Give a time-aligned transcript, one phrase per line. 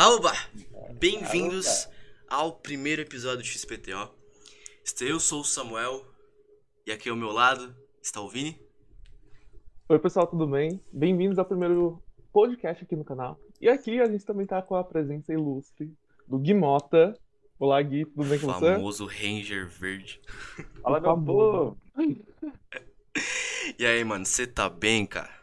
[0.00, 0.30] Alba!
[1.00, 1.88] Bem-vindos
[2.28, 4.08] ao primeiro episódio do XPTO.
[5.00, 6.06] Eu sou o Samuel
[6.86, 8.56] e aqui ao meu lado está o Vini.
[9.88, 10.80] Oi, pessoal, tudo bem?
[10.92, 12.00] Bem-vindos ao primeiro
[12.32, 13.40] podcast aqui no canal.
[13.60, 15.92] E aqui a gente também tá com a presença ilustre
[16.28, 17.12] do Gui Mota.
[17.58, 18.74] Olá, Gui, tudo bem com O você?
[18.74, 20.20] famoso Ranger Verde.
[20.80, 21.76] Fala, meu povo.
[23.76, 25.37] E aí, mano, você tá bem, cara?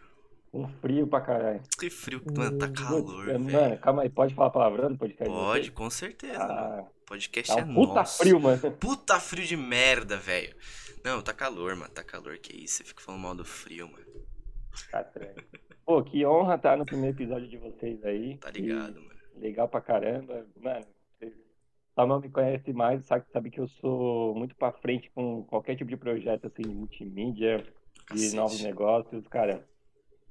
[0.56, 1.62] Um frio pra caralho.
[1.78, 3.80] Que frio, mano, tá Hum, calor, Mano, velho.
[3.80, 5.26] calma aí, pode falar palavrão no podcast?
[5.26, 6.52] de Pode, com certeza, mano.
[6.54, 8.18] Ah, Podcast tá é um puta nosso.
[8.18, 8.72] frio, mano.
[8.80, 10.56] Puta frio de merda, velho.
[11.04, 12.78] Não, tá calor, mano, tá calor, que isso.
[12.78, 14.06] Você fica falando mal do frio, mano.
[14.92, 15.36] Tá estranho.
[15.86, 18.38] Pô, que honra estar no primeiro episódio de vocês aí.
[18.38, 19.16] Tá ligado, mano.
[19.36, 20.46] Legal pra caramba.
[20.60, 20.86] Mano,
[21.20, 21.34] vocês-
[21.94, 25.90] Samuel me conhece mais, sabe, sabe que eu sou muito pra frente com qualquer tipo
[25.90, 28.36] de projeto, assim, de multimídia, de Cacete.
[28.36, 29.64] novos negócios, cara.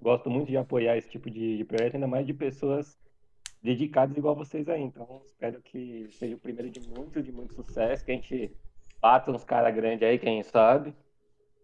[0.05, 2.99] Gosto muito de apoiar esse tipo de, de projeto, ainda mais de pessoas
[3.63, 4.83] dedicadas igual vocês aí.
[4.83, 8.55] Então, espero que seja o primeiro de muito, de muito sucesso, que a gente
[9.01, 10.95] bata uns caras grandes aí, quem sabe.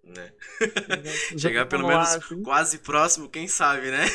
[0.02, 0.32] Né?
[1.36, 2.42] Chegar pelo no menos ar, assim.
[2.42, 4.06] quase próximo, quem sabe, né?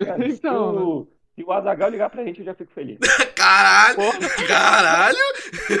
[0.00, 2.98] Cara, Então, se o Azaghal ligar pra gente, eu já fico feliz.
[3.34, 3.96] Caralho!
[3.96, 4.46] Porra.
[4.46, 5.18] Caralho!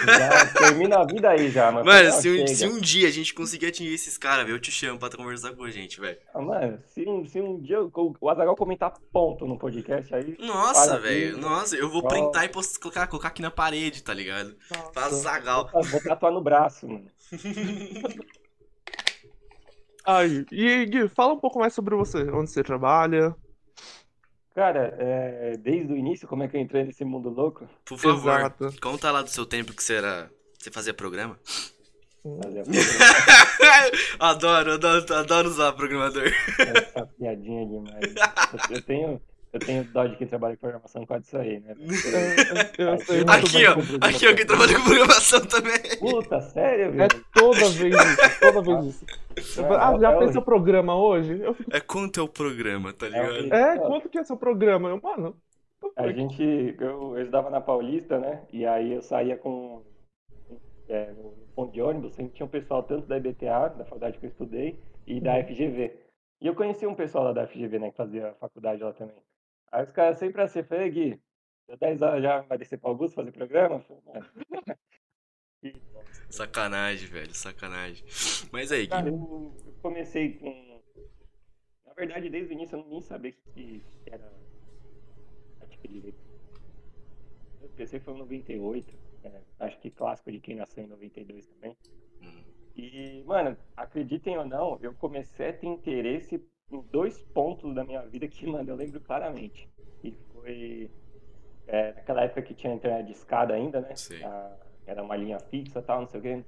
[0.06, 1.84] Já termina a vida aí já, mano.
[1.86, 4.98] Mano, se um, se um dia a gente conseguir atingir esses caras, eu te chamo
[4.98, 6.16] pra conversar com a gente, velho.
[6.34, 10.36] Ah, Mano, se, um- se um dia o o Azaghal comentar ponto no podcast aí,
[10.40, 11.36] Nossa, velho.
[11.38, 12.08] Nossa, eu vou Ó.
[12.08, 14.56] printar e post- colocar, colocar aqui na parede, tá ligado?
[14.92, 15.16] Pra Nossa.
[15.16, 15.68] Zagal.
[15.72, 17.04] vou, vou tatuar no braço, mano.
[20.04, 22.22] Ai, e Gui, fala um pouco mais sobre você.
[22.30, 23.34] Onde você trabalha?
[24.54, 27.66] Cara, é, desde o início, como é que eu entrei nesse mundo louco?
[27.84, 28.74] Por favor, Exato.
[28.80, 30.30] conta lá do seu tempo que você era.
[30.58, 31.38] Você fazia programa?
[32.42, 32.62] Fazer
[34.20, 36.30] adoro, adoro, adoro usar programador.
[36.58, 38.14] essa piadinha demais.
[38.70, 39.20] Eu, eu tenho,
[39.52, 41.74] eu tenho dó de quem trabalha com programação causa disso aí, né?
[42.78, 43.72] Eu, eu sei muito Aqui, ó.
[44.06, 45.98] Aqui, ó, quem trabalha com programação também.
[45.98, 47.24] Puta, sério, É velho?
[47.34, 49.06] toda vez isso, toda vez isso.
[49.36, 51.40] Eu falo, Ah, já É fez o- seu programa hoje?
[51.40, 53.56] Eu fico, É quanto é o programa, tá É ligado?
[53.56, 54.88] é, quanto que é seu programa?
[54.88, 55.36] Eu, mano,
[55.96, 58.46] A gente, eu, eu estudava na Paulista, né?
[58.52, 59.82] E aí eu saía com
[60.88, 64.26] é, no ponto de ônibus, sempre tinha um pessoal tanto da IBTA, da faculdade que
[64.26, 65.38] eu estudei, e da Uhum.
[65.38, 65.92] FGV.
[66.40, 69.16] E eu conheci um pessoal lá da FGV, né, que fazia faculdade lá também.
[69.70, 71.20] Aí os caras sempre assim, falei, Gui,
[71.68, 73.80] deu 10 horas já vai descer para Augusto fazer programa?
[73.80, 74.26] Falei, "Mano."
[75.62, 75.72] E,
[76.32, 78.04] Sacanagem, velho, sacanagem.
[78.50, 80.80] Mas aí, Cara, eu eu comecei com.
[81.86, 84.28] Na verdade, desde o início eu nem sabia que que era
[85.58, 86.22] prática direito.
[87.60, 88.94] Eu pensei foi em 98,
[89.24, 91.76] é, acho que clássico de quem nasceu em 92 também.
[92.20, 92.42] Hum,
[92.76, 98.02] E, mano, acreditem ou não, eu comecei a ter interesse em dois pontos da minha
[98.06, 99.68] vida que, mano, eu lembro claramente.
[100.02, 100.90] E foi
[101.66, 103.96] é, naquela época que tinha internet de escada ainda, né?
[103.96, 104.22] Sim.
[104.22, 104.56] A-
[104.86, 106.44] era uma linha fixa e tal, não sei o quê.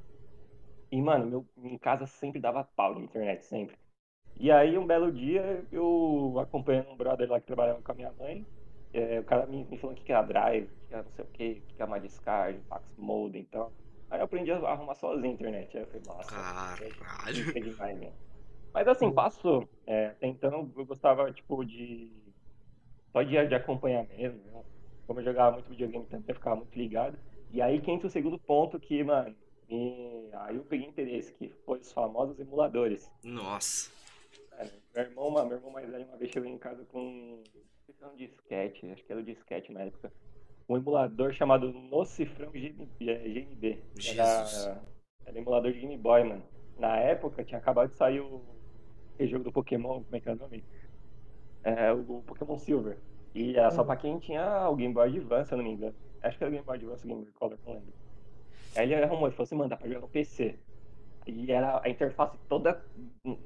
[0.90, 3.76] E, mano, meu, em casa sempre dava pau de internet, sempre.
[4.36, 8.12] E aí, um belo dia, eu acompanhando um brother lá que trabalhava com a minha
[8.12, 8.46] mãe,
[8.92, 11.10] é, o cara me, me falou o que que era drive, o que era não
[11.10, 13.72] sei o quê, o que que era uma discard, fax modem e tal.
[14.10, 15.76] Aí eu aprendi a arrumar sozinho a internet.
[15.76, 17.56] Aí eu falei, nossa, Caralho.
[17.56, 18.12] é demais, né?
[18.72, 19.68] Mas assim, passou.
[19.86, 22.10] É, até então eu gostava, tipo, de.
[23.12, 24.42] Só de, de acompanhar mesmo.
[24.50, 24.64] Né?
[25.06, 27.18] Como eu jogava muito videogame também, eu ficava muito ligado.
[27.54, 29.32] E aí que entra o segundo ponto que, mano,
[29.68, 30.28] me...
[30.32, 33.08] aí eu peguei interesse, que foi os famosos emuladores.
[33.22, 33.92] Nossa.
[34.50, 37.44] Cara, meu irmão, uma- meu irmão mais velho, uma vez chegou em casa com não
[37.86, 40.12] sei se era um disquete, acho que era o disquete na época.
[40.68, 43.82] Um emulador chamado Nocifrão GM, é, GMB.
[44.00, 44.64] Jesus.
[44.64, 44.82] Era,
[45.26, 46.42] era emulador de Game Boy, mano.
[46.76, 48.42] Na época tinha acabado de sair o,
[49.14, 50.64] aquele jogo do Pokémon, como é que é o nome?
[51.62, 52.98] É, o Pokémon Silver.
[53.32, 55.94] E era só pra quem tinha o Game Boy Advance, se eu não me engano.
[56.24, 57.92] Acho que era Game Boy Advance Game Color, não lembro.
[58.76, 60.58] Aí ele arrumou e falou assim, mano, dá pra jogar no PC.
[61.26, 62.84] E era a interface toda,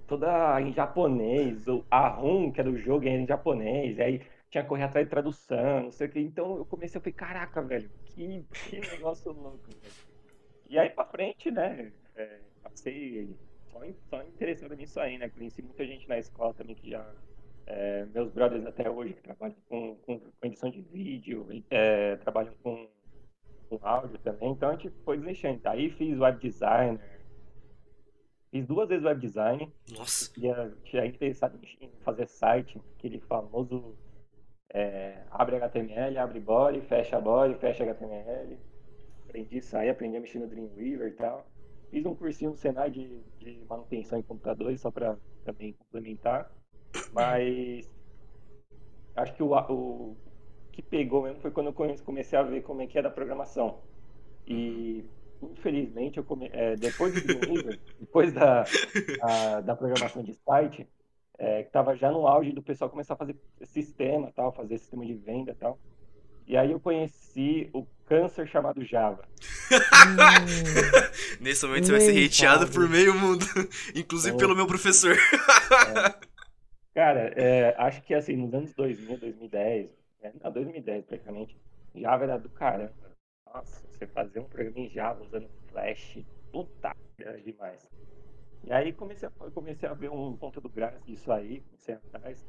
[0.07, 4.69] toda em japonês, a ROM, que era o jogo, era em japonês, aí tinha que
[4.69, 6.21] correr atrás de tradução, não sei o que.
[6.21, 9.95] Então eu comecei, eu falei, caraca, velho, que, que negócio louco, velho.
[10.69, 13.37] E aí pra frente, né, é, passei
[13.71, 17.15] só, só interessado nisso aí, né, conheci muita gente na escola também que já,
[17.69, 22.55] é, meus brothers até hoje que trabalham com, com, com edição de vídeo, é, trabalham
[22.63, 22.89] com,
[23.69, 25.61] com áudio também, então a gente foi desenchando.
[25.65, 26.99] Aí fiz web designer,
[28.51, 30.33] fiz duas vezes web design, Nossa.
[30.33, 33.95] tinha, tinha interessado em fazer site, aquele famoso
[34.71, 38.59] é, abre HTML, abre body, fecha body, fecha HTML.
[39.25, 41.47] Aprendi isso aí, aprendi a mexer no Dreamweaver e tal.
[41.91, 46.51] Fiz um cursinho no Senai de, de manutenção em computadores, só para também complementar.
[47.13, 47.89] Mas
[49.17, 50.17] acho que o, o
[50.73, 53.81] que pegou mesmo foi quando eu comecei a ver como é que era a programação.
[54.47, 55.05] E
[55.43, 56.49] infelizmente eu come...
[56.53, 58.65] é, depois do Dreamweaver, depois da,
[59.23, 60.87] a, da programação de site,
[61.39, 65.05] é, que estava já no auge do pessoal começar a fazer sistema, tal, fazer sistema
[65.07, 65.79] de venda, tal.
[66.47, 69.23] E aí eu conheci o câncer chamado Java.
[71.41, 73.45] Nesse momento você vai ser hateado por meio mundo,
[73.95, 75.17] inclusive pelo meu professor.
[76.99, 81.57] Cara, é, acho que assim, nos anos 2000, 2010, né, 2010 praticamente,
[81.95, 82.93] Java era do caramba.
[83.47, 86.19] Nossa, você fazer um programa em Java usando Flash,
[86.51, 86.91] puta,
[87.21, 87.89] era demais.
[88.65, 92.45] E aí comecei a, comecei a ver um conteúdo gráfico disso aí, comecei atrás.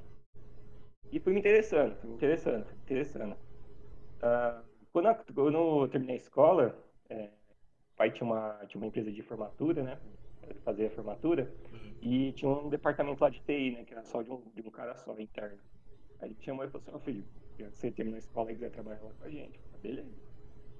[1.12, 3.34] E interessando, fui me interessando.
[3.34, 6.76] Uh, quando, eu, quando eu terminei a escola,
[7.08, 7.26] é,
[7.94, 10.00] o pai tinha uma, tinha uma empresa de formatura, né?
[10.64, 11.52] Fazer a formatura.
[11.72, 11.96] Uhum.
[12.02, 13.86] E tinha um departamento lá de TI, né?
[13.86, 15.60] Que era só de um, de um cara só, interno.
[16.20, 17.24] Aí ele chamou e falou assim, oh, filho,
[17.72, 19.60] você terminou a escola e quiser trabalhar lá com a gente.
[19.60, 20.30] Falei, beleza.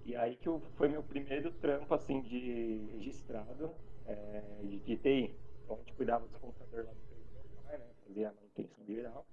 [0.06, 3.72] E aí que eu, foi meu primeiro trampo, assim, de registrado
[4.06, 5.36] é, de, de TI.
[5.64, 7.86] Então a gente cuidava dos computadores lá do pai, né?
[8.06, 9.26] Fazia a manutenção geral.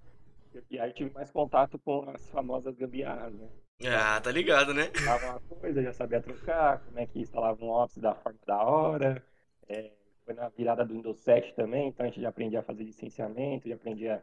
[0.69, 3.49] E aí tive mais contato com as famosas gambiarras, né?
[3.85, 4.89] Ah, tá ligado, né?
[5.05, 8.63] Tava uma coisa, já sabia trocar, como é que instalava um Office da forma da
[8.63, 9.23] hora.
[9.67, 9.91] É,
[10.27, 13.69] foi na virada do Windows 7 também, então a gente já aprendia a fazer licenciamento,
[13.69, 14.21] já aprendia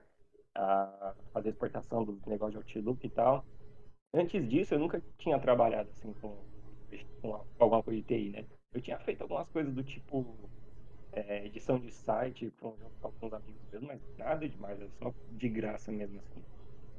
[0.55, 3.43] a fazer exportação do negócio de Outlook e tal.
[4.13, 6.37] Antes disso, eu nunca tinha trabalhado assim com,
[7.23, 8.45] com alguma coisa de TI, né?
[8.75, 10.37] Eu tinha feito algumas coisas do tipo
[11.13, 16.21] é, edição de site com, alguns amigos mas nada demais, é só de graça mesmo
[16.21, 16.45] assim.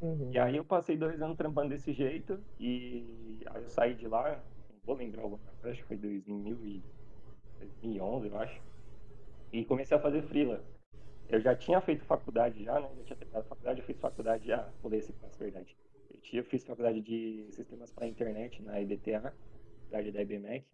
[0.02, 0.32] Uhum.
[0.32, 4.44] E aí eu passei dois anos trampando desse jeito e aí eu saí de lá,
[4.70, 6.84] não vou lembrar alguma acho que foi 2011,
[8.28, 8.62] eu acho,
[9.60, 10.64] e comecei a fazer freela.
[11.30, 12.90] Eu já tinha feito faculdade já, né?
[12.98, 15.76] Eu tinha terminado faculdade, eu fiz faculdade, ah, pulei esse passo, verdade.
[16.14, 19.34] Eu, tinha, fiz faculdade de sistemas para internet na IDTA,
[19.86, 20.66] cidade da IBMEC,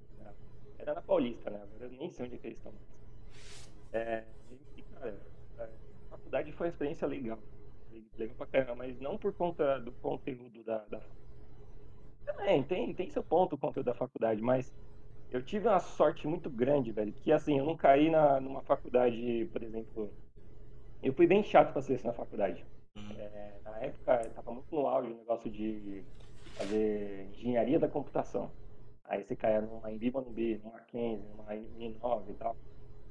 [0.82, 1.62] era na Paulista, né?
[1.62, 2.74] Agora eu nem sei onde é que eles estão.
[3.94, 4.24] É,
[4.76, 5.22] e, cara,
[5.60, 5.68] a
[6.10, 7.40] faculdade foi uma experiência legal.
[8.18, 11.02] Legal pra caramba, mas não por conta do conteúdo da, da
[12.26, 14.74] Também, tem, tem seu ponto o conteúdo da faculdade, mas
[15.32, 19.50] eu tive uma sorte muito grande, velho, que assim, eu não caí na, numa faculdade,
[19.52, 20.14] por exemplo.
[21.02, 22.66] Eu fui bem chato pra ser na faculdade.
[22.96, 23.12] Uhum.
[23.18, 26.04] É, na época, tava muito no auge o negócio de
[26.56, 28.52] fazer engenharia da computação.
[29.06, 32.58] Aí você caia numa Embi Morumbi, numa Mackenzie, numa I9 e tal.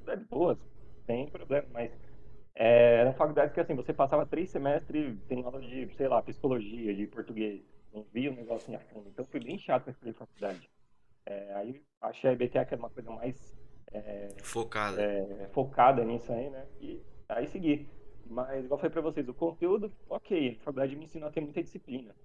[0.07, 0.57] É de boas,
[1.05, 1.91] sem problema, mas
[2.55, 6.21] é, era uma faculdade que assim, você passava três semestres tendo aula de, sei lá,
[6.21, 7.61] psicologia, de português.
[7.93, 9.09] Não via o negócio em a fundo.
[9.09, 10.69] Então foi bem chato para escolher faculdade.
[11.25, 13.55] É, aí achei a IBTA que era uma coisa mais
[13.91, 15.01] é, focada.
[15.01, 16.65] É, focada nisso aí, né?
[16.79, 17.87] E aí segui.
[18.25, 21.61] Mas, igual falei pra vocês, o conteúdo, ok, a faculdade me ensinou a ter muita
[21.61, 22.15] disciplina.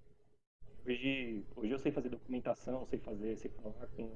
[0.86, 4.08] Hoje, hoje eu sei fazer documentação, sei fazer, sei falar com,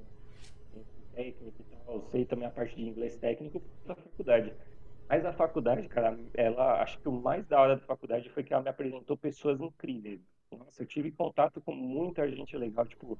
[0.71, 4.53] com técnico e tal, sei também a parte de inglês técnico da faculdade.
[5.09, 8.53] Mas a faculdade, cara, ela acho que o mais da hora da faculdade foi que
[8.53, 10.21] ela me apresentou pessoas incríveis.
[10.49, 13.19] Nossa, eu tive contato com muita gente legal, tipo,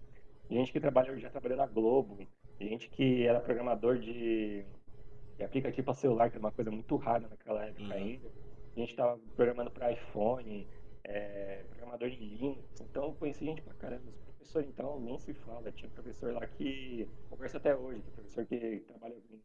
[0.55, 2.27] gente que trabalha, já trabalhou na Globo,
[2.59, 4.65] gente que era programador de,
[5.37, 7.91] de aplicativo para celular, que era uma coisa muito rara naquela época uhum.
[7.91, 8.31] ainda.
[8.75, 10.67] A gente estava programando para iPhone,
[11.03, 14.03] é, programador de Linux, então eu conheci gente pra caramba.
[14.09, 15.71] Os professores, então, nem se fala.
[15.71, 19.39] Tinha professor lá que conversa até hoje, que professor que trabalha com,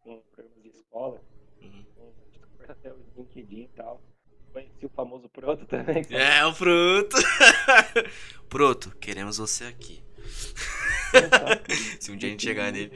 [0.00, 1.20] com programas de escola.
[1.60, 1.84] Uhum.
[1.96, 4.00] A gente conversa até hoje no LinkedIn e tal.
[4.52, 6.02] Conheci o famoso Proto também.
[6.10, 7.16] É, o Proto!
[8.48, 10.05] Proto, queremos você aqui.
[12.00, 12.92] Se um dia a gente chegar nele.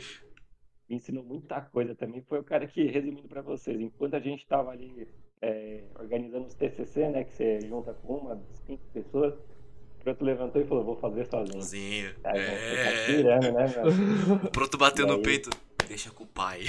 [0.89, 2.23] Me ensinou muita coisa também.
[2.23, 5.07] Foi o cara que, resumindo para vocês, enquanto a gente estava ali
[5.41, 7.25] é, organizando os TCC, né?
[7.25, 9.35] Que você junta com uma, cinco pessoas.
[9.35, 11.63] O Proto levantou e falou, vou fazer sozinho.
[11.63, 12.15] Sozinho.
[12.25, 12.85] Aí, é.
[12.85, 14.37] Tá tirando, né, meu?
[14.49, 15.23] O Proto bateu no aí...
[15.23, 15.51] peito.
[15.87, 16.61] Deixa com o pai.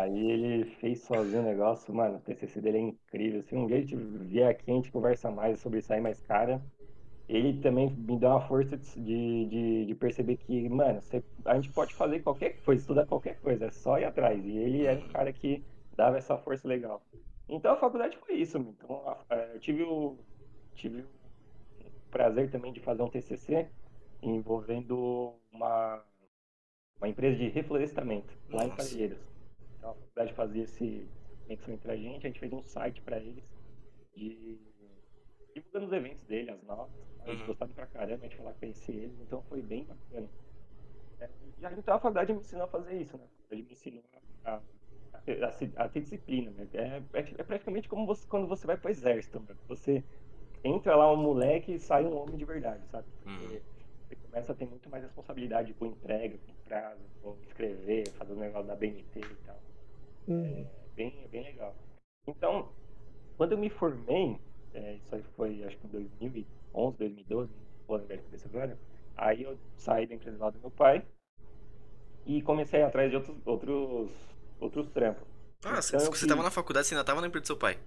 [0.00, 3.42] Aí ele fez sozinho o negócio, mano, o TCC dele é incrível.
[3.42, 6.20] Se um dia a gente vier aqui, a gente conversa mais sobre isso aí, mas,
[6.22, 6.62] cara,
[7.28, 11.70] ele também me dá uma força de, de, de perceber que, mano, você, a gente
[11.70, 14.44] pode fazer qualquer coisa, estudar qualquer coisa, é só ir atrás.
[14.44, 15.64] E ele é um cara que
[15.96, 17.02] dava essa força legal.
[17.48, 18.58] Então a faculdade foi isso.
[18.58, 19.16] Então
[19.52, 20.18] eu tive o,
[20.74, 21.06] tive o
[22.10, 23.68] prazer também de fazer um TCC
[24.22, 26.02] envolvendo uma,
[26.98, 29.18] uma empresa de reflorestamento lá em Parelheiros.
[29.78, 31.08] Então a faculdade fazia esse
[31.52, 33.44] conexão entre a gente, a gente fez um site para eles
[34.14, 34.58] de
[35.54, 37.00] divulgando os eventos dele, as notas.
[37.24, 37.46] Eles uhum.
[37.46, 40.28] gostaram pra caramba, a gente falar que conhecia eles, então foi bem bacana.
[41.20, 43.28] É, e então a faculdade me ensinou a fazer isso, né?
[43.50, 44.02] Ele me ensinou
[44.44, 44.62] a, a
[45.76, 46.68] a, a ter disciplina, né?
[46.72, 49.56] É, é, é, praticamente como você, quando você vai para o exército, né?
[49.68, 50.04] Você
[50.64, 53.06] entra lá um moleque e sai um homem de verdade, sabe?
[53.20, 53.60] Porque Uhum.
[54.08, 58.36] você começa a ter muito mais responsabilidade com entrega, com prazo, com escrever, fazer o
[58.36, 59.62] negócio da BNT e tal.
[60.28, 60.66] Uhum.
[60.94, 61.76] bem, bem legal.
[62.26, 62.72] Então,
[63.36, 64.40] quando eu me formei,
[64.74, 68.78] é, isso aí foi acho que em 2011, 2012, não vou lembrar de cabeça agora,
[69.16, 71.04] aí eu saí da empresa lá do meu pai
[72.26, 74.10] e comecei a ir atrás de outros, outros,
[74.60, 75.26] outros trampos.
[75.64, 77.56] Ah, você, Então, você tava fiz- na faculdade, você ainda tava na empresa do seu
[77.56, 77.78] pai.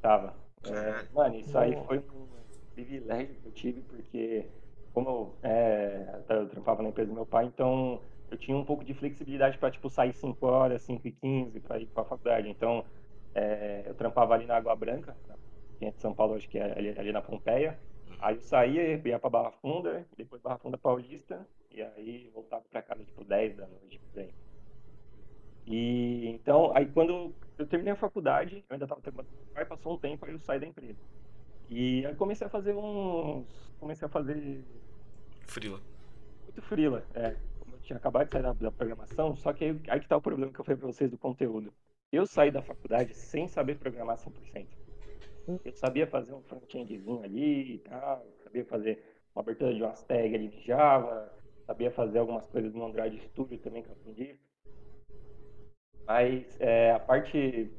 [0.00, 0.34] Tava.
[0.64, 2.28] É, mano, isso aí foi um
[2.74, 4.50] privilégio que eu tive, porque
[4.92, 5.08] como
[5.42, 8.00] eu, é, eu trampava na empresa do meu pai, então
[8.30, 11.78] eu tinha um pouco de flexibilidade para tipo, sair 5 horas, 5 e 15 para
[11.78, 12.48] ir para a faculdade.
[12.48, 12.84] Então,
[13.34, 15.36] é, eu trampava ali na Água Branca, na-
[15.78, 17.78] quem é de São Paulo, acho que é ali, ali na Pompeia.
[18.18, 22.82] Aí eu saía, ia para Barra Funda, depois Barra Funda Paulista, e aí voltava para
[22.82, 24.32] casa tipo 10 da noite, por aí.
[25.66, 29.98] E então, aí quando eu terminei a faculdade, eu ainda estava trabalhando pai, passou um
[29.98, 31.00] tempo, aí eu saí da empresa.
[31.68, 33.72] E aí comecei a fazer uns.
[33.78, 34.64] Comecei a fazer
[35.46, 35.80] Frila.
[36.44, 37.06] muito frila.
[37.14, 40.08] É, como eu tinha acabado de sair da, da programação, só que aí, aí que
[40.08, 41.74] tá o problema que eu falei pra vocês do conteúdo.
[42.12, 44.68] Eu saí da faculdade sem saber programar 100%.
[45.46, 48.98] Eu sabia fazer um front-endzinho ali e tal, sabia fazer
[49.34, 51.32] uma abertura de umas tags ali de Java,
[51.66, 54.36] sabia fazer algumas coisas no Android Studio também que eu aprendi.
[56.06, 57.70] Mas é, a parte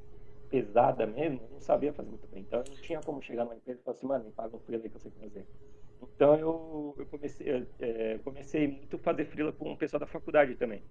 [0.50, 2.42] pesada mesmo, eu não sabia fazer muito bem.
[2.42, 4.60] Então eu não tinha como chegar numa empresa e falar assim, mano, me paga um
[4.60, 5.46] freela aí que eu sei fazer.
[6.02, 10.08] Então eu, eu comecei, eu, é, comecei muito a fazer freela com o pessoal da
[10.08, 10.82] faculdade também.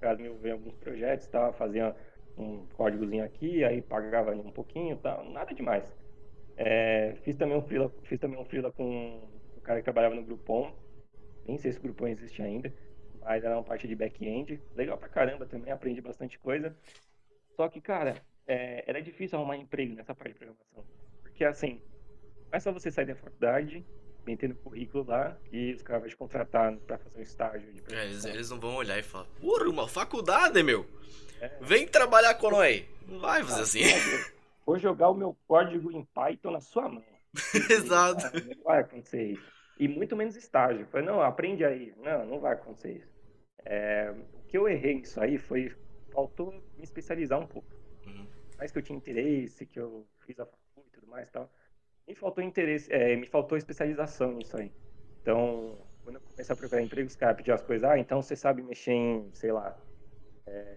[0.00, 1.50] Caso me envolver em alguns projetos, tá?
[1.54, 1.96] fazia
[2.36, 6.05] um códigozinho aqui, aí pagava um pouquinho, tal, nada demais.
[6.56, 10.22] É, fiz também um freela, fiz também um freela com um cara que trabalhava no
[10.22, 10.72] Groupon.
[11.46, 12.72] Nem sei se o Groupon existe ainda,
[13.20, 14.60] mas era uma parte de back-end.
[14.74, 16.76] Legal pra caramba também, aprendi bastante coisa.
[17.56, 20.84] Só que, cara, é, era difícil arrumar emprego nessa parte de programação.
[21.22, 21.80] Porque, assim,
[22.50, 23.84] não é só você sair da faculdade,
[24.26, 27.94] meter no currículo lá, e os caras vão te contratar pra fazer um estágio de
[27.94, 30.86] É, eles não vão olhar e falar, porra, uma faculdade, meu.
[31.40, 31.50] É.
[31.60, 32.84] Vem trabalhar com nós.
[33.06, 34.32] Não vai fazer assim.
[34.66, 37.04] Vou jogar o meu código em Python na sua mão.
[37.70, 38.24] Exato.
[38.44, 39.52] Não vai acontecer isso.
[39.78, 40.82] E muito menos estágio.
[40.82, 41.94] Eu Falei, não, aprende aí.
[41.98, 43.16] Não, não vai acontecer isso.
[43.64, 45.72] É, o que eu errei nisso aí foi,
[46.12, 47.68] faltou me especializar um pouco.
[48.06, 48.26] Uhum.
[48.58, 51.50] mais que eu tinha interesse, que eu fiz a faculdade e tudo mais e tal,
[52.06, 54.72] me faltou interesse, é, me faltou especialização nisso aí.
[55.20, 58.36] Então, quando eu comecei a procurar emprego, os caras pediam as coisas, ah, então você
[58.36, 59.76] sabe mexer em, sei lá,
[60.46, 60.76] é,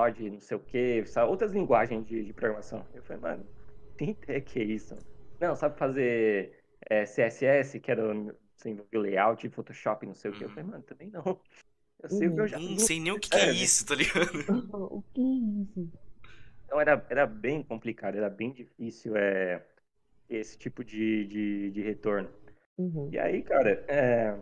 [0.00, 2.86] Node, não sei o quê, sabe, outras linguagens de, de programação.
[2.94, 3.48] Eu falei, mano,
[3.96, 4.96] tem ideia que é isso?
[5.38, 8.02] Não, sabe fazer é, CSS, que era
[8.56, 10.44] você envolver layout, Photoshop, não sei o quê.
[10.44, 10.54] Eu Uhum.
[10.54, 11.40] falei, mano, também não.
[12.02, 13.84] Eu sei o que eu já Não sei nem o que, que é É, isso,
[13.84, 14.30] tá ligado?
[14.72, 15.24] o que é
[15.62, 15.90] isso?
[16.64, 19.62] Então era, era bem complicado, era bem difícil é,
[20.28, 22.30] esse tipo de, de, de retorno.
[22.78, 23.10] Uhum.
[23.12, 24.38] E aí, cara, é,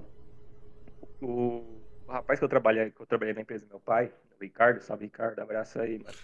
[1.20, 4.80] o, o rapaz que eu trabalhei, que eu trabalhei na empresa do meu pai, Ricardo,
[4.80, 6.16] salve Ricardo, abraço aí, mano.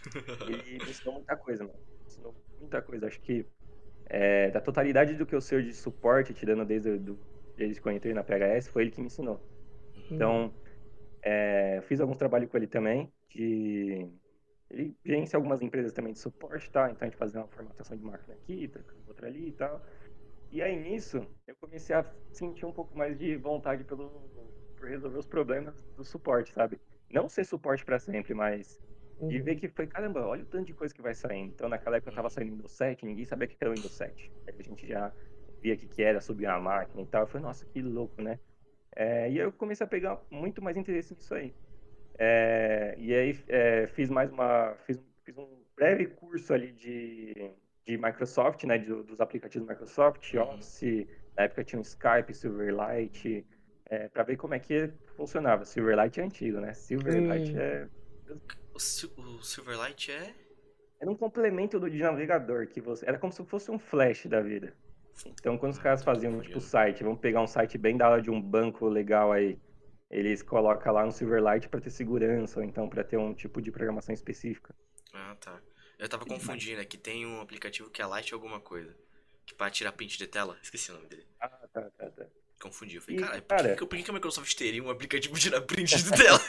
[0.49, 1.79] Ele me ensinou muita coisa, mano.
[1.79, 3.07] Me ensinou muita coisa.
[3.07, 3.47] Acho que
[4.07, 7.19] é, da totalidade do que eu sei de suporte, tirando desde, do,
[7.57, 9.41] desde que eu entrei na PHS, foi ele que me ensinou.
[10.11, 10.53] Então,
[11.23, 14.09] é, fiz alguns trabalhos com ele também, de...
[14.71, 16.91] Ele gerencia algumas empresas também de suporte, tá?
[16.91, 18.71] Então a gente fazia uma formatação de máquina aqui,
[19.07, 19.85] outra ali e tal.
[20.51, 24.09] E aí nisso, eu comecei a sentir um pouco mais de vontade pelo,
[24.77, 26.81] por resolver os problemas do suporte, sabe?
[27.15, 28.81] Não ser suporte para sempre, mas
[29.29, 29.45] de Uhum.
[29.45, 31.53] ver que foi, caramba, olha o tanto de coisa que vai saindo.
[31.53, 33.95] Então naquela época eu tava saindo Windows 7, ninguém sabia o que era o Windows
[33.95, 34.33] 7.
[34.49, 35.15] Aí a gente já
[35.63, 37.23] via o que que era, subir a máquina e tal.
[37.23, 38.41] Eu falei, nossa, que louco, né?
[38.97, 41.57] É, e aí eu comecei a pegar muito mais interesse nisso aí.
[42.19, 44.77] É, e aí é, fiz mais uma.
[44.87, 47.35] Fiz, fiz um breve curso ali de,
[47.87, 48.79] de Microsoft, né?
[48.79, 50.41] de- dos aplicativos Microsoft, Uhum.
[50.41, 51.07] Office,
[51.37, 53.47] na época tinha um Skype, Silverlight,
[53.87, 55.65] é, para ver como é que funcionava.
[55.65, 56.73] Silverlight é antigo, né?
[56.75, 57.59] Silverlight Hum.
[57.59, 57.89] é,
[58.75, 60.35] O, Sil- o Silverlight é.
[61.01, 63.07] era um complemento do de navegador que você.
[63.09, 64.75] Era como se fosse um flash da vida.
[65.27, 68.31] Então, quando os caras faziam, tipo, site, vamos pegar um site bem da hora de
[68.31, 69.59] um banco legal aí,
[70.11, 73.71] eles colocam lá no Silverlight para ter segurança, ou então para ter um tipo de
[73.71, 74.75] programação específica.
[75.13, 75.61] Ah, tá.
[75.99, 78.95] Eu tava confundindo, é que tem um aplicativo que é Light alguma coisa.
[79.47, 80.59] Que pra tirar print de tela.
[80.63, 81.27] Esqueci o nome dele.
[81.41, 82.27] Ah, tá, tá, tá.
[82.65, 82.97] Confundi.
[82.97, 85.41] Eu falei, caralho, por, cara- que, por que que a Microsoft teria um aplicativo de
[85.43, 86.41] tirar print de tela?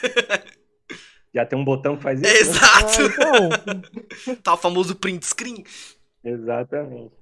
[1.34, 2.52] Já tem um botão que faz É, isso?
[2.52, 2.58] né?
[2.58, 3.02] exato!
[3.22, 3.82] Ah,
[4.24, 4.36] então.
[4.42, 5.64] Tá o famoso print screen.
[6.24, 7.14] Exatamente.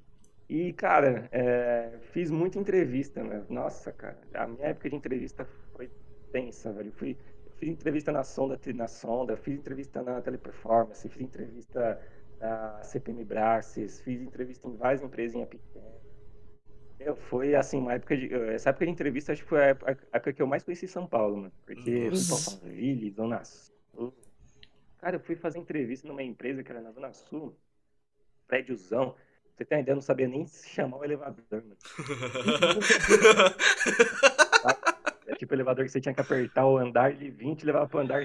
[0.47, 3.43] E, cara, é, fiz muita entrevista, né?
[3.49, 5.89] Nossa, cara, a minha época de entrevista foi
[6.31, 6.89] tensa, velho.
[6.89, 7.17] Eu fui,
[7.57, 11.99] fiz entrevista na Sonda, na Sonda, fiz entrevista na Teleperformance, fiz entrevista
[12.39, 16.02] na CPM Braces, fiz entrevista em várias empresas em pequenas.
[17.03, 18.33] Meu, foi assim, uma época de.
[18.33, 21.37] Essa época de entrevista acho que foi a época, que eu mais conheci São Paulo,
[21.37, 21.51] mano.
[21.65, 22.15] Porque.
[22.15, 24.13] São Alphaville, Zona Sul.
[24.99, 27.53] Cara, eu fui fazer entrevista numa empresa que era na Zona Sul,
[28.47, 29.15] prédiozão.
[29.53, 31.77] Você tem ideia, eu não sabia nem se chamar o elevador, mano.
[35.27, 37.99] É tipo elevador que você tinha que apertar o andar de 20 e levar pro
[37.99, 38.23] andar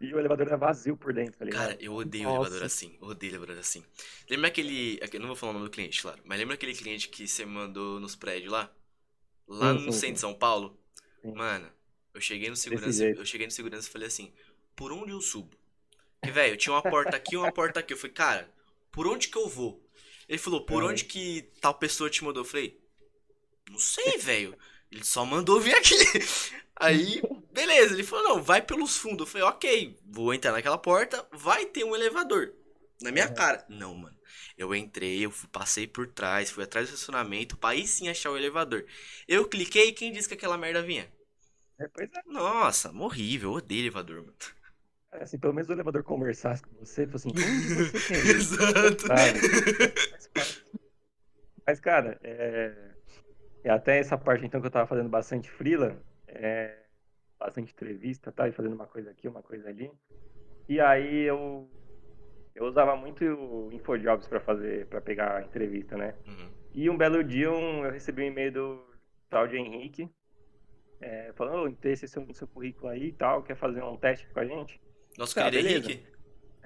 [0.00, 1.70] e o elevador era vazio por dentro, tá ligado?
[1.70, 2.40] Cara, eu odeio Nossa.
[2.40, 2.96] elevador assim.
[3.00, 3.84] Eu odeio elevador assim.
[4.28, 4.98] Lembra aquele.
[5.02, 6.20] aquele- Não vou falar o nome do cliente, claro.
[6.24, 8.70] Mas lembra aquele cliente que você mandou nos prédios lá?
[9.48, 10.20] Lá Sim, no sim, centro de.
[10.20, 10.78] São Paulo?
[11.22, 11.32] Sim.
[11.34, 11.70] Mano,
[12.14, 13.04] eu cheguei no segurança.
[13.14, 14.32] Eu cheguei no segurança e falei assim:
[14.74, 15.56] por onde eu subo?
[16.20, 17.92] Porque, velho, tinha uma porta aqui e uma porta aqui.
[17.92, 18.50] Eu falei, cara,
[18.92, 19.82] por onde que eu vou?
[20.28, 22.42] Ele falou, por onde que tal pessoa te mandou?
[22.42, 22.80] Eu falei,
[23.70, 24.56] não sei, velho.
[24.90, 25.94] Ele só mandou vir aqui.
[26.76, 27.22] Aí,
[27.56, 27.94] beleza.
[27.94, 29.20] Ele falou, não, vai pelos fundos.
[29.20, 32.52] Eu falei, ok, vou entrar naquela porta, vai ter um elevador.
[33.00, 33.28] Na minha Aham.
[33.28, 33.64] cara.
[33.68, 34.16] Não, mano.
[34.56, 38.30] Eu entrei, eu fui- passei por trás, fui atrás do estacionamento, pra aí sim achar
[38.30, 38.86] o elevador.
[39.28, 41.10] Eu cliquei e quem disse que aquela merda vinha?
[41.78, 42.22] É, pois é.
[42.26, 44.34] Nossa, horrível, eu odeio elevador, mano.
[45.10, 47.38] Cara, assim, pelo menos o elevador conversasse com você, fosse assim,
[47.88, 48.36] você quer ir?
[48.36, 49.06] Exato.
[49.06, 49.66] Parte.
[51.66, 52.72] Mas, cara, é...
[53.64, 56.85] e até essa parte então que eu tava fazendo bastante freela, é...
[57.38, 58.48] bastante entrevista, tá?
[58.48, 59.90] E fazendo uma coisa aqui, uma coisa ali.
[60.68, 61.70] E aí eu
[62.54, 66.14] eu usava muito o InfoJobs pra fazer, para pegar a entrevista, né?
[66.26, 66.50] Uhum.
[66.74, 68.86] E um belo dia um- eu recebi um e-mail do
[69.28, 70.08] tal de Henrique,
[71.00, 74.26] é, falando, ô, tem esse seu, seu currículo aí e tal, quer fazer um teste
[74.32, 74.80] com a gente?
[75.18, 75.90] Nosso Tá, querido beleza.
[75.90, 76.15] Henrique.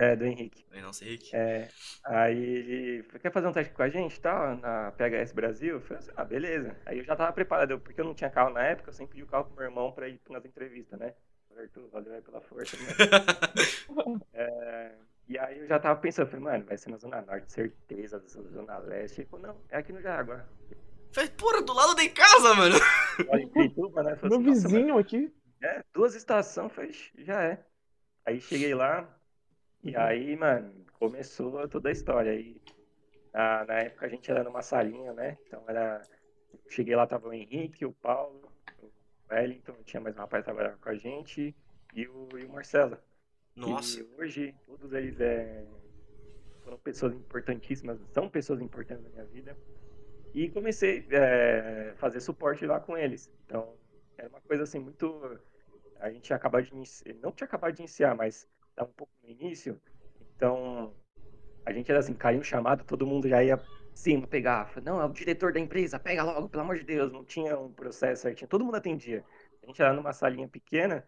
[0.00, 0.64] É, do Henrique.
[0.72, 1.36] É, nossa, Henrique.
[1.36, 1.68] É,
[2.04, 5.74] aí ele falou, quer fazer um teste com a gente e tal, na PHS Brasil?
[5.74, 6.74] Eu falei assim, ah, beleza.
[6.86, 9.24] Aí eu já tava preparado, porque eu não tinha carro na época, eu sempre pedi
[9.24, 11.12] o carro pro meu irmão pra ir nas entrevistas, né?
[11.54, 12.82] Arthur, valeu aí pela força, né?
[14.32, 14.92] É,
[15.28, 18.78] e aí eu já tava pensando, falei, mano, vai ser na Zona Norte, certeza, Zona
[18.78, 19.20] Leste.
[19.20, 20.48] Ele falou, não, é aqui no Jaguar.
[21.12, 22.76] Falei, porra, do lado de casa, mano.
[23.28, 24.16] Olha, em Pirituba, né?
[24.16, 25.34] Falei Meu assim, "Nossa, mano, vizinho aqui.
[25.62, 27.62] É, duas estações, falei, já é.
[28.24, 29.06] Aí cheguei lá,
[29.82, 32.32] e aí, mano, começou toda a história.
[32.32, 32.60] Aí,
[33.32, 35.38] na, na época a gente era numa salinha, né?
[35.46, 36.02] Então era.
[36.68, 38.90] Cheguei lá, tava o Henrique, o Paulo, o
[39.30, 41.54] Wellington, tinha mais um rapaz que trabalhava com a gente,
[41.94, 42.98] e o, e o Marcelo.
[43.56, 44.00] Nossa.
[44.00, 45.64] E hoje, todos eles é,
[46.62, 49.56] foram pessoas importantíssimas, são pessoas importantes na minha vida.
[50.32, 53.30] E comecei a fazer suporte lá com eles.
[53.46, 53.74] Então,
[54.16, 55.40] era uma coisa assim muito.
[55.98, 59.12] A gente tinha acabado de iniciar, não tinha acabado de iniciar, mas estava um pouco
[59.22, 59.80] no início.
[60.36, 60.94] Então,
[61.64, 63.60] a gente era assim, caiu um chamado, todo mundo já ia
[63.94, 64.72] sim pegar.
[64.82, 67.12] Não, é o diretor da empresa, pega logo, pelo amor de Deus.
[67.12, 69.24] Não tinha um processo certinho, todo mundo atendia.
[69.62, 71.06] A gente era numa salinha pequena,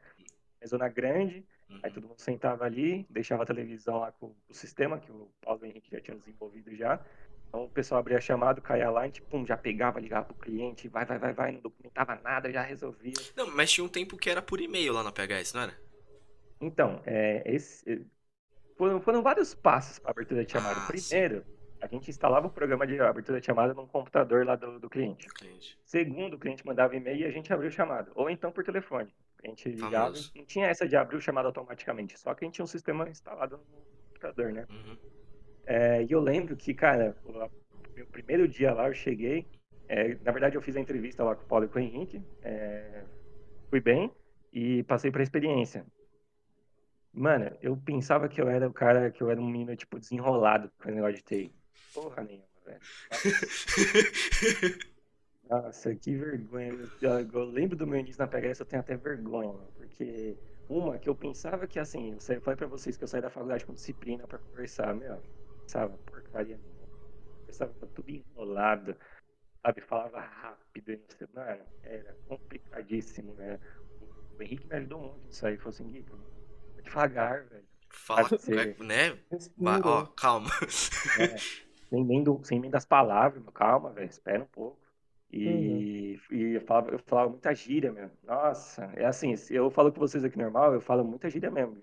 [0.62, 1.44] em zona grande.
[1.82, 1.94] Aí Uhum.
[1.94, 5.90] todo mundo sentava ali, deixava a televisão lá com o sistema, que o Paulo Henrique
[5.90, 7.00] já tinha desenvolvido já.
[7.48, 10.34] Então o pessoal abria a chamada, caía lá, e tipo, pum, já pegava, ligava pro
[10.34, 13.14] cliente, vai, vai, vai, vai, não documentava nada, já resolvia.
[13.34, 15.76] Não, mas tinha um tempo que era por e-mail lá na PHS, não era?
[16.62, 18.00] Então, é, esse, é,
[18.76, 20.80] foram, foram vários passos para abertura de chamada.
[20.80, 21.44] Ah, Primeiro,
[21.80, 25.26] a gente instalava o programa de abertura de chamada num computador lá do, do cliente.
[25.28, 25.78] Cliente.
[25.84, 28.12] Segundo, o cliente mandava e-mail e a gente abria o chamado.
[28.14, 29.12] Ou então por telefone.
[29.44, 32.54] A gente ligava, não tinha essa de abrir o chamado automaticamente, só que a gente
[32.54, 34.66] tinha um sistema instalado no computador, né?
[34.70, 34.96] Uhum.
[35.66, 37.32] É, e eu lembro que, cara, o
[37.94, 39.46] meu primeiro dia lá eu cheguei.
[39.88, 42.22] é, na verdade, eu fiz a entrevista lá com o Paulo e com o Henrique.
[42.42, 43.02] é,
[43.68, 44.12] fui bem
[44.52, 45.84] e passei pra experiência.
[47.12, 50.70] Mano, eu pensava que eu era o cara, que eu era um menino, tipo, desenrolado
[50.78, 51.54] com o negócio de TI.
[51.92, 52.80] Porra nenhuma, velho.
[55.48, 56.72] Nossa, que vergonha.
[57.02, 60.34] Eu, eu lembro do meu início na PHS, eu tenho até vergonha, porque
[60.68, 63.66] uma que eu pensava que assim, eu falei pra vocês que eu saí da faculdade
[63.66, 65.20] com disciplina pra conversar, meu,
[65.60, 66.88] pensava porcaria nenhuma.
[67.40, 68.96] Conversava tudo enrolado,
[69.60, 69.82] sabe?
[69.82, 73.60] Falava rápido, não sei, mano, era complicadíssimo, né?
[74.38, 76.02] O Henrique me ajudou muito nisso aí, falou assim, Gui,
[76.82, 77.64] devagar, velho.
[77.88, 78.76] Fala, ser.
[78.80, 79.18] né?
[79.30, 79.80] Respira.
[79.84, 80.50] ó, calma.
[81.18, 81.36] É,
[81.88, 84.80] sem emenda, sem emenda das palavras, meu, calma, velho, espera um pouco.
[85.30, 88.10] E, e eu, falava, eu falava muita gíria, meu.
[88.22, 91.82] Nossa, é assim, se eu falo com vocês aqui normal, eu falo muita gíria mesmo,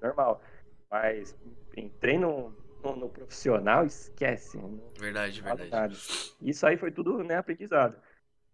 [0.00, 0.42] normal.
[0.90, 1.36] Mas
[1.76, 2.50] entrei no,
[2.82, 5.70] no, no profissional, esquece, não Verdade, verdade.
[5.70, 5.94] nada.
[6.40, 8.00] Isso aí foi tudo, né, aprendizado.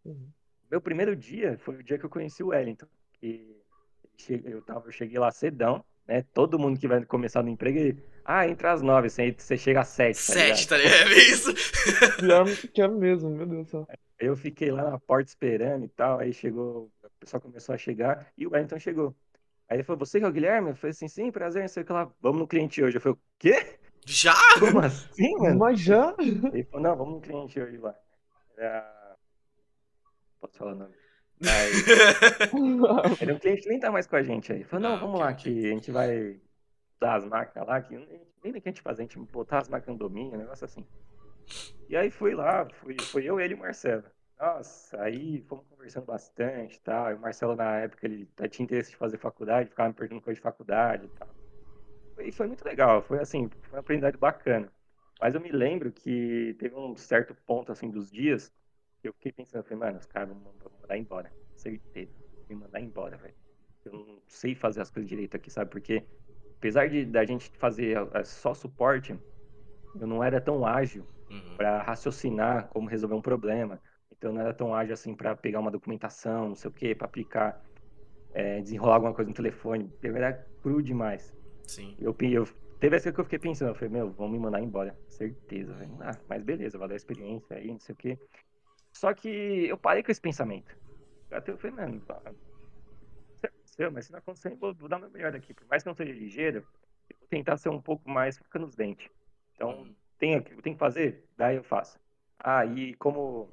[0.04, 0.28] Uhum.
[0.68, 2.86] Meu primeiro dia foi o dia que eu conheci o Wellington.
[3.20, 3.53] Che-
[4.28, 6.24] eu, tava, eu cheguei lá cedão, né?
[6.32, 9.80] Todo mundo que vai começar no emprego, ele, ah, entra às nove, você, você chega
[9.80, 10.56] às sete, tá ligado?
[10.56, 11.10] Sete, tá ligado?
[11.10, 11.54] É isso.
[12.72, 13.88] Que é mesmo, meu Deus do céu.
[14.18, 18.26] Eu fiquei lá na porta esperando e tal, aí chegou, o pessoal começou a chegar
[18.36, 19.14] e o Wellington chegou.
[19.68, 20.70] Aí ele falou, você que é o Guilherme?
[20.70, 22.96] Eu falei assim, sim, prazer, não sei o que lá, vamos no cliente hoje.
[22.96, 23.78] Eu falei, o quê?
[24.06, 24.34] Já?
[24.58, 25.58] Como assim, mano?
[25.58, 26.14] Mas já?
[26.18, 27.94] Ele falou, não, vamos no cliente hoje lá.
[28.56, 28.94] Era
[30.40, 30.94] posso falar o nome.
[31.50, 31.88] Aí,
[33.20, 34.64] é um cliente que nem tá mais com a gente aí.
[34.64, 35.34] Falou, não, Ah, vamos ok, lá, ok.
[35.34, 36.40] que a gente vai
[37.00, 39.68] usar as máquinas lá, que nem nem que a gente fazer, a gente botar as
[39.68, 40.86] máquinas no domínio, um negócio assim.
[41.88, 44.04] E aí fui lá, fui, fui eu, ele e o Marcelo.
[44.38, 47.10] Nossa, aí fomos conversando bastante e tal.
[47.10, 50.36] E o Marcelo, na época, ele tinha interesse de fazer faculdade, ficava me perguntando coisa
[50.36, 51.28] de faculdade e tal.
[52.20, 54.72] E foi muito legal, foi assim, foi uma aprendizagem bacana.
[55.20, 58.52] Mas eu me lembro que teve um certo ponto, assim, dos dias,
[59.08, 60.38] eu fiquei pensando, eu falei, mano, os caras vão
[60.80, 62.14] mandar embora, certeza,
[62.48, 63.36] me mandar embora, velho.
[63.84, 65.70] Eu não sei fazer as coisas direito aqui, sabe?
[65.70, 66.06] Porque,
[66.58, 69.12] apesar de da gente fazer eh, só suporte,
[69.94, 71.56] eu não era tão ágil Uhum.
[71.56, 73.82] para raciocinar como resolver um problema.
[74.10, 76.94] Então eu não era tão ágil assim para pegar uma documentação, não sei o quê,
[76.94, 77.62] para aplicar,
[78.32, 79.94] eh, desenrolar alguma coisa no telefone.
[80.02, 81.34] Eu era cru demais.
[81.66, 81.98] Sim.
[81.98, 82.46] Eu, eu
[82.80, 85.98] teve essa que eu fiquei pensando, eu falei, meu, vão me mandar embora, certeza, velho.
[86.02, 88.20] Ah, mas beleza, valeu a experiência aí, não sei o quê.
[88.94, 89.28] Só que
[89.68, 90.76] eu parei com esse pensamento.
[91.30, 92.02] Até eu falei, mano,
[93.42, 95.54] aconteceu, mas se não acontecer, eu vou, vou dar o meu melhor daqui.
[95.54, 96.58] Por mais que eu não seja ligeiro,
[97.10, 99.08] eu vou tentar ser um pouco mais fica nos dentes.
[99.54, 101.24] Então, tenho, que- tenho que fazer?
[101.36, 101.98] Daí eu faço.
[102.38, 103.52] Ah, e como.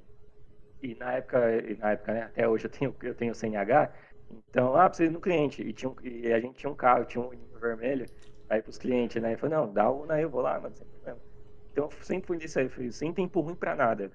[0.81, 1.39] E na época,
[1.71, 2.23] e na época, né?
[2.23, 3.93] Até hoje eu tenho, eu tenho CNH,
[4.31, 5.61] então, ah, preciso ir no cliente.
[5.63, 8.05] E, tinha e a gente tinha um carro, tinha um Uninho vermelho,
[8.49, 9.31] aí pros clientes, né?
[9.31, 10.75] Ele falou, não, dá aí, eu vou lá, mano.
[11.01, 11.21] Então,
[11.75, 14.11] eu sempre fui nisso aí, fui sem tempo ruim pra nada.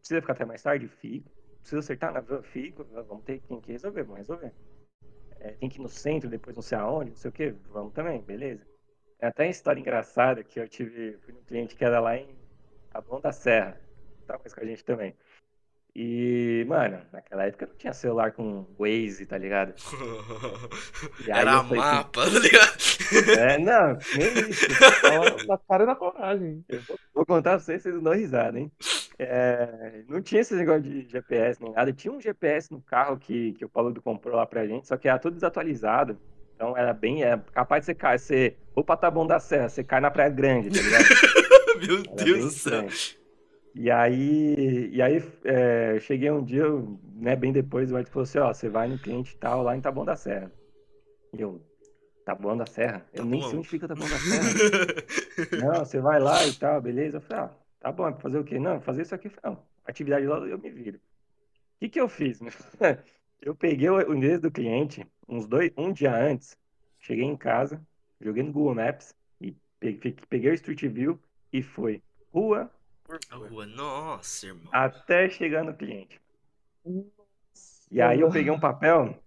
[0.00, 0.88] Precisa ficar até mais tarde?
[0.88, 1.30] Fico.
[1.60, 2.84] Precisa acertar na Fico.
[2.84, 4.52] Vamos ter tem que resolver, vamos resolver.
[5.40, 7.94] É, tem que ir no centro, depois não sei aonde, não sei o que, vamos
[7.94, 8.66] também, beleza.
[9.18, 12.28] É até uma história engraçada que eu tive, fui num cliente que era lá em
[12.90, 13.80] Taboão da Serra,
[14.26, 15.16] tá mais com a gente também.
[15.94, 19.74] E, mano, naquela época não tinha celular com Waze, tá ligado?
[21.26, 23.38] Era assim, mapa, tá ligado?
[23.38, 24.66] É, não, nem isso.
[25.04, 26.64] Ó, Na cara na coragem.
[26.68, 28.70] Eu vou, vou contar pra vocês, vocês não dão risada, hein?
[29.22, 31.92] É, não tinha esse negócio de GPS nem nada.
[31.92, 35.08] Tinha um GPS no carro que, que o Paulo comprou lá pra gente, só que
[35.08, 36.18] era tudo desatualizado.
[36.54, 37.22] Então era bem.
[37.22, 38.56] É capaz de você cair, você.
[38.74, 41.04] Ou pra Taboão da Serra, você cai na Praia Grande, tá ligado?
[41.86, 42.86] Meu Era Deus do céu.
[43.74, 46.64] E aí, e aí é, cheguei um dia,
[47.14, 49.80] né, bem depois, o Ed falou assim, ó, você vai no cliente tal, lá em
[49.80, 50.50] Taboão da Serra.
[51.32, 51.60] E eu,
[52.24, 53.06] Taboão da Serra?
[53.12, 55.62] Eu nem sei onde fica Taboão da Serra.
[55.62, 57.18] Não, você vai lá e tal, beleza?
[57.18, 58.58] Eu falei, ah, tá bom, é pra fazer o quê?
[58.58, 59.30] Não, fazer isso aqui.
[59.42, 60.98] Não, atividade lá eu me viro.
[60.98, 61.00] O
[61.80, 62.40] que que eu fiz?
[62.40, 62.52] meu?
[63.42, 66.58] Eu peguei o endereço do cliente, uns dois, um dia antes,
[66.98, 67.82] cheguei em casa,
[68.20, 71.18] joguei no Google Maps e peguei, peguei o Street View
[71.50, 72.70] e foi rua
[73.02, 74.68] por A rua, rua, nossa, irmão.
[74.70, 76.20] até chegar no cliente.
[77.90, 79.18] E aí eu peguei um papel,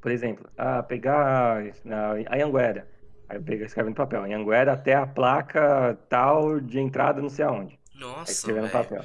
[0.00, 2.86] por exemplo, ah, pegar na Anhanguera.
[3.28, 7.44] Aí eu peguei, escrevi no papel, Anhanguera até a placa tal de entrada não sei
[7.44, 7.78] aonde.
[7.98, 9.04] Nossa, escrevi no papel.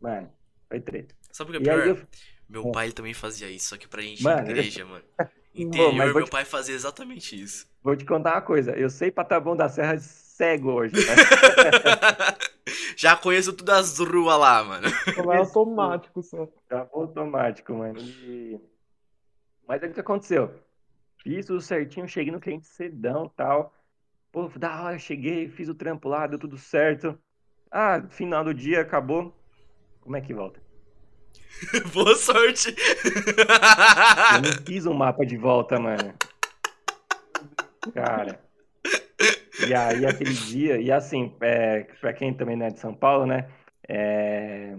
[0.00, 0.30] Mano,
[0.68, 1.14] foi treta.
[1.30, 1.88] Sabe o que é pior?
[1.88, 1.96] eu...
[2.48, 2.72] Meu Hum.
[2.72, 5.04] pai ele também fazia isso, só que pra gente Mano, em igreja, mano.
[5.16, 5.22] Pô,
[5.54, 7.66] Interior, mas meu te- pai fazia exatamente isso.
[7.82, 11.14] Vou te contar uma coisa, eu sei pra Taboão da Serra cego hoje, né?
[12.96, 14.88] Já conheço todas as ruas lá, mano.
[15.16, 16.48] É automático só.
[16.70, 18.00] Já vou automático, mano.
[18.00, 18.60] E...
[19.66, 20.54] Mas aí o que aconteceu?
[21.22, 23.74] Fiz tudo certinho, cheguei no cliente cedão e tal.
[24.30, 27.18] Pô, da hora, cheguei, fiz o trampo lá, deu tudo certo.
[27.72, 29.34] Ah, final do dia, acabou.
[30.00, 30.60] Como é que volta?
[31.92, 32.74] Boa sorte.
[34.34, 36.12] Eu não fiz um mapa de volta, mano.
[37.94, 38.38] Cara.
[39.66, 43.26] E aí, aquele dia, e assim, é, pra quem também não é de São Paulo,
[43.26, 43.48] né?
[43.88, 44.76] é,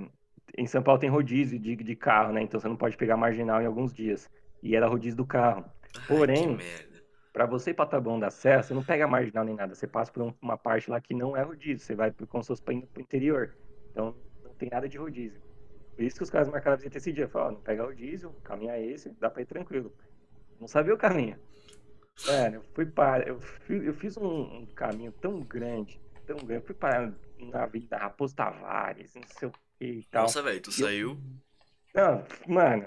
[0.58, 2.42] em São Paulo tem rodízio de, de carro, né?
[2.42, 4.30] Então você não pode pegar marginal em alguns dias.
[4.62, 5.66] E era rodízio do carro.
[6.08, 6.86] Porém, Ai,
[7.34, 9.74] Pra você ir pra Taboão da Serra, você não pega marginal nem nada.
[9.74, 11.80] Você passa por um- uma parte lá que não é rodízio.
[11.80, 13.56] Você vai como se fosse indo pro interior.
[13.92, 15.42] Então não tem nada de rodízio.
[15.96, 17.28] Por isso que os caras marcaram a visita esse dia.
[17.28, 19.92] Falaram, não pega rodízio, o caminho é esse, dá pra ir tranquilo.
[20.60, 21.38] Não sabia o caminho.
[22.28, 23.28] Mano, eu fui para.
[23.28, 26.62] Eu, fui- eu fiz um, um caminho tão grande, tão grande.
[26.62, 30.24] Eu fui parar na Avenida Raposo Tavares, não sei o que e tal.
[30.24, 31.18] Nossa, velho, tu saiu.
[31.96, 32.86] Não, mano,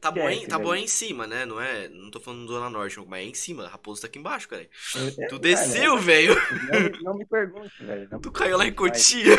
[0.00, 0.82] Tá em, tá bom velho.
[0.82, 1.44] em cima, né?
[1.44, 1.88] Não é.
[1.88, 3.68] Não tô falando Zona Norte, mas é em cima.
[3.68, 4.62] Raposo tá aqui embaixo, cara.
[4.62, 6.34] eu- Tu é, desceu, velho.
[6.72, 8.08] Não, me- não me pergunte, velho.
[8.20, 9.36] Tu caiu lá em Cotia.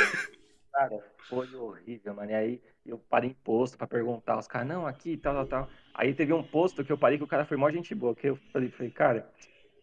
[0.71, 2.31] Cara, foi horrível, mano.
[2.31, 4.37] E aí eu parei em posto pra perguntar.
[4.37, 5.69] Os caras, não, aqui, tal, tal, tal.
[5.93, 8.13] Aí teve um posto que eu parei que o cara foi mó gente boa.
[8.15, 9.27] Que eu falei, falei, cara,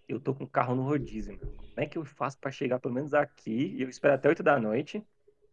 [0.09, 1.46] eu tô com o carro no rodízio, meu.
[1.57, 3.75] Como é que eu faço pra chegar pelo menos aqui?
[3.77, 5.03] E eu espero até 8 da noite,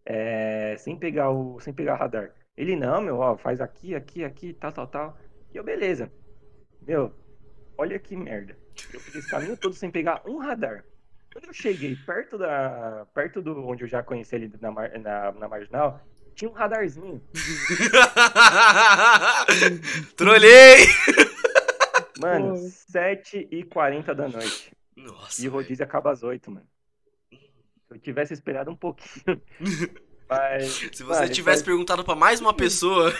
[0.05, 2.31] é, sem pegar o, sem pegar o radar.
[2.59, 5.17] Ele, não, meu, ó, faz aqui, aqui, aqui, tal, tal, tal.
[5.53, 6.11] E eu, beleza.
[6.85, 7.15] Meu,
[7.77, 8.57] olha que merda.
[8.93, 10.83] Eu fiz esse caminho todo sem pegar um radar.
[11.31, 13.07] Quando eu cheguei perto da.
[13.13, 17.23] perto do onde eu já conheci ele na, na, na marginal, tinha um radarzinho.
[20.17, 20.85] Trolhei!
[22.19, 22.59] Mano, Pô.
[22.59, 24.73] 7h40 da noite.
[24.97, 25.41] Nossa.
[25.41, 26.67] E o rodízio acaba às 8, mano.
[27.87, 29.41] Se eu tivesse esperado um pouquinho.
[30.29, 30.89] Mas.
[30.93, 33.11] Se você tivesse perguntado pra mais uma pessoa.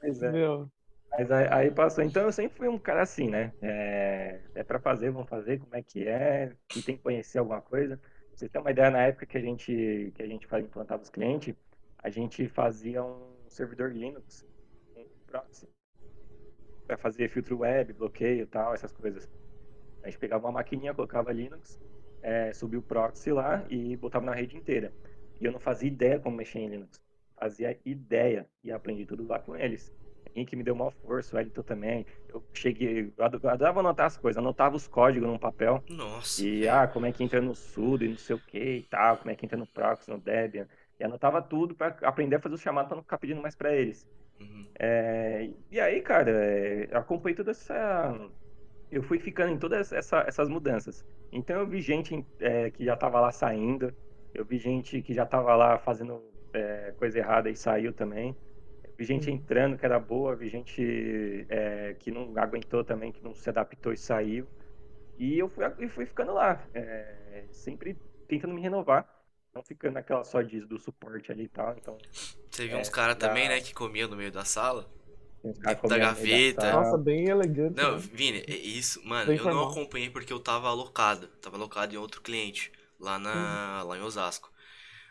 [0.00, 0.30] pois é.
[0.30, 0.70] Meu.
[1.10, 2.04] Mas aí, aí passou.
[2.04, 3.52] Então eu sempre fui um cara assim, né?
[3.60, 7.60] É, é pra fazer, vamos fazer, como é que é, e tem que conhecer alguma
[7.60, 7.96] coisa.
[7.96, 11.02] Pra vocês terem uma ideia, na época que a gente, que a gente fazia, implantava
[11.02, 11.54] os clientes,
[11.98, 14.46] a gente fazia um servidor Linux,
[14.94, 15.66] um proxy,
[16.86, 19.28] pra fazer filtro web, bloqueio e tal, essas coisas.
[20.02, 21.80] A gente pegava uma maquininha, colocava Linux,
[22.22, 24.92] é, subia o proxy lá e botava na rede inteira.
[25.40, 27.00] E eu não fazia ideia como mexer em Linux.
[27.38, 29.92] Fazia ideia e aprendi tudo lá com eles.
[30.34, 32.04] Henrique me deu maior força, o Elton também.
[32.28, 35.82] Eu cheguei, eu ado- eu adorava anotar as coisas, anotava os códigos num papel.
[35.88, 36.44] Nossa.
[36.44, 39.16] E, ah, como é que entra no sudo e não sei o que e tal,
[39.18, 40.66] como é que entra no proxy, no Debian.
[40.98, 43.74] E anotava tudo pra aprender a fazer os chamados pra não ficar pedindo mais pra
[43.74, 44.06] eles.
[44.40, 44.66] Uhum.
[44.78, 48.30] É, e aí, cara, é, eu acompanhei toda essa.
[48.90, 51.04] Eu fui ficando em todas essa- essas mudanças.
[51.32, 53.92] Então eu vi gente é, que já tava lá saindo,
[54.38, 56.22] eu vi gente que já tava lá fazendo
[56.52, 58.36] é, coisa errada e saiu também.
[58.84, 59.30] Eu vi gente Uhum.
[59.30, 63.92] entrando que era boa, vi gente é, que não aguentou também, que não se adaptou
[63.92, 64.48] e saiu.
[65.18, 69.08] E eu fui, e fui ficando lá, é, sempre tentando me renovar,
[69.54, 71.76] não ficando naquela só de, do suporte ali e tal.
[71.78, 72.02] Então,
[72.50, 74.90] Você viu É, uns caras da- também, né, que comiam no meio da sala?
[75.42, 76.66] Dentro da gaveta.
[76.70, 77.84] Nossa, bem elegante.
[77.84, 78.02] Não, né?
[78.12, 81.28] Vini, é isso, mano, Bem eu não acompanhei porque eu tava alocado.
[81.42, 83.82] Tava alocado em outro cliente, lá na.
[83.84, 84.52] lá em Osasco.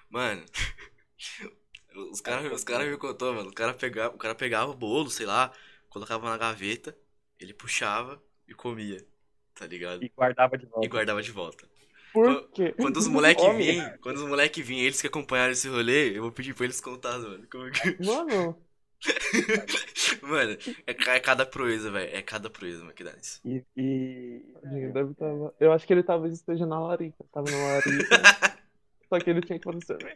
[0.09, 0.43] Mano,
[2.11, 3.49] os caras os cara me contou, mano.
[3.49, 5.51] O cara, pegava, o cara pegava o bolo, sei lá,
[5.89, 6.97] colocava na gaveta,
[7.39, 9.05] ele puxava e comia,
[9.53, 10.03] tá ligado?
[10.03, 10.89] E guardava de E volta.
[10.89, 11.69] guardava de volta.
[12.11, 12.73] Por quê?
[12.73, 13.57] Quando os moleque Homem.
[13.57, 16.81] vinham, quando os moleque vinham, eles que acompanharam esse rolê, eu vou pedir pra eles
[16.81, 17.47] contar, mano.
[17.49, 17.97] Como que...
[17.97, 18.64] Mano,
[20.21, 22.15] Mano, é, é cada proeza, velho.
[22.15, 23.39] É cada proeza, mano, que dá isso.
[23.45, 25.53] E, e- tadinho, deve tava...
[25.59, 27.23] eu acho que ele talvez esteja na larica.
[27.31, 28.57] Tava na larica.
[29.09, 30.15] só que ele tinha que fazer né,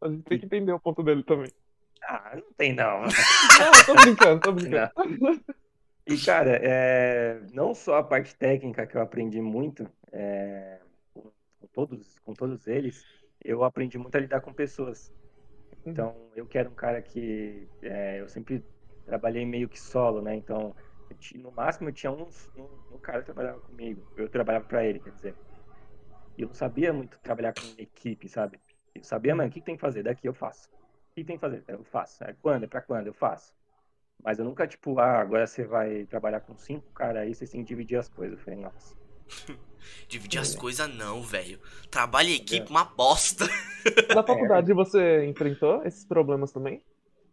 [0.00, 1.50] A gente tem que entender o ponto dele também.
[2.02, 3.02] Ah, não tem não.
[3.60, 4.90] Não, tô brincando, tô brincando.
[6.06, 10.80] E, cara, é, não só a parte técnica que eu aprendi muito, é,
[11.14, 13.04] com todos, com todos eles,
[13.44, 15.12] eu aprendi muito a lidar com pessoas.
[15.84, 18.64] Então, eu que era um cara que é, eu sempre
[19.04, 20.34] trabalhei meio que solo, né?
[20.36, 20.74] Então,
[21.08, 24.64] eu ti- no máximo eu tinha uns, um, um cara que trabalhava comigo, eu trabalhava
[24.66, 25.38] pra ele, quer dizer.
[26.36, 28.60] E eu não sabia muito trabalhar com equipe, sabe?
[28.94, 30.02] Eu sabia, mano, o que tem que fazer?
[30.02, 30.68] Daqui eu faço.
[30.68, 31.64] O que tem que fazer?
[31.68, 32.24] Eu faço.
[32.24, 32.64] É quando?
[32.64, 33.06] É pra quando?
[33.08, 33.54] Eu faço.
[34.22, 37.62] Mas eu nunca, tipo, ah, agora você vai trabalhar com cinco caras aí, vocês têm
[37.64, 38.38] que dividir as coisas.
[38.38, 38.96] Eu falei, nossa.
[40.08, 40.42] Dividir É.
[40.42, 41.58] as coisas não, velho.
[41.90, 43.46] Trabalho em equipe, uma bosta.
[44.14, 46.82] Na faculdade você enfrentou esses problemas também?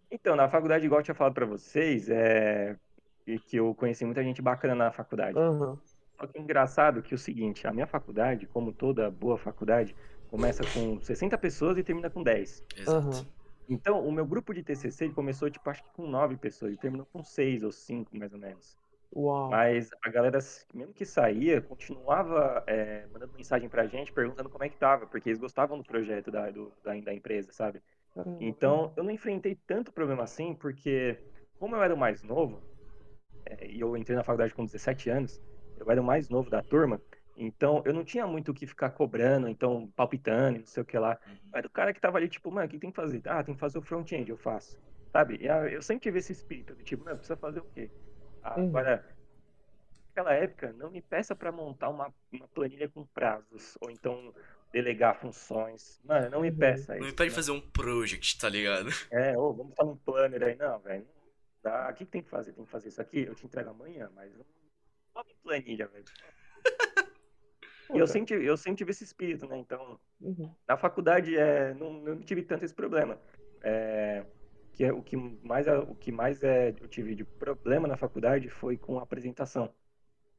[0.10, 2.78] Então, na faculdade, igual eu tinha falado pra vocês, é...
[3.26, 5.38] e que eu conheci muita gente bacana na faculdade.
[5.38, 5.78] Aham.
[6.18, 9.96] Só que é engraçado que é o seguinte, a minha faculdade, como toda boa faculdade,
[10.30, 12.64] começa com 60 pessoas e termina com 10.
[12.78, 13.08] Exato.
[13.08, 13.26] Aham.
[13.70, 16.78] Então, o meu grupo de TCC ele começou, tipo, acho que com 9 pessoas, e
[16.78, 18.78] terminou com 6 ou 5, mais ou menos.
[19.12, 19.50] Uau.
[19.50, 20.40] Mas a galera,
[20.74, 25.30] mesmo que saía, continuava é, mandando mensagem pra gente, perguntando como é que tava, porque
[25.30, 27.82] eles gostavam do projeto da, do- da, da empresa, sabe?
[28.14, 28.40] Caramba.
[28.40, 31.24] Então, eu não enfrentei tanto problema assim, porque
[31.60, 32.66] como eu era o mais novo,
[33.46, 35.42] é, e eu entrei na faculdade com 17 anos,
[35.76, 37.02] eu era o mais novo da turma,
[37.36, 40.86] então eu não tinha muito o que ficar cobrando, então palpitando, e não sei o
[40.86, 41.20] que lá.
[41.26, 41.54] Uhum.
[41.54, 43.22] Eu era o cara que tava ali, tipo, mano, o que tem que fazer?
[43.26, 44.80] Ah, tem que fazer o front-end, eu faço.
[45.14, 45.40] Sabe?
[45.72, 47.92] Eu sempre tive esse espírito de tipo, mano, precisa fazer o quê?
[48.56, 48.68] Uhum.
[48.70, 49.16] Agora,
[50.10, 54.34] naquela época, não me peça pra montar uma, uma planilha com prazos, ou então
[54.72, 56.00] delegar funções.
[56.04, 56.58] Mano, não me Uhum.
[56.58, 57.10] peça Não isso.
[57.10, 57.36] me pede né?
[57.36, 58.90] fazer um project, tá ligado?
[59.12, 60.56] É, ô, vamos falar um planner aí.
[60.56, 61.06] Não, velho.
[61.06, 61.24] não
[61.64, 61.90] dá.
[61.90, 62.54] O que que tem que fazer?
[62.54, 63.22] Tem que fazer isso aqui?
[63.22, 64.46] Eu te entrego amanhã, mas não
[65.14, 66.06] sobe planilha, velho.
[67.94, 69.58] E eu sempre, eu sempre tive esse espírito, né?
[69.58, 70.54] Então, Uhum.
[70.68, 73.18] na faculdade é, não, não tive tanto esse problema.
[73.62, 74.26] É,
[74.78, 77.98] que é, o que mais, é- o que mais é, eu tive de problema na
[77.98, 79.74] faculdade foi com a apresentação.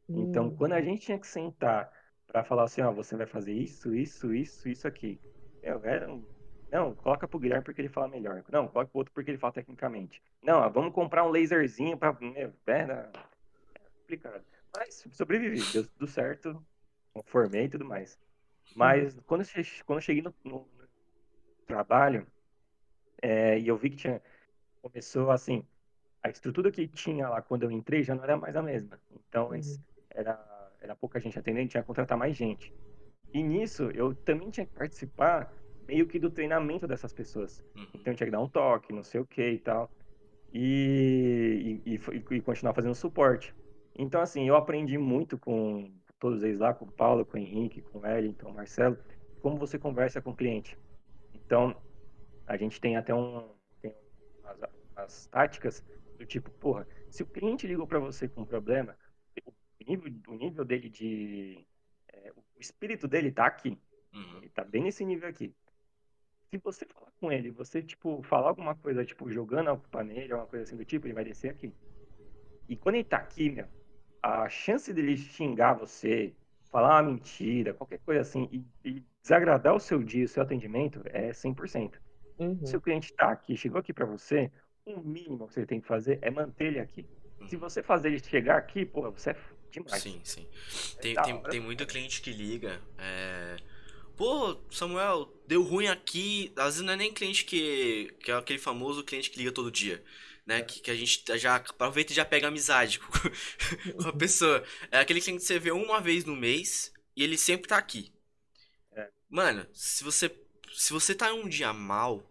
[0.08, 0.56] Então, Hum.
[0.56, 1.92] quando a gente tinha que sentar
[2.26, 5.20] para falar assim, ó, você vai fazer isso, isso, isso, isso aqui.
[5.62, 6.24] Eu era um-
[6.70, 8.44] Não, coloca pro Guilherme porque ele fala melhor.
[8.50, 10.22] Não, coloca pro outro porque ele fala tecnicamente.
[10.42, 12.12] Não, ó, vamos comprar um laserzinho pra.
[12.20, 13.10] Meu, era
[13.74, 14.44] é complicado.
[14.76, 16.64] Mas sobrevivi, deu tudo certo,
[17.26, 18.18] formei e tudo mais.
[18.76, 19.46] Mas quando eu,
[19.86, 20.68] quando eu cheguei no- no
[21.66, 22.26] trabalho,
[23.22, 24.22] é, e eu vi que tinha.
[24.82, 25.66] Começou assim,
[26.22, 29.00] a estrutura que tinha lá quando eu entrei já não era mais a mesma.
[29.28, 29.60] Então, Uhum.
[30.10, 32.72] era, era pouca gente atendendo, tinha que contratar mais gente.
[33.32, 35.52] E nisso, eu também tinha que participar
[35.86, 37.64] meio que do treinamento dessas pessoas.
[37.76, 37.86] Uhum.
[37.94, 39.90] Então tinha que dar um toque, não sei o que e tal.
[40.52, 43.54] E, e, e, e continuar fazendo suporte.
[43.94, 47.82] Então, assim, eu aprendi muito com todos eles lá, com o Paulo, com o Henrique,
[47.82, 48.98] com o Wellington, com o Marcelo,
[49.40, 50.78] como você conversa com o cliente.
[51.32, 51.76] Então,
[52.48, 53.46] a gente tem até um,
[53.80, 53.94] tem
[54.42, 54.58] as,
[54.96, 55.84] as táticas
[56.16, 58.96] do tipo, porra, se o cliente ligou para você com um problema,
[59.46, 59.52] o
[59.86, 61.64] nível, o nível dele de.
[62.08, 63.78] É, o espírito dele tá aqui.
[64.12, 64.38] Uhum.
[64.38, 65.54] Ele tá bem nesse nível aqui.
[66.50, 70.32] Se você falar com ele, você, tipo, falar alguma coisa, tipo, jogando a culpa nele,
[70.32, 71.72] alguma coisa assim do tipo, ele vai descer aqui.
[72.66, 73.68] E quando ele tá aqui, meu,
[74.22, 76.34] a chance dele xingar você,
[76.70, 81.02] falar uma mentira, qualquer coisa assim, e, e desagradar o seu dia, o seu atendimento,
[81.04, 81.98] é 100%.
[82.38, 82.64] Uhum.
[82.64, 84.50] Se o cliente tá aqui, chegou aqui para você,
[84.84, 87.06] o mínimo que você tem que fazer é manter ele aqui.
[87.46, 87.60] Se Uhum.
[87.60, 89.36] você fazer ele chegar aqui, pô, você é
[89.70, 90.02] demais.
[90.02, 90.46] Sim, sim.
[91.00, 92.80] Tem, da tem, tem muito cliente que liga.
[92.98, 93.56] É...
[94.16, 96.52] Pô, Samuel, deu ruim aqui.
[96.56, 99.70] Às vezes não é nem cliente que, que é aquele famoso cliente que liga todo
[99.70, 100.02] dia.
[100.46, 100.62] Né?
[100.62, 103.12] Que, que a gente já aproveita e já pega amizade com,
[104.02, 104.64] com a pessoa.
[104.90, 108.12] É aquele cliente que você vê uma vez no mês e ele sempre tá aqui.
[108.92, 109.10] É.
[109.28, 110.30] Mano, se você,
[110.74, 112.22] se você tá em um dia mal,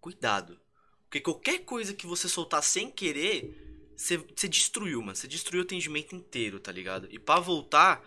[0.00, 0.60] cuidado.
[1.04, 5.14] Porque qualquer coisa que você soltar sem querer, você, você destruiu, mano.
[5.16, 7.08] Você destruiu o atendimento inteiro, tá ligado?
[7.10, 8.04] E pra voltar.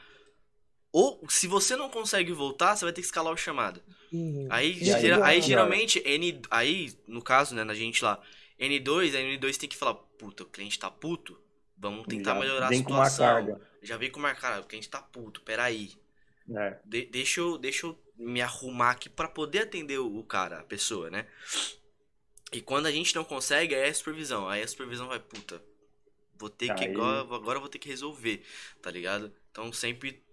[0.92, 3.82] Ou se você não consegue voltar, você vai ter que escalar o chamado.
[4.12, 4.48] Uhum.
[4.50, 8.22] Aí, aí, gera- aí não, geralmente, N, aí, no caso, né, na gente lá,
[8.60, 11.40] N2, a N2 tem que falar, puta, o cliente tá puto,
[11.78, 13.46] vamos tentar Já melhorar a vem com uma situação.
[13.46, 13.62] carga.
[13.84, 15.92] Já vem com uma cara, o cliente tá puto, peraí.
[16.56, 16.78] É.
[16.86, 21.10] De- deixa, eu, deixa eu me arrumar aqui pra poder atender o, cara, a pessoa,
[21.10, 21.26] né?
[22.52, 24.48] E quando a gente não consegue, aí é a supervisão.
[24.48, 25.62] Aí a supervisão vai, puta,
[26.40, 28.44] vou ter que Aí- agora, agora eu vou ter que resolver,
[28.82, 29.32] tá ligado?
[29.52, 30.24] Então sempre,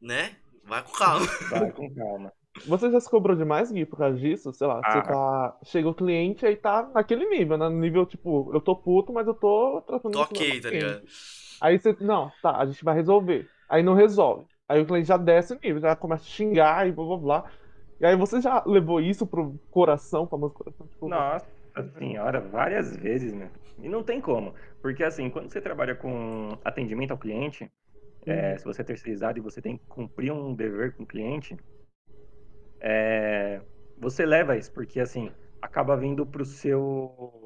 [0.00, 0.36] né?
[0.64, 1.26] Vai com calma.
[1.50, 2.32] Vai com calma.
[2.66, 4.52] Você já se cobrou demais, Gui, por causa disso?
[4.52, 5.02] Sei lá, você Ah.
[5.02, 5.58] tá.
[5.64, 7.68] Chega o cliente aí tá naquele nível, né?
[7.68, 11.06] No nível, tipo, eu tô puto, mas eu tô tratando Tô ok, tá ligado?
[11.60, 13.48] Aí você, não, tá, a gente vai resolver.
[13.68, 14.46] Aí não resolve.
[14.68, 17.52] Aí o cliente já desce o nível, já começa a xingar e blá blá blá.
[18.00, 20.86] E aí você já levou isso pro coração, famoso coração?
[20.88, 21.46] Tipo, Nossa
[21.98, 23.50] senhora, várias vezes, né?
[23.78, 24.54] E não tem como.
[24.80, 27.70] Porque assim, quando você trabalha com atendimento ao cliente,
[28.26, 28.58] é, Uhum.
[28.58, 31.56] se você é terceirizado e você tem que cumprir um dever com o cliente,
[32.80, 33.60] é,
[33.96, 37.37] você leva isso, porque assim, acaba vindo pro seu.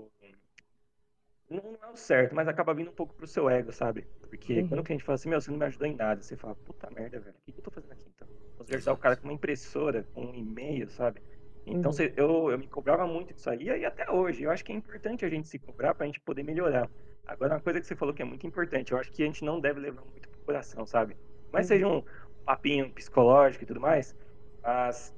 [1.53, 4.09] Não é o certo, mas acaba vindo um pouco pro seu ego, sabe?
[4.29, 4.65] Porque Uhum.
[4.65, 6.88] quando o cliente fala assim, meu, você não me ajudou em nada, você fala, puta
[6.91, 8.29] merda, velho, o que que eu tô fazendo aqui então?
[8.59, 11.23] Você ajudar o cara com uma impressora, com um e-mail, sabe?
[11.67, 11.93] Então Uhum.
[11.93, 14.43] cê- eu, eu me cobrava muito disso aí, e até hoje.
[14.45, 16.91] Eu acho que é importante a gente se cobrar pra gente poder melhorar.
[17.27, 19.45] Agora, uma coisa que você falou que é muito importante, eu acho que a gente
[19.45, 21.17] não deve levar muito pro coração, sabe?
[21.51, 21.67] Mas Uhum.
[21.67, 22.03] seja um
[22.45, 24.17] papinho psicológico e tudo mais,
[24.62, 25.15] mas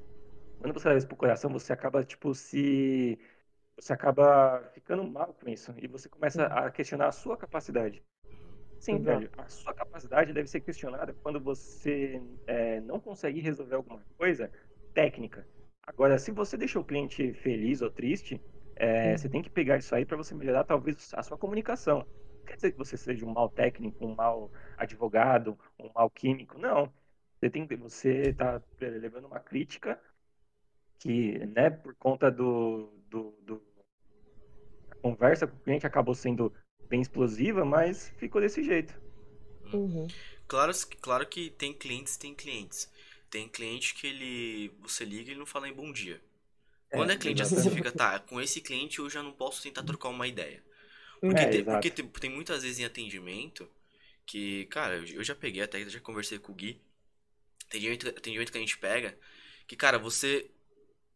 [0.58, 3.18] quando você leva isso pro coração, você acaba, tipo, se.
[3.78, 5.74] Você acaba ficando mal com isso.
[5.78, 6.52] E você começa Uhum.
[6.52, 8.04] a questionar a sua capacidade.
[8.78, 9.04] Sim, Exato.
[9.04, 9.30] velho.
[9.36, 14.52] A sua capacidade deve ser questionada quando você é, não consegue resolver alguma coisa
[14.92, 15.48] técnica.
[15.82, 18.42] Agora, se você deixa o cliente feliz ou triste,
[18.76, 21.98] é, você tem que pegar isso aí para você melhorar talvez a sua comunicação.
[22.00, 26.58] Não quer dizer que você seja um mau técnico, um mau advogado, um mau químico.
[26.58, 26.92] Não.
[27.40, 30.00] Você tem que você tá é, levando uma crítica
[30.98, 33.62] que, né, por conta do, do, do
[34.90, 36.52] a conversa com o cliente acabou sendo
[36.88, 38.94] bem explosiva, mas ficou desse jeito.
[39.72, 40.06] Uhum.
[40.46, 42.90] Claro, claro que tem clientes, tem clientes.
[43.30, 44.68] Tem cliente que ele.
[44.80, 46.20] Você liga e ele não fala em bom dia.
[46.90, 49.82] Quando é, cliente assim, você fica, tá, com esse cliente eu já não posso tentar
[49.84, 50.62] trocar uma ideia.
[51.26, 53.68] Porque, É, tem, porque tem, tem muitas vezes em atendimento
[54.26, 56.80] que, cara, eu, eu já peguei, até já conversei com o Gui.
[57.68, 59.18] Tem atendimento, atendimento que a gente pega
[59.66, 60.50] que, cara, você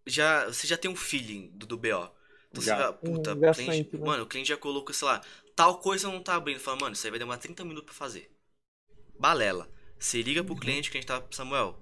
[0.07, 2.11] já, você já tem um feeling do, do BO.
[2.51, 2.77] Então você Já.
[2.77, 4.13] fala, puta, Hum, cliente, né?
[4.13, 5.21] mano, o cliente já colocou, sei lá,
[5.55, 6.61] tal coisa não tá abrindo.
[6.61, 8.31] Fala, mano, isso aí vai demorar 30 minutos pra fazer.
[9.19, 9.71] Balela.
[9.99, 10.45] Você liga Uhum.
[10.45, 11.79] pro cliente que a gente tá, Samuel,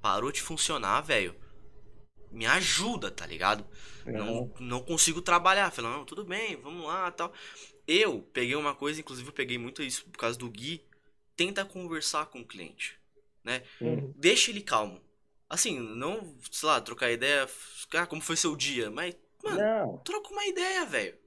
[0.00, 1.36] parou de funcionar, velho.
[2.30, 3.66] Me ajuda, tá ligado?
[4.14, 5.70] Não, não consigo trabalhar.
[5.70, 7.32] Falei, não, tudo bem, vamos lá tal.
[7.86, 10.84] Eu peguei uma coisa, inclusive eu peguei muito isso por causa do Gui.
[11.36, 12.98] Tenta conversar com o cliente,
[13.44, 13.62] né?
[13.80, 14.14] Uhum.
[14.14, 15.00] Deixa ele calmo.
[15.48, 17.46] Assim, não, sei lá, trocar ideia,
[17.94, 21.18] ah, como foi seu dia, mas, mano, Não, troca uma ideia, velho.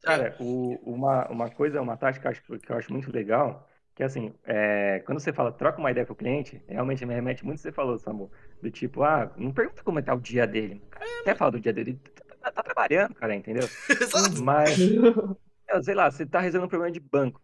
[0.00, 3.68] cara, o- uma, uma coisa, uma tática que eu acho, que eu acho muito legal,
[3.94, 7.44] que assim, é, quando você fala troca uma ideia com o cliente, realmente me remete
[7.44, 10.14] muito ao que você falou, Samu, do tipo, ah, não pergunta como é que tá
[10.14, 10.82] o dia dele.
[10.86, 13.70] O cara quer falar do dia dele, tá, tá- tá trabalhando, cara, entendeu?
[14.00, 14.42] Exato.
[14.42, 14.92] Mas,
[15.68, 17.40] é, sei lá, você tá resolvendo um problema de banco.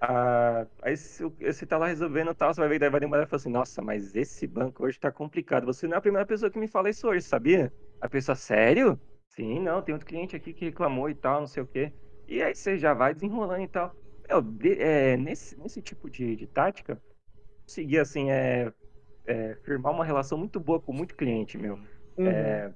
[0.00, 3.24] Ah, aí se você tá lá resolvendo e tal, você vai ver, daí vai demorar
[3.24, 5.66] e fala assim, nossa, mas esse banco hoje tá complicado.
[5.66, 7.72] Você não é a primeira pessoa que me fala isso hoje, sabia?
[8.00, 9.00] A pessoa, sério?
[9.26, 11.92] Sim, não, tem outro cliente aqui que reclamou e tal, não sei o quê.
[12.28, 13.96] E aí você já vai desenrolando e tal.
[14.28, 17.00] Meu, de- é, nesse, nesse tipo de, de tática,
[17.66, 18.72] conseguir, assim, é,
[19.26, 21.76] é, firmar uma relação muito boa com muito cliente, meu.
[22.18, 22.26] Uhum.
[22.26, 22.74] É,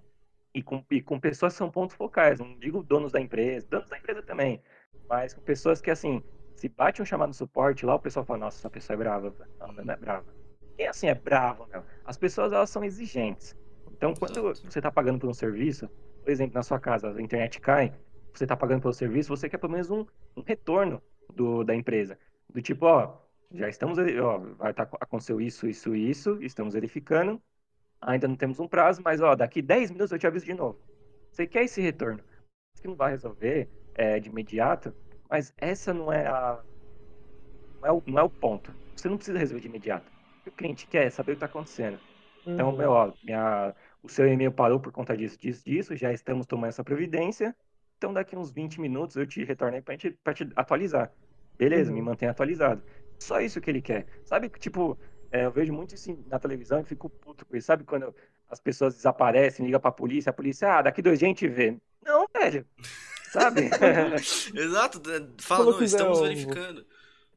[0.55, 3.89] e, com, e com pessoas que são pontos focais, não digo donos da empresa, donos
[3.91, 4.63] da empresa também,
[5.09, 6.25] mas com pessoas que, assim,
[6.57, 9.35] se bate um chamado no suporte lá, o pessoal fala, nossa, essa pessoa é brava.
[9.59, 10.27] Não, não é brava.
[10.77, 11.83] Quem assim é bravo, meu?
[12.05, 13.57] As pessoas, elas são exigentes.
[13.91, 14.71] Então, quando Exato.
[14.71, 15.89] você está pagando por um serviço,
[16.23, 17.93] por exemplo, na sua casa, a internet cai,
[18.33, 21.03] você está pagando pelo serviço, você quer pelo menos um, um retorno
[21.35, 22.19] do, da empresa.
[22.49, 23.19] Do tipo, ó,
[23.53, 27.41] já estamos, ó, vai tá, aconteceu isso, isso, isso, estamos verificando,
[28.01, 30.81] ainda não temos um prazo, mas ó, daqui 10 minutos eu te aviso de novo.
[31.31, 32.23] Você quer esse retorno?
[32.81, 34.95] Que não vai resolver é, de imediato,
[35.33, 36.63] mas essa não é a
[37.83, 38.77] não é, o, não é o ponto.
[38.97, 40.13] Você não precisa resolver de imediato.
[40.47, 42.01] O cliente quer saber o que está acontecendo.
[42.55, 42.77] Então, Uhum.
[42.77, 46.69] meu, ó, minha, o seu e-mail parou por conta disso, disso, disso, já estamos tomando
[46.71, 47.57] essa providência.
[47.97, 51.13] Então, daqui uns 20 minutos eu te retorno aí pra, gente, pra te atualizar.
[51.59, 51.97] Beleza, Uhum.
[51.97, 52.85] me mantém atualizado.
[53.23, 54.07] Só isso que ele quer.
[54.25, 54.99] Sabe que, tipo,
[55.31, 57.67] é, eu vejo muito isso na televisão e fico puto com isso.
[57.67, 58.15] Sabe quando
[58.49, 61.79] as pessoas desaparecem, ligam pra polícia, a polícia, ah, daqui dois dias a gente vê.
[62.05, 62.67] Não, velho.
[63.33, 63.63] Sabe?
[64.55, 65.27] Exato, né?
[65.41, 66.87] fala, não, quiser, estamos verificando.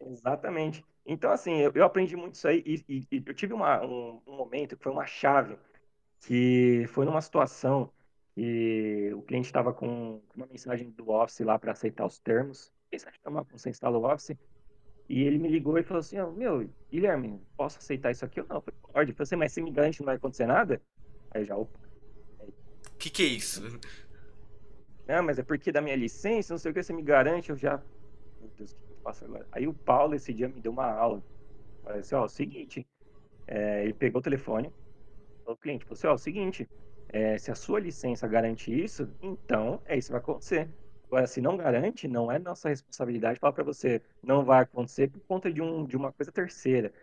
[0.01, 0.85] Exatamente.
[1.05, 4.21] Então, assim, eu, eu aprendi muito isso aí e, e- e eu tive uma- um,
[4.27, 5.57] um momento que foi uma chave,
[6.21, 7.91] que foi numa situação
[8.35, 13.19] que o cliente estava com uma mensagem do Office lá para aceitar os termos, mensagem
[13.23, 14.35] de uma- você instala o Office,
[15.07, 18.47] e ele me ligou e falou assim, ó, meu, Guilherme, posso aceitar isso aqui ou
[18.47, 18.57] não?
[18.57, 19.11] Eu falei, pode.
[19.11, 20.81] Eu falei assim, mas você me garante não vai acontecer nada?
[21.31, 21.79] Aí eu já, opa,
[22.93, 23.61] O que que é isso?
[25.07, 27.57] Ah, mas é porque da minha licença, não sei o que, você me garante, eu
[27.57, 27.83] já.
[28.39, 29.47] Meu Deus, o que eu faço agora?
[29.51, 31.23] Aí o Paulo esse dia me deu uma aula.
[31.83, 32.87] Falei assim, ó, é o seguinte,
[33.47, 34.69] é, ele pegou o telefone,
[35.43, 36.69] falou ao cliente, falou assim, ó, é o seguinte,
[37.09, 40.69] é, se a sua licença garante isso, então é isso que vai acontecer.
[41.07, 45.21] Agora, se não garante, não é nossa responsabilidade falar para você, não vai acontecer por
[45.27, 46.93] conta de, um, de uma coisa terceira.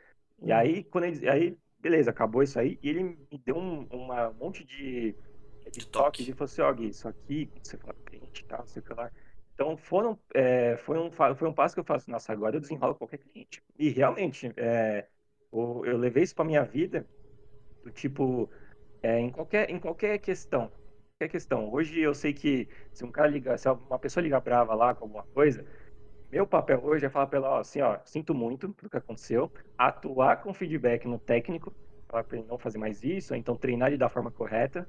[0.41, 0.59] E Uhum.
[0.59, 4.35] aí, quando ele, aí, beleza, acabou isso aí, e ele me deu um, uma- um
[4.35, 5.17] monte de,
[5.77, 6.23] de toque.
[6.23, 9.11] e falou assim, ó, Gui, isso aqui, você fala cliente não sei o que lá.
[9.55, 12.95] Então, foram, é, foi, um, foi um passo que eu faço, nossa, agora eu desenrolo
[12.95, 13.63] qualquer cliente.
[13.79, 15.09] E realmente, é,
[15.51, 17.09] o- eu levei isso pra minha vida,
[17.83, 18.51] do tipo,
[19.03, 20.69] é, em, qualquer, em qualquer questão.
[21.19, 21.73] Qualquer questão.
[21.73, 25.05] Hoje eu sei que se um cara ligar, se uma pessoa ligar brava lá com
[25.07, 25.67] alguma coisa,
[26.31, 29.53] meu papel hoje é falar pra ela, ó, assim, ó, sinto muito pelo que aconteceu,
[29.77, 31.75] atuar com feedback no técnico,
[32.11, 34.89] falar pra ele não fazer mais isso, ou então treinar ele da forma correta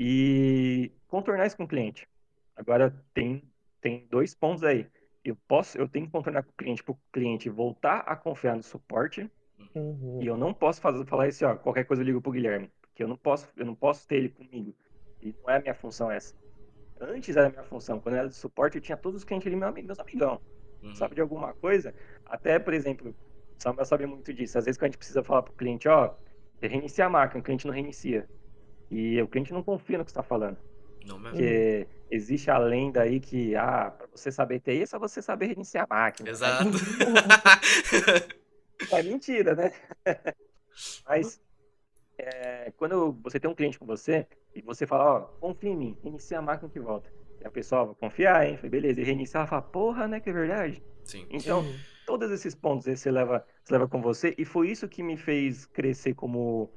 [0.00, 2.08] e contornar isso com o cliente.
[2.56, 3.44] Agora tem
[3.82, 4.86] tem dois pontos aí.
[5.22, 8.56] Eu posso, eu tenho que contornar com o cliente para o cliente voltar a confiar
[8.56, 9.30] no suporte
[9.74, 10.22] Uhum.
[10.22, 13.02] e eu não posso fazer, falar assim, ó, qualquer coisa eu ligo pro Guilherme, porque
[13.02, 14.74] eu não posso, eu não posso ter ele comigo.
[15.20, 16.34] E não é a minha função essa.
[17.00, 19.46] Antes era a minha função, quando eu era de suporte, eu tinha todos os clientes
[19.46, 20.40] ali, meu amigo, meus amigão.
[20.82, 20.94] Uhum.
[20.94, 21.94] Sabe de alguma coisa?
[22.24, 24.58] Até, por exemplo, o Samuel sabe muito disso.
[24.58, 26.14] Às vezes que a gente precisa falar pro cliente, ó,
[26.60, 28.28] reiniciar a máquina, o cliente não reinicia.
[28.90, 30.58] E o cliente não confia no que você está falando.
[31.06, 31.30] Não mesmo.
[31.30, 35.46] Porque existe a lenda aí que, ah, para você saber TI é só você saber
[35.46, 36.30] reiniciar a máquina.
[36.30, 36.70] Exato.
[38.90, 39.72] É mentira, né?
[41.06, 41.38] Mas
[42.16, 45.98] é, quando você tem um cliente com você e você fala, ó, confia em mim,
[46.02, 47.12] inicia a máquina que volta.
[47.40, 48.56] E a pessoa vai confiar, hein?
[48.56, 50.82] Falei, beleza, e reiniciar, ela fala, porra, né, que é verdade?
[51.04, 51.26] Sim.
[51.30, 51.64] Então,
[52.06, 55.16] todos esses pontos aí você leva, você leva com você, e foi isso que me
[55.16, 56.70] fez crescer como,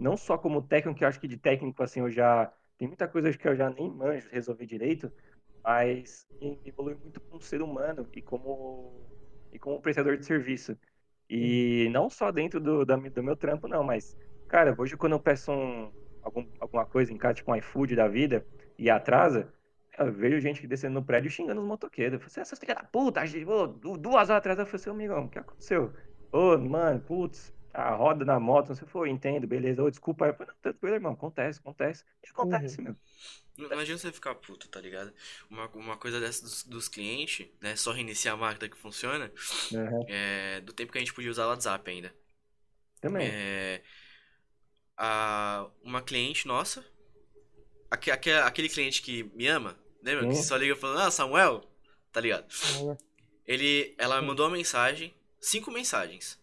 [0.00, 3.06] não só como técnico, que eu acho que de técnico, assim, eu já, tem muita
[3.06, 5.12] coisa que eu já nem manjo, resolver direito,
[5.64, 6.26] mas
[6.64, 9.14] evolui muito como ser humano e como,
[9.52, 10.78] e como prestador de serviço.
[11.28, 14.16] E não só dentro do, da, do meu trampo, não, mas,
[14.48, 15.92] cara, hoje quando eu peço um,
[16.22, 18.46] algum, alguma coisa em casa, tipo um iFood da vida,
[18.78, 19.52] e atrasa,
[19.98, 22.14] eu vejo gente descendo no prédio xingando os motoqueiros.
[22.14, 24.90] Eu falei, assim, essas filhas da puta, gente, ô, duas horas atrás eu falei assim,
[24.90, 25.92] amigão, o que aconteceu?
[26.32, 29.90] Ô, mano, putz, a roda da moto, não sei o que foi, entendo, beleza, ô,
[29.90, 30.26] desculpa.
[30.26, 32.04] Eu falei, não, tranquilo, irmão, acontece, acontece.
[32.24, 32.96] E acontece, meu.
[33.56, 35.12] Não não adianta você ficar puto, tá ligado?
[35.50, 37.76] Uma, uma coisa dessa dos, dos clientes, né?
[37.76, 39.30] Só reiniciar a máquina que funciona.
[39.74, 42.14] Aham, É, do tempo que a gente podia usar o WhatsApp ainda.
[43.00, 43.38] Também.
[43.38, 43.82] É,
[44.96, 46.84] a, uma cliente nossa,
[47.90, 50.26] aque, aque- aquele cliente que me ama, lembra?
[50.26, 51.62] Que só liga falando, ah, Samuel,
[52.12, 52.46] tá ligado?
[52.62, 52.98] Olha.
[53.46, 56.39] Ele, ela mandou uma mensagem, cinco mensagens.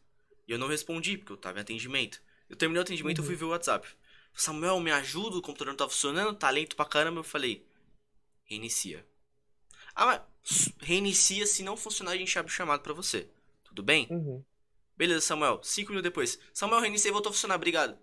[0.48, 2.22] E eu não respondi, porque eu tava em atendimento.
[2.50, 3.26] Eu terminei o atendimento Uhum.
[3.26, 3.88] fui ver o WhatsApp.
[4.34, 7.20] Samuel, me ajuda, o computador não tá funcionando, tá lento pra caramba.
[7.20, 7.66] Eu falei,
[8.46, 9.06] reinicia.
[9.96, 13.28] Ah, mas reinicia, se não funcionar, a gente abre o chamado pra você.
[13.64, 14.08] Tudo bem?
[14.10, 14.44] Uhum.
[14.96, 15.60] Beleza, Samuel.
[15.64, 16.40] Cinco minutos depois.
[16.54, 17.98] Samuel, reiniciei e voltou a funcionar, obrigado.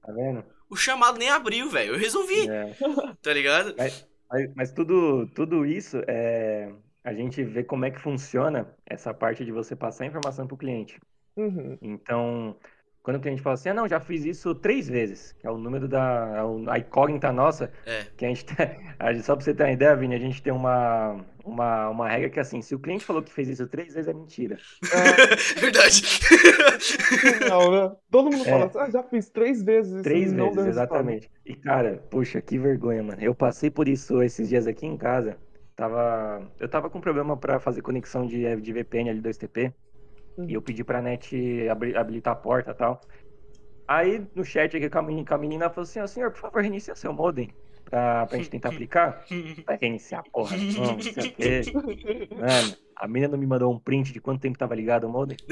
[0.00, 0.44] Tá vendo?
[0.68, 1.94] O chamado nem abriu, velho.
[1.94, 2.74] Eu resolvi, É.
[3.20, 3.74] tá ligado?
[3.76, 4.06] Mas,
[4.54, 6.72] mas tudo, tudo isso é.
[7.02, 10.54] A gente vê como é que funciona essa parte de você passar a informação para
[10.54, 11.00] o cliente.
[11.40, 11.78] Uhum.
[11.80, 12.56] Então,
[13.02, 15.56] quando o cliente fala assim, ah, não, já fiz isso três vezes, que é o
[15.58, 16.34] número da.
[16.68, 18.04] é a incógnita nossa, É.
[18.16, 18.56] que a gente tem.
[18.98, 22.08] a gente- Só pra você ter uma ideia, Vini, a gente tem uma, uma, uma
[22.08, 24.58] regra que é assim, se o cliente falou que fez isso três vezes, é mentira.
[25.58, 26.02] Verdade.
[27.48, 27.96] Não, né?
[28.10, 28.50] Todo mundo É.
[28.50, 31.30] fala assim, ah, já fiz três vezes isso Três vezes, exatamente.
[31.46, 33.20] E, cara, puxa, que vergonha, mano.
[33.22, 35.36] Eu passei por isso esses dias aqui em casa.
[35.74, 39.08] Tava, eu tava com problema pra fazer conexão de, de VPN
[40.46, 40.50] L2TP.
[40.50, 43.00] E eu pedi pra net habilitar a porta e tal.
[43.86, 46.40] Aí, no chat aqui com a menina, com a menina falou assim, ó, senhor, por
[46.40, 47.50] favor, reinicia seu modem
[47.84, 49.24] pra, pra gente tentar aplicar.
[49.66, 50.56] Vai reiniciar, porra.
[50.56, 51.62] Não, não sei o quê.
[52.36, 55.36] Mano, a menina não me mandou um print de quanto tempo tava ligado o modem.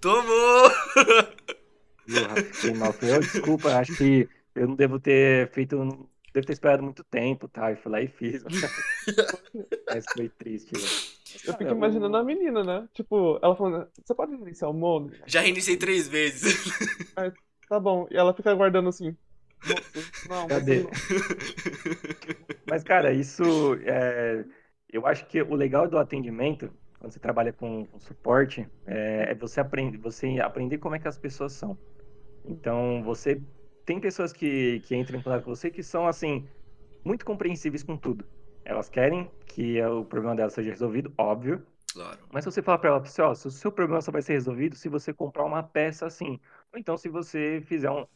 [0.00, 0.70] Tomou!
[2.52, 2.90] Fiquei mal.
[2.90, 6.08] "Ô, desculpa, acho que eu não devo ter feito.
[6.32, 7.70] Devo ter esperado muito tempo, tá?
[7.70, 8.42] Eu fui lá e fiz.
[9.86, 10.84] Mas foi triste, velho.
[10.84, 12.88] Eu fico Cara, imaginando a menina, né?
[12.94, 15.12] Tipo, ela falando, você pode iniciar o modo?
[15.26, 16.64] Já reiniciei três vezes.
[17.68, 18.06] Tá bom.
[18.10, 19.14] E ela fica aguardando assim.
[20.28, 20.82] Não, Cadê?
[20.84, 20.90] não.
[22.68, 24.44] Mas, cara, isso é.
[24.90, 29.34] Eu acho que o legal do atendimento, quando você trabalha com, com suporte, é, é
[29.34, 31.76] você aprender, você aprender como é que as pessoas são.
[32.44, 33.42] Então, você
[33.88, 36.46] tem pessoas que, que entram em contato com você que são, assim,
[37.02, 38.22] muito compreensíveis com tudo.
[38.62, 42.18] Elas querem que o problema delas seja resolvido, óbvio, Claro.
[42.30, 44.34] Mas se você falar pra ela, assim, ó, se o seu problema só vai ser
[44.34, 46.38] resolvido se você comprar uma peça assim.
[46.70, 48.06] Ou então se você fizer um.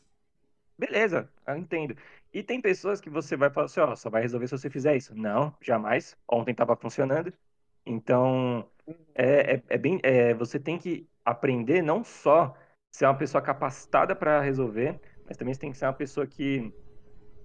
[0.78, 1.96] Beleza, eu entendo.
[2.34, 4.94] E tem pessoas que você vai falar assim, ó, só vai resolver se você fizer
[4.94, 5.14] isso.
[5.14, 6.14] Não, jamais.
[6.30, 7.32] Ontem tava funcionando.
[7.86, 8.68] Então,
[9.14, 9.98] é, é, é bem.
[10.02, 12.54] É, você tem que aprender não só
[12.90, 15.00] ser uma pessoa capacitada para resolver,
[15.32, 16.72] mas também você tem que ser uma pessoa que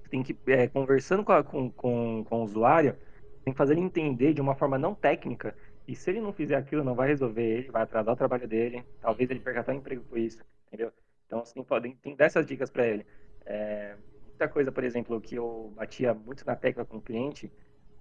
[0.10, 2.98] tem que, é, conversando com, a- com, com, com o usuário,
[3.46, 5.56] tem que fazer ele entender de uma forma não técnica
[5.88, 8.86] e se ele não fizer aquilo, não vai resolver ele, vai atrasar o trabalho dele,
[9.00, 10.92] talvez ele perca até o emprego por isso, entendeu?
[11.26, 13.06] Então, você tem, que- tem, tem dessas dicas para ele.
[13.46, 17.52] É, muita coisa, por exemplo, que eu batia muito na tecla com o cliente,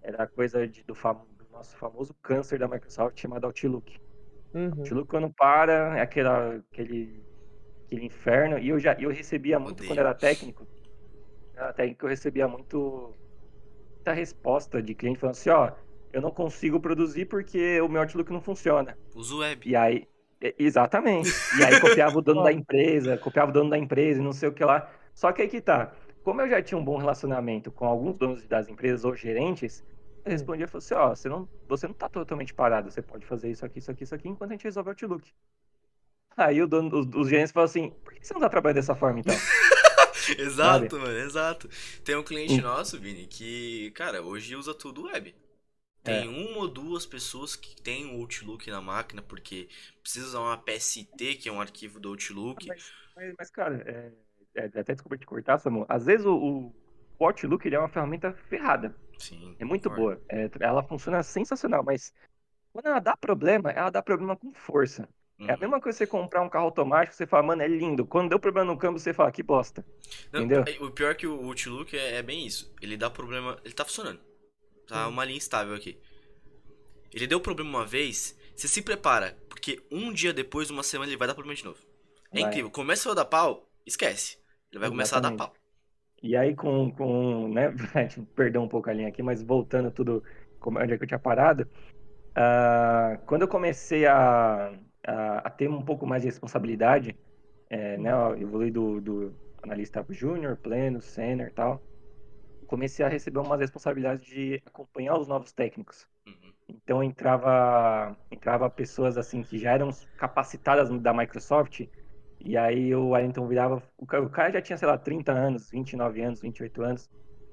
[0.02, 3.96] era a coisa de- do, fam- do nosso famoso câncer da Microsoft chamado Outlook.
[4.54, 4.70] Uhum.
[4.80, 7.24] Outlook, quando para, é aquela, aquele,
[7.86, 10.66] aquele inferno, e eu já eu recebia muito quando era técnico,
[11.54, 13.14] era técnico, eu recebia muito,
[13.94, 15.72] muita resposta de cliente falando assim, ó,
[16.12, 18.96] eu não consigo produzir porque o meu Outlook não funciona.
[19.14, 19.68] Uso web.
[19.68, 20.06] E aí,
[20.58, 21.30] exatamente.
[21.58, 24.48] E aí copiava o dono da empresa, copiava o dono da empresa e não sei
[24.48, 24.90] o que lá.
[25.14, 25.92] Só que aí que tá.
[26.22, 29.84] Como eu já tinha um bom relacionamento com alguns donos das empresas ou gerentes,
[30.24, 33.24] eu respondia e falei assim, ó, você não, você não tá totalmente parado, você pode
[33.24, 35.32] fazer isso aqui, isso aqui, isso aqui, enquanto a gente resolve o Outlook.
[36.36, 38.94] Aí o dono, os, os gerentes falam assim, por que você não tá trabalhando dessa
[38.94, 39.34] forma então?
[40.38, 41.68] Exato, mano, exato.
[42.04, 42.62] Tem um cliente Hum.
[42.62, 45.34] nosso, Vini, que, cara, hoje usa tudo web.
[46.04, 46.28] Tem É.
[46.28, 49.68] uma ou duas pessoas que tem o Outlook na máquina porque
[50.02, 52.68] precisa usar uma PST, que é um arquivo do Outlook.
[52.68, 54.12] Mas, mas, mas, cara, é,
[54.62, 56.72] é- até desculpa te cortar, Samu, às vezes o,
[57.18, 58.94] o, Outlook é uma ferramenta ferrada.
[59.18, 59.56] Sim.
[59.58, 59.96] É muito concordo.
[59.96, 60.20] boa.
[60.28, 62.12] É, ela funciona sensacional, mas
[62.72, 65.08] quando ela dá problema, ela dá problema com força.
[65.46, 65.60] É a Uhum.
[65.60, 68.06] mesma coisa você comprar um carro automático, você fala, mano, é lindo.
[68.06, 69.84] Quando deu problema no câmbio, você fala, que bosta.
[70.32, 70.62] Não, entendeu?
[70.80, 72.72] O pior é que o Outlook é, é bem isso.
[72.80, 73.58] Ele dá problema.
[73.64, 74.20] Ele tá funcionando.
[74.86, 75.08] Tá Hum.
[75.08, 75.98] uma linha estável aqui.
[77.12, 81.16] Ele deu problema uma vez, você se prepara, porque um dia depois, uma semana, ele
[81.16, 81.78] vai dar problema de novo.
[82.34, 82.42] É Vai.
[82.42, 82.70] incrível.
[82.70, 84.38] Começa a dar pau, esquece.
[84.70, 85.32] Ele vai começar a dar Exatamente.
[85.32, 85.54] pau.
[86.22, 87.72] E aí, com, com né,
[88.36, 90.24] perdão um pouco a linha aqui, mas voltando tudo,
[90.60, 91.68] como- onde é que eu tinha parado,
[92.34, 94.72] ah, quando eu comecei a,
[95.06, 97.18] a, a ter um pouco mais de responsabilidade,
[97.70, 101.86] é, né, eu evolui do, do analista júnior, pleno, sênior e tal,
[102.66, 106.06] comecei a receber umas responsabilidades de acompanhar os novos técnicos.
[106.26, 106.54] Uhum.
[106.68, 111.82] Então entrava entrava pessoas assim que já eram capacitadas da Microsoft
[112.40, 115.70] e aí o Wellington virava, o ca- o cara já tinha, sei lá, 30 anos,
[115.70, 117.08] 29 anos, 28 anos.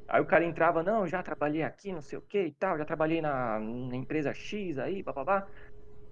[0.07, 2.85] Aí o cara entrava, não, já trabalhei aqui, não sei o que e tal, já
[2.85, 5.49] trabalhei na, na empresa X aí, papapá.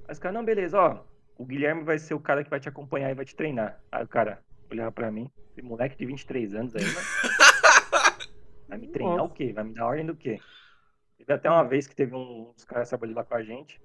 [0.07, 1.05] Aí os caras, não, beleza, ó,
[1.37, 3.79] o Guilherme vai ser o cara que vai te acompanhar e vai te treinar.
[3.91, 6.95] Aí o cara olhava pra mim, esse moleque de 23 anos aí, mano.
[8.67, 9.33] Vai me treinar Nossa.
[9.33, 9.51] o quê?
[9.51, 10.39] Vai me dar ordem do quê?
[11.17, 13.81] Teve até uma vez que teve um- uns caras trabalhando lá com a gente.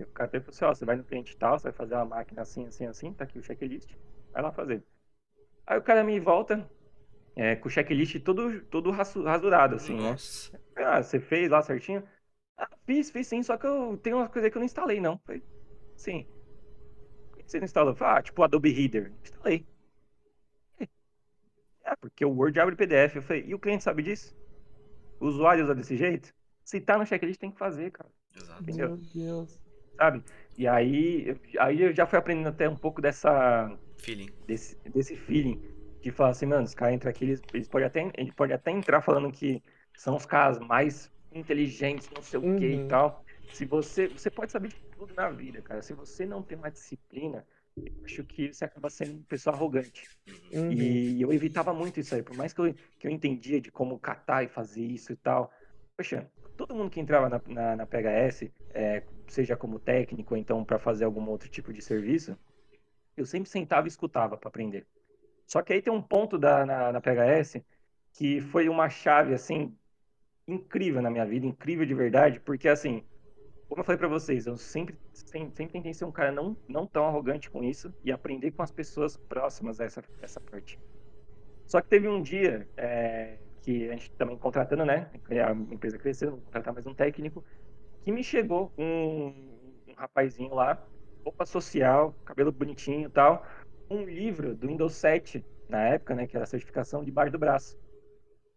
[0.00, 1.94] E o cara até falou assim, ó, você vai no cliente tal, você vai fazer
[1.94, 3.88] uma máquina assim, assim, assim, tá aqui o checklist.
[4.32, 4.82] Vai lá fazer.
[5.64, 6.68] Aí o cara me volta
[7.36, 10.10] é, com o checklist todo, todo rasu- rasurado, assim, né?
[10.10, 10.60] Nossa.
[10.76, 12.02] Ah, você fez lá certinho?
[12.58, 15.00] Ah, fiz, fiz sim, só que eu tenho uma coisa aí que eu não instalei,
[15.00, 15.18] não.
[15.18, 15.42] Falei,
[15.96, 16.26] Sim.
[17.46, 17.96] Você não instalou?
[18.00, 19.12] Ah, tipo Adobe Reader.
[19.22, 19.66] Instalei.
[21.84, 23.16] É, porque o Word abre PDF.
[23.16, 24.34] Eu falei, e o cliente sabe disso?
[25.20, 26.34] O usuário usa desse jeito?
[26.64, 28.10] Se tá no checklist, tem que fazer, cara.
[28.34, 28.62] Exato.
[28.62, 28.88] Entendeu?
[28.88, 29.60] Meu Deus.
[29.96, 30.22] Sabe?
[30.58, 33.68] E aí, eu- aí eu já fui aprendendo até um pouco dessa,
[33.98, 34.32] Feeling.
[34.46, 35.62] desse, desse feeling
[36.02, 38.70] de falar assim, mano, os caras entram aqui, eles, eles podem até, eles podem até
[38.70, 39.62] entrar falando que
[39.96, 42.88] são os caras mais inteligentes, não sei o que e Uhum.
[42.88, 43.24] tal.
[43.52, 45.82] Se você, você pode saber de tudo na vida, cara.
[45.82, 50.08] Se você não tem uma disciplina, eu acho que você acaba sendo uma pessoa arrogante.
[50.52, 50.72] Uhum.
[50.72, 53.98] E eu evitava muito isso aí, por mais que eu, que eu entendia de como
[53.98, 55.52] catar e fazer isso e tal.
[55.96, 60.64] Poxa, todo mundo que entrava na, na, na PHS, é, seja como técnico ou então
[60.64, 62.36] para fazer algum outro tipo de serviço,
[63.16, 64.86] eu sempre sentava e escutava para aprender.
[65.46, 67.62] Só que aí tem um ponto da, na, na PHS
[68.12, 69.76] que foi uma chave, assim,
[70.48, 73.04] incrível na minha vida, incrível de verdade, porque assim,
[73.68, 76.86] como eu falei pra vocês, eu sempre, sempre, sempre tentei ser um cara não, não
[76.86, 80.78] tão arrogante com isso e aprender com as pessoas próximas a essa, essa parte.
[81.66, 85.10] Só que teve um dia é, que a gente também contratando, né?
[85.44, 87.44] A empresa crescendo, contratar mais um técnico,
[88.02, 89.34] que me chegou um,
[89.88, 90.80] um rapazinho lá,
[91.24, 93.44] roupa social, cabelo bonitinho e tal,
[93.90, 96.28] um livro do Windows 7, na época, né?
[96.28, 97.76] Que era a certificação, debaixo do braço.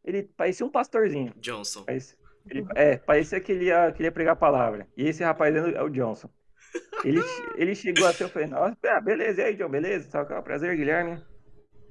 [0.04, 1.34] Ele parecia um pastorzinho.
[1.38, 1.84] Johnson.
[1.84, 2.16] Parecia,
[2.50, 4.88] ele, é, parecia que ele, ia, que ele ia pregar a palavra.
[4.98, 6.30] E esse rapaz é o- é Johnson.
[7.04, 7.20] Ele,
[7.56, 10.10] ele chegou assim, eu falei, nossa, ah, beleza, e aí, John, beleza?
[10.10, 11.24] Tá, prazer, Guilherme.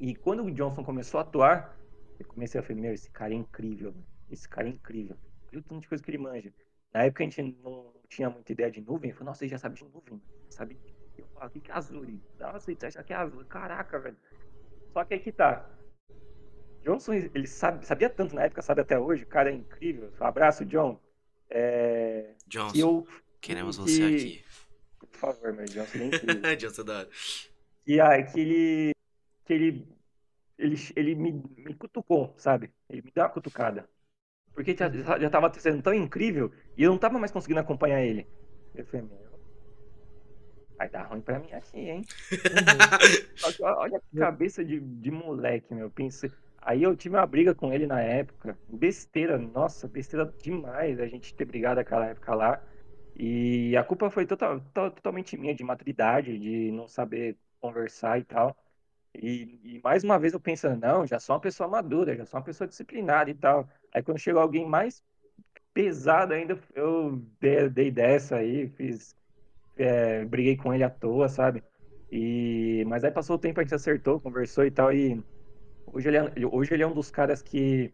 [0.01, 1.79] E quando o Johnson começou a atuar,
[2.19, 3.95] eu comecei a falar, meu, esse cara é incrível,
[4.31, 5.17] esse cara é incrível.
[5.53, 6.53] Olha o tanto de coisa que ele manja.
[6.93, 9.59] Na época a gente não tinha muita ideia de nuvem, eu falei, nossa, ele já
[9.59, 10.79] sabe de nuvem, sabe?
[11.17, 12.23] Eu falo, o que que é Azure?
[12.39, 14.17] Nossa, ele acha que é Azure, caraca, velho.
[14.93, 15.78] Só que aí que tá.
[16.89, 20.11] Johnson, ele sabe, sabia tanto na época, sabe até hoje, o cara é incrível.
[20.21, 20.99] Um abraço, John.
[21.51, 23.07] É, Johnson, que eu,
[23.41, 24.45] queremos que- você aqui.
[24.99, 26.57] por favor, meu Johnson, é incrível.
[26.57, 27.09] Johnson da hora.
[27.87, 28.93] E aí que ele
[29.45, 29.89] que ele
[30.59, 32.73] ele, ele me, me cutucou, sabe?
[32.89, 33.89] Ele me deu uma cutucada.
[34.55, 38.27] Porque já, já tava sendo tão incrível e eu não tava mais conseguindo acompanhar ele.
[38.75, 39.19] Eu falei, meu,
[40.77, 42.05] vai dar ruim pra mim aqui, hein?
[43.57, 45.91] Que olha a cabeça de, de moleque, meu.
[45.91, 46.31] Pensei.
[46.69, 48.59] Aí eu tive uma briga com ele na época.
[48.69, 52.63] Besteira, nossa, besteira demais a gente ter brigado naquela época lá.
[53.17, 58.25] E a culpa foi total, to- totalmente minha, de maturidade, de não saber conversar e
[58.25, 58.57] tal.
[59.15, 62.39] E, e mais uma vez eu pensando, não, já sou uma pessoa madura, já sou
[62.41, 63.69] uma pessoa disciplinada e tal.
[63.95, 65.03] Aí quando chegou alguém mais
[65.75, 69.17] pesado ainda, eu dei, dei dessa aí, fiz,
[69.77, 71.65] é, briguei com ele à toa, sabe?
[72.11, 75.23] E, mas aí passou o tempo, a gente acertou, conversou e tal, e
[75.93, 77.93] hoje ele é, hoje ele é um dos caras que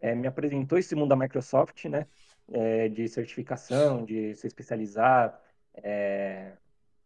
[0.00, 2.06] é, me apresentou esse mundo da Microsoft, né?
[2.52, 5.40] É, de certificação, de se especializar.
[5.74, 6.52] É,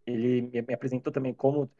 [0.06, 1.70] ele me, apresentou também como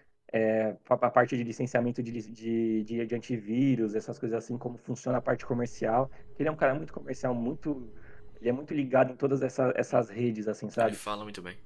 [0.88, 5.20] a parte de licenciamento de, de, de, de antivírus, essas coisas assim, como funciona a
[5.20, 6.11] parte comercial.
[6.38, 7.92] Ele é um cara muito comercial, muito,
[8.40, 10.96] ele é muito ligado em todas essa, essas redes, assim, Ele sabe?
[10.96, 11.59] fala muito bem.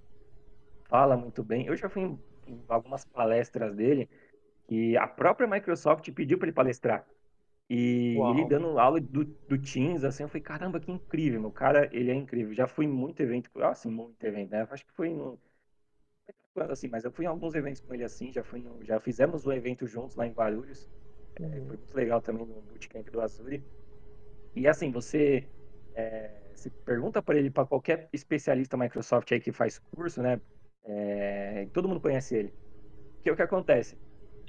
[0.84, 1.66] fala muito bem.
[1.66, 4.08] Eu já fui em, em algumas palestras dele
[4.68, 7.06] que a própria Microsoft pediu para ele palestrar.
[7.70, 7.76] E
[8.14, 8.30] Uau.
[8.30, 12.10] ele dando aula do, do Teams, assim, eu falei, caramba, que incrível, meu cara, ele
[12.10, 12.54] é incrível.
[12.54, 14.66] Já fui em muito evento, assim, muito evento, né?
[14.70, 15.40] Acho que foi no
[16.70, 19.44] assim, mas eu fui em alguns eventos com ele assim, já fui no- já fizemos
[19.46, 20.88] um evento juntos lá em Guarulhos.
[21.50, 21.62] É, Uhum.
[21.62, 23.66] foi muito legal também no bootcamp do Azure.
[24.56, 25.50] E assim, você
[25.94, 30.40] é, se pergunta para ele, para qualquer especialista Microsoft aí que faz curso, né?
[30.84, 32.56] É, todo mundo conhece ele.
[33.22, 33.98] Que é o que acontece?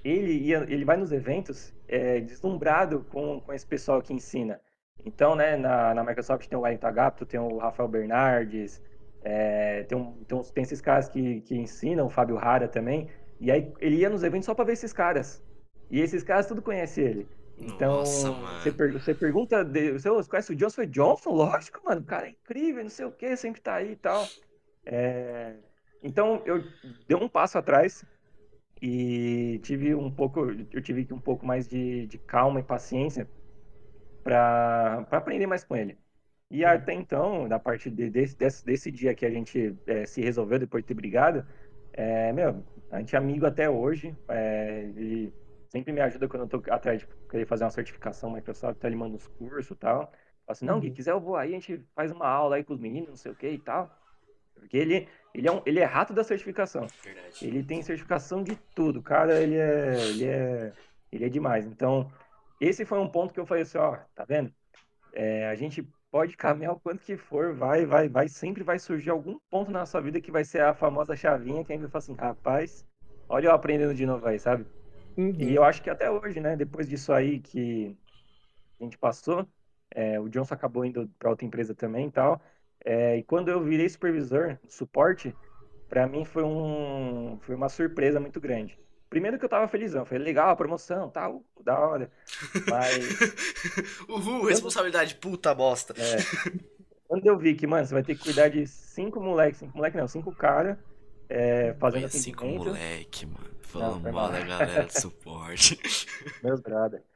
[0.05, 4.61] Ele ia, ele vai nos eventos é, deslumbrado com, com esse pessoal que ensina.
[5.05, 8.81] Então, né, na, na Microsoft tem o Wellington Agapto, tem o Rafael Bernardes,
[9.23, 13.09] é, tem, um, tem, uns- tem esses caras que, que ensinam, o Fábio Rara também.
[13.39, 15.43] E aí ele ia nos eventos só para ver esses caras.
[15.89, 17.29] E esses caras tudo conhecem ele.
[17.57, 20.75] Então, Nossa, você, per- você pergunta, de, você conhece o Johnson?
[20.75, 21.29] Foi Johnson?
[21.31, 24.31] Lógico, mano, o cara é incrível, não sei o que, sempre tá aí e tal.
[24.85, 25.55] É,
[26.03, 26.63] então, eu
[27.07, 28.05] dei um passo atrás
[28.81, 33.29] e tive um pouco, eu tive um pouco mais de, de calma e paciência
[34.23, 35.99] para aprender mais com ele.
[36.49, 40.21] E até então, da parte de- desse, desse, desse dia que a gente eh, se
[40.21, 41.47] resolveu depois de ter brigado,
[41.93, 44.17] é, meu, a gente é amigo até hoje.
[44.27, 45.35] é, ele
[45.69, 48.95] sempre me ajuda quando eu tô atrás de querer fazer uma certificação Microsoft, então ele
[48.97, 50.05] manda uns cursos e tal.
[50.11, 50.13] Fala
[50.49, 50.91] assim, não, Uhum.
[50.91, 53.31] quiser eu vou aí, a gente faz uma aula aí com os meninos, não sei
[53.31, 53.95] o que e tal.
[54.55, 56.87] Porque ele, ele, é um, ele é rato da certificação.
[57.03, 57.45] Verdade.
[57.45, 60.73] Ele tem certificação de tudo, cara, ele é, ele é,
[61.11, 61.65] ele é demais.
[61.65, 62.11] Então,
[62.59, 64.51] esse foi um ponto que eu falei assim, ó, tá vendo?
[65.13, 69.09] É, a gente pode caminhar o quanto que for, vai, vai, vai, sempre vai surgir
[69.09, 71.91] algum ponto na sua vida que vai ser a famosa chavinha que a gente vai
[71.91, 72.85] falar assim, rapaz,
[73.27, 74.65] olha eu aprendendo de novo aí, sabe?
[75.17, 75.35] Uhum.
[75.37, 77.97] E eu acho que até hoje, né, depois disso aí que
[78.79, 79.47] a gente passou,
[79.91, 82.41] é, o Johnson acabou indo para outra empresa também e tal,
[82.85, 85.35] é, e quando eu virei supervisor, suporte,
[85.89, 88.79] para mim foi, um, foi uma surpresa muito grande.
[89.09, 92.11] Primeiro que eu tava felizão, foi legal a promoção, tal, da hora.
[92.69, 93.19] Mas.
[94.07, 95.93] Uhul, responsabilidade, puta bosta.
[95.97, 96.17] É,
[97.07, 99.99] quando eu vi que, mano, você vai ter que cuidar de cinco moleques, cinco moleques
[99.99, 100.77] não, cinco caras,
[101.27, 103.55] é, fazendo Olha, cinco moleque, mano.
[103.61, 104.31] Falando mal mal.
[104.31, 105.79] da galera de suporte.
[106.43, 107.01] Meus brother.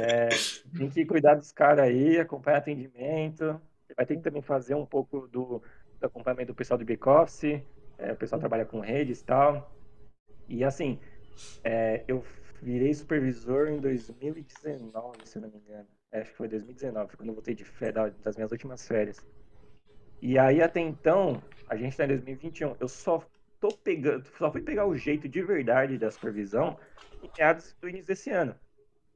[0.00, 0.30] É,
[0.76, 3.60] tem que cuidar dos caras aí, acompanhar atendimento.
[3.96, 5.62] Vai ter que também fazer um pouco do,
[6.00, 7.62] do acompanhamento do pessoal do back-office.
[7.98, 9.72] É, o pessoal trabalha com redes e tal.
[10.48, 11.00] E assim,
[11.62, 12.24] é, eu
[12.60, 15.88] virei supervisor em 2019, se eu não me engano.
[16.12, 19.24] É, acho que foi 2019, foi quando eu voltei de férias, das minhas últimas férias.
[20.22, 22.76] E aí, até então, a gente tá em 2021.
[22.80, 23.22] Eu só
[23.60, 26.78] tô pegando, só fui pegar o jeito de verdade da supervisão
[27.22, 28.58] em meados do início desse ano.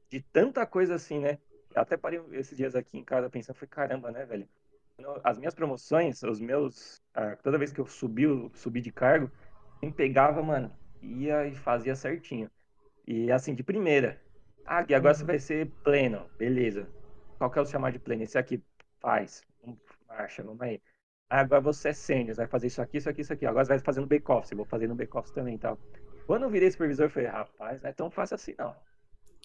[0.09, 1.39] De tanta coisa assim, né?
[1.73, 4.47] Eu até parei esses dias aqui em casa pensando, foi caramba, né, velho?
[5.23, 7.01] As minhas promoções, os meus.
[7.13, 9.31] ah, toda vez que eu subi, eu subi de cargo,
[9.79, 10.71] quem pegava, mano,
[11.01, 12.49] ia e fazia certinho.
[13.07, 14.21] E assim, de primeira.
[14.65, 16.87] Ah, e agora você vai ser pleno, beleza.
[17.37, 18.23] Qual que é o chamado de pleno?
[18.23, 18.63] Esse aqui
[18.99, 19.43] faz.
[20.07, 20.81] Marcha, vamos aí.
[21.29, 23.45] Ah, agora você é sênior, vai fazer isso aqui, isso aqui, isso aqui.
[23.45, 25.77] Agora você vai fazer no back-office, eu vou fazer no back-office também e tal.
[26.25, 28.75] Quando eu virei supervisor, eu falei, rapaz, não é tão fácil assim, não.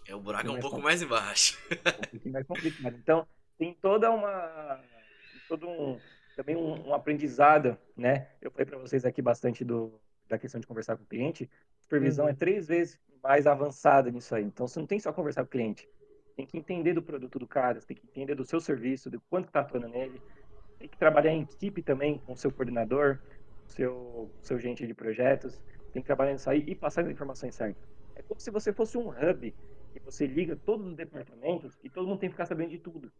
[0.07, 0.82] É o buraco é um pouco como?
[0.82, 1.59] mais embaixo.
[1.70, 2.96] um pouquinho mais complicado.
[2.96, 3.26] Então,
[3.59, 4.80] tem toda uma.
[5.49, 6.01] Todo um.
[6.34, 8.30] também um, um aprendizado, né?
[8.40, 11.51] Eu falei para vocês aqui bastante do, da questão de conversar com o cliente.
[11.80, 12.30] Supervisão Uhum.
[12.30, 14.45] é três vezes mais avançada nisso aí.
[14.45, 15.88] Então, você não tem só conversar com o cliente.
[16.36, 19.20] Tem que entender do produto do cara, você tem que entender do seu serviço, do
[19.30, 20.22] quanto está atuando nele.
[20.78, 23.20] Tem que trabalhar em equipe também com o seu coordenador,
[23.66, 25.62] seu, seu gerente de projetos.
[25.92, 27.88] Tem que trabalhar nisso aí e passar as informações certas.
[28.14, 29.57] É como se você fosse um hub
[29.92, 33.12] que você liga todos os departamentos e todo mundo tem que ficar sabendo de tudo.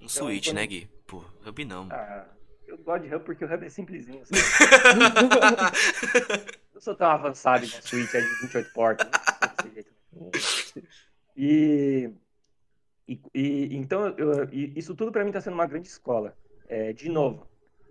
[0.00, 0.90] Um switch, quando- né, Gui?
[1.06, 1.88] Pô, hub não.
[1.90, 2.26] Ah,
[2.66, 4.24] eu gosto de hub porque o hub é simplesinho.
[4.24, 4.40] sabe?
[6.74, 9.06] Eu sou tão avançado em suíte aí de 28 portas.
[9.74, 9.90] Jeito.
[11.36, 12.10] E,
[13.06, 16.34] e, e- então eu- e isso tudo pra mim tá sendo uma grande escola.
[16.68, 17.46] É, de novo,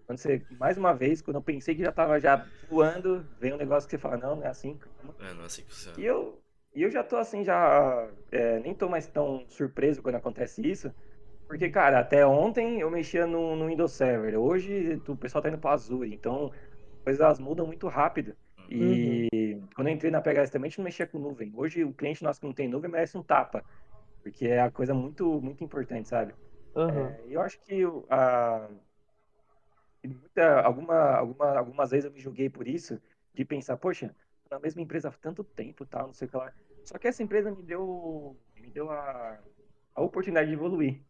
[0.07, 3.57] quando você mais uma vez, quando eu pensei que já tava já voando, vem um
[3.57, 4.77] negócio que você fala não, não é assim.
[4.77, 5.15] calma.
[5.19, 5.99] É, não é assim que funciona.
[5.99, 6.41] E eu,
[6.73, 10.91] e eu já tô assim, já é, nem tô mais tão surpreso quando acontece isso.
[11.49, 14.39] Porque, cara, até ontem eu mexia no, no Windows Server.
[14.39, 16.13] Hoje o pessoal tá indo pro Azure.
[16.13, 18.35] Então, as coisas mudam muito rápido.
[18.69, 19.27] E
[19.73, 21.51] quando eu entrei na PHS também, a gente não mexia com nuvem.
[21.55, 23.63] Hoje o cliente nosso que não tem nuvem merece um tapa.
[24.21, 26.35] Porque é a coisa muito, muito importante, sabe?
[26.75, 27.09] Aham.
[27.09, 27.81] É, eu acho que
[28.11, 28.69] a,
[30.05, 33.01] muita, alguma, alguma, algumas vezes eu me julguei por isso,
[33.33, 34.15] de pensar, poxa,
[34.51, 36.53] na mesma empresa há tanto tempo, tal, não sei o que lá.
[36.83, 39.39] Só que essa empresa me deu, me deu a,
[39.95, 41.08] a oportunidade de evoluir.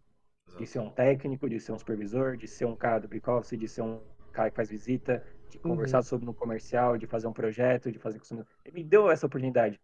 [0.57, 3.67] De ser um técnico, de ser um supervisor, de ser um cara do back-office, de
[3.67, 7.91] ser um cara que faz visita, de conversar sobre no comercial, de fazer um projeto,
[7.91, 8.45] de fazer consumo.
[8.65, 9.79] Ele me deu essa oportunidade.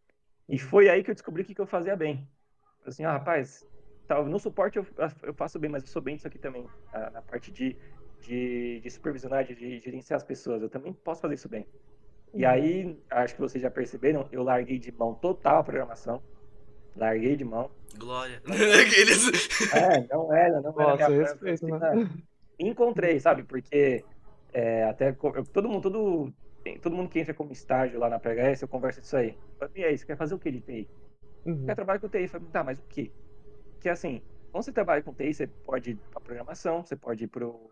[0.47, 2.28] E foi aí que eu descobri o que que eu fazia bem.
[2.86, 3.66] Assim, ah, rapaz,
[4.07, 4.86] tá, no suporte eu,
[5.24, 6.68] eu faço bem, mas eu sou bem disso aqui também.
[6.93, 7.76] ah, na parte de,
[8.22, 10.61] de, de supervisionar, de, de gerenciar as pessoas.
[10.61, 11.66] Eu também posso fazer isso bem.
[12.34, 16.22] E aí, acho que vocês já perceberam, eu larguei de mão total a programação.
[16.95, 17.72] Larguei de mão.
[17.98, 18.41] Glória.
[18.46, 19.30] Aqueles...
[19.74, 22.10] É, não era, não era Nossa, minha respeito, né?
[22.60, 23.43] encontrei, sabe?
[23.43, 24.04] Porque
[24.54, 26.34] é, até eu- todo mundo, todo,
[26.82, 29.38] todo mundo que entra como estágio lá na PHS, eu converso disso aí.
[29.76, 30.88] E aí, você quer fazer o que de TI?
[31.46, 31.66] Uhum.
[31.66, 32.24] quer trabalhar com TI.
[32.24, 33.12] Eu falei, tá, mas o quê?
[33.74, 34.22] Porque assim,
[34.52, 37.70] quando você trabalha com TI, você pode ir para programação, você pode ir para o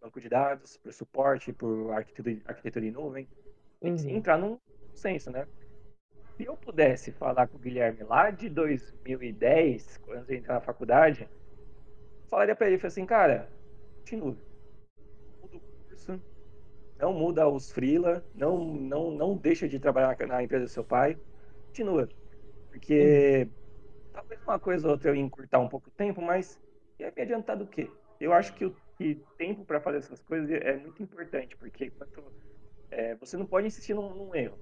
[0.00, 3.28] banco de dados, para o suporte, para arquitetura, arquitetura em nuvem.
[3.80, 4.16] Tem que Uhum.
[4.16, 4.58] entrar num
[4.94, 5.46] senso, né?
[6.36, 11.28] Se eu pudesse falar com o Guilherme lá de 2010, quando eu entrar na faculdade,
[12.28, 13.48] falaria para ele, falei assim, cara,
[13.98, 14.36] continua.
[15.42, 16.22] Muda o curso,
[16.98, 21.18] não muda os freela, não, não, não deixa de trabalhar na, empresa do seu pai,
[21.66, 22.08] continua.
[22.70, 23.48] Porque
[24.12, 26.58] talvez uma coisa ou outra eu encurtar um pouco o tempo, mas
[26.98, 27.90] ia me adiantar do quê?
[28.18, 32.22] Eu acho que o que tempo para fazer essas coisas é muito importante, porque quanto,
[32.90, 34.58] é, você não pode insistir num, num erro.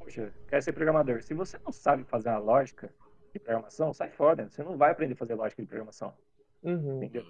[0.00, 1.22] Poxa, quer ser programador.
[1.22, 2.92] Se você não sabe fazer uma lógica
[3.32, 4.48] de programação, sai fora.
[4.48, 6.12] Você não vai aprender a fazer lógica de programação.
[6.62, 6.96] Uhum.
[6.96, 7.24] Entendeu?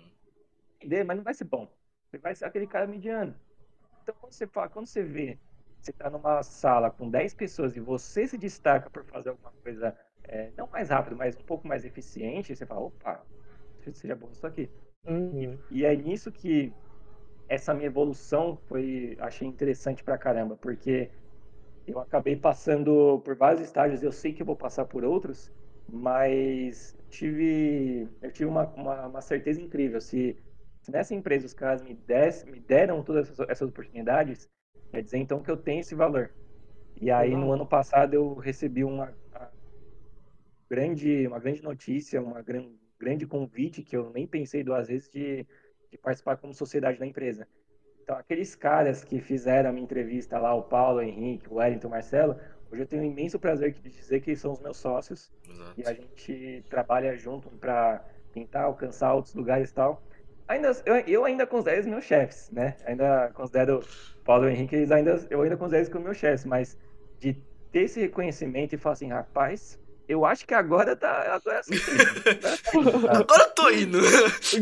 [0.76, 1.68] Entender, mas não vai ser bom.
[2.08, 3.34] Você vai ser aquele cara mediano.
[4.02, 5.38] Então, quando você, fala, quando você vê,
[5.80, 9.96] você está numa sala com 10 pessoas e você se destaca por fazer alguma coisa,
[10.24, 13.24] é, não mais rápido, mas um pouco mais eficiente, você fala, opa,
[13.92, 14.70] seja bom isso aqui.
[15.06, 15.58] Uhum.
[15.70, 16.72] E é nisso que
[17.48, 21.10] essa minha evolução foi, achei interessante pra caramba, porque
[21.86, 25.50] eu acabei passando por vários estágios, eu sei que eu vou passar por outros,
[25.90, 30.00] mas tive, eu tive uma, uma, uma certeza incrível.
[30.00, 30.36] Se,
[30.82, 34.48] se nessa empresa os caras me, des, me deram todas essas, essas oportunidades,
[34.90, 36.30] quer dizer então que eu tenho esse valor.
[37.00, 39.52] E aí no ano passado eu recebi uma, uma
[40.68, 45.46] grande, uma grande notícia, uma gran, grande convite que eu nem pensei duas vezes de,
[45.90, 47.46] de participar como sociedade da empresa.
[48.10, 51.86] Então, aqueles caras que fizeram a minha entrevista lá, o Paulo, o Henrique, o Wellington,
[51.86, 52.36] o Marcelo,
[52.68, 55.80] hoje eu tenho um imenso prazer de dizer que eles são os meus sócios Exato.
[55.80, 60.02] e a gente trabalha junto para tentar alcançar outros lugares e tal.
[60.48, 62.74] Ainda, eu, eu ainda considero os meus chefes, né?
[62.84, 66.44] Ainda considero o Paulo e Henrique, eles ainda, eu ainda considero eles como meus chefes,
[66.44, 66.76] mas
[67.20, 67.34] de
[67.70, 69.78] ter esse reconhecimento e falar assim, rapaz,
[70.10, 71.34] eu acho que agora tá.
[71.34, 71.74] Agora sim.
[73.08, 73.98] Agora eu tô indo.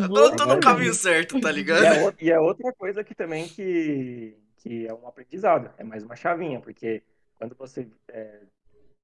[0.04, 1.84] Agora eu tô no caminho certo, tá ligado?
[1.84, 6.16] é, e é outra coisa que também que, que é um aprendizado, é mais uma
[6.16, 7.02] chavinha, porque
[7.38, 8.40] quando você é,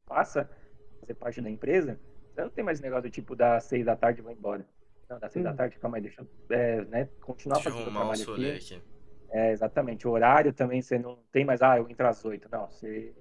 [0.07, 1.99] passa a fazer parte da empresa,
[2.35, 4.67] você não tem mais negócio do tipo das seis da tarde e vou embora.
[5.09, 5.57] Não, das seis da Hum.
[5.57, 8.51] tarde, calma aí, deixa eu é, né, continuar Deixa fazendo o trabalho aqui.
[8.51, 8.83] aqui.
[9.31, 10.07] É, exatamente.
[10.07, 12.49] O horário também você não tem mais, ah, eu entro às oito.
[12.51, 13.13] Não, você,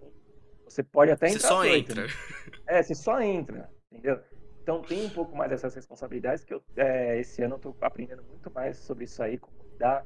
[0.73, 1.91] você pode até Você entrar só às oito.
[1.91, 2.07] entra.
[2.07, 2.13] né?
[2.67, 4.19] É, você só entra, entendeu?
[4.61, 8.23] Então tem um pouco mais dessas responsabilidades que eu, é, esse ano eu tô aprendendo
[8.23, 10.05] muito mais sobre isso aí, como lidar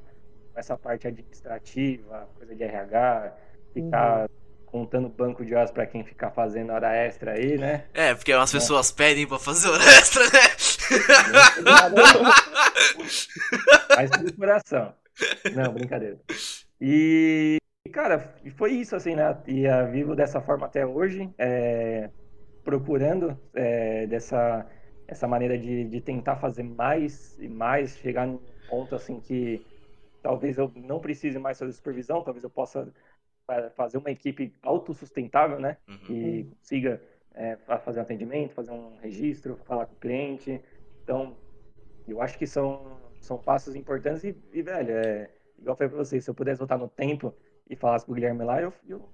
[0.52, 3.32] com essa parte administrativa, coisa de RH,
[3.72, 4.28] ficar
[4.66, 7.86] contando banco de horas para quem ficar fazendo hora extra aí, né?
[7.94, 11.62] É, porque umas pessoas pedem pra fazer hora extra, né?
[11.62, 12.02] Nada.
[13.96, 14.94] Mas do coração.
[15.54, 16.18] Não, brincadeira.
[16.80, 17.56] E,
[17.88, 19.22] cara, e foi isso, assim, né?
[19.46, 22.10] E a vivo dessa forma até hoje, é,
[22.64, 24.68] procurando é, dessa
[25.06, 29.66] essa maneira de, de tentar fazer mais e mais, chegar num ponto, assim, que
[30.22, 32.92] talvez eu não precise mais fazer supervisão, talvez eu possa
[33.46, 35.78] fa- fazer uma equipe autossustentável, né?
[35.88, 35.98] Uhum.
[36.06, 37.02] que consiga
[37.34, 40.62] é, fa- fazer um atendimento, fazer um registro, falar com o cliente.
[41.04, 41.38] Então,
[42.06, 45.98] eu acho que são, são passos importantes e, e, velho, é, igual eu falei pra
[45.98, 47.34] vocês, se eu pudesse voltar no tempo
[47.68, 49.08] e falasse pro Guilherme lá, eu, eu,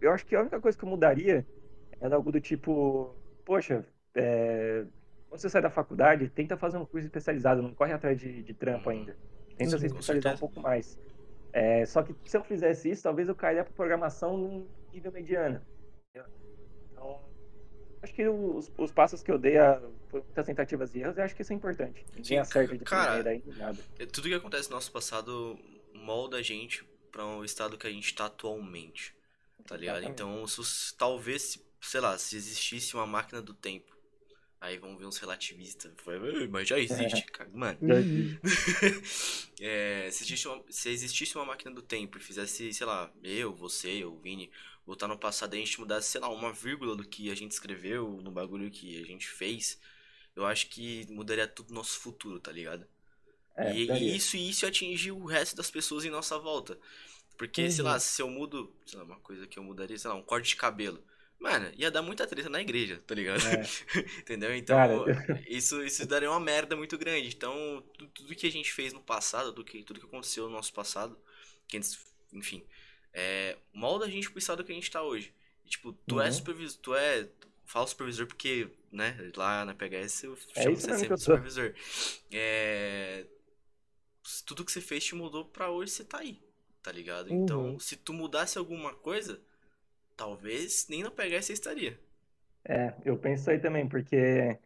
[0.00, 1.46] eu acho que a única coisa que eu mudaria
[2.00, 3.14] era algo do tipo,
[3.44, 4.84] poxa, é,
[5.28, 8.54] quando você sai da faculdade, tenta fazer um curso especializado, não corre atrás de, de
[8.54, 9.16] trampo ainda.
[9.56, 10.98] Tenta Sim, se especializar um pouco mais.
[11.52, 15.60] É, só que se eu fizesse isso, talvez eu cairia para programação num nível mediano.
[16.92, 17.20] Então,
[18.02, 21.24] acho que os, os passos que eu dei a, por muitas tentativas e erros, eu
[21.24, 22.04] acho que isso é importante.
[22.06, 23.78] Sim, Ninguém acerta de cara, primeira aí, nada.
[23.98, 25.58] É, Tudo que acontece no nosso passado
[25.94, 26.84] molda a gente
[27.20, 29.14] pra um estado que a gente tá atualmente.
[29.66, 30.04] Tá ligado?
[30.04, 33.96] Então, se, talvez, se- sei lá, se existisse uma máquina do tempo.
[34.60, 35.92] Aí vão ver uns relativistas.
[36.04, 37.50] Vai, "Ei, Mas já existe, cara.
[37.52, 37.80] Mano.
[39.60, 43.54] É, se, existisse uma, se existisse uma máquina do tempo e fizesse, sei lá, eu,
[43.54, 44.50] você, o Vini,
[44.86, 47.52] voltar no passado e a gente mudasse, sei lá, uma vírgula do que a gente
[47.52, 49.78] escreveu, no bagulho que a gente fez,
[50.36, 52.86] eu acho que mudaria tudo o nosso futuro, tá ligado?
[53.56, 56.78] É, e, e isso e isso atingir o resto das pessoas em nossa volta.
[57.40, 57.90] Porque, sei Uhum.
[57.90, 60.50] lá, se eu mudo, sei lá, uma coisa que eu mudaria, sei lá, um corte
[60.50, 61.02] de cabelo.
[61.40, 63.40] Mano, ia dar muita treta na igreja, tá ligado?
[63.42, 63.62] É.
[64.20, 64.54] Entendeu?
[64.54, 65.04] Então, Cara,
[65.48, 67.28] isso, isso daria uma merda muito grande.
[67.34, 70.52] Então, tu- tudo que a gente fez no passado, tudo que, tudo que aconteceu no
[70.52, 71.18] nosso passado,
[71.68, 71.98] que antes,
[72.32, 72.62] enfim,
[73.14, 75.34] é, molda a gente pro estado que a gente tá hoje.
[75.64, 76.32] E, tipo, tu é Uhum.
[76.32, 77.28] supervisor, tu é.
[77.66, 81.72] Fala supervisor porque, né, lá na PHS eu É chamo isso você sempre supervisor.
[82.32, 83.26] É,
[84.46, 86.40] tudo que você fez te mudou pra hoje você tá aí,
[86.82, 87.30] tá ligado?
[87.30, 87.78] Então, Uhum.
[87.78, 89.40] se tu mudasse alguma coisa,
[90.16, 92.00] talvez nem na PHS você estaria.
[92.64, 94.58] É, eu penso aí também, porque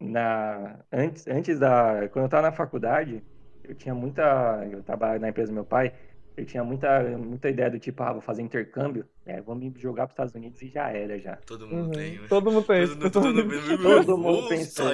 [0.00, 2.08] na, antes, antes da.
[2.10, 3.24] Quando eu estava na faculdade,
[3.64, 4.22] eu tinha muita.
[4.70, 5.94] Eu trabalhava na empresa do meu pai,
[6.36, 10.06] eu tinha muita, muita ideia do tipo, ah, vou fazer intercâmbio, é, vou me jogar
[10.06, 11.36] para os Estados Unidos e já era já.
[11.36, 11.92] Todo mundo Uhum.
[11.92, 12.26] tem, né?
[12.28, 12.86] Todo mundo tem.
[12.88, 14.84] Todo, todo, todo, Todo mundo pensa.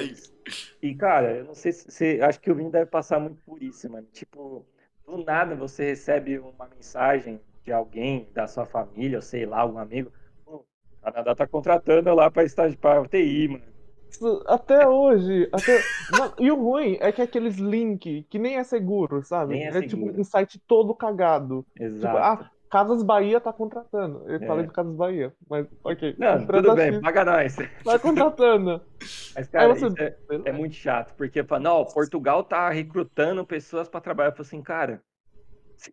[0.81, 2.19] E, cara, eu não sei se você.
[2.21, 4.07] Acho que o Vini deve passar muito por isso, mano.
[4.11, 4.65] Tipo,
[5.05, 9.77] do nada você recebe uma mensagem de alguém da sua família, ou sei lá, algum
[9.77, 10.11] amigo.
[10.45, 10.63] O
[11.01, 13.73] Canadá tá contratando lá pra estágio para TI, mano.
[14.47, 15.49] Até hoje.
[15.51, 15.79] Até...
[16.11, 19.55] Não, e o ruim é que é aqueles link que nem é seguro, sabe?
[19.55, 20.19] Nem é tipo seguro.
[20.19, 21.65] um site todo cagado.
[21.73, 22.17] Tipo, Exato.
[22.17, 24.27] ah, Casas Bahia tá contratando.
[24.27, 24.47] Eu É.
[24.47, 26.15] falei de Casas Bahia, mas ok.
[26.17, 27.55] Não, tudo bem, X paga nós.
[27.83, 28.81] Tá contratando.
[29.35, 34.01] Mas, cara, você- é, é muito chato, porque fala, não, Portugal tá recrutando pessoas para
[34.01, 34.29] trabalhar.
[34.29, 35.03] Eu falo assim, cara,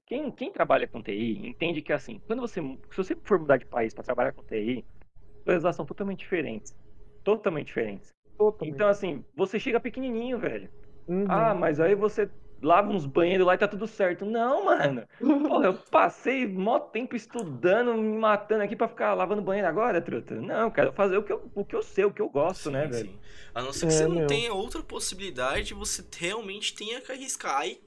[0.06, 3.66] quem, quem trabalha com TI entende que assim, quando você, se você for mudar de
[3.66, 6.74] país para trabalhar com TI, as coisas são totalmente diferentes.
[7.22, 8.14] Totalmente diferentes.
[8.38, 8.74] Totalmente.
[8.74, 10.70] Então, assim, você chega pequenininho, velho.
[11.06, 11.26] Uhum.
[11.28, 12.30] Ah, mas aí você
[12.62, 14.24] lava uns banheiros lá e tá tudo certo.
[14.24, 15.06] Não, mano.
[15.46, 20.34] Porra, eu passei mó tempo estudando, me matando aqui pra ficar lavando banheiro agora, truta.
[20.40, 22.70] Não, eu quero fazer o que eu, o que eu sei, o que eu gosto,
[22.70, 23.10] né, Sim, velho?
[23.10, 23.18] sim.
[23.54, 24.26] A não ser que É, você não meu.
[24.26, 27.58] tenha outra possibilidade, você realmente tenha que arriscar.
[27.60, 27.80] Aí,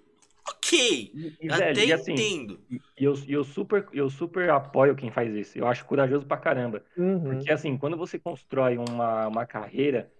[0.47, 1.13] ok.
[1.13, 2.59] E, e, até velho, e assim, entendo.
[2.69, 5.57] e eu, eu super, eu super apoio quem faz isso.
[5.57, 6.83] Eu acho corajoso pra caramba.
[6.97, 7.21] Uhum.
[7.21, 10.11] Porque, assim, quando você constrói uma, uma carreira,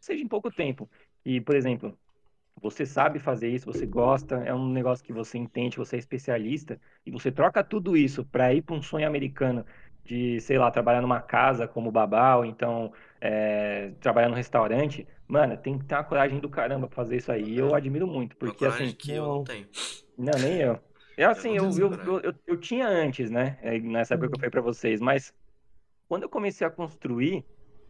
[0.00, 0.90] seja em pouco tempo,
[1.24, 1.98] e, por exemplo,
[2.62, 6.80] você sabe fazer isso, você gosta, é um negócio que você entende, você é especialista,
[7.06, 9.66] e você troca tudo isso para ir para um sonho americano
[10.04, 15.56] de, sei lá, trabalhar numa casa como babá, ou então é, trabalhar num restaurante, mano,
[15.58, 17.54] tem que ter uma coragem do caramba pra fazer isso aí.
[17.54, 19.68] E eu admiro muito, Uma porque, coragem assim, que eu não tenho.
[20.16, 20.80] não, nem eu.
[21.16, 23.58] É assim, eu, eu, eu, eu, eu tinha antes, né?
[23.62, 25.34] é, Nessa época que eu falei pra vocês, mas
[26.08, 27.46] quando eu comecei a construir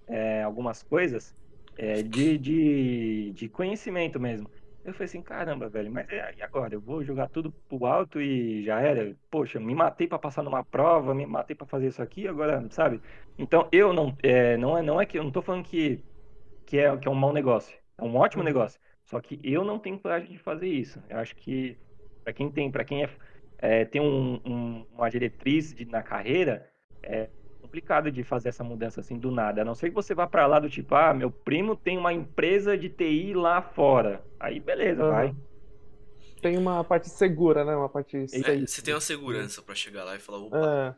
[0.08, 1.36] é, algumas coisas
[1.76, 4.50] é, de, de, de conhecimento mesmo,
[4.84, 6.74] eu falei assim, caramba, velho, mas é, e agora?
[6.74, 9.16] Eu vou jogar tudo pro alto e já era?
[9.30, 13.00] Poxa, me matei pra passar numa prova, me matei pra fazer isso aqui, agora, sabe?
[13.38, 16.04] Então, eu não, é, não é, não é que, eu não tô falando que,
[16.66, 18.48] que, é, que é um mau negócio, é um ótimo Uhum.
[18.48, 21.02] negócio, só que eu não tenho coragem de fazer isso.
[21.08, 21.78] Eu acho que
[22.24, 23.10] para quem tem, para quem é,
[23.58, 26.70] é, tem um, um- uma diretriz de, na carreira,
[27.02, 27.30] é
[27.72, 29.62] complicado de fazer essa mudança assim do nada.
[29.62, 32.12] A não ser que você vá para lá do tipo, ah, meu primo tem uma
[32.12, 34.22] empresa de TI lá fora.
[34.38, 35.32] Aí beleza, vai.
[35.32, 35.36] Aham.
[36.42, 37.74] Tem uma parte segura, né?
[37.74, 40.94] Uma parte É, você tem uma segurança pra chegar lá e falar, opa, É,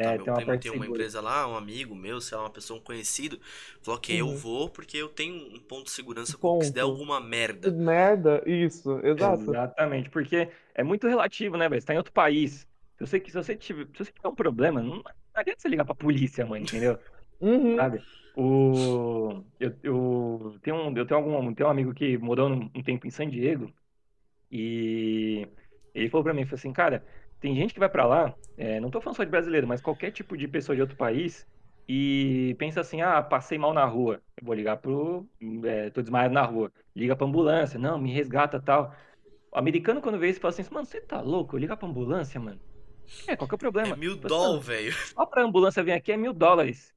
[0.00, 0.86] tá, É, meu tem uma primo parte tem uma segura.
[0.86, 3.40] empresa lá, um amigo meu, sei lá, uma pessoa, um conhecido.
[3.82, 4.34] Falou, ok, eu Uhum.
[4.34, 6.58] vou porque eu tenho um ponto de segurança Ponto.
[6.58, 7.76] que se der alguma merda.
[7.76, 9.52] merda, isso, exato.
[9.52, 11.80] Exatamente, porque é muito relativo, né, velho?
[11.80, 12.66] Você tá em outro país.
[12.98, 15.02] Se você, se você tiver, se você tiver um problema, não,
[15.38, 16.98] não adianta você ligar pra polícia, mano, entendeu?
[17.40, 17.76] Uhum.
[17.76, 18.02] sabe?
[18.34, 22.82] O, eu, eu, tenho um, eu tenho algum, tenho um amigo que morou um, um
[22.82, 23.72] tempo em San Diego
[24.50, 25.46] e
[25.94, 27.04] ele falou pra mim, falou assim, cara,
[27.40, 30.10] tem gente que vai pra lá, é, não tô falando só de brasileiro, mas qualquer
[30.10, 31.46] tipo de pessoa de outro país
[31.88, 35.26] e pensa assim, ah, passei mal na rua, eu vou ligar pro,
[35.64, 38.94] é, tô desmaiado na rua, liga pra ambulância, não, me resgata tal.
[39.52, 41.56] O americano quando vê isso fala assim, mano, você tá louco?
[41.56, 42.60] Ligar pra ambulância, mano?
[43.26, 43.94] É, qual que é o problema?
[43.94, 44.94] É mil Fala assim, "Não, velho.
[45.16, 46.94] só pra ambulância vir aqui é mil dólares.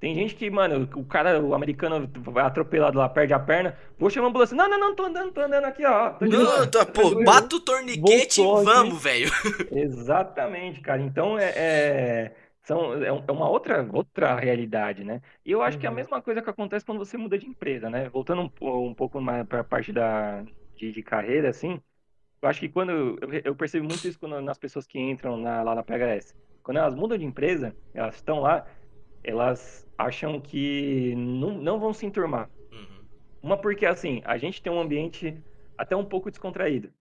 [0.00, 3.78] Tem gente que, mano, o cara, o americano vai atropelado lá, perde a perna.
[3.98, 4.56] Vou chamar a ambulância.
[4.56, 6.10] Não, não, não, tô andando, tô andando aqui, ó.
[6.28, 6.28] Tô.
[6.28, 8.62] Não, tá, pô, bata o torniquete e Voltou aqui.
[8.64, 9.30] vamos, velho.
[9.70, 11.02] Exatamente, cara.
[11.02, 11.52] Então é,
[12.28, 15.20] é, são, é é uma outra, outra realidade, né?
[15.44, 15.96] E eu acho que é a Uhum.
[15.96, 18.08] mesma coisa que acontece quando você muda de empresa, né?
[18.10, 20.42] Voltando um, um pouco mais para a parte da,
[20.76, 21.80] de, de carreira, assim,
[22.44, 22.92] eu acho que quando
[23.22, 26.34] eu, eu percebo muito isso quando, nas pessoas que entram na- lá na PHS.
[26.62, 28.66] Quando elas mudam de empresa, elas estão lá,
[29.22, 32.50] elas acham que não, não vão se enturmar.
[32.72, 33.06] Uhum.
[33.42, 35.42] Uma porque, assim, a gente tem um ambiente
[35.78, 36.92] até um pouco descontraído.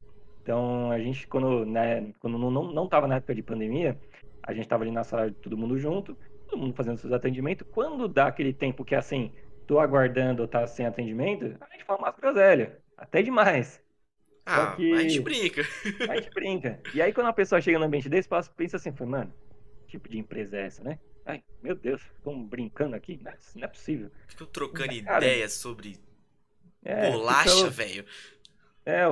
[0.42, 4.00] Então, a gente, quando, né, quando não, não, não tava na época de pandemia,
[4.44, 6.18] a gente tava ali na sala, todo mundo junto,
[6.48, 7.68] todo mundo fazendo seus atendimentos.
[7.72, 9.34] Quando dá aquele tempo que, assim,
[9.68, 12.78] tô aguardando ou tá sem atendimento, a gente fala umas groselhas.
[12.98, 13.83] Até demais.
[14.46, 15.62] Ah, que- a gente brinca.
[16.10, 16.80] A gente brinca.
[16.94, 18.28] E aí, quando uma pessoa chega no ambiente desse,
[18.58, 19.34] pensa assim, mano,
[19.88, 21.00] que tipo de empresa é essa, né?
[21.26, 23.18] Ai, meu Deus, estão brincando aqui?
[23.24, 24.12] Não é, não é possível.
[24.28, 25.98] Ficam trocando ideias sobre
[26.84, 28.06] É, bolacha, fica- velho.
[28.86, 29.04] É,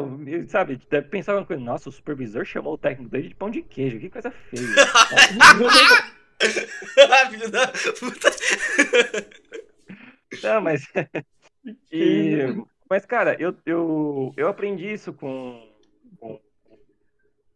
[0.49, 3.61] sabe, deve pensar uma coisa, nossa, o supervisor chamou o técnico dele de pão de
[3.61, 4.67] queijo, que coisa feia.
[7.29, 7.67] Filho da
[7.99, 8.29] puta.
[10.43, 10.83] Não, mas.
[11.91, 15.65] e- mas, cara, eu, eu, eu aprendi isso com,
[16.19, 16.37] com,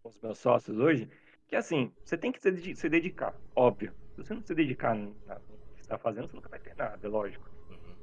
[0.01, 1.09] com os meus sócios hoje,
[1.45, 3.93] que assim, você tem que se, se dedicar, óbvio.
[4.15, 5.27] Se você não se dedicar no que
[5.75, 7.49] você está fazendo, você nunca vai ter nada, é lógico.
[7.69, 7.97] Uhum.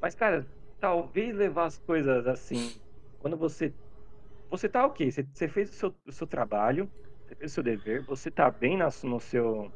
[0.00, 0.46] Mas, cara,
[0.78, 2.80] talvez levar as coisas assim,
[3.18, 3.74] quando você.
[4.48, 6.88] Você tá ok, você, você fez o seu, o seu trabalho,
[7.26, 9.72] você fez o seu dever, você tá bem na, no seu,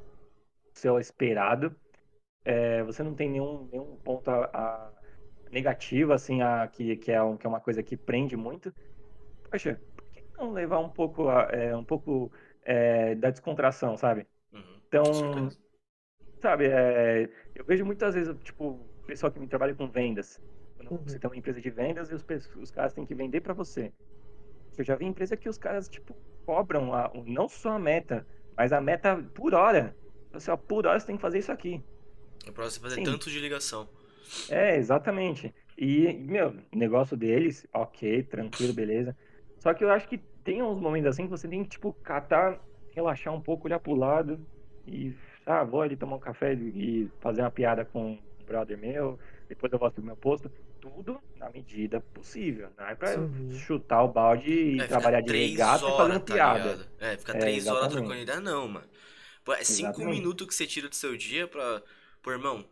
[0.75, 1.75] seu esperado,
[2.45, 5.00] é, você não tem nenhum, nenhum ponto a, a
[5.51, 8.75] negativo, assim, a, que, que, é um, que é uma coisa que prende muito.
[9.51, 12.33] Poxa, por que não levar um pouco, a- é, um pouco
[12.63, 14.27] é, da descontração, sabe?
[14.53, 14.83] Uhum.
[14.89, 15.57] Então,
[16.43, 17.25] sabe, é,
[17.55, 20.41] eu vejo muitas vezes, tipo, o pessoal que me trabalha com vendas.
[20.77, 21.05] Quando Uhum.
[21.07, 22.25] você tem uma empresa de vendas e os,
[22.57, 23.93] os caras têm que vender para você.
[24.77, 28.27] Eu já vi empresa que os caras, tipo, cobram a- não só a meta,
[28.57, 29.97] mas a meta por hora.
[30.33, 31.85] Você, ó, por hora você tem que fazer isso aqui.
[32.47, 33.03] É pra você fazer Sim.
[33.03, 33.89] tanto de ligação.
[34.49, 35.55] É, exatamente.
[35.77, 39.17] E, meu, o negócio deles, ok, tranquilo, beleza.
[39.59, 42.61] Só que eu acho que tem uns momentos assim que você tem que, tipo, catar,
[42.95, 44.45] relaxar um pouco, olhar pro lado
[44.87, 45.15] e,
[45.47, 49.19] ah, vou ali tomar um café e fazer uma piada com o brother meu,
[49.49, 50.51] depois eu volto pro meu posto.
[50.81, 52.71] Tudo na medida possível.
[52.77, 53.51] Não é pra Uhum.
[53.51, 56.39] chutar o balde e É, trabalhar de regata e horas, fazendo tá piada.
[56.39, 56.91] ligado?
[56.99, 57.93] É, ficar É, três horas exatamente.
[57.93, 58.89] trocando ideia, não, mano.
[59.45, 60.07] Pô, é cinco Exatamente.
[60.07, 61.83] minutos que você tira do seu dia pra.
[62.23, 62.69] Pô, irmão.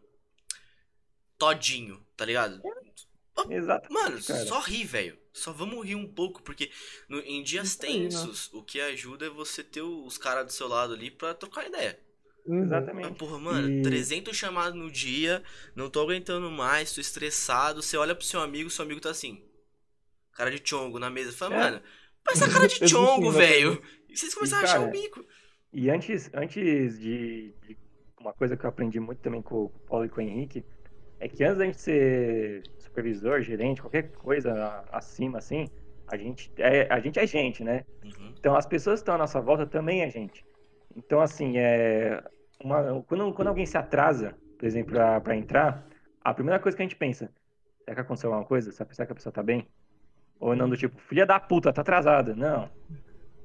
[1.39, 2.61] Todinho, tá ligado?
[3.49, 3.93] Exatamente.
[3.93, 4.45] Mano, cara.
[4.47, 5.19] só rir, velho.
[5.33, 6.71] Só vamos rir um pouco, porque
[7.09, 10.53] no- em dias Isso aí, tensos, o que ajuda é você ter os caras do
[10.53, 11.99] seu lado ali pra trocar ideia.
[12.51, 13.15] Exatamente.
[13.19, 15.43] porra, mano, E- 300 chamadas no dia,
[15.77, 17.83] não tô aguentando mais, tô estressado.
[17.83, 19.45] Você olha pro seu amigo, seu amigo tá assim,
[20.33, 21.31] cara de chongo na mesa.
[21.31, 21.59] Fala, É.
[21.59, 21.83] mano,
[22.27, 23.81] mas essa cara de chongo, velho.
[24.09, 25.25] E vocês começaram a achar cara, o bico.
[25.73, 27.79] E antes, antes de, de-
[28.19, 30.65] Uma coisa que eu aprendi muito também com o Paulo e com o Henrique
[31.21, 35.69] é que antes da gente ser supervisor, gerente, qualquer coisa acima assim,
[36.07, 37.85] a gente é, a gente é gente, né?
[38.05, 38.35] Uhum.
[38.39, 40.45] Então as pessoas que estão à nossa volta também é gente.
[40.99, 42.23] Então, assim, é.
[42.63, 45.87] Uma, quando, quando alguém se atrasa, por exemplo, pra, pra entrar,
[46.25, 47.31] a primeira coisa que a gente pensa,
[47.85, 48.73] será que aconteceu alguma coisa?
[48.73, 49.69] Será que a pessoa tá bem?
[50.41, 52.35] Ou não, do tipo, filha da puta, tá atrasada.
[52.35, 52.69] Não.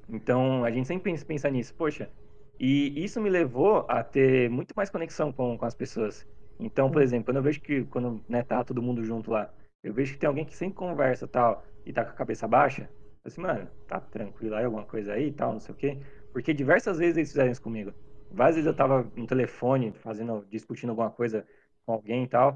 [0.08, 1.74] Então, a gente sempre pensa, pensa nisso.
[1.74, 2.10] Poxa,
[2.58, 6.26] e isso me levou a ter muito mais conexão com, com as pessoas.
[6.58, 9.52] Então, por exemplo, quando eu vejo que, quando né, tá todo mundo junto lá,
[9.82, 12.82] eu vejo que tem alguém que sempre conversa tal, e tá com a cabeça baixa,
[13.24, 15.98] eu assim, mano, tá tranquilo aí, alguma coisa aí e tal, não sei o quê.
[16.32, 17.92] Porque diversas vezes eles fizeram isso comigo.
[18.30, 21.46] Várias vezes eu tava no telefone, fazendo, discutindo alguma coisa
[21.86, 22.54] com alguém e tal.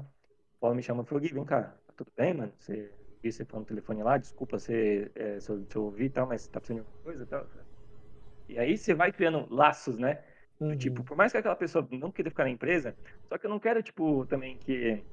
[0.57, 2.53] O Paulo me chamou e falou, Gui, vem cá, tá tudo bem, mano?
[2.59, 2.93] Você
[3.23, 6.09] vi você falando no telefone lá, desculpa se, é, se, eu, se eu ouvi e
[6.09, 7.47] tal, mas tá precisando de alguma coisa e tal.
[8.47, 10.23] E aí você vai criando laços, né?
[10.59, 10.77] Do Uhum.
[10.77, 12.97] Tipo, por mais que aquela pessoa não queira ficar na empresa,
[13.27, 15.05] só que eu não quero, tipo, também que,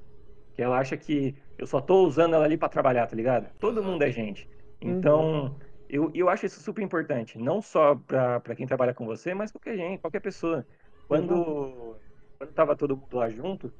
[0.55, 3.53] que ela acha que eu só tô usando ela ali pra trabalhar, tá ligado?
[3.59, 4.49] Todo mundo é gente.
[4.81, 7.39] Então, eu, eu acho isso super importante.
[7.39, 10.67] Não só pra, pra quem trabalha com você, mas qualquer gente, qualquer pessoa.
[11.09, 12.01] Quando,
[12.39, 13.75] quando tava todo mundo lá junto,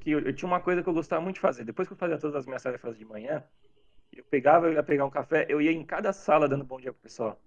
[0.00, 1.64] que eu, eu tinha uma coisa que eu gostava muito de fazer.
[1.64, 3.44] Depois que eu fazia todas as minhas tarefas de manhã,
[4.12, 6.92] eu pegava, eu ia pegar um café, eu ia em cada sala dando bom dia
[6.92, 7.42] pro pessoal.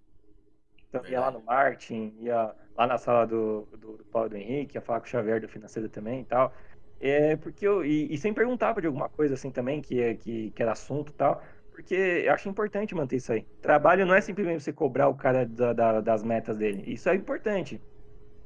[0.90, 4.76] Então, ia lá no marketing, ia lá na sala do, do, do Paulo do Henrique,
[4.78, 6.54] ia falar com o Xavier do financeiro também e tal.
[7.00, 10.52] É, porque eu, e, e sem perguntava de alguma coisa assim também, que, é- que,
[10.52, 13.48] que era assunto e tal, porque eu acho importante manter isso aí.
[13.62, 17.16] Trabalho não é simplesmente você cobrar o cara da- da- das metas dele, isso é
[17.16, 17.82] importante.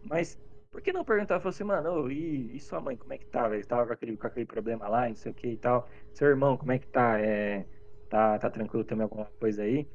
[0.02, 0.38] Mas
[0.72, 3.26] por que não perguntar, falar assim, mano, ô, e, e sua mãe, como é que
[3.28, 3.66] tá, velho?
[3.66, 5.90] Tava com aquele, com aquele problema lá, não sei o que e tal.
[6.14, 7.20] Seu irmão, como é que tá?
[7.20, 7.68] É,
[8.08, 9.90] tá, tá tranquilo também alguma coisa aí?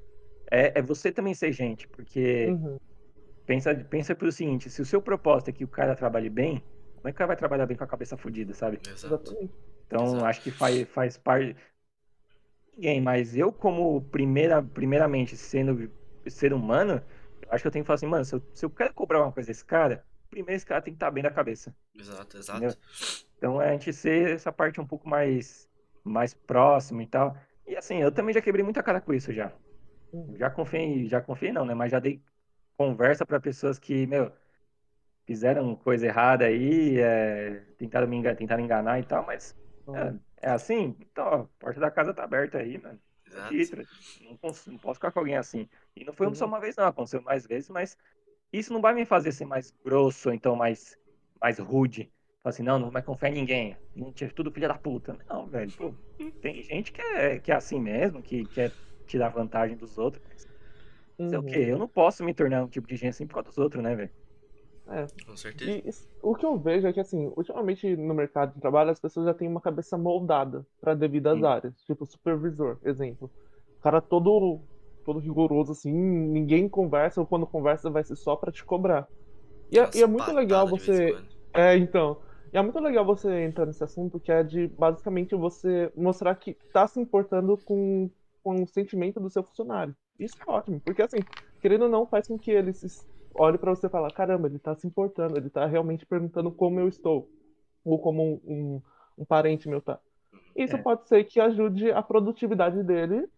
[0.51, 2.79] É, é você também ser gente, porque Uhum.
[3.47, 6.63] Pensa, pensa pelo seguinte, se o seu propósito é que o cara trabalhe bem,
[6.97, 8.81] como é que o cara vai trabalhar bem com a cabeça fodida, sabe?
[8.89, 9.37] Exato.
[9.87, 10.25] Então, Exato.
[10.25, 11.57] acho que faz, faz parte.
[12.75, 15.91] Ninguém, mas eu, como primeira, primeiramente sendo
[16.27, 17.03] ser humano,
[17.51, 19.33] acho que eu tenho que falar assim, mano, se eu, se eu quero cobrar uma
[19.33, 21.75] coisa desse cara, primeiro esse cara tem que estar bem da cabeça.
[21.95, 22.59] Exato, exato.
[22.59, 22.77] Entendeu?
[23.37, 25.69] Então, é a gente ser essa parte um pouco mais,
[26.03, 27.37] mais próximo e tal.
[27.67, 29.53] E assim, eu também já quebrei muita cara com isso já.
[30.13, 30.35] Uhum.
[30.39, 31.75] Já confiei, já confiei não, né?
[31.75, 32.23] Mas já dei
[32.77, 34.33] conversa pra pessoas que, meu,
[35.27, 39.57] fizeram coisa errada aí, é, tentaram me enganar, tentaram enganar e tal, mas
[39.93, 40.97] é, é assim?
[41.01, 43.01] Então, ó, a porta da casa tá aberta aí, mano.
[44.21, 45.69] Não, não posso ficar com alguém assim.
[45.97, 46.35] E não foi Uhum.
[46.35, 47.97] só uma vez, não, aconteceu mais vezes, mas
[48.53, 50.99] isso não vai me fazer ser mais grosso, então mais,
[51.41, 52.13] mais rude.
[52.45, 53.79] Assim, não, não vai confiar em ninguém.
[53.97, 55.19] Gente, é tudo filha da puta.
[55.29, 55.97] Não, velho, pô,
[56.41, 60.23] tem gente que é, que é assim mesmo, que quer tirar vantagem dos outros.
[60.29, 60.49] Mas
[61.23, 61.45] fazer o Uhum.
[61.45, 61.61] quê?
[61.61, 63.95] Eu não posso me tornar um tipo de gente assim por causa dos outros, né,
[63.97, 64.13] velho?
[65.27, 65.77] Com certeza.
[65.77, 69.01] E isso- o que eu vejo é que, assim, ultimamente no mercado de trabalho as
[69.01, 71.43] pessoas já têm uma cabeça moldada para devidas Sim.
[71.43, 71.75] áreas.
[71.85, 73.31] Tipo, supervisor, exemplo.
[73.81, 74.63] O cara todo,
[75.05, 79.09] todo rigoroso, assim, ninguém conversa, ou quando conversa vai ser só para te cobrar.
[79.71, 81.19] E é, Umas e é muito legal você.
[81.55, 82.21] É, então.
[82.53, 86.57] E é muito legal você entrar nesse assunto, que é de basicamente você mostrar que
[86.73, 88.11] tá se importando com,
[88.43, 89.97] com o sentimento do seu funcionário.
[90.19, 91.19] Isso é ótimo, porque assim,
[91.61, 92.87] querendo ou não, faz com que ele se
[93.35, 96.79] olhe pra você e fale, caramba, ele tá se importando, ele tá realmente perguntando como
[96.81, 97.29] eu estou,
[97.85, 98.83] ou como um, um,
[99.19, 100.01] um parente meu tá.
[100.57, 100.79] Isso É.
[100.79, 103.29] pode ser que ajude a produtividade dele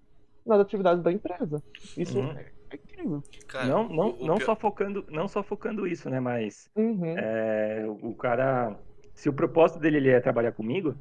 [0.47, 1.63] nas atividades da empresa.
[1.97, 2.33] Isso Uhum.
[2.37, 3.25] é, incrível.
[3.49, 6.71] Cara, não não, o- o não pior- só focando, não só focando isso, né, mas
[6.77, 8.79] Uhum, é, o cara,
[9.15, 10.97] se o propósito dele ele é trabalhar comigo,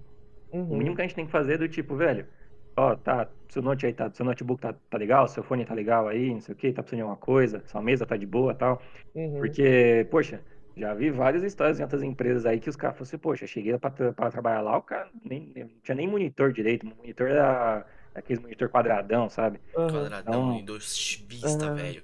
[0.69, 2.27] O uhum, mínimo que a gente tem que fazer é do tipo, velho,
[2.77, 6.07] ó, tá, seu note aí tá, seu notebook tá, tá legal, seu fone tá legal
[6.07, 8.53] aí, não sei o que, tá precisando de alguma coisa, sua mesa tá de boa
[8.53, 8.81] e tal.
[9.13, 9.37] uhum.
[9.39, 10.43] Porque, poxa,
[10.75, 13.77] já vi várias histórias em outras empresas aí que os caras falaram assim, poxa, cheguei
[13.77, 17.27] pra, pra trabalhar lá, o cara nem, nem- não tinha nem monitor direito, o monitor
[17.29, 19.59] era aqueles monitor quadradão, sabe?
[19.77, 19.91] Aham.
[19.91, 20.57] Quadradão, Não.
[20.57, 21.73] Windows Vista, Ah.
[21.73, 22.03] velho.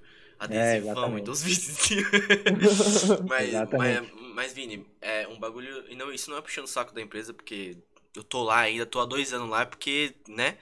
[0.49, 1.19] É, Adesivão, exatamente.
[1.19, 1.95] Windows Vista.
[3.29, 4.11] mas, Exatamente.
[4.11, 5.85] mas, mas, Vini, é um bagulho.
[5.89, 7.77] E não, isso não é puxando o saco da empresa, porque
[8.15, 10.57] eu tô lá ainda, tô há dois anos lá, porque, né?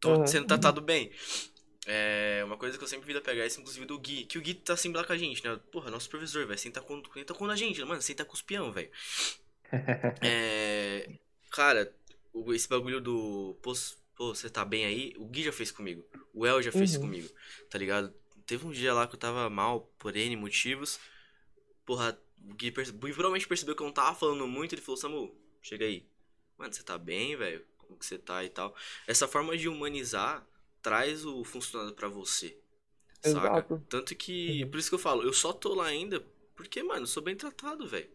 [0.00, 0.26] Tô Uhum.
[0.26, 1.12] sendo tratado bem.
[1.86, 4.54] É, uma coisa que eu sempre vi da PHS, inclusive do Gui, que o Gui
[4.54, 5.58] tá sempre lá com a gente, né?
[5.72, 8.72] Porra, nosso professor, velho, senta com, senta com a gente, mano, senta com os peão,
[8.72, 8.90] velho.
[10.20, 11.08] É,
[11.50, 11.94] cara,
[12.54, 13.56] esse bagulho do.
[13.62, 13.74] Pô,
[14.34, 15.14] você tá bem aí?
[15.18, 16.04] O Gui já fez comigo.
[16.34, 17.00] O El já fez Uhum.
[17.00, 17.28] comigo,
[17.70, 18.12] tá ligado?
[18.46, 20.98] Teve um dia lá que eu tava mal por N motivos.
[21.86, 22.18] Porra,
[22.50, 22.92] o Gui, perce...
[22.92, 24.74] o Gui provavelmente percebeu que eu não tava falando muito.
[24.74, 26.06] Ele falou: Samu, chega aí.
[26.60, 27.64] Mano, você tá bem, velho?
[27.78, 28.76] Como que você tá e tal?
[29.06, 30.46] Essa forma de humanizar
[30.82, 32.58] traz o funcionário pra você.
[33.22, 33.38] Saca?
[33.38, 33.86] Exato.
[33.88, 34.62] Tanto que.
[34.64, 34.70] Uhum.
[34.70, 36.20] Por isso que eu falo, eu só tô lá ainda
[36.54, 38.10] porque, mano, eu sou bem tratado, velho.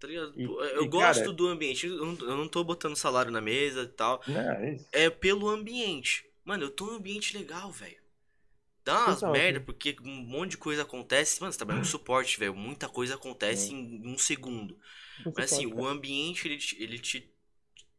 [0.00, 0.32] Tá ligado?
[0.36, 3.40] E- eu e, gosto cara- do ambiente, eu não, eu não tô botando salário na
[3.40, 4.20] mesa e tal.
[4.26, 4.86] Não, é isso.
[4.92, 6.28] É pelo ambiente.
[6.44, 7.96] Mano, eu tô num ambiente legal, velho.
[8.84, 9.32] Dá umas Exato.
[9.32, 11.40] merda, porque um monte de coisa acontece.
[11.40, 12.54] Mano, você trabalha no suporte, velho.
[12.54, 14.78] Muita coisa acontece em um segundo.
[15.36, 17.28] Mas assim, o ambiente, ele, ele te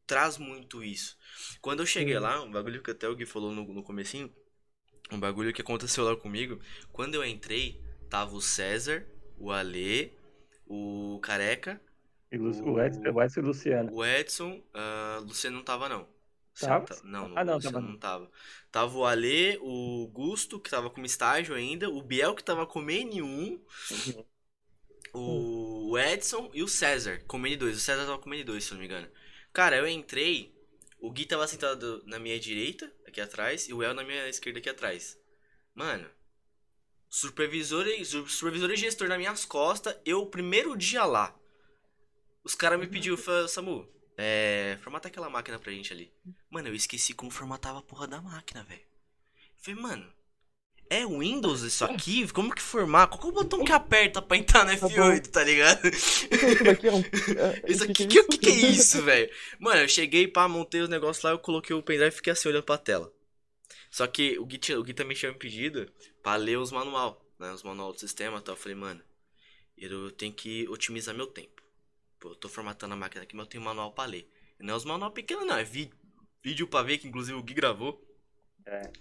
[0.08, 1.18] traz muito isso.
[1.62, 4.34] Quando eu cheguei lá, um bagulho que até o Gui falou no, no comecinho,
[5.12, 6.60] um bagulho que aconteceu lá comigo,
[6.94, 9.06] quando eu entrei, tava o César,
[9.40, 10.12] o Alê,
[10.68, 11.82] o Careca,
[12.32, 13.92] Lu- O Edson, o Edson e o Luciano.
[13.92, 16.08] o Edson, ah, Luciano não tava não.
[16.60, 16.88] Tava?
[16.88, 17.94] tá- Não, Ah, não, Luciano tava não.
[17.94, 18.32] não tava.
[18.72, 22.92] Tava o Alê, o Gusto, que tava como estágio ainda, o Biel, que tava como
[22.92, 23.62] N1,
[25.14, 27.78] o o Edson e o César, como N2.
[27.78, 29.08] O César tava como N2, se eu não me engano.
[29.58, 30.56] Cara, eu entrei,
[31.00, 34.60] o Gui tava sentado na minha direita, aqui atrás, e o El na minha esquerda
[34.60, 35.20] aqui atrás.
[35.74, 36.08] Mano,
[37.10, 41.36] supervisor e, su- supervisor e gestor nas minhas costas, eu, o primeiro dia lá,
[42.44, 43.18] os caras me pediu,
[43.50, 46.14] Samu, é, formatar aquela máquina pra gente ali.
[46.52, 48.86] Mano, eu esqueci como formatava a porra da máquina, velho.
[49.56, 50.14] Falei, mano,
[50.90, 52.28] é Windows isso aqui?
[52.32, 53.08] Como que formar?
[53.08, 54.94] Qual que é o botão que aperta pra entrar no Tá bom.
[54.96, 55.82] F8, tá ligado?
[57.68, 59.30] Isso aqui, que é que, que, é isso, velho?
[59.60, 62.50] Mano, eu cheguei, pá, montei os negócios lá, eu coloquei o pendrive e fiquei assim
[62.50, 63.12] olhando pra tela.
[63.90, 65.92] Só que o Gui, o Gui também tinha me pedido
[66.22, 67.52] pra ler os manual, né?
[67.52, 68.56] Os manual do sistema e tal.
[68.56, 69.02] Eu falei, mano,
[69.78, 71.62] eu tenho que otimizar meu tempo.
[72.20, 74.30] Pô, eu tô formatando a máquina aqui, mas eu tenho manual pra ler.
[74.60, 75.92] E não é os manual pequenos, não, é vi-
[76.44, 78.04] vídeo pra ver, que inclusive o Gui gravou.
[78.66, 78.92] É.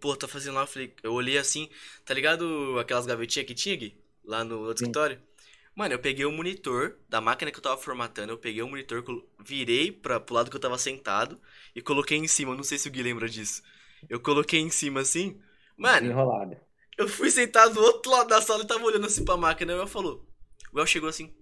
[0.00, 1.68] Pô, tá fazendo lá, eu falei, eu olhei assim,
[2.04, 3.96] tá ligado aquelas gavetinhas que tinha, Gui?
[4.24, 4.84] Lá no outro Sim.
[4.84, 5.20] escritório?
[5.74, 9.04] Mano, eu peguei o monitor da máquina que eu tava formatando, eu peguei o monitor,
[9.44, 11.40] virei pra, pro lado que eu tava sentado
[11.74, 13.62] e coloquei em cima, não sei se o Gui lembra disso.
[14.08, 15.40] Eu coloquei em cima assim,
[15.76, 16.56] mano, Enrolado.
[16.98, 19.76] eu fui sentado do outro lado da sala e tava olhando assim pra máquina, e
[19.76, 20.24] o El falou,
[20.72, 21.34] o El chegou assim,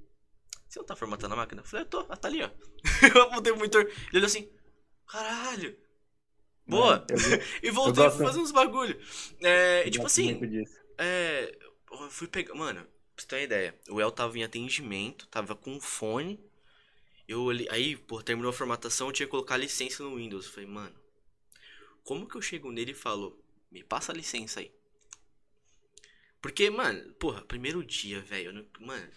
[0.68, 1.62] você não tá formatando a máquina?
[1.62, 2.50] Eu falei, eu tô, ah, tá ali, ó.
[3.14, 4.48] eu apontei o monitor, ele olhou assim,
[5.06, 5.76] caralho,
[6.66, 6.98] boa.
[6.98, 8.98] Mano, eu E voltei pra fazer uns bagulho.
[9.40, 10.40] É, e tipo assim,
[10.98, 11.56] é,
[11.90, 12.54] eu fui pegar.
[12.54, 16.40] Mano, pra você ter uma ideia, o El tava em atendimento, tava com fone.
[17.28, 17.68] Eu olhei.
[17.70, 20.46] Aí, pô, terminou a formatação, eu tinha que colocar licença no Windows.
[20.46, 20.94] Eu falei, mano,
[22.04, 23.38] como que eu chego nele e falo,
[23.70, 24.70] me passa a licença aí?
[26.40, 28.66] Porque, mano, porra, primeiro dia, velho.
[28.80, 29.08] Mano,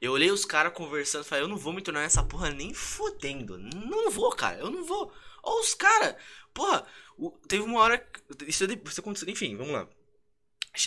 [0.00, 3.58] eu olhei os caras conversando falei, eu não vou me tornar nessa porra nem fodendo.
[3.58, 5.12] Não vou, cara, eu não vou.
[5.48, 6.14] Ó, os caras,
[6.52, 8.06] porra, o- teve uma hora.
[8.46, 9.88] Isso, isso aconteceu, enfim, vamos lá.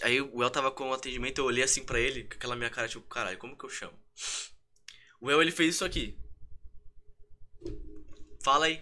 [0.04, 2.70] Aí o El tava com o atendimento, eu olhei assim pra ele, com aquela minha
[2.70, 3.94] cara, tipo, caralho, como que eu chamo?
[5.20, 6.18] O El, ele fez isso aqui.
[8.44, 8.82] Fala aí.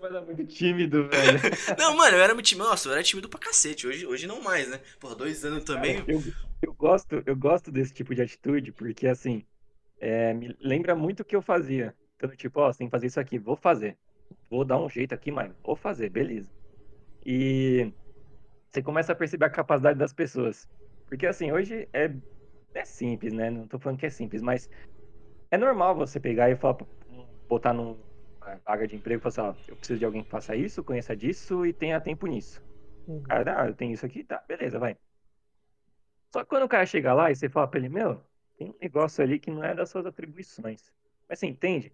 [0.00, 1.40] Mas é muito tímido, velho.
[1.78, 2.68] Não, mano, eu era muito tímido.
[2.68, 3.86] Nossa, eu era tímido pra cacete.
[3.86, 4.80] Hoje, hoje não mais, né?
[4.98, 6.02] Porra, dois anos também.
[6.08, 6.22] Eu,
[6.62, 9.44] eu gosto, eu gosto desse tipo de atitude, porque assim,
[10.00, 11.94] é, me lembra muito o que eu fazia.
[12.22, 13.98] Então, tipo, ó, você tem que fazer isso aqui, vou fazer.
[14.48, 16.48] Vou dar um jeito aqui, mas vou fazer, beleza.
[17.26, 17.92] E
[18.70, 20.68] você começa a perceber a capacidade das pessoas.
[21.06, 22.14] Porque assim, hoje é,
[22.74, 23.50] é simples, né?
[23.50, 24.70] Não tô falando que é simples, mas
[25.50, 26.78] é normal você pegar e falar,
[27.48, 27.98] botar numa
[28.64, 31.16] vaga de emprego e falar assim, ó, eu preciso de alguém que faça isso, conheça
[31.16, 32.62] disso e tenha tempo nisso.
[33.08, 33.20] Uhum.
[33.24, 34.96] Cara, ah, eu tenho isso aqui, tá, beleza, vai.
[36.32, 38.24] Só que quando o cara chega lá e você fala pra ele, meu,
[38.56, 40.92] tem um negócio ali que não é das suas atribuições.
[41.28, 41.92] Mas você entende?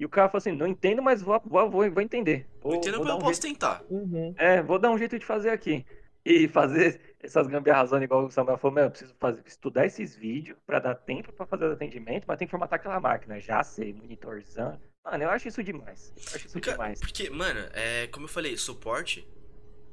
[0.00, 2.48] E o cara fala assim, não entendo, mas vou, vou, vou, vou entender.
[2.62, 3.84] Vou, Entendeu vou como dar eu um posso tentar.
[3.90, 4.34] Uhum.
[4.38, 5.84] é, vou dar um jeito de fazer aqui.
[6.24, 10.56] E fazer essas gambiarrazonas igual o Samuel falou, meu, eu preciso fazer, estudar esses vídeos
[10.66, 13.38] pra dar tempo pra fazer o atendimento, mas tem que formatar aquela máquina.
[13.38, 14.80] Já sei, monitorzão.
[15.04, 16.14] Mano, eu acho isso demais.
[16.16, 17.00] Eu acho isso Porque, demais.
[17.00, 19.28] porque, mano, é, como eu falei, suporte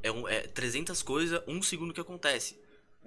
[0.01, 2.57] é, um, é 300 coisas, um segundo que acontece.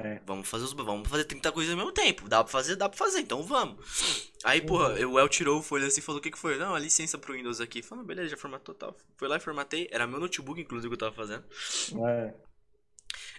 [0.03, 0.21] É.
[0.27, 2.29] Vamos fazer os, vamos fazer 30 coisas ao mesmo tempo.
[2.29, 4.33] Dá pra fazer, dá pra fazer, então vamos.
[4.45, 6.57] Aí, porra, o El tirou o folha assim e falou: o que que foi?
[6.57, 7.83] Não, a licença pro Windows aqui.
[7.83, 8.97] Falei, beleza, já formatou tal.
[9.17, 9.89] Foi lá e formatei.
[9.91, 11.45] Era meu notebook, inclusive, que eu tava fazendo.
[12.09, 12.35] É,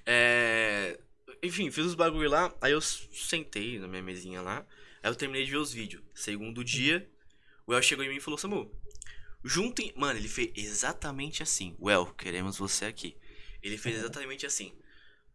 [0.05, 0.99] É.
[1.43, 4.65] enfim, fiz os bagulho lá, aí eu sentei na minha mesinha lá,
[5.01, 6.03] aí eu terminei de ver os vídeos.
[6.13, 7.09] Segundo dia,
[7.65, 8.71] o El chegou em mim e falou, Samu,
[9.43, 9.91] juntem...
[9.95, 11.75] Mano, ele fez exatamente assim.
[11.79, 13.17] Well, queremos você aqui.
[13.63, 14.73] Ele fez exatamente assim.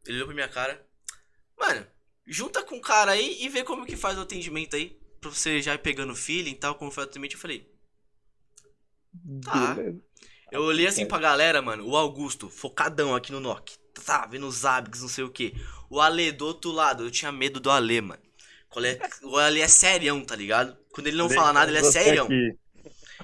[0.04, 0.84] Ele olhou pra minha cara,
[1.58, 1.86] mano,
[2.26, 5.60] junta com o cara aí e vê como que faz o atendimento aí, pra você
[5.62, 7.34] já ir pegando feeling e tal, como faz o atendimento.
[7.34, 7.70] Eu falei,
[9.42, 9.74] Tá.
[9.74, 10.00] Beleza.
[10.52, 11.86] eu olhei assim pra galera, mano.
[11.88, 13.76] O Augusto, focadão aqui no Nock.
[14.04, 15.54] Tá, vendo os Abgs, não sei o que.
[15.88, 18.22] O Ale do outro lado, eu tinha medo do Ale, mano.
[19.00, 20.76] É- O Ale é serião, tá ligado?
[20.92, 22.26] Quando ele não fala nada, ele é serião.
[22.26, 22.54] aqui.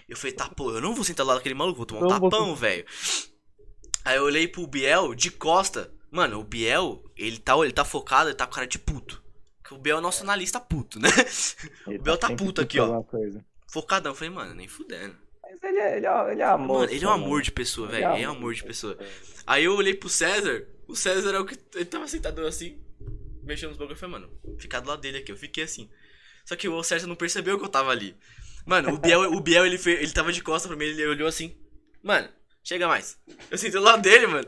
[0.09, 2.09] Eu falei, tá, pô, eu não vou sentar do lado daquele maluco, vou tomar um
[2.09, 2.87] Não vou tapão, velho.
[4.05, 5.92] Aí eu olhei pro Biel de costa.
[6.13, 9.23] Mano, o Biel, ele tá, ele tá focado, ele tá com cara de puto.
[9.71, 11.09] O Biel é nosso analista puto, né?
[11.87, 13.03] Ele O tá sempre puto aqui, ó.
[13.03, 13.43] coisa.
[13.67, 14.13] Focadão.
[14.13, 15.17] Eu falei, mano, nem fudendo.
[15.43, 16.81] Mas ele é, ele é, ele é amor.
[16.81, 18.13] Mano, ele é um amor de pessoa, velho.
[18.13, 18.99] Ele é um amor de pessoa.
[19.47, 21.59] Aí eu olhei pro César, o César é o que.
[21.75, 22.79] Ele tava sentado assim,
[23.43, 23.95] mexendo nos bagulho.
[23.95, 25.33] Eu falei, mano, ficar do lado dele aqui.
[25.33, 25.89] Eu fiquei assim.
[26.45, 28.15] Só que o César não percebeu que eu tava ali.
[28.67, 31.57] Mano, o Biel, o Biel ele, ele tava de costas pra mim, ele olhou assim.
[32.03, 32.29] Mano,
[32.63, 33.19] chega mais.
[33.51, 34.47] Eu sentei do lado dele, mano.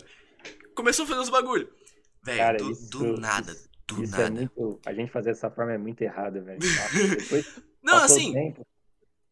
[0.75, 1.69] Começou a fazer uns bagulho.
[2.23, 4.31] Velho, do, isso- do nada, isso- do Isso é nada.
[4.35, 4.81] muito.
[4.87, 6.59] A gente fazer dessa forma é muito errado, velho.
[7.83, 8.67] Não, assim, tempo.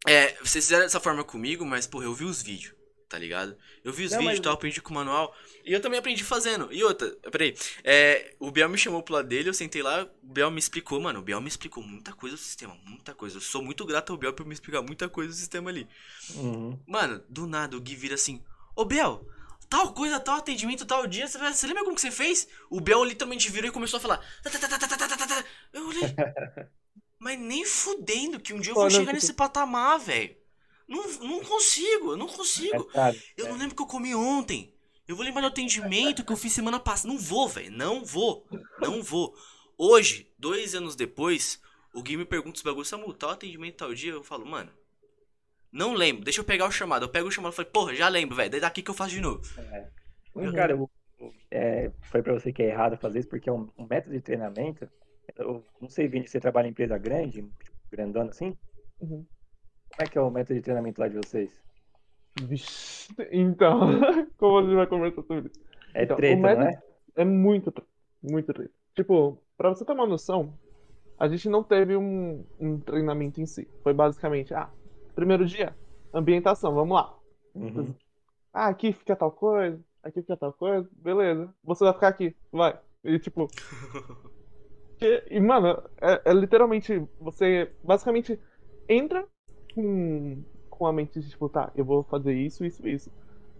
[0.07, 2.75] É, vocês fizeram dessa forma comigo, mas, porra, eu vi os vídeos,
[3.09, 3.57] tá ligado?
[3.85, 5.35] Eu vi os Não, vídeos mas- e tal, aprendi com o manual.
[5.65, 6.71] E eu também aprendi fazendo.
[6.73, 7.57] E outra, peraí.
[7.83, 11.01] É, o Biel me chamou pro lado dele, eu sentei lá, o Biel me explicou,
[11.01, 11.21] mano.
[11.21, 13.37] O Biel me explicou muita coisa do sistema, muita coisa.
[13.37, 15.89] Eu sou muito grato ao Biel por me explicar muita coisa do sistema ali.
[16.35, 16.79] Uhum.
[16.87, 18.43] Mano, do nada o Gui vira assim:
[18.77, 19.27] Ô Biel,
[19.73, 21.27] tal coisa, tal atendimento, tal dia.
[21.27, 22.47] Você, você lembra como que você fez?
[22.69, 24.19] O Bel literalmente virou e começou a falar.
[24.43, 26.03] Tá, tá, tá, eu olhei.
[27.19, 30.37] Mas nem fudendo que um dia eu vou chegar nesse patamar, velho.
[30.87, 32.87] Não, não consigo, eu não consigo.
[33.35, 34.75] eu não lembro o que eu comi ontem.
[35.09, 37.09] Eu vou lembrar do atendimento que eu fiz semana passada.
[37.09, 37.73] Não vou, velho.
[37.73, 38.47] Não vou.
[38.79, 39.35] Não vou.
[39.79, 41.59] Hoje, dois anos depois,
[41.95, 44.13] o Gui me pergunta os bagulhos, Samu, tal atendimento tal dia.
[44.13, 44.71] Eu falo, mano,
[45.73, 47.05] não lembro, deixa eu pegar o chamado.
[47.05, 48.51] Eu pego o chamado e falei, porra, já lembro, velho.
[48.51, 49.41] Daí daqui que eu faço de novo.
[50.35, 50.53] Uhum.
[50.53, 50.91] Cara, o-
[51.51, 54.21] é, foi pra você que é errado fazer isso, porque é um, um método de
[54.21, 54.89] treinamento.
[55.37, 57.49] Eu não sei, Vini, você trabalha em empresa grande,
[57.91, 58.57] grandona assim?
[59.01, 59.25] Uhum.
[59.95, 61.51] Como é que é o método de treinamento lá de vocês?
[62.43, 63.13] Vixe.
[63.31, 63.81] Então,
[64.37, 65.61] como a gente vai conversar sobre isso?
[65.95, 66.83] É Então, treta, não método- é?
[67.23, 67.73] É muito,
[68.23, 68.71] muito treta.
[68.95, 70.59] Tipo, pra você ter uma noção,
[71.19, 73.69] a gente não teve um, um treinamento em si.
[73.83, 74.71] Foi basicamente, ah,
[75.15, 75.77] primeiro dia,
[76.13, 77.19] ambientação, vamos lá.
[77.55, 77.95] Uhum.
[78.53, 81.55] Ah, aqui fica tal coisa, aqui fica tal coisa, beleza.
[81.65, 82.79] Você vai ficar aqui, vai.
[83.05, 83.49] E tipo.
[84.99, 86.93] que- e, mano, é, é literalmente.
[87.19, 88.41] Você basicamente
[88.89, 89.27] entra
[89.75, 93.11] com, com a mente de tipo, tá, eu vou fazer isso, isso, isso.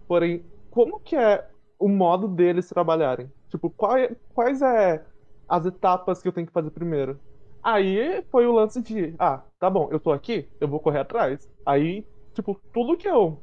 [0.07, 1.49] Porém, como que é
[1.79, 3.31] o modo deles trabalharem?
[3.49, 5.05] Tipo, qual é- quais é
[5.47, 7.21] as etapas que eu tenho que fazer primeiro?
[7.63, 11.47] Aí foi o lance de, ah, tá bom, eu tô aqui, eu vou correr atrás.
[11.65, 13.41] Aí, tipo, tudo que eu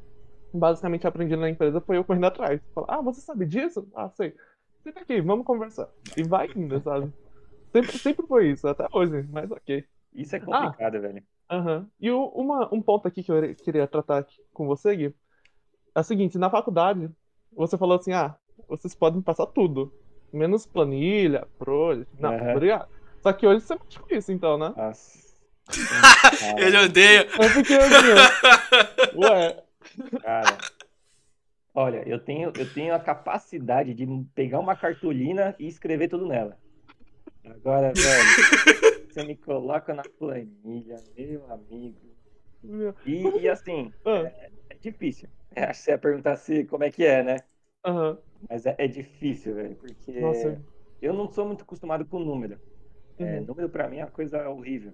[0.53, 2.61] basicamente aprendi na empresa foi eu correndo atrás.
[2.73, 3.87] Falar, ah, você sabe disso?
[3.95, 4.35] Ah, sei.
[4.83, 5.89] Senta aqui, vamos conversar.
[6.17, 7.11] E vai indo, sabe?
[7.71, 9.85] Sempre, sempre foi isso, até hoje, mas ok.
[10.13, 11.23] Isso é complicado, velho.
[11.49, 11.89] Aham.
[11.99, 15.15] E o- uma, um ponto aqui que eu queria tratar com você, Gui,
[15.95, 17.09] é o seguinte, na faculdade,
[17.53, 18.35] você falou assim, ah,
[18.67, 19.93] vocês podem passar tudo,
[20.31, 22.51] menos planilha, project, não, Aham.
[22.51, 22.87] obrigado.
[23.21, 24.73] Só que hoje você mexe com isso, então, né?
[24.75, 25.21] Nossa.
[26.59, 27.27] Ele odeia.
[27.37, 29.63] É porque, assim, ó, ué,
[30.21, 30.57] Cara,
[31.73, 36.57] olha, eu tenho, eu tenho a capacidade de pegar uma cartolina e escrever tudo nela.
[37.45, 38.01] Agora, velho,
[39.09, 41.99] você me coloca na planilha, meu amigo.
[42.63, 44.31] meu, E, e assim, ah,
[44.69, 45.29] é difícil.
[45.55, 47.37] É, Acho que você ia perguntar se como é que é, né?
[47.83, 48.17] aham,
[48.49, 50.61] Mas é, é difícil, velho, porque nossa,
[51.01, 52.59] eu não sou muito acostumado com número.
[53.21, 54.93] É, uhum, número pra mim é uma coisa horrível.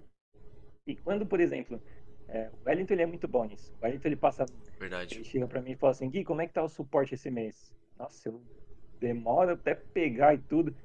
[0.86, 1.82] E quando, por exemplo,
[2.28, 3.74] é, o Wellington ele é muito bom nisso.
[3.82, 4.45] O Wellington ele passa
[4.80, 5.16] Verdade.
[5.16, 7.30] Ele chega pra mim e fala assim, Gui, como é que tá o suporte esse
[7.30, 7.74] mês?
[7.98, 8.41] Nossa, eu
[8.99, 10.76] demoro até pegar e tudo.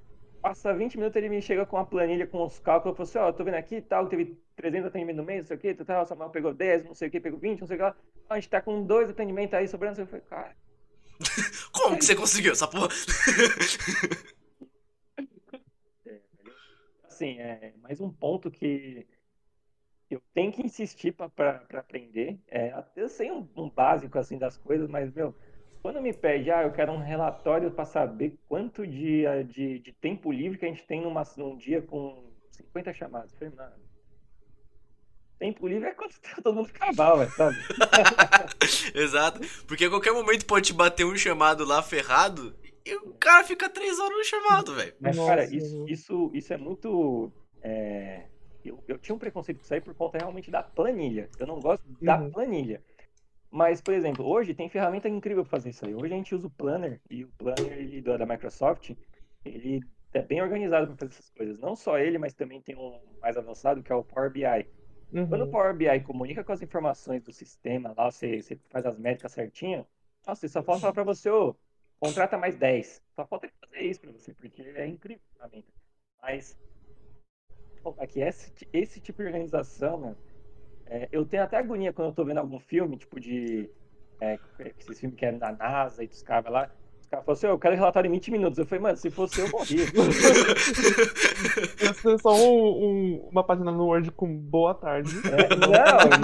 [0.41, 3.33] Passa 20 minutos, ele me chega com uma planilha com os cálculos, fala assim, ó,
[3.33, 6.03] tô vendo aqui e tal, teve 300 atendimentos no mês, não sei o que, tal,
[6.03, 7.97] o Samuel pegou 10, não sei o que, pegou 20, não sei o que lá.
[8.29, 10.57] A gente tá com dois atendimentos aí sobrando, eu falei, cara,
[11.73, 12.89] Como que você conseguiu essa porra?
[17.23, 19.07] assim, é mais um ponto que
[20.11, 22.39] eu tenho que insistir pra aprender.
[22.49, 25.35] É, eu sei um, um básico, assim, das coisas, mas, meu,
[25.81, 30.31] quando me pede, ah, eu quero um relatório para saber quanto de, de, de tempo
[30.31, 33.33] livre que a gente tem numa, num dia com 50 chamadas.
[33.35, 33.55] Falei,
[35.39, 37.57] tempo livre é quando tá todo mundo acabar, sabe?
[38.95, 39.41] Exato.
[39.67, 43.69] Porque a qualquer momento pode te bater um chamado lá ferrado e o cara fica
[43.69, 44.97] três horas no chamado, velho.
[45.01, 47.33] Mas, Nossa, cara, isso, isso, isso é muito.
[47.61, 48.29] é,
[48.65, 51.31] Eu, eu tinha um preconceito com isso aí por conta realmente da planilha.
[51.39, 52.33] Eu não gosto da Uhum.
[52.33, 52.85] planilha.
[53.51, 55.95] Mas, por exemplo, hoje tem ferramenta incrível pra fazer isso aí.
[55.95, 58.93] Hoje a gente usa o Planner, e o Planner ele, da da Microsoft,
[59.45, 61.59] ele é bem organizado para fazer essas coisas.
[61.61, 64.69] Não só ele, mas também tem um mais avançado que é o Power BI.
[65.29, 65.49] Quando o Uhum.
[65.49, 69.87] Power BI comunica com as informações do sistema, lá você, você faz as métricas certinho,
[70.27, 71.57] nossa, só falta falar pra você, ô,
[72.03, 73.01] contrata mais 10.
[73.15, 75.49] Só falta ele fazer isso pra você, porque é incrível a.
[76.21, 76.59] Mas,
[77.99, 80.17] aqui, esse, esse tipo de organização,
[80.87, 83.71] é, eu tenho até agonia quando eu tô vendo algum filme, tipo de.
[84.21, 84.39] É,
[84.79, 86.71] esses filmes que é na NASA e dos caras lá.
[87.13, 88.59] Os caras falam assim, "Ô, eu quero relatório em 20 minutos.
[88.59, 89.85] Eu falei, mano, se fosse eu, morria.
[91.83, 95.11] Ia ser só um- um- uma página no Word com boa tarde.
[95.29, 95.69] É, não,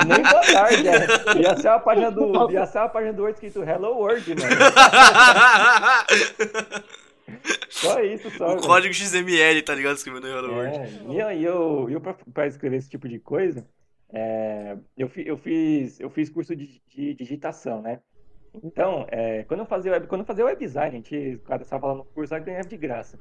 [0.06, 0.88] nem boa tarde.
[0.88, 1.06] É.
[1.42, 2.50] Ia ser uma página do.
[2.50, 4.48] Ia ser uma página do Word escrito Hello World, mano.
[7.68, 8.46] Só isso, só.
[8.46, 8.62] o velho.
[8.62, 9.96] código XML, tá ligado?
[9.96, 10.78] Escrevendo no Hello World.
[10.78, 13.66] É, e eu, e eu, eu pra, pra escrever esse tipo de coisa,
[14.12, 18.00] é, eu, fi- eu, fiz, eu fiz curso de, de digitação, né?
[18.62, 21.62] Então, é, quando eu fazia web, quando eu fazia web design, a gente, o cara
[21.62, 23.20] estava falando no curso, eu ganhava de graça.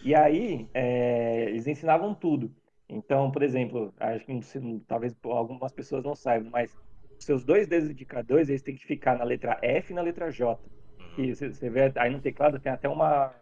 [0.00, 2.54] E aí, é, eles ensinavam tudo.
[2.88, 4.40] Então, por exemplo, acho que
[4.86, 6.76] talvez algumas pessoas não saibam, mas
[7.18, 10.60] seus dois dedos indicadores, eles têm que ficar na letra F e na letra J.
[11.00, 11.24] Uhum.
[11.24, 13.34] E você, vê aí no teclado tem até uma,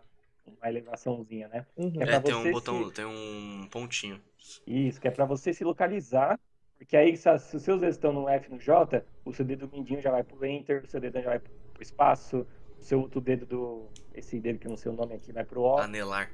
[0.46, 1.66] uma elevaçãozinha, né?
[1.76, 2.02] Uhum.
[2.02, 4.20] É É, tem um botão, se- tem um pontinho.
[4.66, 6.38] Isso, que é para você se localizar,
[6.78, 9.68] porque aí se, os seus dedos estão no F e no J, o seu dedo
[9.70, 12.46] mindinho já vai pro Enter, o seu dedo já vai pro espaço,
[12.78, 13.92] o seu outro dedo do.
[14.12, 15.84] Esse dedo que eu não sei o nome aqui vai pro O.
[15.84, 16.30] Anelar.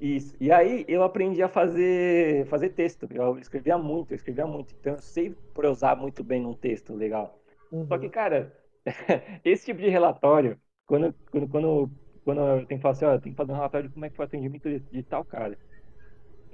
[0.00, 0.36] Isso.
[0.40, 3.06] E aí eu aprendi a fazer, fazer texto.
[3.10, 4.74] Eu escrevia muito, eu escrevia muito.
[4.80, 7.40] Então eu sei prosar muito bem num texto legal.
[7.88, 8.10] Só que, Uhum.
[8.10, 8.54] cara,
[9.44, 11.92] esse tipo de relatório, quando, quando, quando,
[12.24, 14.04] quando eu tenho que falar assim, ó, eu tenho que fazer um relatório de como
[14.04, 15.58] é que foi o atendimento de, de tal cara.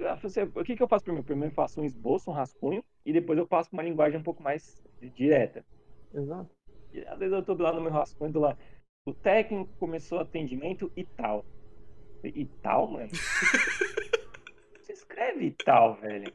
[0.07, 1.25] Assim, O que, que eu faço primeiro?
[1.25, 4.41] Primeiro eu faço um esboço, um rascunho, e depois eu passo uma linguagem um pouco
[4.41, 4.81] mais
[5.15, 5.65] direta.
[6.13, 6.49] Exato.
[6.93, 8.57] E às vezes eu tô lá no meu rascunho, tô lá,
[9.05, 11.45] o técnico começou o atendimento e tal.
[12.23, 13.09] E tal, mano?
[14.79, 16.31] Você escreve e tal, velho.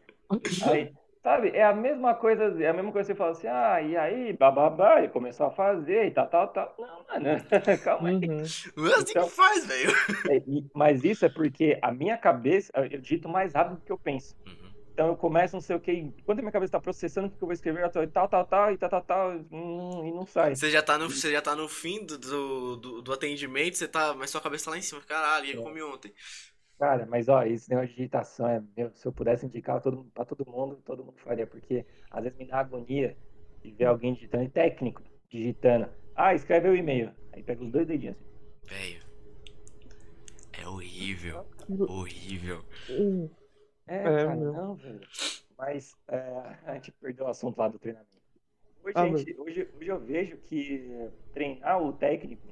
[0.68, 0.92] Aí,
[1.26, 3.96] sabe, é a mesma coisa, é a mesma coisa que você fala assim, ah, e
[3.96, 6.74] aí, bababá, e começou a fazer e tal, tal, tal.
[6.78, 7.44] Não, mano,
[7.82, 8.14] calma aí.
[8.14, 8.42] Uhum.
[8.42, 9.90] Assim Então- que faz, velho.
[10.30, 13.90] É, e- mas isso é porque a minha cabeça, eu digito mais rápido do que
[13.90, 14.36] eu penso.
[14.46, 14.66] Uhum.
[14.92, 17.36] Então eu começo, não sei o que, enquanto a minha cabeça está processando o que
[17.42, 20.24] eu vou escrever, eu tô tal, tal, tal, e tal, tal, tal, hum, e não
[20.26, 20.54] sai.
[20.54, 23.88] Você já tá no, você já tá no fim do, do, do- do atendimento, você
[23.88, 25.00] tá, mas sua cabeça tá lá em cima.
[25.02, 25.64] Caralho, e eu É.
[25.64, 26.12] comi ontem.
[26.78, 30.24] Cara, mas ó, esse negócio de digitação é, meu, se eu pudesse indicar todo, pra
[30.26, 33.16] todo mundo, todo mundo faria, porque às vezes me dá agonia
[33.62, 35.88] de ver alguém digitando, e técnico, digitando.
[36.14, 37.10] Ah, escreve o e-mail.
[37.32, 38.26] Aí pega os dois dedinhos assim.
[38.74, 39.02] Velho.
[40.52, 41.46] É horrível.
[41.68, 41.86] Uhum.
[41.90, 42.64] Horrível.
[42.90, 43.30] Uhum.
[43.86, 44.52] É, É, cara, meu.
[44.52, 45.00] não, velho.
[45.56, 46.18] Mas é,
[46.66, 48.16] a gente perdeu o assunto lá do treinamento.
[48.84, 52.46] Hoje, Ah, gente- hoje, hoje eu vejo que treinar o técnico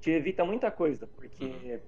[0.00, 1.80] te evita muita coisa, porque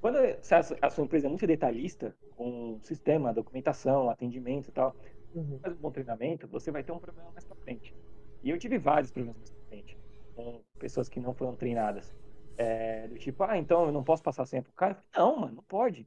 [0.00, 4.96] quando a, a sua empresa é muito detalhista, com sistema, documentação, atendimento e tal,
[5.32, 5.60] Uhum.
[5.62, 7.94] faz um bom treinamento, você vai ter um problema mais pra frente.
[8.42, 9.96] E eu tive vários problemas mais pra frente,
[10.34, 12.12] com pessoas que não foram treinadas.
[12.56, 15.02] É, do tipo, ah, então eu não posso passar senha pro cara?
[15.16, 16.06] Não, mano, não pode.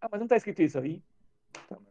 [0.00, 1.02] Ah, mas não tá escrito isso aí.
[1.70, 1.86] Mano.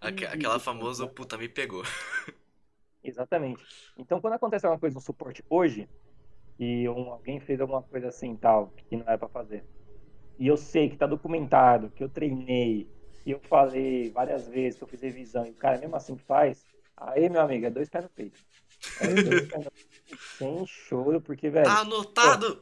[0.00, 1.12] Aque- Ih, aquela isso, famosa né?
[1.14, 1.82] puta me pegou.
[3.02, 3.64] Exatamente.
[3.96, 5.88] Então, quando acontece alguma coisa no suporte hoje,
[6.58, 9.64] e um- alguém fez alguma coisa assim tal, que não era pra fazer,
[10.40, 12.90] e eu sei que tá documentado, que eu treinei,
[13.24, 16.66] que eu falei várias vezes, que eu fiz revisão, e o cara mesmo assim faz,
[16.96, 18.40] aí, meu amigo, é dois pés no peito.
[18.96, 19.72] É dois pés no
[20.08, 22.60] peito, sem choro, porque, velho, Tá anotado!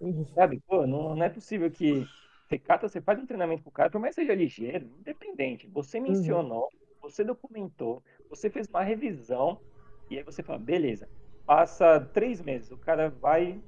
[0.00, 0.24] Uhum.
[0.34, 2.08] sabe, pô, não, não é possível que
[2.48, 5.66] você cata, você faz um treinamento com o cara, por mais que seja ligeiro, independente,
[5.68, 6.68] você mencionou,
[7.00, 9.62] você documentou, você fez uma revisão,
[10.10, 11.08] e aí você fala, beleza,
[11.46, 13.62] passa três meses, o cara vai,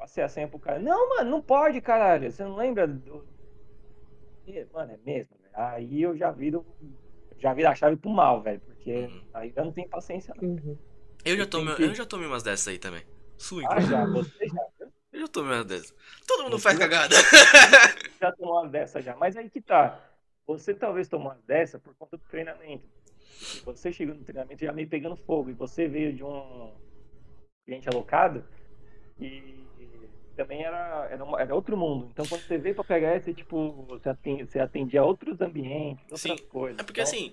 [0.00, 3.22] passei a senha pro cara, não, mano, não pode, caralho, você não lembra do...
[4.72, 5.52] Mano, é mesmo, velho.
[5.54, 6.64] aí eu já viro,
[7.38, 9.22] já viro a chave pro mal, velho, porque Uhum.
[9.34, 10.48] aí eu não tenho paciência não.
[10.48, 10.76] Uhum.
[11.24, 13.02] Eu já, tomei, que- eu já tomei umas dessas aí também.
[13.38, 14.66] Sua, Ah, já, você já,
[15.12, 15.94] Eu já tomei umas dessas.
[16.26, 17.14] Todo mundo Você faz cagada.
[18.20, 19.14] já tomou uma dessa já.
[19.16, 20.00] Mas aí que tá.
[20.46, 22.88] Você talvez tomou uma dessa por conta do treinamento.
[23.26, 26.72] Se você chegou no treinamento já meio pegando fogo e você veio de um
[27.64, 28.44] cliente alocado
[29.20, 29.64] e
[30.42, 32.08] também era, era, uma- era outro mundo.
[32.12, 36.40] Então quando você veio pra pegar esse, tipo, você atendia, você atendia outros ambientes, outras
[36.40, 36.44] Sim.
[36.48, 36.80] coisas.
[36.80, 37.32] É porque Então, assim,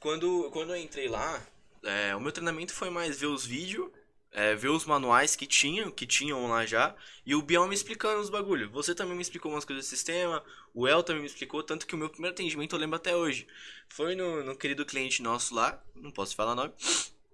[0.00, 1.40] quando, quando eu entrei lá,
[1.82, 3.90] é, o meu treinamento foi mais ver os vídeos,
[4.32, 6.94] é, ver os manuais que tinham, que tinham lá já,
[7.24, 8.70] e o Biel me explicando os bagulho.
[8.70, 11.94] Você também me explicou umas coisas do sistema, o El também me explicou, tanto que
[11.94, 13.46] o meu primeiro atendimento eu lembro até hoje.
[13.88, 16.72] Foi no, no querido cliente nosso lá, não posso falar nome,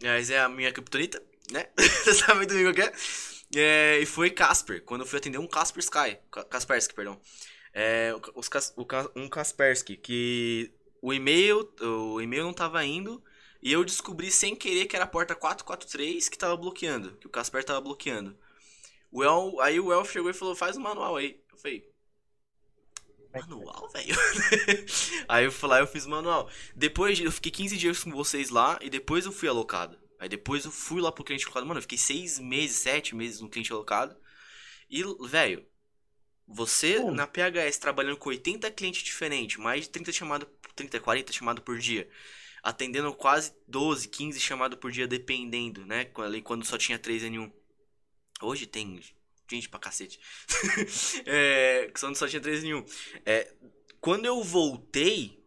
[0.03, 1.67] mas é a minha criptonita, né?
[1.79, 2.93] Você sabe do que é?
[3.55, 3.99] É?
[4.01, 6.19] E foi Casper, quando eu fui atender um Casper Sky,
[6.49, 7.21] Kaspersky, perdão.
[7.73, 8.87] É, os, o,
[9.17, 13.23] um Kaspersky, que o e-mail, o e-mail não tava indo,
[13.63, 17.31] e eu descobri sem querer que era a porta 443 que tava bloqueando, que o
[17.31, 18.37] Casper tava bloqueando.
[19.13, 21.43] O El, aí o El chegou e falou: faz o manual aí.
[21.51, 21.91] Eu falei:
[23.33, 24.17] Manual, velho?
[25.29, 26.49] aí eu fui lá eu fiz manual.
[26.75, 29.99] Depois eu fiquei 15 dias com vocês lá e depois eu fui alocado.
[30.21, 31.67] Aí depois eu fui lá pro cliente alocado.
[31.67, 34.17] Mano, eu fiquei 6 meses, 7 meses no cliente alocado.
[34.89, 35.67] E, velho,
[36.47, 37.11] você uh.
[37.11, 41.79] na PHS trabalhando com 80 clientes diferentes, mais de 30 chamadas, 30, 40 chamadas por
[41.79, 42.09] dia
[42.63, 46.07] atendendo quase 12, 15 chamadas por dia, dependendo, né?
[46.45, 47.51] Quando só tinha 3 N1.
[48.43, 49.01] Hoje tem
[49.51, 50.21] gente pra cacete.
[51.27, 52.87] é, quando só tinha 3 N1.
[53.25, 53.53] É,
[54.01, 55.43] quando eu voltei,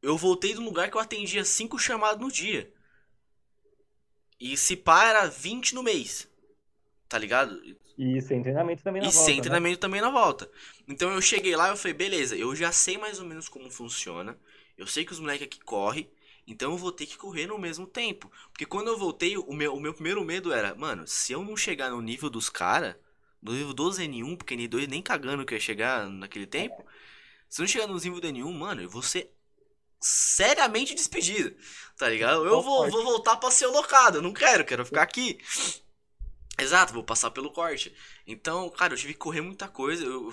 [0.00, 2.72] eu voltei do lugar que eu atendia 5 chamadas no dia.
[4.42, 6.28] E se pá, era 20 no mês.
[7.08, 7.62] Tá ligado?
[7.96, 9.22] E sem treinamento também na e volta.
[9.22, 9.42] E sem né?
[9.42, 10.50] treinamento também na volta.
[10.88, 13.70] Então eu cheguei lá e eu falei, beleza, eu já sei mais ou menos como
[13.70, 14.36] funciona.
[14.76, 16.10] Eu sei que os moleques aqui correm.
[16.44, 18.32] Então eu vou ter que correr no mesmo tempo.
[18.50, 21.56] Porque quando eu voltei, o meu, o meu primeiro medo era, mano, se eu não
[21.56, 22.96] chegar no nível dos caras,
[23.40, 26.84] no nível 12 N1, porque N2 nem cagando que ia chegar naquele tempo.
[27.48, 29.32] Se eu não chegar no nível do N1, mano, eu vou ser
[30.02, 31.56] seriamente despedido.
[31.96, 32.44] Tá ligado?
[32.44, 34.18] Eu vou, vou voltar pra ser locado.
[34.18, 35.38] Eu não quero, quero ficar aqui.
[36.58, 37.94] Exato, vou passar pelo corte.
[38.26, 40.04] Então, cara, eu tive que correr muita coisa.
[40.04, 40.32] Eu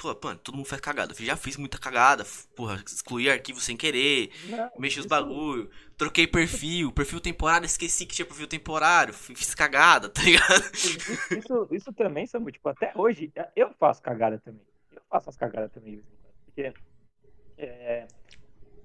[0.00, 1.12] Pô, mano, todo mundo faz cagada.
[1.12, 2.24] Eu já fiz muita cagada.
[2.56, 4.30] Porra, excluí arquivo sem querer.
[4.46, 5.70] Não, mexi os bagulho.
[5.96, 6.90] Troquei perfil.
[6.92, 9.14] Perfil temporário, esqueci que tinha perfil temporário.
[9.14, 10.64] Fiz cagada, tá ligado?
[10.74, 14.66] Isso, isso também, Samu, tipo, até hoje, eu faço cagada também.
[14.92, 16.02] Eu faço as cagadas também.
[16.44, 16.72] Porque.
[17.56, 18.06] É,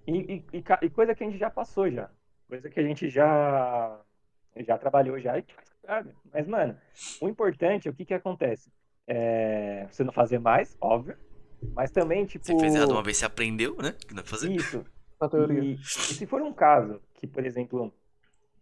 [0.09, 2.09] e, e, e, coisa que a gente já passou já.
[2.47, 3.99] Coisa que a gente já.
[4.57, 6.13] Já trabalhou já e faz cagada.
[6.33, 6.75] Mas, mano,
[7.21, 8.71] o importante é o que que acontece
[9.07, 11.17] é, você não fazer mais, óbvio.
[11.73, 12.45] Mas também, tipo.
[12.45, 13.95] Você fez errado uma vez, você aprendeu, né?
[14.07, 14.51] Que não é fazer.
[14.51, 14.85] Isso.
[15.51, 17.93] E, e, se for um caso que, por exemplo,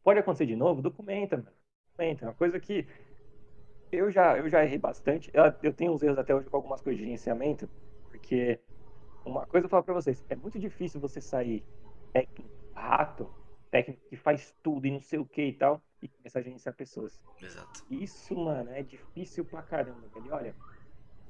[0.03, 1.51] pode acontecer de novo, documenta, mano.
[1.91, 2.25] Documenta.
[2.25, 2.87] É uma coisa que
[3.91, 5.29] eu já, eu já errei bastante.
[5.33, 7.69] Eu, eu tenho uns erros até hoje com algumas coisas de gerenciamento,
[8.09, 8.59] porque
[9.27, 11.63] uma coisa eu falo pra vocês, é muito difícil você sair
[12.13, 13.29] técnico, rato,
[13.69, 16.75] técnico que faz tudo e não sei o que e tal, e começar a gerenciar
[16.75, 17.19] pessoas.
[17.41, 17.83] Exato.
[17.89, 20.33] Isso, mano, é difícil pra caramba, velho.
[20.33, 20.55] Olha,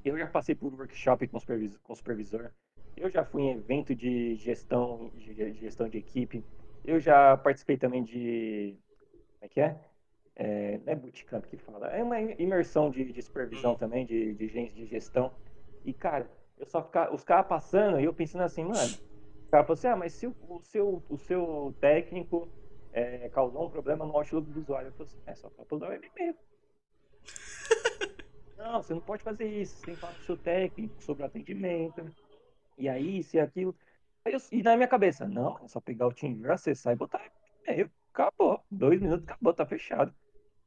[0.04, 2.52] eu já passei por workshop com supervisor, com supervisor.
[2.96, 6.44] Eu já fui em evento de gestão, de gestão de equipe.
[6.84, 8.76] Eu já participei também de.
[9.34, 9.80] Como é que é?
[10.36, 11.88] é não é bootcamp que fala.
[11.88, 13.76] É uma imersão de, de supervisão hum.
[13.76, 15.32] também, de, de de gestão.
[15.86, 18.98] E, cara, eu só ficava, os caras passando e eu pensando assim, mano.
[19.48, 22.50] O cara falou assim: ah, mas se o, o seu, o seu técnico
[22.92, 24.88] é, causou um problema no Outlook do usuário.
[24.88, 26.36] Eu falei assim, é só para o e-mail.
[28.58, 29.78] não, você não pode fazer isso.
[29.78, 32.12] Você tem que falar com o seu técnico sobre o atendimento.
[32.78, 33.76] E aí, se aquilo.
[34.26, 37.22] Aí eu, e na minha cabeça, não, é só pegar o TeamViewer, acessar e botar
[37.64, 37.90] e-mail.
[38.12, 38.62] Acabou.
[38.70, 40.14] Dois minutos, acabou, tá fechado.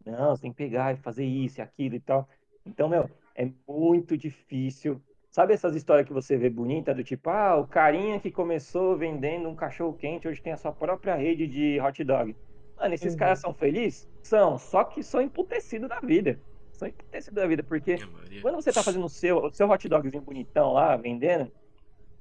[0.06, 2.28] Não, você tem que pegar e fazer isso e aquilo e tal.
[2.64, 7.57] Então, meu, é muito difícil Sabe essas histórias que você vê bonita, do tipo, ah,
[7.57, 11.81] o carinha que começou vendendo um cachorro quente hoje tem a sua própria rede de
[11.81, 12.35] hot dog.
[12.77, 13.19] Mano, esses uhum.
[13.19, 14.09] caras são felizes?
[14.24, 16.36] São, só que são emputecidos da vida.
[16.73, 17.98] São emputecidos da vida, porque
[18.43, 21.48] quando você tá fazendo o seu, o seu hot dogzinho bonitão lá, vendendo,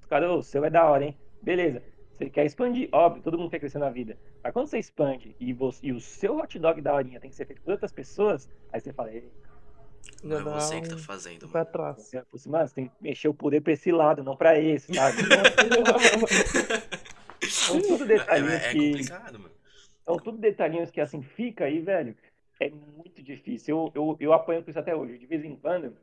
[0.07, 1.17] cara, o seu é da hora, hein?
[1.41, 1.81] Beleza.
[2.11, 4.17] Você quer expandir, óbvio, todo mundo quer crescer na vida.
[4.43, 7.35] Mas quando você expande e, você, e o seu hot dog da horinha tem que
[7.35, 9.09] ser feito por outras pessoas, aí você fala,
[10.23, 10.81] não é você um...
[10.81, 11.47] que tá fazendo.
[11.49, 12.11] Pra trás.
[12.45, 15.17] Mano, você tem que mexer o poder pra esse lado, não pra esse, sabe?
[17.47, 18.91] São tudo detalhinhos é, é, que.
[18.91, 19.55] complicado, mano.
[20.05, 22.15] São tudo detalhinhos que assim fica aí, velho.
[22.59, 23.91] É muito difícil.
[23.95, 25.17] Eu, eu, eu apanho com isso até hoje.
[25.17, 25.95] De vez em quando,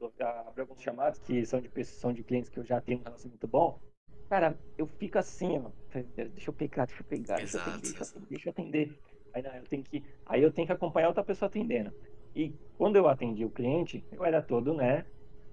[0.00, 3.02] eu abro alguns chamados que são de, são de clientes que eu já tenho um
[3.02, 3.80] relacionamento muito bom.
[4.28, 5.70] Cara, eu fico assim, ó.
[6.16, 7.80] Deixa eu pegar, deixa eu pegar, Exato.
[7.80, 8.98] deixa eu atender, deixa eu atender.
[9.32, 11.92] Aí, não, eu tenho que, aí eu tenho que acompanhar outra pessoa atendendo.
[12.34, 15.06] E quando eu atendi o cliente, eu era todo, né?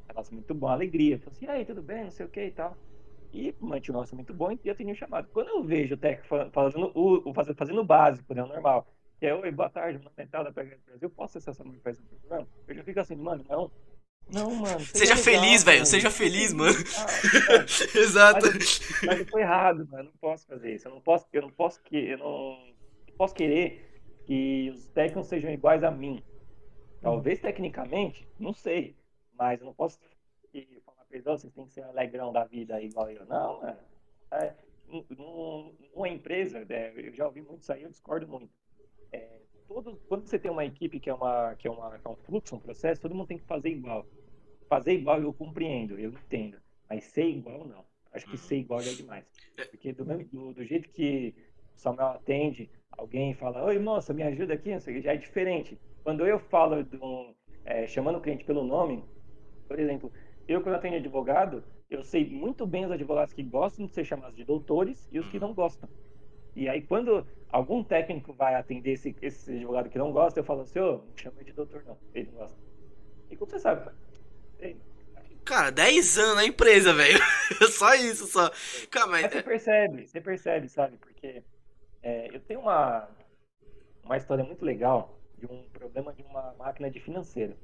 [0.07, 1.19] Relação muito bom, alegria.
[1.19, 2.75] Falei assim, aí, tudo bem, não sei o que e tal.
[3.33, 5.29] E mantive um relação muito bom e atendi o chamado.
[5.31, 8.85] Quando eu vejo o técnico fazendo o, o fazendo, fazendo o básico, né, o normal,
[9.19, 11.99] que é, oi, boa tarde, meu mental da PH Brasil, posso acessar essa mulher faz
[11.99, 12.47] um programa?
[12.67, 13.71] Eu já fico assim, mano, não.
[14.33, 14.79] Não, mano.
[14.79, 15.85] Seja legal, feliz, velho.
[15.85, 16.75] Seja feliz, mano.
[16.97, 17.65] Ah,
[17.97, 18.45] Exato.
[18.47, 19.99] Mas, mas eu tô errado, mano.
[19.99, 20.87] Eu não posso fazer isso.
[20.87, 22.57] Eu não posso, eu não posso que, eu não,
[23.07, 26.23] não posso querer que os técnicos sejam iguais a mim.
[27.01, 28.95] Talvez tecnicamente, não sei,
[29.33, 29.99] mas eu não posso
[30.85, 33.25] falar pra eles, oh, vocês têm que ser alegrão da vida igual eu.
[33.25, 33.77] Não, mano.
[34.31, 34.53] É,
[35.09, 38.51] numa empresa, é, eu já ouvi muito isso aí, eu discordo muito.
[39.11, 42.09] É, todos, quando você tem uma equipe que é, uma, que, é uma, que é
[42.09, 44.05] um fluxo, um processo, todo mundo tem que fazer igual.
[44.69, 46.57] Fazer igual eu compreendo, eu entendo.
[46.89, 47.83] Mas ser igual, não.
[48.13, 49.25] Acho que ser igual é demais.
[49.69, 51.33] Porque do, mesmo, do, do jeito que
[51.75, 55.79] o Samuel atende, alguém fala, oi moça, me ajuda aqui, já é diferente.
[56.03, 57.33] Quando eu falo de um,
[57.65, 59.03] é, chamando o cliente pelo nome,
[59.67, 60.11] por exemplo,
[60.47, 64.35] eu quando atendo advogado, eu sei muito bem os advogados que gostam de ser chamados
[64.35, 65.89] de doutores e os que não gostam.
[66.55, 70.61] E aí, quando algum técnico vai atender esse, esse advogado que não gosta, eu falo
[70.61, 72.57] assim, ô, não chama de doutor não, ele não gosta.
[73.29, 73.89] E como você sabe,
[75.43, 77.19] Cara, 10 anos na empresa, velho.
[77.71, 78.49] só isso, só.
[78.89, 79.23] Cara, mas...
[79.23, 79.33] mas...
[79.33, 80.97] você percebe, você percebe, sabe?
[80.97, 81.43] Porque
[82.03, 83.09] é, eu tenho uma,
[84.03, 87.55] uma história muito legal de um problema de uma máquina de financeiro.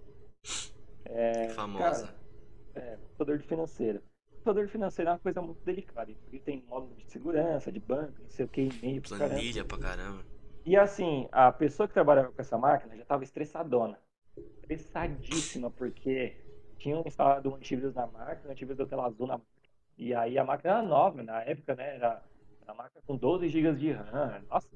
[1.06, 2.08] É, Famosa.
[2.08, 4.02] Cara, é, computador de financeiro.
[4.32, 6.12] Computador de financeiro é uma coisa muito delicada.
[6.24, 9.02] Porque tem módulo de segurança, de banco, não sei o que, e-mail.
[9.04, 10.26] Planilha pra caramba.
[10.66, 14.00] E assim, a pessoa que trabalhava com essa máquina já estava estressadona.
[14.36, 16.36] Estressadíssima, porque
[16.78, 19.58] tinham instalado um antivírus na máquina, um antivírus da tela azul na máquina.
[19.98, 21.96] E aí a máquina era nova, na época, né?
[21.96, 22.24] Era
[22.64, 24.44] uma máquina com 12 GB de RAM.
[24.50, 24.68] Nossa,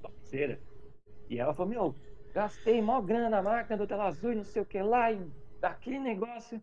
[0.00, 0.60] topzeira.
[1.28, 1.94] E ela falou, meu,
[2.34, 5.24] gastei mó grana na máquina do tela azul e não sei o que lá, e
[5.60, 6.60] daquele negócio.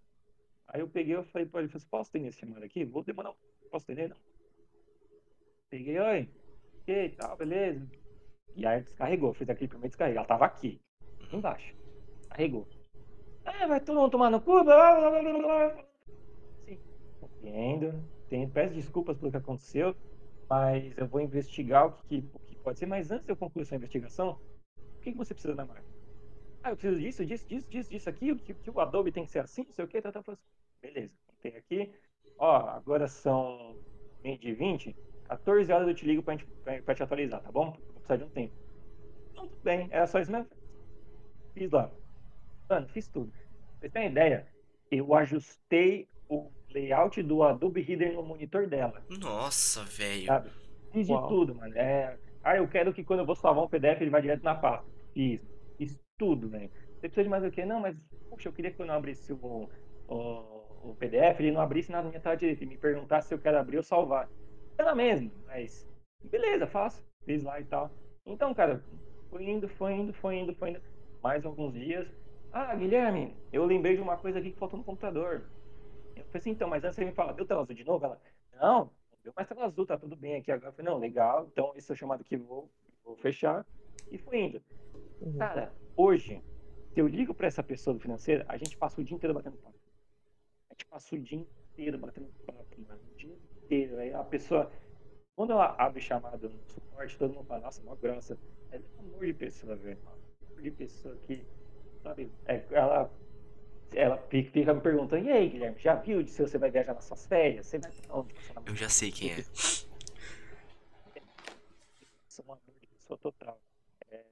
[0.68, 2.84] Aí eu peguei, eu falei, pô, ele falou, posso ter esse chamado aqui?
[2.84, 3.34] Vou demorar,
[3.72, 4.18] posso ter não?
[5.70, 6.30] Peguei, oi,
[6.86, 7.90] e tal, beleza.
[8.56, 10.18] E aí descarregou, fez aquele primeiro descarrego.
[10.18, 10.82] Ela tava aqui,
[11.32, 11.74] embaixo.
[12.30, 12.68] Carregou.
[13.46, 14.64] Ah, vai todo mundo tomar no cu.
[14.64, 15.86] Blá, blá, blá, blá.
[16.66, 16.80] Sim,
[17.20, 18.04] compreendo.
[18.54, 19.96] Peço desculpas pelo que aconteceu,
[20.50, 22.86] mas eu vou investigar o que, o que pode ser.
[22.86, 24.40] Mas antes de eu concluir essa investigação,
[25.02, 25.84] o que, você precisa da marca?
[26.64, 29.32] Ah, eu preciso disso, disso, disso, disso, disso aqui, que, que o Adobe tem que
[29.32, 30.38] ser assim, não sei o que, tá, tá, tá.
[30.82, 31.92] Beleza, tem aqui.
[32.38, 33.76] Ó, agora são
[34.24, 34.96] meio de 20,
[35.28, 37.72] 14 horas eu te ligo pra, gente, pra, pra te atualizar, tá bom?
[37.72, 38.54] Vou precisar de um tempo.
[39.32, 40.48] Então, tudo bem, era só isso mesmo.
[41.54, 41.92] Fiz lá.
[42.70, 43.32] Mano, fiz tudo.
[43.32, 44.48] Pra vocês terem ideia,
[44.92, 49.04] eu ajustei o layout do Adobe Reader no monitor dela.
[49.10, 50.28] Nossa, velho.
[50.92, 51.76] Fiz de tudo, mano.
[51.76, 52.18] É...
[52.44, 54.90] Ah, eu quero que quando eu vou salvar um PDF ele vá direto na pasta.
[55.14, 55.48] Fiz.
[55.78, 56.72] Fiz tudo, velho.
[56.96, 57.66] Você precisa de mais o quê?
[57.66, 57.96] Não, mas,
[58.30, 59.70] puxa, eu queria que eu abrisse o,
[60.08, 63.34] o, o PDF, ele não abrisse nada na minha tela direita e me perguntasse se
[63.34, 64.30] eu quero abrir ou salvar.
[64.78, 65.88] Era mesmo, mas
[66.24, 67.04] beleza, faço.
[67.26, 67.92] Fiz lá e tal.
[68.26, 68.84] Então, cara,
[69.30, 70.82] foi indo, foi indo, foi indo, foi indo.
[71.22, 72.08] Mais alguns dias.
[72.52, 75.50] Ah, Guilherme, eu lembrei de uma coisa aqui que faltou no computador.
[76.16, 78.06] Eu falei assim, então, mas antes você me fala, deu tela azul de novo?
[78.06, 78.22] Ela,
[78.54, 78.92] não,
[79.24, 80.70] deu mais tela azul, tá tudo bem aqui agora.
[80.70, 82.70] Eu falei, não, legal, então esse é o chamado que vou,
[83.04, 83.66] vou fechar.
[84.10, 84.62] E fui indo.
[85.22, 85.38] Uhum.
[85.38, 86.42] Cara, hoje,
[86.94, 89.58] se eu ligo para essa pessoa do financeiro, a gente passa o dia inteiro batendo
[89.58, 89.80] papo.
[90.70, 93.34] A gente passa o dia inteiro batendo papo, mano, o dia
[93.64, 93.98] inteiro.
[93.98, 94.72] Aí a pessoa,
[95.36, 98.38] quando ela abre chamada no suporte, todo mundo fala, nossa, uma grossa.
[98.72, 100.00] É um amor de pessoa, velho.
[100.50, 101.46] amor de pessoa que
[102.02, 102.32] sabe?
[102.46, 103.12] É, ela,
[103.94, 107.06] ela fica me perguntando, e aí, Guilherme, já viu de se você vai viajar nas
[107.06, 107.68] suas férias?
[107.68, 108.34] Você vai onde?
[108.66, 109.44] Eu já sei quem é.
[112.28, 112.58] Sou uma
[112.94, 113.60] pessoa total.
[114.10, 114.24] É,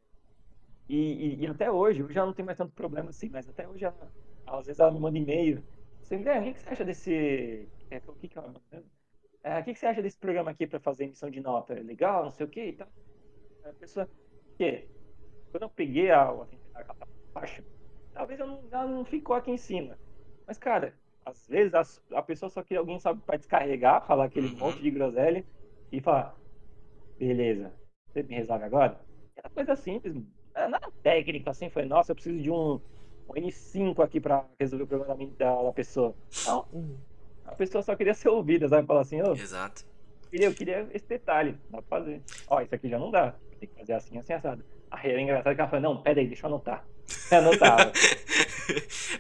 [0.87, 3.67] e, e, e, até hoje, eu já não tenho mais tanto problema assim, mas até
[3.67, 4.11] hoje, ela,
[4.47, 5.63] às vezes ela me manda e-mail.
[6.01, 7.67] Você, Guilherme, o que você acha desse...
[7.91, 8.53] É, o que que ela
[9.43, 11.73] é, o que, você acha desse programa aqui para fazer emissão de nota?
[11.73, 12.89] É legal, não sei o que e tal.
[13.63, 14.09] A pessoa,
[14.57, 14.87] que
[15.51, 16.45] quando eu peguei a, a,
[16.75, 16.95] a.
[17.33, 17.78] Talvez
[18.47, 19.97] não, ela não ficou aqui em cima.
[20.45, 20.93] Mas, cara,
[21.25, 24.57] às vezes a, a pessoa só queria alguém sabe para descarregar, falar aquele uhum.
[24.57, 25.45] monte de groselha
[25.91, 26.35] e falar:
[27.17, 27.71] beleza,
[28.07, 28.99] você me resolve agora?
[29.35, 30.15] Era coisa simples,
[30.55, 31.69] nada técnica assim.
[31.69, 32.79] Foi, nossa, eu preciso de um,
[33.29, 36.15] um N5 aqui para resolver o problema da, da pessoa.
[36.45, 36.67] Não,
[37.45, 38.87] a pessoa só queria ser ouvida, sabe?
[38.87, 39.85] Falar assim: oh, Exato.
[40.23, 42.21] Eu queria, eu queria esse detalhe, dá pra fazer.
[42.47, 44.63] Ó, isso aqui já não dá, tem que fazer assim, assim, assado.
[44.91, 46.85] Aí era engraçado que ela falou: não, pera aí, deixa eu anotar.
[47.37, 47.91] Anotava.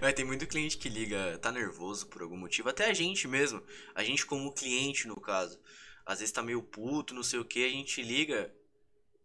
[0.01, 2.69] Mas tem muito cliente que liga, tá nervoso por algum motivo.
[2.69, 3.61] Até a gente mesmo.
[3.93, 5.59] A gente como cliente, no caso.
[6.05, 8.51] Às vezes tá meio puto, não sei o que, a gente liga.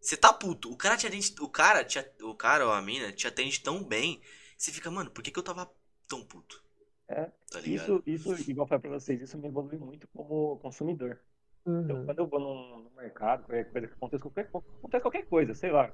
[0.01, 0.71] Você tá puto.
[0.71, 1.35] O cara te atende.
[1.41, 4.21] O cara, te, o cara ou a mina te atende tão bem.
[4.57, 5.71] Você fica, mano, por que, que eu tava
[6.07, 6.63] tão puto?
[7.09, 7.31] É.
[7.51, 11.21] Tá isso, isso, igual eu falei pra vocês, isso me evolui muito como consumidor.
[11.63, 11.83] Então, uhum.
[11.83, 15.55] Então, quando eu vou no, no mercado, qualquer coisa que aconteça, qualquer, acontece qualquer coisa,
[15.55, 15.93] sei lá,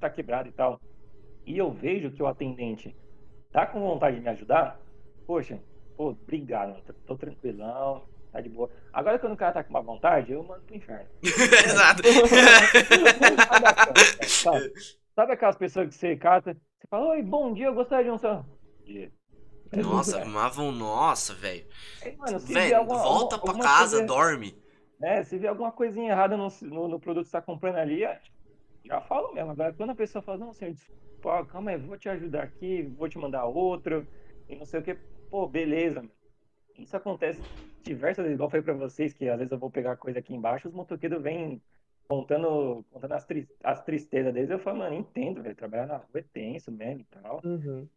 [0.00, 0.80] tá quebrado e tal
[1.46, 2.96] e eu vejo que o atendente
[3.52, 4.80] tá com vontade de me ajudar,
[5.26, 5.60] poxa,
[5.96, 8.70] pô, obrigado, tô, tranquilão, tá de boa.
[8.92, 11.06] Agora quando o cara tá com uma vontade, eu mando pro inferno.
[11.22, 12.02] Exato.
[15.14, 18.18] Sabe aquelas pessoas que você cata, você fala, oi, bom dia, eu gostaria de um
[18.18, 18.44] seu.
[18.84, 19.12] Dia.
[19.76, 21.66] Nossa, arrumavam, nossa, velho.
[22.86, 24.56] Volta alguma- pra casa, coisa- dorme.
[25.02, 28.04] É, se vier alguma coisinha errada no, no, no produto que você tá comprando ali,
[28.04, 28.20] é,
[28.84, 29.50] já falo mesmo.
[29.50, 32.82] Agora, quando a pessoa fala, não, senhor, desculpa, pô, calma aí, vou te ajudar aqui,
[32.82, 34.06] vou te mandar outro,
[34.46, 34.98] e não sei o que,
[35.30, 36.12] pô, beleza, mano.
[36.76, 37.42] Isso acontece
[37.82, 40.34] diversas vezes, igual eu falei pra vocês, que às vezes eu vou pegar coisa aqui
[40.34, 41.62] embaixo, os motoqueiros vêm
[42.06, 46.20] contando, contando as, tri- as tristezas deles, eu falo, mano, entendo, velho, trabalhar na rua
[46.20, 47.40] é tenso mesmo e tal.
[47.42, 47.88] Uhum.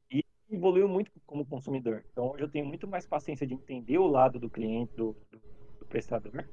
[0.49, 2.05] Evoluiu muito como consumidor.
[2.11, 5.41] Então hoje eu tenho muito mais paciência de entender o lado do cliente, do, do,
[5.79, 6.45] do prestador,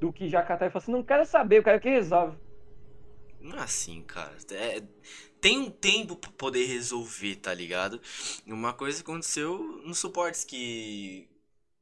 [0.00, 2.36] do que já catar e falar assim, não quero saber, eu quero que resolve.
[3.42, 4.36] Não é assim, cara.
[4.50, 4.82] É-
[5.40, 8.00] tem um tempo pra poder resolver, tá ligado?
[8.46, 11.28] Uma coisa aconteceu nos suportes que.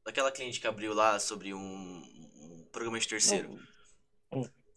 [0.05, 3.59] Aquela cliente que abriu lá sobre um, um programa de terceiro.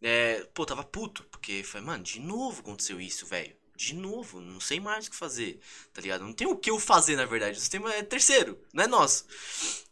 [0.03, 3.57] É, pô, tava puto, porque foi, mano, de novo aconteceu isso, velho.
[3.75, 5.59] De novo, não sei mais o que fazer,
[5.93, 6.23] tá ligado?
[6.25, 7.57] Não tem o que eu fazer, na verdade.
[7.57, 9.25] O sistema é terceiro, não é nosso.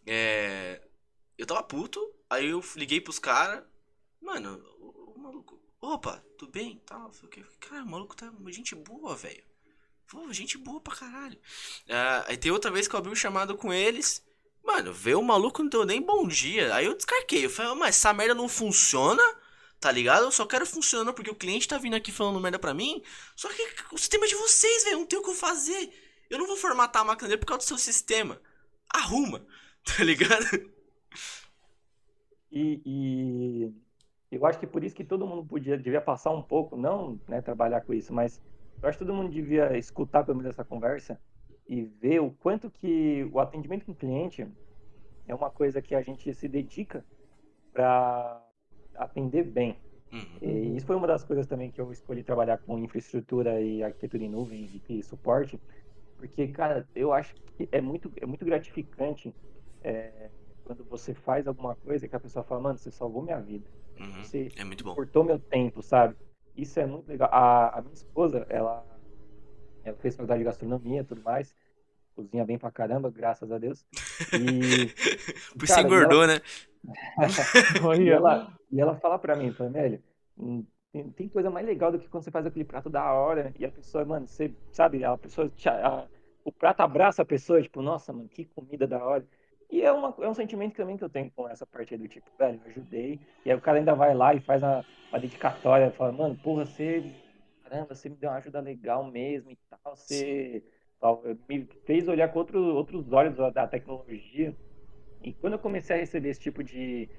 [0.07, 0.81] É,
[1.39, 3.65] eu tava puto, aí eu liguei pros caras.
[4.21, 6.81] Mano, o, o maluco, opa, tudo bem?
[6.87, 7.45] Tal, quê.
[7.61, 9.43] Cara, o maluco tá gente boa, velho.
[10.31, 11.39] Gente boa pra caralho.
[11.89, 14.25] Ah, aí tem outra vez que eu abri um chamado com eles.
[14.63, 16.75] Mano, veio o maluco, não deu nem bom dia.
[16.75, 17.45] Aí eu descarquei.
[17.45, 19.23] Eu falei, mas essa merda não funciona?
[19.81, 20.25] Tá ligado?
[20.25, 23.03] Eu só quero funcionar porque o cliente tá vindo aqui falando merda pra mim.
[23.35, 24.99] Só que o sistema é de vocês, velho.
[24.99, 25.93] Não tem o que eu fazer.
[26.31, 28.41] Eu não vou formatar a máquina dele por causa do seu sistema.
[28.89, 29.47] Arruma.
[29.85, 30.47] Tá ligado?
[32.53, 33.75] E, e
[34.37, 37.41] eu acho que por isso que todo mundo podia, devia passar um pouco, não né,
[37.43, 38.41] trabalhar com isso, mas
[38.83, 41.21] eu acho que todo mundo devia escutar pelo menos essa conversa
[41.69, 44.47] e ver o quanto que o atendimento com o cliente
[45.27, 47.05] é uma coisa que a gente se dedica
[47.73, 48.43] para
[48.95, 49.77] atender bem.
[50.13, 50.39] Uhum.
[50.43, 54.25] E isso foi uma das coisas também que eu escolhi trabalhar com infraestrutura e arquitetura
[54.25, 55.61] em nuvem e, e suporte,
[56.17, 59.35] porque, cara, eu acho que é muito, é muito gratificante
[59.83, 60.31] é,
[60.65, 64.23] quando você faz alguma coisa que a pessoa fala, mano, você salvou minha vida, Uhum.
[64.23, 64.95] você É muito bom.
[64.95, 66.17] cortou meu tempo, sabe?
[66.57, 67.29] Isso é muito legal.
[67.33, 68.85] A, a minha esposa, ela,
[69.85, 71.55] ela fez faculdade de gastronomia e tudo mais,
[72.15, 73.85] cozinha bem pra caramba, graças a Deus.
[74.35, 74.89] E,
[75.59, 76.41] Por cara, engordou, né?
[78.01, 80.03] e ela, e ela fala pra mim, fala, velho,
[80.37, 83.53] hum, tem, tem coisa mais legal do que quando você faz aquele prato da hora
[83.59, 85.51] e a pessoa, mano, você sabe, a pessoa,
[85.85, 86.07] a-
[86.45, 89.27] o prato abraça a pessoa, tipo, nossa, mano, que comida da hora.
[89.73, 92.07] E é, uma, é um sentimento também que eu tenho com essa parte aí do
[92.07, 93.19] tipo, velho, eu ajudei.
[93.45, 96.67] E aí o cara ainda vai lá e faz uma, uma dedicatória, fala, mano, porra,
[96.67, 97.03] você,
[97.65, 100.63] caramba, você me deu uma ajuda legal mesmo e tal, você
[101.01, 104.55] tal, me fez olhar com outro, outros olhos da, da tecnologia.
[105.23, 107.11] E quando eu comecei a receber esse tipo de,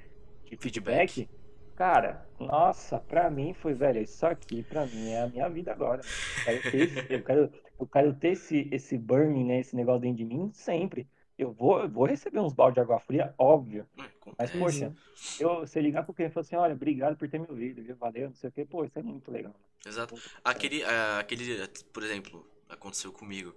[0.45, 1.11] de Feedback.
[1.15, 1.29] feedback,
[1.75, 6.07] cara, nossa, pra mim foi, velho, isso aqui pra mim é a minha vida agora.
[6.35, 10.01] Eu quero ter esse, eu quero, eu quero ter esse, esse burning, né, esse negócio
[10.01, 11.09] dentro de mim sempre.
[11.37, 13.87] Eu vou, eu vou receber uns balde de água fria, óbvio.
[13.97, 14.93] É, Mas, poxa,
[15.39, 17.95] eu, você ligar pro cliente e falar assim, olha, obrigado por ter me ouvido, viu?
[17.95, 19.53] Valeu, não sei o quê, pô, isso é muito legal.
[19.85, 20.15] Exato.
[20.43, 23.53] Aquele, ah, aquele, por exemplo, aconteceu comigo.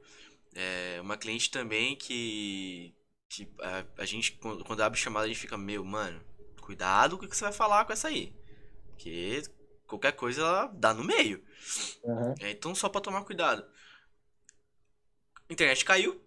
[0.54, 2.94] É, uma cliente também que,
[3.28, 6.20] que a, a gente, quando, abre chamada, a gente fica, meu, mano,
[6.60, 8.32] cuidado com o que você vai falar com essa aí.
[8.88, 9.42] Porque
[9.86, 11.44] qualquer coisa ela dá no meio.
[12.04, 12.34] Aham.
[12.40, 13.64] É, então, só pra tomar cuidado.
[15.48, 16.20] Internet caiu.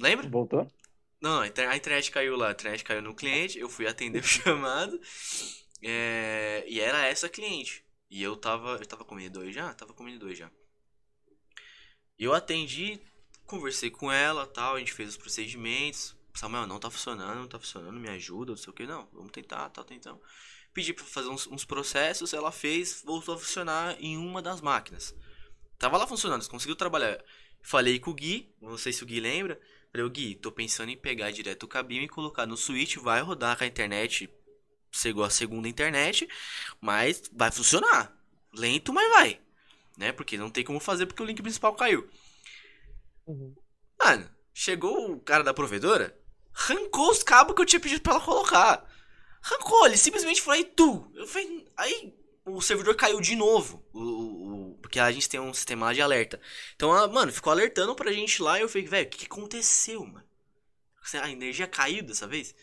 [0.00, 0.28] Lembra?
[0.28, 0.66] Voltou?
[1.20, 4.20] Não, a inter- a internet caiu lá, a internet caiu no cliente, eu fui atender
[4.20, 5.00] o chamado,
[5.82, 7.84] é, e era essa cliente.
[8.10, 9.74] E eu tava, eu tava com dois já?
[9.74, 10.50] Tava com dois já.
[12.18, 13.00] Eu atendi,
[13.46, 16.16] conversei com ela, tal, a gente fez os procedimentos.
[16.34, 19.32] Samuel, não tá funcionando, não tá funcionando, me ajuda, não sei o que, não, vamos
[19.32, 20.20] tentar, tá tentando.
[20.72, 25.14] Pedi pra fazer uns, uns processos, ela fez, voltou a funcionar em uma das máquinas.
[25.78, 27.22] Tava lá funcionando, conseguiu trabalhar.
[27.60, 29.60] Falei com o Gui, não sei se o Gui lembra.
[29.90, 33.20] Falei, ô Gui, tô pensando em pegar direto o cabinho e colocar no switch, vai
[33.22, 34.28] rodar com a internet,
[34.92, 36.28] chegou a segunda internet,
[36.80, 38.14] mas vai funcionar.
[38.52, 39.40] Lento, mas vai.
[39.96, 40.12] Né?
[40.12, 42.08] Porque não tem como fazer porque o link principal caiu.
[43.26, 43.54] Uhum.
[43.98, 46.18] Mano, chegou o cara da provedora,
[46.54, 48.86] arrancou os cabos que eu tinha pedido pra ela colocar.
[49.42, 51.10] Arrancou, ele simplesmente falou, aí tu.
[51.14, 52.17] Eu falei, aí
[52.56, 53.84] o servidor caiu de novo.
[53.92, 56.40] O, o- o- porque a gente tem um sistema lá de alerta.
[56.76, 59.26] Então, ela, mano, ficou alertando pra gente lá e eu falei, velho, o que, que
[59.26, 60.26] aconteceu, mano?
[61.22, 62.54] A energia caiu dessa vez?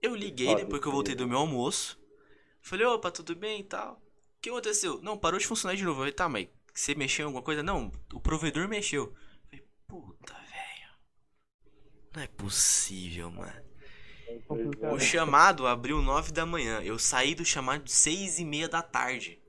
[0.00, 1.98] Eu liguei Ó, depois que eu voltei do meu almoço.
[2.60, 3.94] Falei, opa, tudo bem e tal.
[3.94, 5.00] O que aconteceu?
[5.02, 5.96] Não, parou de funcionar de novo.
[5.98, 7.62] Eu falei, tá, mas você mexeu em alguma coisa?
[7.62, 9.04] Não, o provedor mexeu.
[9.04, 10.90] Eu falei, puta, velho.
[12.14, 13.63] Não é possível, mano.
[14.92, 16.80] O chamado abriu 9 da manhã.
[16.82, 19.40] Eu saí do chamado 6 e meia da tarde.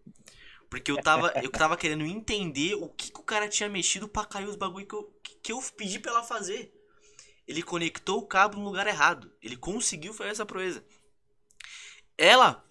[0.70, 4.26] Porque eu tava, eu tava querendo entender o que, que o cara tinha mexido pra
[4.26, 6.74] cair os bagulho que eu, que eu pedi pra ela fazer.
[7.48, 9.32] Ele conectou o cabo no lugar errado.
[9.42, 10.84] Ele conseguiu fazer essa proeza.
[12.18, 12.66] Ela,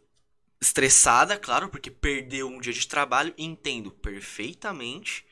[0.61, 5.25] estressada, claro, porque perdeu um dia de trabalho, entendo perfeitamente.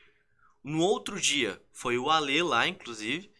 [0.63, 3.31] No outro dia, foi o Ale lá, inclusive.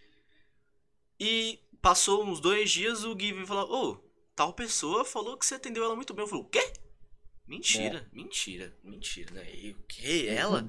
[1.20, 4.02] E passou uns dois dias, o Gui veio falar: Ô,
[4.36, 6.24] tal pessoa falou que você atendeu ela muito bem.
[6.24, 6.74] Eu falei: O quê?
[7.46, 9.46] Mentira, mentira, mentira, né?
[9.54, 10.28] E o quê?
[10.30, 10.66] Ela?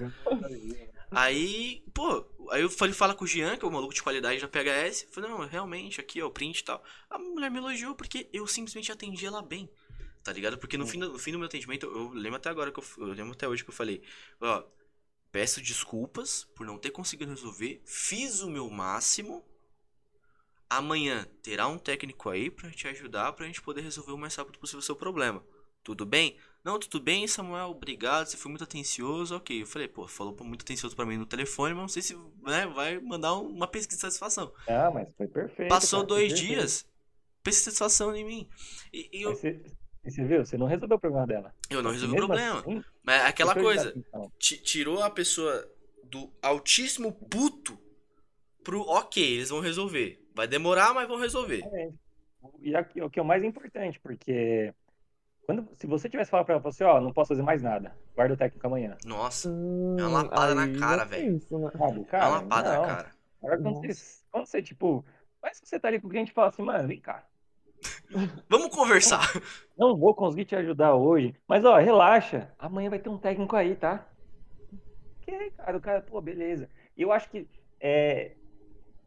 [1.10, 4.40] Aí, pô, aí eu falei, fala com o Jean, que é o maluco de qualidade
[4.40, 5.06] da PHS.
[5.12, 6.82] Falei, não, realmente, aqui, ó, o print e tal.
[7.08, 9.70] A mulher me elogiou porque eu simplesmente atendi ela bem.
[10.24, 10.58] Tá ligado?
[10.58, 12.84] Porque no, fim, do, no fim do meu atendimento, eu lembro até agora que eu,
[12.98, 14.02] eu lembro até hoje que eu falei,
[14.40, 14.64] ó,
[15.30, 19.44] peço desculpas por não ter conseguido resolver, fiz o meu máximo.
[20.68, 24.58] Amanhã terá um técnico aí pra te ajudar pra gente poder resolver o mais rápido
[24.58, 25.42] possível o seu problema.
[25.82, 26.36] Tudo bem?
[26.64, 29.62] Não, tudo bem, Samuel, obrigado, você foi muito atencioso, ok.
[29.62, 32.66] Eu falei, pô, falou muito atencioso pra mim no telefone, mas não sei se né,
[32.66, 34.52] vai mandar uma pesquisa de satisfação.
[34.66, 35.68] Ah, mas foi perfeito.
[35.68, 36.48] Passou cara, dois perfeito.
[36.48, 36.86] dias,
[37.42, 38.48] pesquisa de satisfação em mim.
[38.92, 39.60] E, e eu, você,
[40.02, 40.44] você viu?
[40.44, 41.54] Você não resolveu o problema dela.
[41.70, 42.60] eu não resolvi o problema.
[42.60, 44.32] assim, Mas é aquela coisa, atenção.
[44.38, 45.70] ti- tirou a pessoa
[46.04, 47.78] do altíssimo puto
[48.64, 50.23] pro ok, eles vão resolver.
[50.34, 51.58] Vai demorar, mas vão resolver.
[51.58, 51.98] Exatamente.
[52.60, 54.74] E aqui, o que é o mais importante, porque
[55.46, 58.34] quando, se você tivesse falado pra ela, você, ó, não posso fazer mais nada, guarda
[58.34, 58.96] o técnico amanhã.
[59.04, 61.32] Nossa, Hum, É uma lapada na aí cara, é velho.
[61.32, 61.40] né?
[62.12, 62.84] É uma lapada na não.
[62.86, 63.14] cara.
[63.42, 65.04] Agora, quando você, quando você, tipo,
[65.42, 67.26] mas se você tá ali com o cliente e fala assim, mano, vem cá,
[68.48, 69.20] Vamos conversar.
[69.76, 73.76] não vou conseguir te ajudar hoje, mas ó, relaxa, amanhã vai ter um técnico aí,
[73.76, 74.06] tá?
[75.20, 76.68] Ok, cara, o cara, pô, beleza.
[76.96, 77.46] Eu acho que
[77.80, 78.36] é,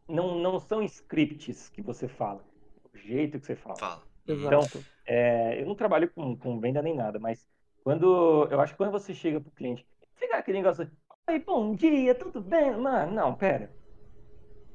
[0.08, 2.44] não, não são scripts que você fala,
[2.84, 3.76] é o jeito que você fala.
[3.76, 4.02] Fala.
[4.26, 4.60] Então.
[5.10, 7.46] É, eu não trabalho com, com venda nem nada, mas
[7.82, 9.86] quando eu acho que quando você chega pro cliente,
[10.16, 10.90] fica aquele negócio,
[11.26, 12.76] oi, bom dia, tudo bem?
[12.76, 13.70] Mano, não, pera.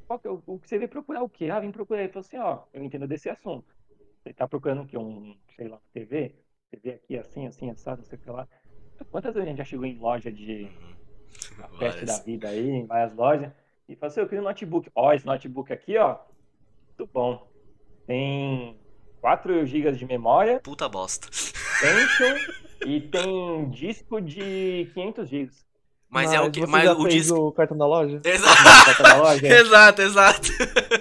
[0.08, 1.52] Qual que é o, o que você veio procurar o quê?
[1.52, 2.02] Ah, vim procurar.
[2.02, 3.76] Ele falou assim, ó, eu entendo desse assunto.
[4.24, 4.98] Você tá procurando o quê?
[4.98, 6.36] Um, sei lá, TV?
[6.72, 8.48] TV aqui assim, assim, assado, não sei o que lá.
[9.12, 11.78] Quantas vezes a gente já chegou em loja de Uhum.
[11.78, 13.52] peste da vida aí, em várias lojas,
[13.88, 14.90] e falou assim, eu queria um notebook.
[14.96, 16.18] Ó, esse notebook aqui, ó,
[16.88, 17.48] muito bom.
[18.06, 18.78] Tem
[19.22, 21.28] 4 GB de memória, Puta bosta.
[22.86, 25.52] E tem disco de 500 GB.
[26.10, 26.60] Mas, é o que.
[26.60, 27.38] você Mas já o fez disco.
[27.38, 28.22] o cartão da loja?
[28.24, 29.48] Exato, na loja?
[29.48, 30.50] exato, exato.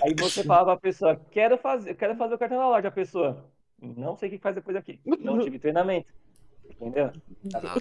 [0.02, 2.88] Aí você fala pra pessoa, quero fazer, quero fazer o cartão da loja.
[2.88, 3.44] A pessoa,
[3.80, 5.00] não sei o que faz depois aqui.
[5.04, 6.10] Não tive treinamento.
[6.70, 7.10] Entendeu?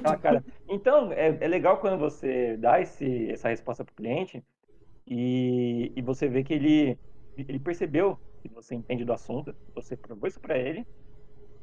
[0.01, 0.43] Tá.
[0.67, 4.43] Então, é, é legal quando você dá esse, essa resposta pro cliente
[5.07, 6.99] e, e você vê que ele,
[7.37, 10.85] ele percebeu que você entende do assunto, você provou isso pra ele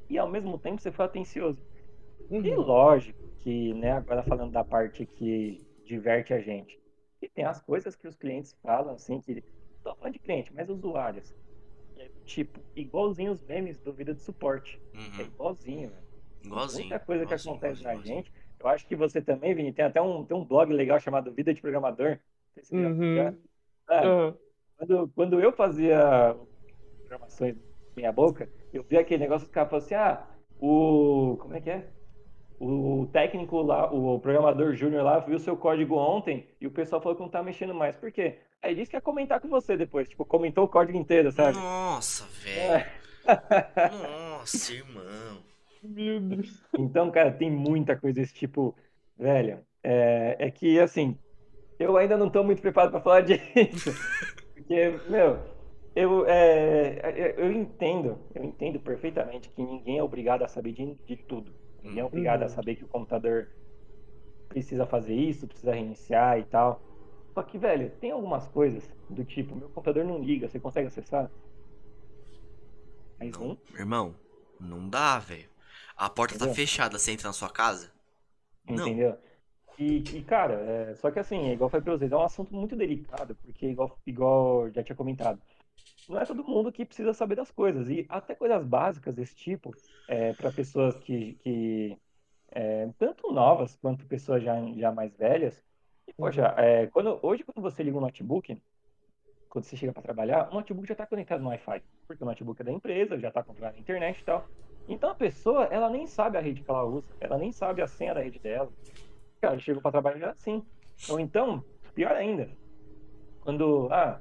[0.08, 1.62] e ao mesmo tempo você foi atencioso.
[2.42, 2.56] E Uhum.
[2.56, 6.78] lógico que, né, agora falando da parte que diverte a gente,
[7.22, 9.34] e tem as coisas que os clientes falam, assim, que.
[9.84, 11.34] Não tô falando de cliente, mas usuários.
[11.94, 14.80] Que é, tipo, igualzinho os memes do vida de suporte.
[15.18, 15.24] É Uhum.
[15.24, 16.06] igualzinho, velho.
[16.44, 16.84] Igualzinho.
[16.86, 18.32] Muita coisa que igualzinho, acontece na igualzinho, gente.
[18.60, 21.54] Eu acho que você também, Vini, tem até um, tem um blog legal chamado Vida
[21.54, 22.18] de Programador.
[22.72, 23.36] Uhum.
[23.88, 24.34] Ah, Ah,
[24.76, 26.36] quando, quando eu fazia
[27.00, 27.56] programações
[27.96, 30.26] meia boca, eu via aquele negócio que caras falavam assim, ah,
[30.60, 31.36] o.
[31.40, 31.88] Como é que é?
[32.60, 37.14] O técnico lá, o programador júnior lá, viu seu código ontem e o pessoal falou
[37.14, 37.94] que não tá mexendo mais.
[37.96, 38.38] Por quê?
[38.60, 41.56] Aí disse que ia comentar com você depois, tipo, comentou o código inteiro, sabe?
[41.56, 42.78] Nossa, É.
[42.78, 42.86] velho.
[44.02, 45.38] Nossa, irmão.
[45.84, 46.60] meu Deus.
[46.76, 48.74] Então, cara, tem muita coisa desse tipo,
[49.16, 49.60] velho.
[49.82, 51.16] É, é que, assim,
[51.78, 53.42] eu ainda não tô muito preparado pra falar disso.
[54.54, 55.38] Porque, meu,
[55.94, 61.16] eu, é, eu entendo, eu entendo perfeitamente que ninguém é obrigado a saber de, de
[61.16, 61.54] tudo.
[61.82, 62.50] Ninguém é obrigado a Uhum.
[62.50, 63.48] saber que o computador
[64.48, 66.82] precisa fazer isso, precisa reiniciar e tal.
[67.34, 71.30] Só que, velho, tem algumas coisas do tipo, meu computador não liga, você consegue acessar?
[73.20, 74.18] Não, irmão,
[74.58, 75.48] não dá, velho.
[75.96, 76.48] A porta tá Entendeu?
[76.48, 77.92] fechada, você entra na sua casa?
[78.68, 79.00] Não.
[79.78, 82.22] E, e, cara, é, só que assim, é igual eu falei pra vocês, é um
[82.22, 85.40] assunto muito delicado, porque igual, igual já tinha comentado,
[86.08, 87.88] não é todo mundo que precisa saber das coisas.
[87.88, 89.72] E até coisas básicas desse tipo,
[90.08, 91.96] é, para pessoas que, que
[92.50, 95.62] é, tanto novas quanto pessoas já, já mais velhas.
[96.06, 98.60] E, poxa, é, quando, hoje quando você liga um notebook,
[99.48, 102.60] quando você chega para trabalhar, o notebook já está conectado no Wi-Fi, porque o notebook
[102.60, 104.46] é da empresa, já está conectado na internet e tal.
[104.88, 107.86] Então a pessoa, ela nem sabe a rede que ela usa, ela nem sabe a
[107.86, 108.72] senha da rede dela.
[109.40, 110.62] Cara, chegou para trabalhar assim.
[111.08, 112.50] Ou então, pior ainda,
[113.40, 114.20] quando, ah,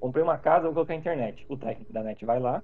[0.00, 1.44] comprei uma casa, vou colocar internet.
[1.48, 2.62] O técnico da net vai lá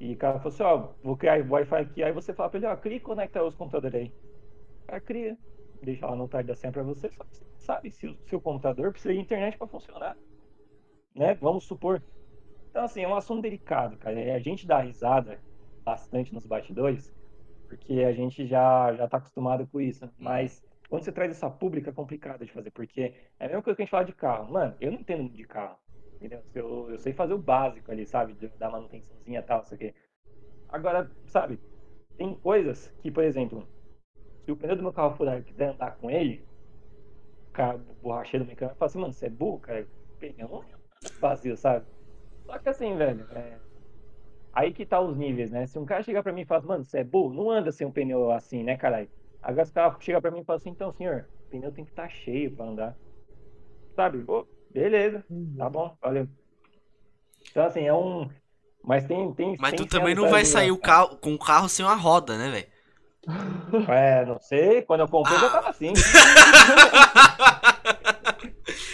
[0.00, 2.02] e o cara falou assim, ó, vou criar Wi-Fi aqui.
[2.02, 4.14] Aí você fala pra ele, ó, cria e conecta os computadores aí.
[4.84, 5.38] O cara cria.
[5.82, 8.92] deixar lá no tarde da senha pra você, só que sabe se o seu computador
[8.92, 10.18] precisa de internet para funcionar.
[11.14, 11.34] Né?
[11.36, 12.02] Vamos supor.
[12.70, 14.34] Então, assim, é um assunto delicado, cara.
[14.34, 15.42] A gente dá risada
[15.84, 17.14] bastante nos bastidores,
[17.68, 20.10] porque a gente já, já tá acostumado com isso.
[20.18, 23.76] Mas quando você traz essa pública, é complicado de fazer, porque é a mesma coisa
[23.76, 24.52] que a gente fala de carro.
[24.52, 25.78] Mano, eu não entendo de carro.
[26.16, 26.42] Entendeu?
[26.54, 28.34] Eu, eu sei fazer o básico ali, sabe?
[28.58, 29.94] Da manutençãozinha e tal, isso aqui.
[30.68, 31.60] Agora, sabe,
[32.16, 33.68] tem coisas que, por exemplo,
[34.44, 36.48] se o pneu do meu carro furar e quiser andar com ele,
[37.50, 39.88] o cara, borracheiro do mecânico fala assim, mano, você é burro, cara?
[40.18, 40.76] Pneu não é
[41.20, 41.86] vazio, sabe?
[42.46, 43.60] Só que assim, velho, é...
[44.52, 45.66] aí que tá os níveis, né?
[45.66, 47.86] Se um cara chegar pra mim e falar, mano, você é burro, não anda sem
[47.86, 49.10] um pneu assim, né, caralho?
[49.42, 51.84] Agora se o cara chega pra mim e fala assim, então, senhor, o pneu tem
[51.84, 52.96] que estar tá cheio pra andar.
[53.94, 54.22] Sabe?
[54.24, 55.54] Pô, beleza, Uhum.
[55.56, 56.28] tá bom, valeu.
[57.50, 58.28] Então, assim, é um.
[58.84, 59.32] Mas tem.
[59.34, 61.94] tem Mas tem tu também não vai sair o carro, com o carro sem uma
[61.94, 62.66] roda, né, velho?
[63.90, 64.82] É, não sei.
[64.82, 65.40] Quando eu comprei, Ah.
[65.40, 65.92] já tava assim.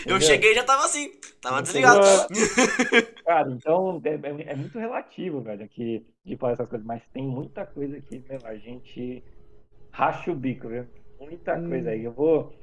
[0.05, 0.21] Eu Entendeu?
[0.21, 2.01] cheguei e já tava assim, tava desligado.
[3.25, 6.87] Cara, então é, é- é muito relativo, velho, aqui de falar essas coisas.
[6.87, 9.23] Mas tem muita coisa que, meu, a gente
[9.93, 10.89] racha o bico, viu?
[11.21, 11.61] Muita Hum.
[11.61, 12.05] coisa aí.
[12.05, 12.55] Eu vou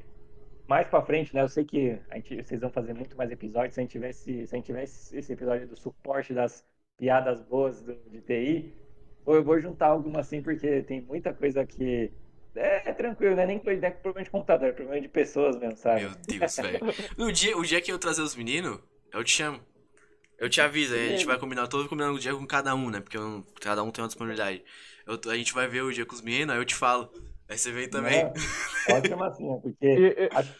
[0.67, 1.41] mais pra frente, né?
[1.41, 3.73] Eu sei que a gente, vocês vão fazer muito mais episódios.
[3.75, 6.65] Se a gente tivesse, se a gente tivesse esse episódio do suporte das
[6.97, 8.77] piadas boas do, de TI,
[9.25, 12.13] ou eu vou juntar alguma assim, porque tem muita coisa que.
[12.55, 13.45] É, é tranquilo, né?
[13.45, 16.05] Nem é problema de computador, é problema de pessoas mesmo, sabe?
[16.05, 16.83] Meu Deus, velho.
[17.17, 18.79] No dia, o dia que eu trazer os meninos,
[19.11, 19.59] eu te chamo.
[20.37, 22.89] Eu te aviso, aí a gente vai combinar, tô combinando o dia com cada um,
[22.89, 23.01] né?
[23.01, 24.63] Porque eu cada um tem uma disponibilidade.
[25.09, 27.09] Eu a gente vai ver o dia com os meninos, aí eu te falo.
[27.49, 28.23] Aí você vem também.
[28.25, 28.33] Não,
[28.87, 29.59] pode chamar assim, né?
[29.61, 29.85] Porque.
[29.85, 30.55] E- e- acho-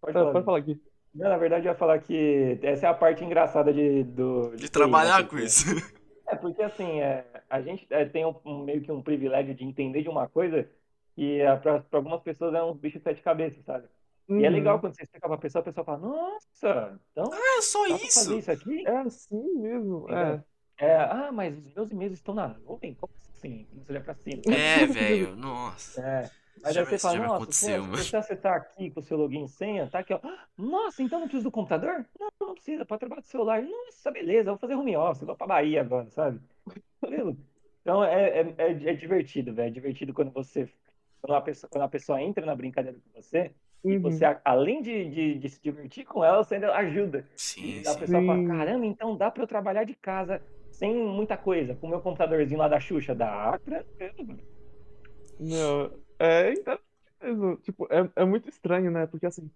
[0.00, 0.32] Pode ah, falar.
[0.32, 0.82] pode falar aqui.
[1.14, 4.64] Não, na verdade, eu ia falar que essa é a parte engraçada de, do, De
[4.64, 5.24] TI, trabalhar né?
[5.24, 5.64] com Porque- isso.
[6.26, 10.02] É, porque assim, é, a gente é, tem um, meio que um privilégio de entender
[10.02, 10.66] de uma coisa
[11.14, 13.84] que é, para algumas pessoas é um bicho de sete cabeças, sabe?
[14.30, 14.54] E é Uhum.
[14.54, 17.98] legal quando você explica pra pessoa, a pessoa fala, nossa, então É só dá pra
[17.98, 18.32] fazer isso.
[18.38, 18.86] isso aqui?
[18.86, 20.06] É assim mesmo.
[20.10, 20.42] É.
[20.78, 22.94] É, ah, mas os meus e-mails estão na nuvem?
[22.94, 23.23] Como assim?
[23.48, 24.42] Você olha pra cima.
[24.54, 25.36] É, velho.
[25.36, 26.00] Nossa.
[26.00, 26.30] É.
[26.62, 27.98] Mas Já aí você fala, nossa, aconteceu, pô, mano.
[27.98, 30.20] se você tá aqui com o seu login e senha, tá aqui, ó.
[30.56, 32.06] Nossa, então não precisa do computador?
[32.18, 33.60] Não, não precisa, pode trabalhar do celular.
[33.62, 36.40] Nossa, beleza, eu vou fazer home office, vou pra Bahia agora, sabe?
[37.82, 39.68] Então é, é, é, é divertido, velho.
[39.68, 40.68] É divertido quando você.
[41.20, 43.50] Quando a, pessoa, quando a pessoa entra na brincadeira com você,
[43.84, 44.02] e Uhum.
[44.02, 47.26] você, a- além de, de, de se divertir com ela, você ainda ajuda.
[47.34, 47.98] Sim, E a sim.
[47.98, 50.40] pessoa fala, caramba, então dá pra eu trabalhar de casa
[50.78, 53.14] sem muita coisa, com o meu computadorzinho lá da Xuxa.
[53.14, 54.38] Dá, tranquilo.
[55.38, 56.78] Não, é, então,
[57.22, 59.06] mesmo, tipo, é, é muito estranho, né?
[59.06, 59.50] Porque assim,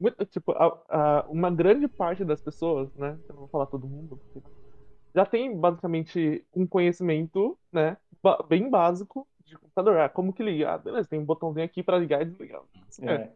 [0.00, 3.18] muito- tipo, a- a- uma grande parte das pessoas, né?
[3.28, 4.46] Eu não vou falar todo mundo, porque
[5.14, 7.96] já tem basicamente um conhecimento, né?
[8.22, 9.98] ba- bem básico de computador.
[9.98, 10.72] Ah, como que liga?
[10.74, 12.62] Ah, beleza, tem um botãozinho aqui pra ligar e desligar.
[13.02, 13.30] É.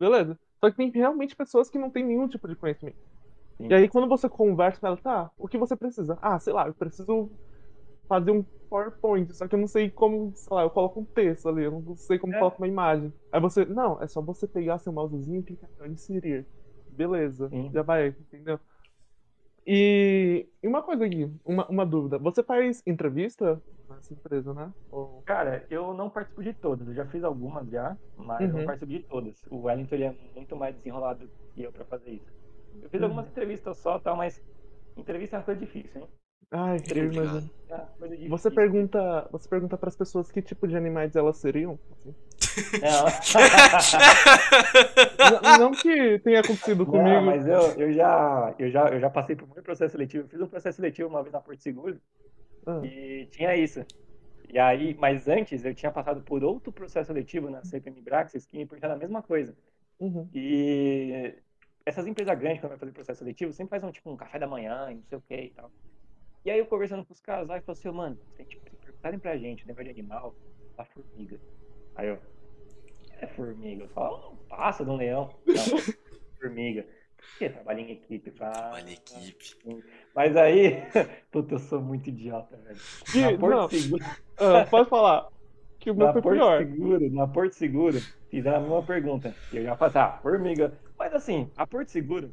[0.00, 0.36] beleza.
[0.58, 2.96] Só que tem realmente pessoas que não têm nenhum tipo de conhecimento.
[3.62, 3.70] Sim.
[3.70, 6.18] E aí, quando você conversa com ela, tá, o que você precisa?
[6.20, 7.30] Ah, sei lá, eu preciso
[8.08, 11.48] fazer um PowerPoint, só que eu não sei como, sei lá, eu coloco um texto
[11.48, 12.38] ali, eu não sei como É.
[12.38, 13.14] coloco uma imagem.
[13.32, 16.48] Aí você, não, é só você pegar seu mousezinho e clicar em inserir.
[16.88, 17.72] Beleza, Sim.
[17.72, 18.60] já vai, entendeu?
[19.66, 22.18] E, uma coisa aqui, uma, uma dúvida.
[22.18, 24.72] Você faz entrevista nessa empresa, né?
[24.90, 25.24] Ou...
[25.24, 26.86] Cara, eu não participo de todas.
[26.88, 28.64] Eu já fiz algumas já, mas eu não Uhum.
[28.64, 29.40] participo de todas.
[29.50, 32.41] O Wellington ele é muito mais desenrolado que eu pra fazer isso.
[32.80, 34.42] Eu fiz algumas entrevistas só, tal, mas
[34.96, 36.08] entrevista é uma coisa difícil, hein?
[36.50, 37.50] Ai, eu Entrevista imagino.
[37.68, 38.38] é uma coisa difícil.
[38.38, 41.78] Você pergunta, você pergunta para as pessoas que tipo de animais elas seriam?
[41.92, 42.14] assim?
[42.80, 43.06] Não.
[45.58, 47.08] Não, que tenha acontecido comigo.
[47.08, 50.24] Não, mas eu, eu, já, eu, já, eu já passei por muito processo seletivo.
[50.24, 52.00] Eu fiz um processo seletivo uma vez na Porto Seguro
[52.66, 53.84] Ah, e tinha isso.
[54.48, 58.56] E aí, mas antes eu tinha passado por outro processo seletivo na CPM Braxis que
[58.58, 59.56] me perguntava a mesma coisa.
[59.98, 60.30] uhum.
[60.34, 61.34] E
[61.84, 64.88] essas empresas grandes, quando vai fazer processo seletivo, sempre fazem tipo um café da manhã
[64.90, 65.70] e não sei o que e tal.
[66.44, 68.70] E aí eu conversando com os caras lá e falei assim, "Ô, mano, se tipo,
[68.76, 70.34] perguntarem pra gente, negócio de animal,
[70.76, 71.38] a formiga.
[71.94, 72.18] Aí eu,
[73.20, 73.84] é formiga.
[73.84, 75.30] Eu falo, não, passa de um leão.
[75.46, 75.54] Não,
[76.40, 76.86] formiga.
[77.16, 78.30] Porque trabalha em equipe.
[78.32, 79.84] Trabalha em equipe.
[80.14, 80.82] Mas aí,
[81.30, 82.78] puta, eu sou muito idiota, velho.
[83.12, 83.68] Que- Na Porto não.
[83.68, 84.04] Seguro,
[84.38, 85.28] Ah, pode falar.
[85.78, 86.58] Que o meu na foi Porto pior.
[86.58, 87.98] Seguro, na Porto Seguro,
[88.28, 89.34] fizeram a mesma pergunta.
[89.52, 90.72] E eu já falei, ah, formiga.
[91.02, 92.32] Mas assim, a Porto Seguro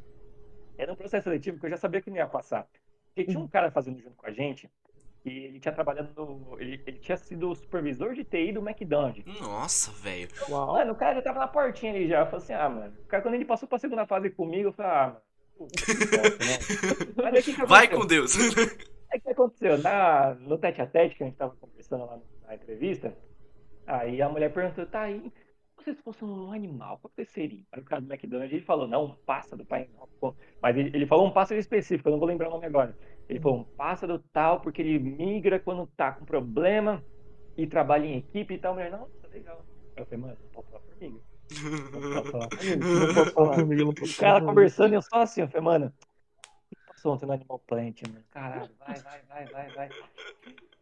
[0.78, 2.68] era um processo seletivo que eu já sabia que não ia passar.
[3.08, 4.70] Porque tinha um cara fazendo junto com a gente,
[5.24, 6.56] e ele tinha trabalhado no.
[6.60, 9.24] Ele, ele tinha sido o supervisor de TI do McDonald's.
[9.40, 10.28] Nossa, velho.
[10.48, 10.74] Uau.
[10.74, 12.20] Mano, o cara já tava na portinha ali já.
[12.20, 12.96] Eu falei assim, ah, mano.
[13.00, 15.16] O cara, quando ele passou pra segunda fase comigo, eu falei, ah,
[15.58, 15.70] mano.
[16.38, 16.58] né?
[17.32, 18.36] Mas que que Vai com Deus.
[19.10, 19.78] Aí o que aconteceu?
[19.78, 23.12] Na, no tete a tete que a gente tava conversando lá na entrevista,
[23.84, 25.32] aí a mulher perguntou, tá aí,
[25.80, 27.62] se você fosse um animal, qual que seria?
[27.72, 29.88] Aí o cara do McDonald's ele falou, não, um pássaro, pai.
[30.22, 30.34] não.
[30.60, 32.96] Mas ele, ele falou um pássaro específico, eu não vou lembrar o nome agora.
[33.28, 37.02] Ele falou um pássaro tal, porque ele migra quando tá com problema
[37.56, 38.74] e trabalha em equipe e tal.
[38.74, 39.64] Mulher, não, tá legal.
[39.96, 41.20] Eu falei, mano, não posso falar formiga.
[41.92, 42.86] Não posso falar formiga.
[42.86, 46.76] Não posso falar O cara conversando e eu só assim, eu falei, mano, o que
[46.86, 48.24] passou ontem no Animal Planet, mano?
[48.30, 49.88] Caralho, vai, vai, vai, vai, vai.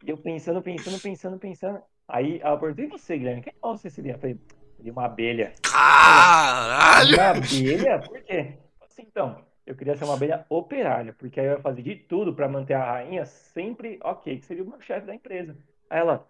[0.02, 1.82] E eu pensando, pensando, pensando, pensando.
[2.06, 4.12] Aí ela perguntou, e você, Guilherme, que animal você seria?
[4.14, 4.38] Eu falei,
[4.78, 5.52] seria uma abelha.
[5.62, 7.16] Caralho!
[7.16, 7.98] Uma abelha?
[7.98, 8.54] Por quê?
[8.80, 12.32] Assim, então, eu queria ser uma abelha operária, porque aí eu ia fazer de tudo
[12.32, 15.56] pra manter a rainha sempre ok, que seria o meu chefe da empresa.
[15.90, 16.26] Aí ela,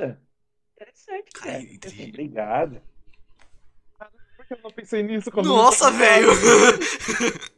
[0.00, 0.16] é
[0.74, 1.56] interessante, cara.
[1.56, 2.08] Ai, assim.
[2.08, 2.80] Obrigado.
[4.36, 6.28] Por que eu não pensei nisso quando Nossa, velho!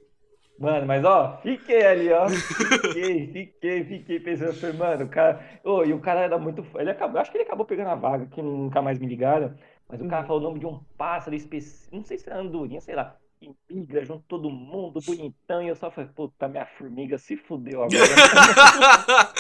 [0.59, 2.29] Mano, mas ó, fiquei ali, ó.
[2.31, 5.61] Fiquei, fiquei, fiquei pensando, falei, mano, o cara.
[5.63, 6.65] Ô, e o cara era muito.
[6.77, 9.55] Ele acabou, acho que ele acabou pegando a vaga, que nunca mais me ligaram.
[9.89, 10.27] Mas o cara Uhum.
[10.27, 11.95] falou o nome de um pássaro específico.
[11.97, 13.17] Não sei se era andorinha, sei lá.
[13.41, 15.63] E migra junto todo mundo, bonitão.
[15.63, 19.33] E eu só falei, puta, minha formiga se fudeu agora.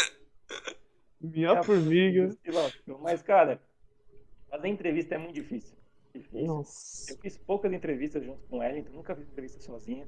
[1.20, 2.31] Minha formiga.
[2.31, 2.98] Se lascou.
[3.01, 3.60] Mas, cara,
[4.51, 5.77] fazer entrevista é muito difícil.
[6.14, 6.47] Difícil.
[6.47, 7.12] Nossa.
[7.12, 10.06] Eu fiz poucas entrevistas junto com o Wellington, nunca fiz entrevista sozinha,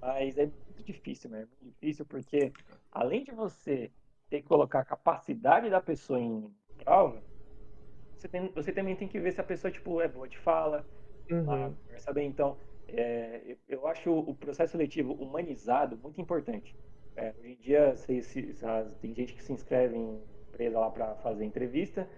[0.00, 1.42] mas é muito difícil, né?
[1.42, 2.52] É muito difícil porque,
[2.92, 3.90] além de você
[4.28, 7.22] ter que colocar a capacidade da pessoa em prova,
[8.20, 10.88] você, tem, você também tem que ver se a pessoa, tipo, é boa de fala,
[11.30, 11.78] Uhum.
[11.86, 12.28] conversa bem.
[12.28, 16.76] Então, é, eu, eu acho o processo seletivo humanizado muito importante.
[17.16, 20.90] É, hoje em dia, se- se- as- tem gente que se inscreve em empresa lá
[20.90, 22.08] para fazer entrevista,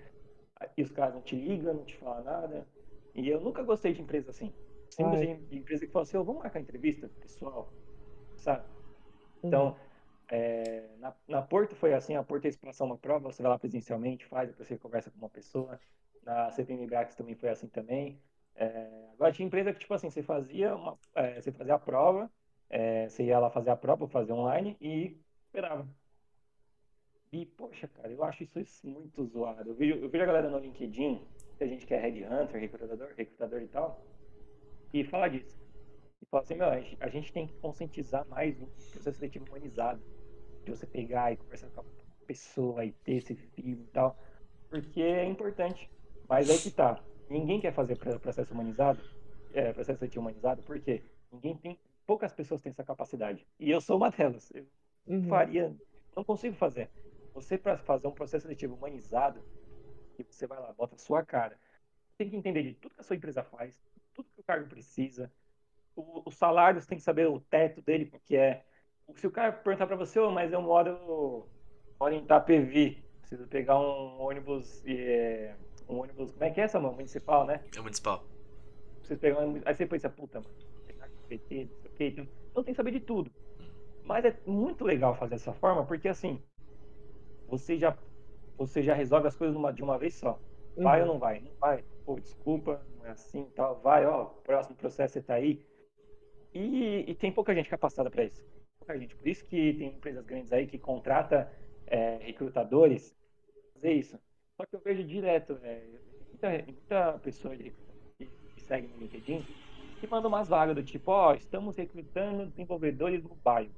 [0.77, 2.69] e os caras não te ligam, não te falam nada.
[3.15, 4.55] E eu nunca gostei de empresa assim.
[4.91, 7.75] Sempre gostei de empresa que fala assim, "Ô, vamos marcar entrevista, pessoal,
[8.37, 8.69] sabe?
[9.43, 9.77] Uhum.
[10.33, 13.59] É, na, na Porto foi assim, a Porto eles passam uma prova, você vai lá
[13.59, 15.79] presencialmente, faz, depois você conversa com uma pessoa.
[16.23, 18.19] Na CPM também foi assim também.
[18.55, 22.31] É, agora tinha empresa que, tipo assim, você fazia, uma, é, você fazia a prova,
[22.71, 25.87] é, você ia lá fazer a prova, fazer online e esperava.
[27.31, 29.69] E, poxa, cara, eu acho isso muito zoado.
[29.69, 31.21] Eu vejo, eu vejo a galera no LinkedIn,
[31.59, 34.03] tem gente que é headhunter, recrutador, recrutador e tal,
[34.95, 35.61] e fala disso.
[36.23, 39.45] E fala assim, meu, a gente, a gente tem que conscientizar mais o processo seletivo
[39.47, 40.03] humanizado.
[40.65, 41.85] De você pegar e conversar com a
[42.27, 44.19] pessoa e ter esse feeling e tal.
[44.69, 45.91] Porque é importante.
[46.29, 47.05] Mas aí que tá.
[47.29, 49.03] Ninguém quer fazer pro- processo humanizado,
[49.53, 53.47] é, processo seletivo humanizado, porque ninguém tem, poucas pessoas têm essa capacidade.
[53.59, 54.51] E eu sou uma delas.
[54.55, 54.67] Eu
[55.07, 55.29] Uhum.
[55.29, 55.75] faria,
[56.17, 56.91] não consigo fazer.
[57.35, 59.45] Você para fazer um processo seletivo humanizado,
[60.17, 61.59] que você vai lá, bota a sua cara,
[62.17, 63.81] tem que entender de tudo que a sua empresa faz,
[64.15, 65.33] tudo que o cargo precisa,
[65.97, 68.65] o, os salários tem que saber o teto dele, porque é.
[69.17, 71.47] Se o cara perguntar para você, "Ô, mas eu moro,
[72.01, 75.57] moro em Itapevi, preciso pegar um ônibus, é,
[75.89, 76.95] um ônibus, como é que é essa, mano?
[76.95, 77.65] Municipal, né?
[77.77, 78.27] É municipal.
[79.03, 80.55] Vocês pegam, um ônibus- aí você pensa, puta, mano,
[80.87, 83.31] pegar PT, não sei o quê, então, então tem que saber de tudo.
[84.03, 86.43] Mas é muito legal fazer dessa forma, porque assim,
[87.47, 87.97] você já,
[88.57, 90.41] você já resolve as coisas numa- de uma vez só.
[90.77, 91.07] Vai Uhum.
[91.09, 91.41] ou não vai?
[91.41, 91.85] Não vai.
[92.05, 93.81] Pô, desculpa, não é assim e tal.
[93.81, 95.65] Vai, ó, próximo processo você tá aí.
[96.55, 98.43] E, e tem pouca gente capacitada para isso.
[98.83, 99.15] Pouca gente.
[99.15, 101.51] Por isso que tem empresas grandes aí que contrata
[101.87, 103.15] é, recrutadores
[103.75, 104.19] fazer isso.
[104.57, 105.83] Só que eu vejo direto, é,
[106.29, 107.73] muita, muita pessoa de
[108.19, 109.47] que, que segue no LinkedIn
[110.01, 113.71] que manda umas vagas do tipo, ó, estamos recrutando desenvolvedores mobile.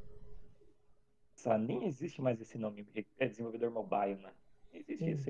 [1.32, 2.86] Nossa, nem existe mais esse nome,
[3.18, 4.34] é desenvolvedor mobile, mano.
[4.72, 5.24] Não existe isso.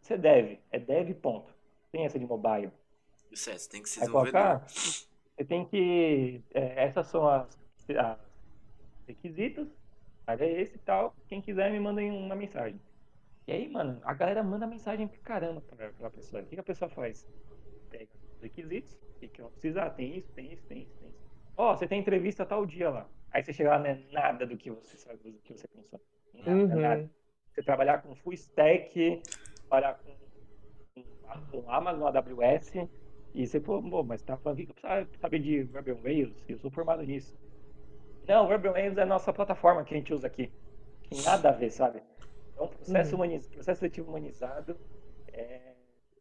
[0.00, 0.58] Você- deve.
[0.72, 1.54] É dev, ponto.
[1.92, 2.72] Tem essa de mobile.
[3.30, 4.32] Isso é, você tem que ser desenvolvedor.
[4.32, 6.42] colocar, você tem que.
[6.52, 7.56] é, essas são as,
[7.96, 8.31] as
[9.14, 9.68] requisitos.
[10.26, 11.14] Olha esse e tal.
[11.28, 12.80] Quem quiser me manda uma mensagem.
[13.46, 16.42] E aí, mano, a galera manda mensagem pra caramba pra, pra pessoa.
[16.42, 17.28] O que, que a pessoa faz?
[17.90, 19.82] Pega os requisitos, o que, que ela precisa?
[19.84, 21.18] Ah, tem isso, tem isso, tem isso, tem isso.
[21.56, 23.10] Ó, você tem entrevista tal dia lá.
[23.30, 26.00] Aí você chega lá, não é nada do que você sabe, do que você pensou.
[26.34, 26.80] Nada, Uhum.
[26.80, 27.10] nada.
[27.52, 29.22] Você trabalhar com full stack,
[29.68, 30.16] trabalhar com,
[30.94, 31.04] com,
[31.50, 32.72] com Amazon, AWS,
[33.34, 36.44] e você falou, pô, mas tá falando que eu precisava saber de Web on Rails,
[36.48, 37.36] eu sou formado nisso.
[38.28, 40.52] Não, Web on Rails é a nossa plataforma que a gente usa aqui.
[41.10, 42.02] Tem nada a ver, sabe?
[42.52, 43.16] Então, processo, Uhum.
[43.16, 43.48] humaniz...
[43.48, 44.78] processo seletivo humanizado,
[45.32, 45.74] é,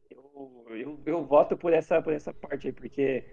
[0.09, 3.23] eu, eu, eu voto por essa, por essa parte aí, porque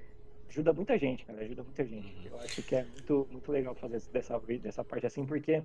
[0.49, 2.27] ajuda muita gente, cara, ajuda muita gente.
[2.29, 5.63] Eu acho que é muito, muito legal fazer dessa, dessa parte assim, porque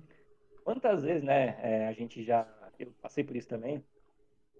[0.64, 2.46] quantas vezes, né, é, a gente já,
[2.78, 3.84] eu passei por isso também,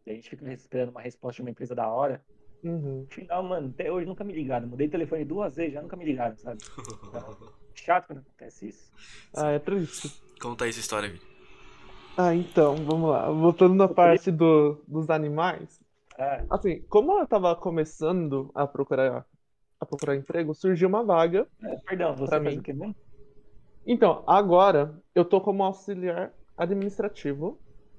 [0.06, 2.24] e a gente fica esperando uma resposta de uma empresa da hora,
[2.62, 3.00] Uhum.
[3.02, 5.96] no final, mano, até hoje nunca me ligaram, mudei de telefone duas vezes, já nunca
[5.96, 6.60] me ligaram, sabe?
[7.08, 7.22] Então,
[7.74, 8.90] chato quando acontece isso.
[9.34, 10.10] Ah, é triste.
[10.40, 11.20] Conta aí essa história, Vini.
[12.16, 13.30] Ah, então, vamos lá.
[13.30, 15.80] Voltando na parte do, dos animais.
[16.16, 19.26] É, Assim, como eu tava começando a procurar,
[19.80, 21.48] a procurar emprego, surgiu uma vaga.
[21.62, 22.62] é, perdão, você mim.
[22.66, 22.94] mesmo?
[23.86, 27.58] Então, agora eu tô como auxiliar administrativo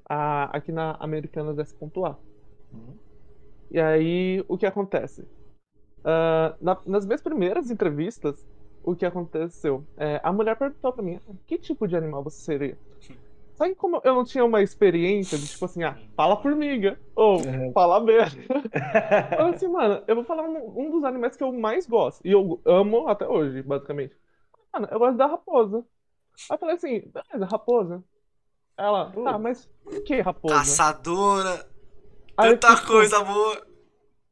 [0.09, 2.17] a- aqui na Americanas S.A.
[2.71, 2.97] Uhum.
[3.71, 5.27] E aí, o que acontece?
[6.03, 8.45] Ah, na- nas minhas primeiras entrevistas,
[8.85, 9.83] o que aconteceu?
[9.97, 12.77] É, a mulher perguntou pra mim, que tipo de animal você seria?
[13.55, 17.71] Sabe como eu não tinha uma experiência de tipo assim, ah, fala formiga, ou Uhum.
[17.73, 18.25] fala abelha.
[19.31, 22.21] Eu falei assim, mano, eu vou falar um, um dos animais que eu mais gosto,
[22.25, 24.15] e eu amo até hoje, basicamente.
[24.73, 25.77] Mano, eu gosto da raposa.
[26.49, 28.03] Aí eu falei assim, beleza, raposa.
[28.77, 30.55] Ela, tá, mas por que raposa?
[30.55, 31.65] Caçadora,
[32.37, 33.65] Aí tanta fiquei, coisa boa.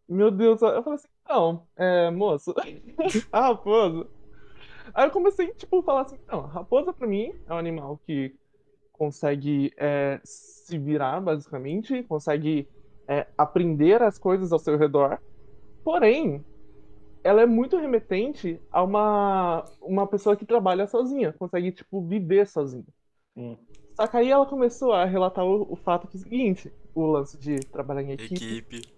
[0.07, 2.53] Meu Deus, eu falei assim, não, é, moço,
[3.31, 4.05] a raposa.
[4.93, 7.99] Aí eu comecei, tipo, a falar assim, não, a raposa pra mim é um animal
[8.05, 8.35] que
[8.91, 12.67] consegue é, se virar, basicamente, consegue
[13.07, 15.19] é, aprender as coisas ao seu redor,
[15.83, 16.43] porém,
[17.23, 22.85] ela é muito remetente a uma, uma pessoa que trabalha sozinha, consegue, tipo, viver sozinha.
[23.33, 23.57] Sim.
[23.95, 27.05] Só que aí ela começou a relatar o, o fato que é o seguinte, o
[27.05, 28.93] lance de trabalhar em equipe Equipe.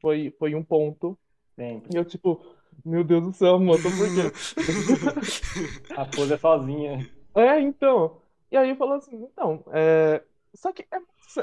[0.00, 1.16] foi, foi um ponto
[1.56, 1.92] Sempre.
[1.92, 2.40] e eu, tipo,
[2.84, 4.32] meu Deus do céu, moço, por quê?
[5.96, 7.10] A raposa é sozinha.
[7.34, 8.20] É, então.
[8.50, 10.22] E aí falou assim, então, é...
[10.54, 10.98] Só que é...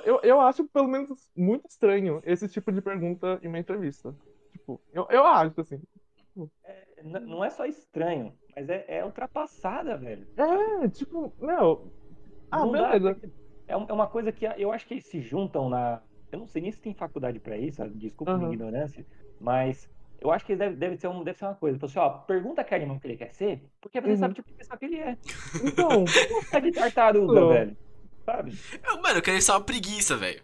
[0.05, 4.15] eu, eu acho, pelo menos, muito estranho esse tipo de pergunta em uma entrevista.
[4.51, 5.81] Tipo, eu, eu acho, assim.
[7.03, 10.25] N- não é só estranho, mas é, é ultrapassada, velho.
[10.37, 11.91] É, tipo, meu.
[12.49, 13.13] Ah, Não dá, beleza.
[13.15, 13.29] porque
[13.67, 16.01] É é uma coisa que eu acho que eles se juntam na.
[16.31, 19.05] Eu não sei nem se tem faculdade pra isso, desculpa a minha ignorância,
[19.39, 19.89] mas
[20.21, 21.77] eu acho que deve, deve, ser, um, deve ser uma coisa.
[21.77, 24.17] Tipo assim, ó, pergunta que animal que ele quer ser, porque você Uhum.
[24.17, 25.17] sabe tipo de pessoa que ele é.
[25.59, 26.17] Então,
[26.51, 27.77] Tá de tartaruga, velho.
[28.25, 28.59] Sabe?
[28.83, 30.41] Eu, mano, eu queria ser uma preguiça, velho.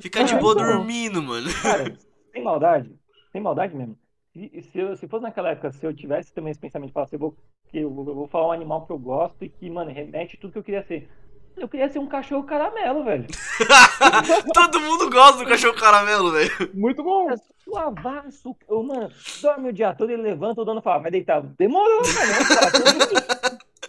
[0.00, 0.56] Ficar de É, boa então.
[0.56, 1.48] dormindo, mano.
[1.62, 1.98] Cara,
[2.32, 2.98] sem maldade,
[3.32, 3.98] sem maldade mesmo.
[4.32, 7.06] Se, se, eu- se fosse naquela época, se eu tivesse também esse pensamento de falar
[7.06, 7.38] assim, eu vou,
[7.68, 10.36] que eu, vou- eu vou falar um animal que eu gosto e que, mano, remete
[10.38, 11.10] tudo que eu queria ser.
[11.56, 13.26] Eu queria ser um cachorro caramelo, velho.
[14.52, 16.50] Todo mundo gosta do cachorro caramelo, velho.
[16.74, 17.28] muito bom.
[17.58, 18.56] Suavaço.
[18.68, 19.10] Mano,
[19.40, 21.40] dorme o dia todo, ele levanta, o dono fala, vai deitar.
[21.42, 23.24] Demorou, mano.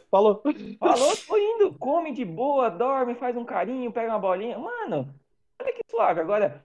[0.09, 0.41] Falou.
[0.79, 1.73] Falou, tô indo.
[1.73, 4.57] Come de boa, dorme, faz um carinho, pega uma bolinha.
[4.57, 5.13] Mano,
[5.59, 6.21] olha que suave.
[6.21, 6.63] Agora,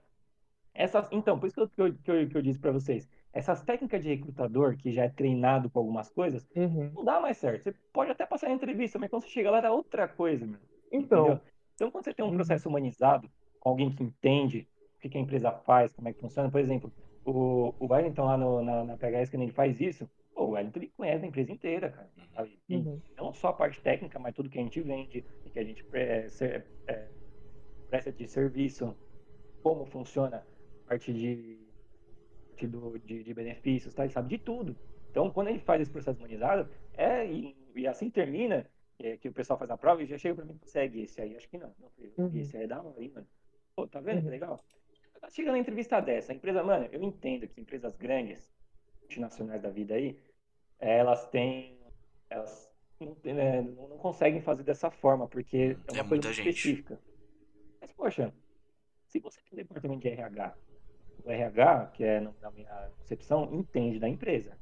[0.73, 1.07] essas.
[1.11, 3.09] Então, por isso que eu, que eu, que eu, disse pra vocês.
[3.33, 6.91] Essas técnicas de recrutador, que já é treinado com algumas coisas, Uhum.
[6.93, 7.63] não dá mais certo.
[7.63, 10.59] Você pode até passar na entrevista, mas quando você chega lá, era outra coisa, meu.
[10.91, 11.41] Então, Entendeu?
[11.75, 12.33] Então, quando você tem um Uhum.
[12.33, 14.69] processo humanizado, com alguém que entende
[15.03, 16.93] o que a empresa faz, como é que funciona, por exemplo,
[17.25, 20.79] o, o Wellington lá no, na, na PHS, quando ele faz isso, pô, o Wellington
[20.79, 22.11] ele conhece a empresa inteira, cara.
[22.35, 22.61] sabe?
[22.69, 23.03] E uhum.
[23.17, 25.83] não só a parte técnica, mas tudo que a gente vende, e que a gente
[25.85, 27.11] pre- ser- é,
[27.89, 28.97] presta de serviço,
[29.63, 30.37] como funciona
[30.85, 31.73] a parte de,
[32.49, 34.03] parte do- de, de benefícios, tá?
[34.03, 34.79] ele sabe de tudo.
[35.09, 38.69] Então, quando ele faz esse processo humanizado, é, e, e assim termina,
[39.03, 41.35] é, que o pessoal faz a prova e já chega pra mim, segue esse aí,
[41.35, 41.73] acho que não.
[41.79, 42.31] não Uhum.
[42.39, 43.27] Esse aí é da hora, hein, mano.
[43.75, 44.31] Pô, tá vendo que Uhum.
[44.31, 44.63] legal?
[45.29, 48.51] Chega na entrevista dessa, a empresa, mano, eu entendo que empresas grandes,
[49.01, 50.19] multinacionais da vida aí,
[50.79, 51.79] elas têm,
[52.29, 52.69] elas
[52.99, 56.99] não, tem- né, não- não conseguem fazer dessa forma, porque é uma É coisa específica.
[57.79, 58.33] Mas, poxa,
[59.07, 60.57] se você tem um departamento de RH,
[61.23, 64.57] o RH, que é, na na minha concepção, entende da empresa.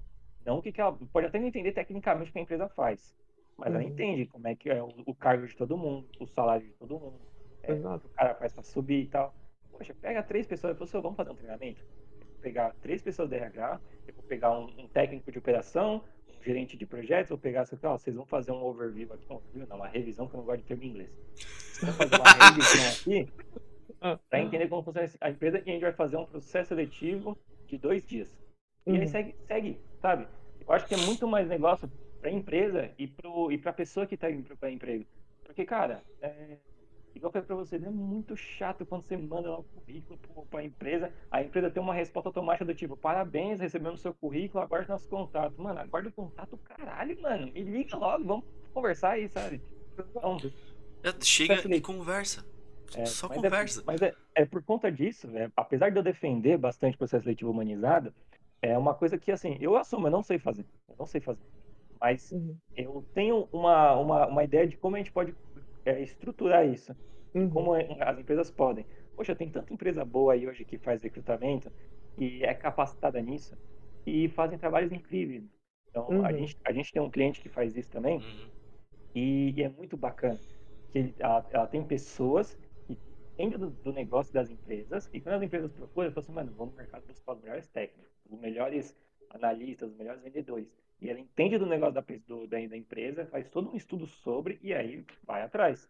[0.45, 3.15] Não o que, que ela pode até não entender tecnicamente o que a empresa faz,
[3.59, 3.89] mas ela Uhum.
[3.89, 6.99] entende como é que é o, o cargo de todo mundo, o salário de todo
[6.99, 7.21] mundo,
[7.63, 9.35] é, o que o cara faz para subir e tal.
[9.71, 11.83] Poxa, pega três pessoas, pessoal, vamos fazer um treinamento?
[12.21, 16.03] Eu vou pegar três pessoas da RH, eu vou pegar um, um técnico de operação,
[16.27, 19.35] um gerente de projetos, vou pegar, assim, ó, vocês vão fazer um overview aqui, um
[19.37, 21.11] overview, não, uma revisão, que eu não gosto de termo em inglês.
[21.81, 23.27] Vamos fazer uma revisão aqui
[24.01, 27.37] Ah, para entender como funciona a empresa e a gente vai fazer um processo seletivo
[27.67, 28.29] de dois dias.
[28.91, 29.07] E aí Uhum.
[29.07, 30.27] segue, segue, sabe?
[30.67, 31.89] Eu acho que é muito mais negócio
[32.19, 35.05] para a empresa e para a pessoa que está indo procurar emprego.
[35.43, 36.57] Porque, cara, é,
[37.15, 40.19] igual eu falei para você, é muito chato quando você manda lá o currículo
[40.49, 44.63] para a empresa, a empresa tem uma resposta automática do tipo, parabéns, recebemos seu currículo,
[44.63, 45.59] aguarde nosso contato.
[45.61, 47.51] Mano, aguarde o contato, caralho, mano.
[47.51, 49.61] Me liga logo, vamos conversar aí, sabe?
[49.97, 50.37] Então,
[51.03, 51.77] Já Chega Facilita.
[51.77, 52.45] e conversa.
[52.95, 53.81] é, Só mas conversa.
[53.81, 57.23] É, mas é, é por conta disso, né, apesar de eu defender bastante o processo
[57.23, 58.13] seletivo humanizado,
[58.61, 60.65] é uma coisa que, assim, eu assumo, eu não sei fazer.
[60.87, 61.41] Eu não sei fazer.
[61.99, 62.57] Mas Uhum.
[62.75, 65.35] eu tenho uma, uma, uma ideia de como a gente pode
[65.85, 66.95] é, estruturar isso.
[67.33, 67.49] Uhum.
[67.49, 68.85] Como é- as empresas podem.
[69.15, 71.71] Poxa, tem tanta empresa boa aí hoje que faz recrutamento
[72.17, 73.57] e é capacitada nisso
[74.05, 75.43] e fazem trabalhos incríveis.
[75.89, 76.37] Então, a, Uhum.
[76.37, 78.51] gente, a gente tem um cliente que faz isso também Uhum.
[79.13, 80.39] e, e é muito bacana.
[80.91, 82.55] Que ele- ela, ela tem pessoas
[82.87, 82.97] que
[83.37, 86.73] entende do, do, negócio das empresas, e quando as empresas procuram, fala assim, mano, vamos
[86.73, 88.95] no mercado buscar os melhores técnicos, os melhores
[89.29, 90.67] analistas, os melhores vendedores.
[91.01, 94.59] E ela entende do negócio da, do, da, da empresa, faz todo um estudo sobre,
[94.61, 95.89] e aí vai atrás.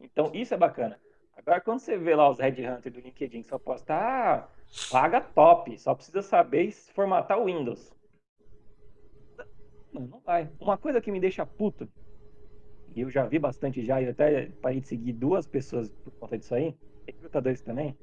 [0.00, 0.98] Então, isso é bacana.
[1.36, 4.48] Agora, quando você vê lá os Red Hunter do LinkedIn, só posta, ah,
[4.90, 7.94] paga top, só precisa saber formatar o Windows.
[9.92, 10.50] Não, não vai.
[10.60, 11.88] Uma coisa que me deixa puto,
[12.94, 16.36] e eu já vi bastante já, e até parei de seguir duas pessoas por conta
[16.36, 17.96] disso aí, recrutadores também,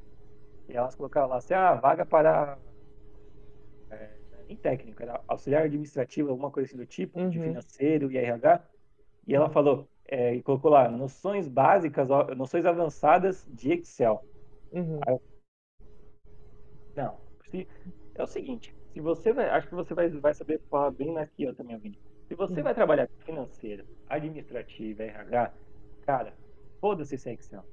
[0.68, 2.58] e elas colocaram lá assim, ah, vaga para
[4.48, 7.30] é, em técnico, era auxiliar administrativo, alguma coisa assim do tipo, uhum.
[7.30, 8.64] de financeiro e RH,
[9.26, 14.24] e ela falou, é, e colocou lá, noções básicas, noções avançadas de Excel.
[14.72, 15.00] Uhum.
[15.08, 15.22] Eu...
[16.96, 17.18] Não,
[18.16, 21.48] é o seguinte, se você vai, acho que você vai, vai saber falar bem aqui,
[21.48, 21.98] ó, também, ouvindo.
[22.28, 25.54] Se você vai trabalhar com financeira, administrativa, RH,
[26.06, 26.34] cara,
[26.82, 27.64] foda-se esse Excel.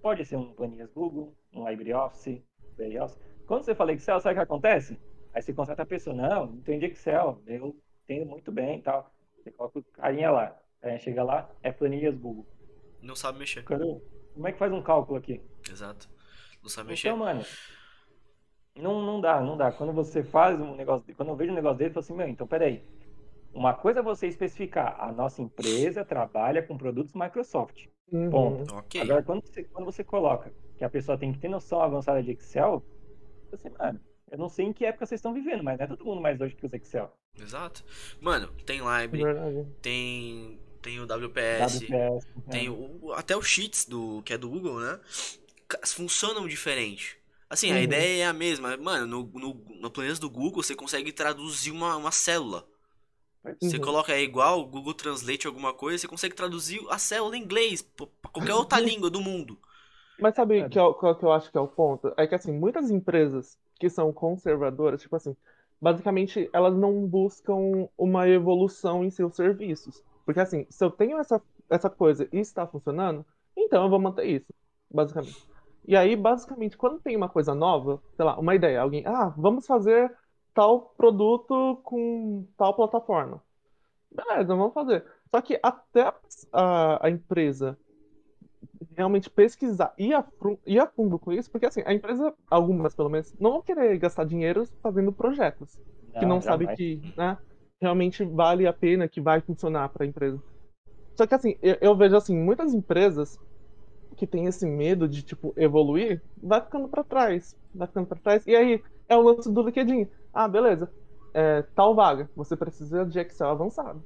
[0.00, 2.44] Pode ser um planilhas Google, um LibreOffice,
[2.78, 3.18] LibreOffice.
[3.46, 4.98] Quando você fala Excel, sabe o que acontece?
[5.34, 9.12] Aí você contrata a pessoa, não, não entende Excel, eu entendo muito bem e tal.
[9.36, 10.56] Você coloca o carinha lá.
[10.80, 12.46] Aí chega lá, é planilhas Google.
[13.02, 13.64] Não sabe mexer.
[13.64, 15.40] Como é que faz um cálculo aqui?
[15.68, 16.08] Exato.
[16.62, 17.08] Não sabe mexer.
[17.08, 17.44] Então, mano,
[18.76, 19.72] não, não dá, não dá.
[19.72, 22.28] Quando você faz um negócio, quando eu vejo um negócio dele, eu falo assim, meu,
[22.28, 22.84] então peraí.
[23.52, 27.86] Uma coisa é você especificar, a nossa empresa trabalha com produtos Microsoft.
[28.10, 28.30] Uhum.
[28.30, 28.76] Ponto.
[28.78, 29.00] Okay.
[29.00, 32.32] Agora, quando você, quando você coloca que a pessoa tem que ter noção avançada de
[32.32, 32.84] Excel,
[33.50, 36.04] você, mano, eu não sei em que época vocês estão vivendo, mas não é todo
[36.04, 37.12] mundo mais hoje que usa Excel.
[37.40, 37.84] Exato.
[38.20, 42.70] Mano, tem Library, é tem tem o WPS, WPS tem é.
[42.70, 45.00] o, até o Sheets do que é do Google, né?
[45.86, 47.18] Funcionam diferente.
[47.48, 47.78] Assim, uhum.
[47.78, 48.76] a ideia é a mesma.
[48.76, 52.66] Mano, no, no, no planeta do Google você consegue traduzir uma, uma célula.
[53.44, 53.54] Uhum.
[53.60, 57.42] Você coloca é igual o Google Translate alguma coisa, você consegue traduzir a célula em
[57.42, 59.58] inglês, pra qualquer outra língua do mundo.
[60.18, 60.68] Mas sabe é.
[60.68, 62.12] que, é, qual que eu acho que é o ponto?
[62.16, 65.36] É que assim, muitas empresas que são conservadoras, tipo assim,
[65.80, 70.02] basicamente elas não buscam uma evolução em seus serviços.
[70.24, 73.24] Porque assim, se eu tenho essa, essa coisa e está funcionando,
[73.56, 74.52] então eu vou manter isso,
[74.90, 75.46] basicamente.
[75.86, 79.66] E aí, basicamente, quando tem uma coisa nova, sei lá, uma ideia, alguém, ah, vamos
[79.66, 80.10] fazer
[80.54, 83.42] tal produto com tal plataforma.
[84.10, 85.04] Beleza, vamos fazer.
[85.30, 86.12] Só que até
[86.52, 87.78] a, a empresa
[88.96, 90.24] realmente pesquisar e a,
[90.66, 93.98] ir a fundo com isso, porque assim, a empresa, algumas pelo menos, não vão querer
[93.98, 95.78] gastar dinheiro fazendo projetos
[96.12, 97.38] não, que não sabe que né,
[97.80, 100.40] realmente vale a pena, que vai funcionar para a empresa.
[101.16, 103.38] Só que assim, eu, eu, vejo assim, muitas empresas
[104.16, 108.46] que têm esse medo de tipo evoluir, vai ficando para trás, vai ficando para trás.
[108.46, 110.08] E aí é o lance do LinkedIn.
[110.32, 110.90] Ah, beleza.
[111.32, 114.04] É, tal vaga, você precisa de Excel avançado.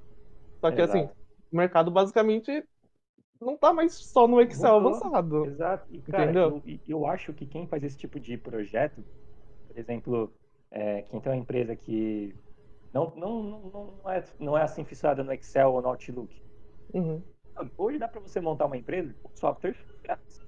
[0.60, 1.12] Só que assim, Exato.
[1.12, 1.20] assim,
[1.52, 2.64] o mercado basicamente
[3.40, 5.46] não tá mais só no Excel avançado.
[5.46, 5.86] Exato.
[5.90, 6.62] E, cara, entendeu?
[6.66, 9.04] Eu, eu, acho que quem faz esse tipo de projeto,
[9.66, 10.32] por exemplo,
[10.70, 12.34] é, quem tem uma empresa que
[12.92, 13.60] não, não, não,
[14.02, 16.42] não, é, não é assim fissada no Excel ou no Outlook.
[16.92, 17.22] Uhum.
[17.76, 20.40] Hoje dá para você montar uma empresa com software grátis.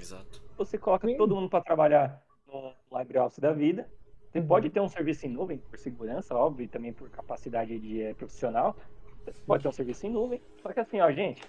[0.00, 0.42] Exato.
[0.56, 1.16] Você coloca Sim.
[1.16, 3.88] todo mundo para trabalhar no LibreOffice da vida.
[4.30, 4.46] Você uhum.
[4.46, 8.14] pode ter um serviço em nuvem por segurança, óbvio, e também por capacidade de é,
[8.14, 8.76] profissional.
[9.24, 10.42] Você pode ter um serviço em nuvem.
[10.60, 11.42] Só que assim, ó, gente,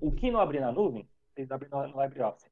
[0.00, 2.50] o que não abrir na nuvem, vocês abrem no, LibreOffice.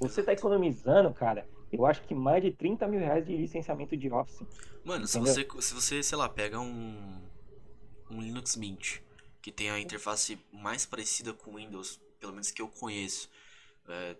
[0.00, 4.10] Você está economizando, cara, eu acho que mais de 30 mil reais de licenciamento de
[4.10, 4.46] Office.
[4.84, 7.20] Mano, se você, se você, sei lá, pega um,
[8.10, 9.00] um Linux Mint,
[9.42, 13.28] que tem a interface mais parecida com o Windows, pelo menos que eu conheço,
[13.88, 14.16] é,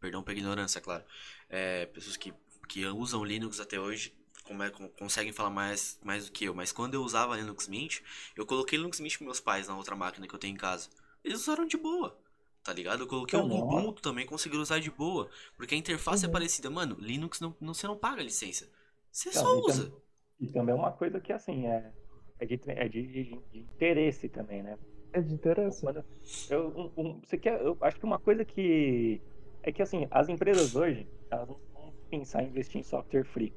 [0.00, 1.04] perdão pela ignorância, é claro,
[1.48, 2.32] é, pessoas que,
[2.68, 4.12] que usam Linux até hoje
[4.44, 8.00] como é, conseguem falar mais, mais do que eu, mas quando eu usava Linux Mint,
[8.36, 10.88] eu coloquei Linux Mint com meus pais na outra máquina que eu tenho em casa.
[11.24, 12.16] Eles usaram de boa.
[12.62, 13.02] Tá ligado?
[13.02, 15.28] Eu coloquei o um Ubuntu também, consegui usar de boa.
[15.56, 16.30] Porque a interface é uhum.
[16.30, 16.70] é parecida.
[16.70, 18.68] Mano, Linux não, não, você não paga licença.
[19.10, 19.92] Você não, só usa.
[20.38, 21.92] e também é uma coisa que, assim, é,
[22.38, 24.78] é, de, é de, de, de interesse também, né?
[25.12, 25.80] É de interesse.
[25.80, 26.04] Quando,
[26.48, 29.20] eu, um, você quer, eu acho que uma coisa que.
[29.62, 33.52] É que, assim, as empresas hoje, elas não vão pensar em investir em software free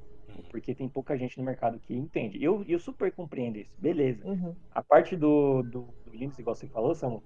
[0.49, 2.43] porque tem pouca gente no mercado que entende.
[2.43, 4.25] Eu, eu super compreendo isso, beleza.
[4.27, 4.55] Uhum.
[4.71, 7.23] A parte do, do, do Linux, igual você falou, Samu,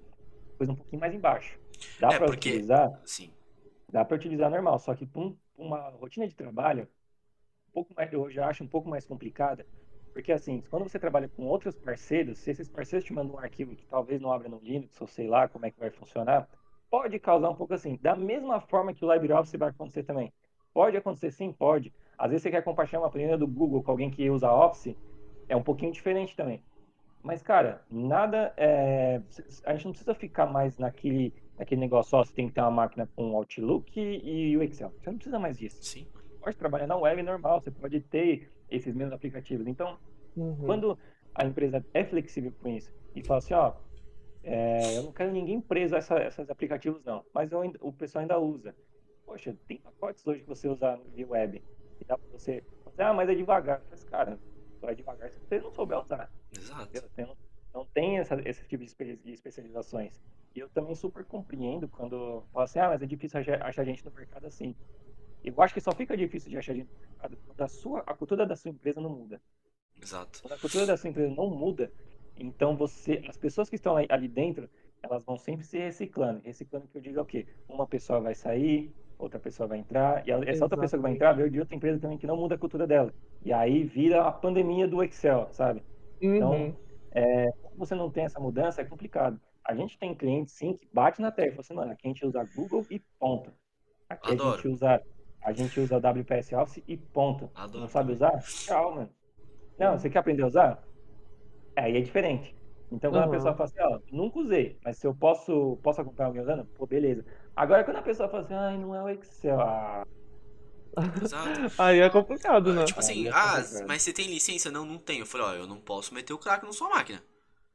[0.60, 1.58] coisa um pouquinho mais embaixo.
[1.98, 2.50] Dá é, para porque...
[2.50, 3.00] utilizar?
[3.06, 3.32] Sim.
[3.90, 6.86] Dá para utilizar normal, só que com uma rotina de trabalho,
[7.70, 9.66] um pouco mais, eu já acho um pouco mais complicada,
[10.12, 13.74] porque assim, quando você trabalha com outros parceiros, se esses parceiros te mandam um arquivo
[13.74, 16.46] que talvez não abra no Linux, ou sei lá como é que vai funcionar,
[16.90, 20.30] pode causar um pouco assim, da mesma forma que o LibreOffice vai acontecer também.
[20.74, 21.90] Pode acontecer sim, pode.
[22.18, 24.94] Às vezes você quer compartilhar uma planilha do Google com alguém que usa Office,
[25.48, 26.62] é um pouquinho diferente também.
[27.22, 28.52] Mas, cara, nada.
[28.56, 29.20] É...
[29.64, 32.70] A gente não precisa ficar mais naquele, aquele negócio, ó, você tem que ter uma
[32.70, 34.92] máquina com o Outlook e, o Excel.
[34.98, 35.82] Você não precisa mais disso.
[35.82, 36.06] Sim.
[36.14, 39.66] Você pode trabalhar na web normal, você pode ter esses mesmos aplicativos.
[39.66, 39.98] Então,
[40.36, 40.56] Uhum.
[40.64, 40.98] quando
[41.34, 43.74] a empresa é flexível com isso e fala assim, ó,
[44.42, 48.22] é, eu não quero ninguém preso a essa, esses aplicativos não, mas eu o pessoal
[48.22, 48.74] ainda usa.
[49.26, 51.62] Poxa, tem pacotes hoje que você usa via web
[52.00, 52.62] e dá pra você,
[52.98, 53.82] ah, mas é devagar.
[53.90, 54.38] Mas, cara,
[54.80, 56.30] só é devagar se você não souber usar.
[56.56, 56.82] Exato.
[56.88, 57.08] entendeu?
[57.14, 57.36] Tem-
[57.72, 60.20] não tem essa, esse tipo de espe- de especializações.
[60.54, 64.10] E eu também super compreendo quando fala assim, ah, mas é difícil achar, gente no
[64.10, 64.74] mercado assim.
[65.44, 68.14] Eu acho que só fica difícil de achar gente no mercado quando a, sua, a
[68.14, 69.40] cultura da sua empresa não muda.
[70.02, 70.40] Exato.
[70.42, 71.92] Quando a cultura da sua empresa não muda,
[72.36, 74.68] então você, as pessoas que estão ali dentro,
[75.02, 76.40] elas vão sempre se reciclando.
[76.42, 77.46] Reciclando que eu digo é o quê?
[77.68, 81.32] Uma pessoa vai sair, outra pessoa vai entrar, e essa outra pessoa que vai entrar
[81.34, 83.14] veio de outra empresa também que não muda a cultura dela.
[83.44, 85.82] E aí vira a pandemia do Excel, sabe?
[86.20, 86.76] Então, Uhum.
[87.62, 89.40] Quando você não tem essa mudança, é complicado.
[89.64, 92.10] A gente tem clientes, sim, que bate na terra e fala assim, mano, aqui a
[92.10, 93.52] gente usa Google e ponto.
[94.08, 94.56] Aqui a Adoro.
[94.56, 95.02] gente usa
[95.42, 97.50] a gente usa WPS Office e ponto.
[97.54, 98.38] Adoro Não sabe usar?
[98.42, 99.10] Tchau, mano.
[99.78, 100.84] Não, você quer aprender a usar?
[101.76, 102.54] Aí é diferente.
[102.90, 103.28] Então quando Uhum.
[103.28, 106.66] a pessoa fala assim, ó, nunca usei, mas se eu posso, posso acompanhar alguém usando,
[106.74, 107.24] pô, beleza.
[107.56, 110.04] Agora quando a pessoa fala assim, ai, não é o Excel, ah,
[111.22, 111.72] Exato.
[111.78, 112.84] Aí é complicado, né?
[112.84, 114.70] Tipo assim, é ah, mas você tem licença?
[114.70, 115.22] Não, não tenho.
[115.22, 117.22] Eu falei, ó, eu não posso meter o crack na sua máquina.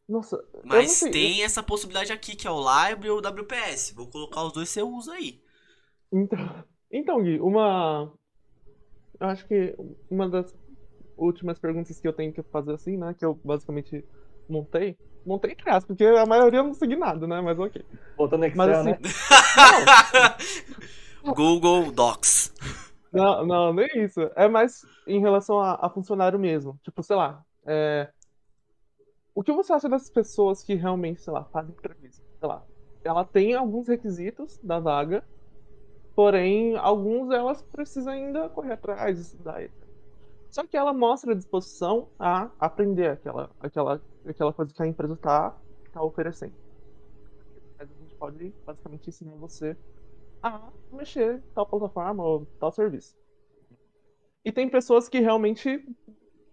[0.07, 3.95] Nossa, Mas tem essa possibilidade aqui, que é o Library ou o WPS.
[3.95, 5.41] Vou colocar os dois, você usa aí.
[6.13, 8.13] Então, então, Gui, uma.
[9.19, 9.75] Eu acho que
[10.09, 10.53] uma das
[11.17, 13.15] últimas perguntas que eu tenho que fazer assim, né?
[13.17, 14.05] Que eu basicamente
[14.47, 14.95] montei.
[15.25, 17.41] Montei entre aspas, porque a maioria eu não segui nada, né?
[17.41, 17.83] Mas ok.
[18.15, 18.99] voltando no Excel, Mas assim, né?
[21.33, 22.53] Google Docs.
[23.15, 24.21] Não, não, nem isso.
[24.35, 26.79] É mais em relação a, a funcionário mesmo.
[26.83, 27.45] Tipo, sei lá.
[27.65, 28.11] é,
[29.33, 32.23] O que você acha dessas pessoas que realmente, sei lá, fazem entrevista?
[32.39, 32.65] Sei lá.
[33.03, 35.27] Ela tem alguns requisitos da vaga,
[36.15, 39.69] porém, alguns elas precisam ainda correr atrás, estudar.
[40.49, 45.57] Só que ela mostra disposição a aprender aquela, aquela, aquela coisa que a empresa está
[45.91, 46.55] tá oferecendo.
[47.79, 49.77] A gente pode basicamente ensinar você
[50.41, 53.15] a mexer em tal plataforma ou tal serviço.
[54.43, 55.83] E tem pessoas que realmente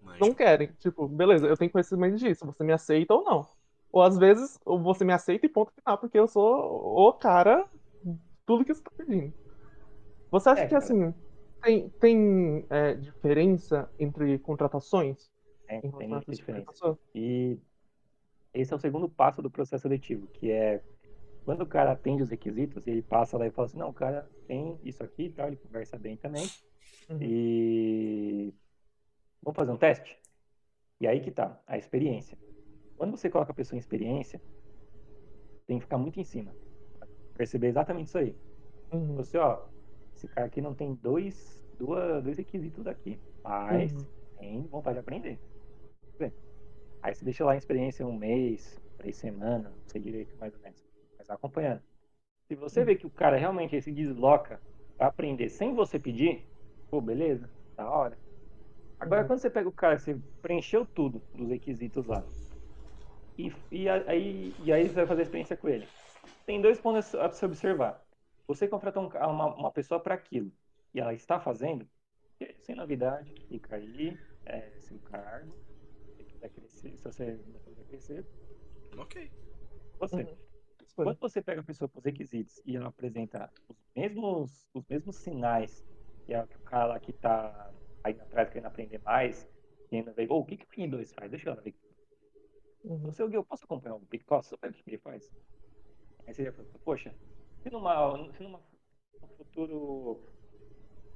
[0.01, 0.73] Mas, não querem.
[0.75, 3.47] Tipo, beleza, eu tenho conhecimento disso, você me aceita ou não.
[3.93, 7.69] Ou às vezes, ou você me aceita e ponto final, porque eu sou o cara,
[8.47, 9.35] tudo que você tá pedindo.
[10.31, 11.15] Você acha É, que, assim,
[11.63, 15.31] tem, tem é, diferença entre contratações?
[15.67, 16.99] Tem, Em tem muita diferença.
[17.15, 17.59] E
[18.55, 20.83] esse é o segundo passo do processo seletivo, que é
[21.45, 24.29] quando o cara atende os requisitos, ele passa lá e fala assim, não, o cara
[24.47, 26.47] tem isso aqui e tal, ele conversa bem também.
[27.11, 27.19] Uhum.
[27.21, 28.55] E
[29.43, 30.19] vamos fazer um teste?
[31.01, 32.39] E aí que tá, a experiência.
[32.97, 34.41] Quando você coloca a pessoa em experiência,
[35.67, 36.55] tem que ficar muito em cima.
[37.35, 38.37] Perceber exatamente isso aí.
[38.93, 39.17] Uhum.
[39.17, 39.67] Você, ó,
[40.15, 44.07] esse cara aqui não tem dois, duas, dois requisitos aqui, mas Uhum.
[44.39, 45.41] tem vontade de aprender.
[47.03, 50.61] Aí você deixa lá em experiência um mês, três semanas, não sei direito mais ou
[50.61, 50.92] menos,
[51.33, 51.83] vai acompanhando.
[52.49, 54.63] Se você vê que o cara realmente se desloca
[54.97, 56.49] pra aprender sem você pedir,
[56.91, 58.19] pô, beleza, da hora.
[58.99, 59.29] Agora Uhum.
[59.29, 62.27] quando você pega o cara, você preencheu tudo dos requisitos lá,
[63.39, 65.89] e, e aí, e aí você vai fazer a experiência com ele.
[66.47, 68.05] Tem dois pontos a se observar.
[68.47, 70.53] Você contratou um uma, uma pessoa para aquilo
[70.95, 71.89] e ela está fazendo,
[72.63, 75.59] sem novidade, fica aí, é seu cargo.
[76.17, 78.27] Se quiser crescer, se você não quiser crescer,
[78.97, 79.31] ok.
[79.99, 80.23] você.
[80.23, 80.39] Uhum.
[80.95, 85.17] Quando você pega a pessoa com os requisitos e ela apresenta os mesmos, os mesmos
[85.17, 85.85] sinais
[86.27, 87.73] que, a, que o cara lá que tá
[88.05, 89.49] aí atrás querendo aprender mais,
[89.89, 91.31] querendo ver, "Ô, o que, que o 2 faz?
[91.31, 91.75] Deixa eu ver.
[92.85, 92.99] Uhum.
[93.01, 94.25] Você, Gui, eu posso acompanhar o Big?
[94.43, 95.31] Só ver o que ele faz.
[96.27, 97.15] Aí você já fala, poxa,
[97.63, 98.59] se numa, se numa
[99.23, 100.25] um futuro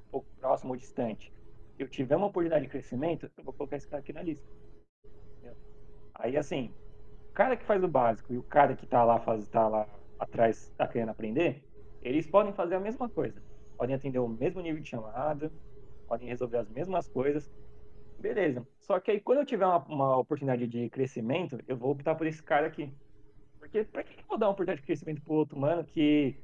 [0.07, 1.33] um pouco próximo ou distante,
[1.77, 4.47] eu tiver uma oportunidade de crescimento, eu vou colocar esse cara aqui na lista.
[5.37, 5.57] Entendeu?
[6.15, 6.86] Aí assim, o
[7.37, 9.87] cara que faz o básico e o cara que tá lá, faz, tá lá
[10.17, 11.63] atrás, tá querendo aprender,
[12.01, 13.39] eles podem fazer a mesma coisa.
[13.77, 15.51] Podem atender o mesmo nível de chamada,
[16.07, 17.47] podem resolver as mesmas coisas,
[18.19, 18.67] Beleza.
[18.79, 22.25] Só que aí quando eu tiver uma, uma oportunidade de crescimento, eu vou optar por
[22.25, 22.91] esse cara aqui.
[23.59, 26.35] Porque pra que eu vou dar uma oportunidade de crescimento pro outro mano que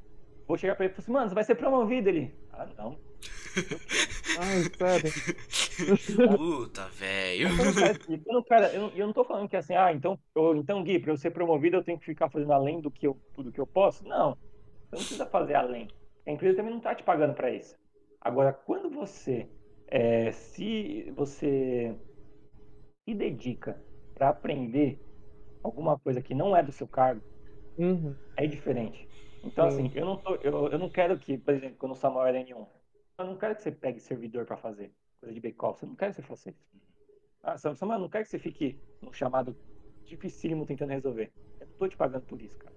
[0.47, 2.31] vou chegar pra ele e falar assim, mano, você vai ser promovido ele.
[2.51, 2.95] Ah, não.
[4.35, 5.13] Ai, sério.
[6.35, 7.49] Puta, velho.
[7.77, 7.99] Cara-
[8.39, 10.83] o cara, eu, não- eu não tô falando que é assim, ah, então, eu, então
[10.83, 13.51] Gui, pra eu ser promovido eu tenho que ficar fazendo além do que eu, do
[13.51, 14.03] que eu posso?
[14.05, 14.31] Não.
[14.89, 15.87] Você não precisa fazer além.
[16.27, 17.75] A empresa também não tá te pagando pra isso.
[18.21, 19.49] Agora, quando você
[19.87, 21.95] é, se você
[23.05, 23.81] se dedica
[24.13, 25.01] pra aprender
[25.63, 27.23] alguma coisa que não é do seu cargo,
[27.77, 28.19] Uhum.
[28.35, 29.09] é diferente.
[29.43, 29.67] Então, Sim.
[29.67, 32.39] assim, eu não, tô, eu, eu não quero que, por exemplo, quando o Samuel era
[32.39, 32.67] N1,
[33.17, 35.83] eu não quero que você pegue servidor pra fazer coisa de back-office.
[35.83, 36.59] Eu não quero que você faça isso.
[37.43, 39.55] Ah, Samuel, eu não quero que você fique num chamado
[40.05, 41.31] dificílimo tentando resolver.
[41.59, 42.75] Eu não tô te pagando por isso, cara.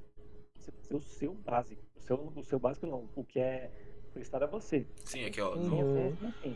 [0.58, 1.82] Você fazer o seu básico.
[1.96, 3.08] O seu, o seu básico não.
[3.14, 3.70] O que é
[4.12, 4.86] solicitado a você.
[5.04, 5.54] Sim, aqui, ó.
[5.54, 6.10] No,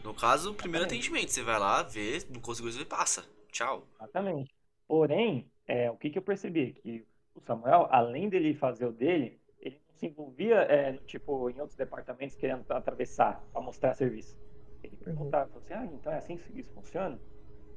[0.05, 1.07] no caso, o primeiro Exatamente.
[1.07, 1.31] atendimento.
[1.31, 3.25] Você vai lá, vê, não conseguiu resolver, passa.
[3.53, 3.87] Tchau.
[3.97, 4.55] Exatamente.
[4.87, 6.73] Porém, é, o que, que eu percebi?
[6.73, 9.40] Que o Samuel, além dele fazer o dele,
[10.01, 14.37] se envolvia é, tipo, em outros departamentos querendo atravessar para mostrar serviço.
[14.83, 17.21] Ele perguntava, falou assim, ah, então é assim que isso funciona?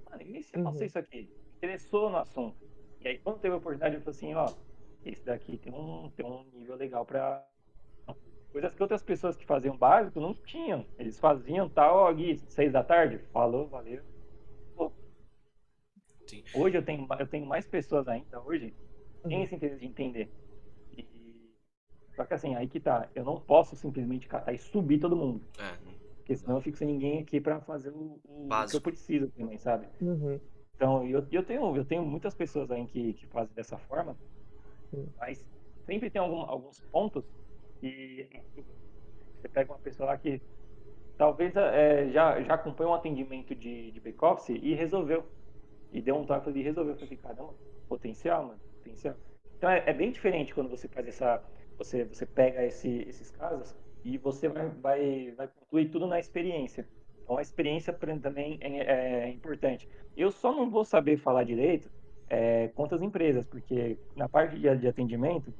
[0.09, 0.63] Mano, e se eu Uhum.
[0.63, 1.31] faço isso aqui?
[1.57, 2.57] Interessou no assunto.
[3.01, 4.53] E aí, quando teve a oportunidade, ele falou assim, ó,
[5.05, 7.45] esse daqui tem um, tem um nível legal para
[8.51, 10.85] Coisas que outras pessoas que faziam básico não tinham.
[10.97, 13.17] Eles faziam tal, ó, Gui, seis da tarde?
[13.33, 14.03] Falou, valeu.
[16.53, 19.43] Hoje eu tenho, eu tenho mais pessoas ainda, hoje, que têm Uhum.
[19.43, 20.31] esse interesse de entender.
[22.15, 23.09] Só que assim, aí que tá.
[23.15, 25.41] Eu não posso simplesmente catar e subir todo mundo.
[25.59, 25.77] É,
[26.17, 29.57] Porque senão eu fico sem ninguém aqui pra fazer o, o que eu preciso também,
[29.57, 29.87] sabe?
[30.01, 30.39] Uhum.
[30.75, 34.17] Então, eu, eu, tenho, eu tenho muitas pessoas aí que, que fazem dessa forma,
[34.89, 35.07] Sim.
[35.19, 35.45] mas
[35.85, 37.23] sempre tem algum, alguns pontos
[37.79, 38.27] que
[39.39, 40.41] você pega uma pessoa lá que
[41.17, 45.25] talvez é, já, já acompanhou um atendimento de, de back-office e resolveu.
[45.91, 46.93] E deu um toque e resolveu.
[46.93, 47.53] Eu falei, caramba,
[47.87, 49.15] potencial, mano, potencial.
[49.57, 51.43] Então é, é bem diferente quando você faz essa.
[51.83, 56.87] Você, você pega esse, esses casos e você vai, vai, vai concluir tudo na experiência.
[57.21, 59.87] Então a experiência também é, é importante.
[60.15, 61.91] Eu só não vou saber falar direito
[62.29, 65.53] é, quantas empresas, porque na parte de, de atendimento,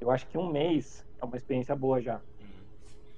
[0.00, 2.16] eu acho que um mês é uma experiência boa já.
[2.16, 2.46] Uhum.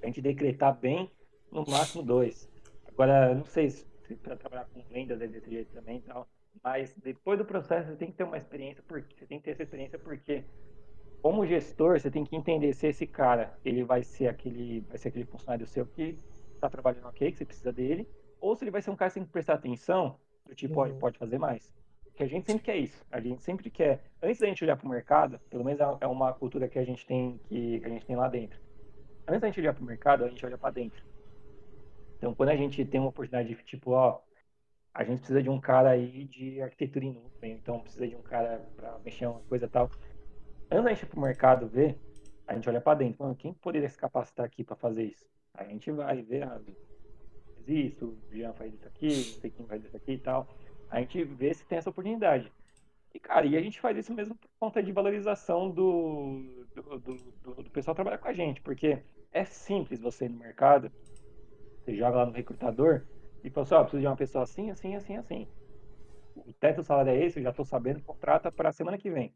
[0.03, 1.11] A gente decretar bem,
[1.51, 2.51] no máximo dois.
[2.87, 3.87] Agora, não sei se
[4.23, 6.27] para trabalhar com vendas é desse jeito também e tal,
[6.63, 9.53] mas depois do processo você tem que ter uma experiência, porque você tem que ter
[9.53, 10.45] essa experiência porque
[11.23, 15.09] como gestor, você tem que entender se esse cara, ele vai ser aquele, vai ser
[15.09, 16.17] aquele funcionário seu que
[16.55, 18.09] está trabalhando ok, que você precisa dele,
[18.41, 20.81] ou se ele vai ser um cara que você tem que prestar atenção, do tipo,
[20.81, 20.99] Uhum.
[20.99, 21.73] pode fazer mais.
[22.05, 23.05] Porque a gente sempre quer isso.
[23.11, 26.07] A gente sempre quer, antes da gente olhar para o mercado, pelo menos é- é
[26.07, 28.59] uma cultura que a gente tem que, que a gente tem lá dentro.
[29.29, 31.03] Antes da gente olhar para o mercado, a gente olha para dentro.
[32.17, 34.21] Então, quando a gente tem uma oportunidade de tipo, ó,
[34.95, 38.23] a gente precisa de um cara aí de arquitetura em nuvem, então precisa de um
[38.23, 39.91] cara para mexer em uma coisa tal.
[40.71, 42.01] Antes da gente ir pro mercado ver,
[42.47, 45.27] a gente olha para dentro, quem poderia se capacitar aqui para fazer isso?
[45.55, 46.61] A gente vai ver, ah,
[47.57, 50.49] faz isso, o Jean faz isso aqui, não sei quem faz isso aqui e tal.
[50.89, 52.53] A gente vê se tem essa oportunidade.
[53.15, 57.33] E, cara, e a gente faz isso mesmo por conta de valorização do, do, do,
[57.65, 60.93] do- pessoal que trabalha com a gente, porque é simples você ir no mercado,
[61.85, 63.07] você joga lá no recrutador
[63.45, 65.49] e fala assim, ó, preciso de uma pessoa assim, assim, assim, assim.
[66.37, 69.35] O teto do salário é esse, eu já tô sabendo, contrata para semana que vem.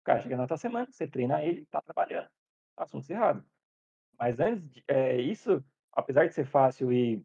[0.00, 2.28] O cara chega na outra semana, você treina ele, tá trabalhando.
[2.76, 3.44] Assunto encerrado.
[4.18, 7.24] Mas antes, de- é, isso, apesar de ser fácil e,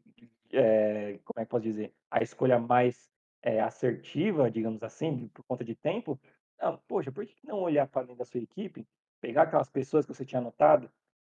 [0.52, 3.12] é, como é que posso dizer, a escolha mais
[3.42, 6.20] é, assertiva, digamos assim, por conta de tempo,
[6.60, 8.88] não, poxa, por que não olhar para dentro da sua equipe,
[9.22, 10.92] pegar aquelas pessoas que você tinha anotado,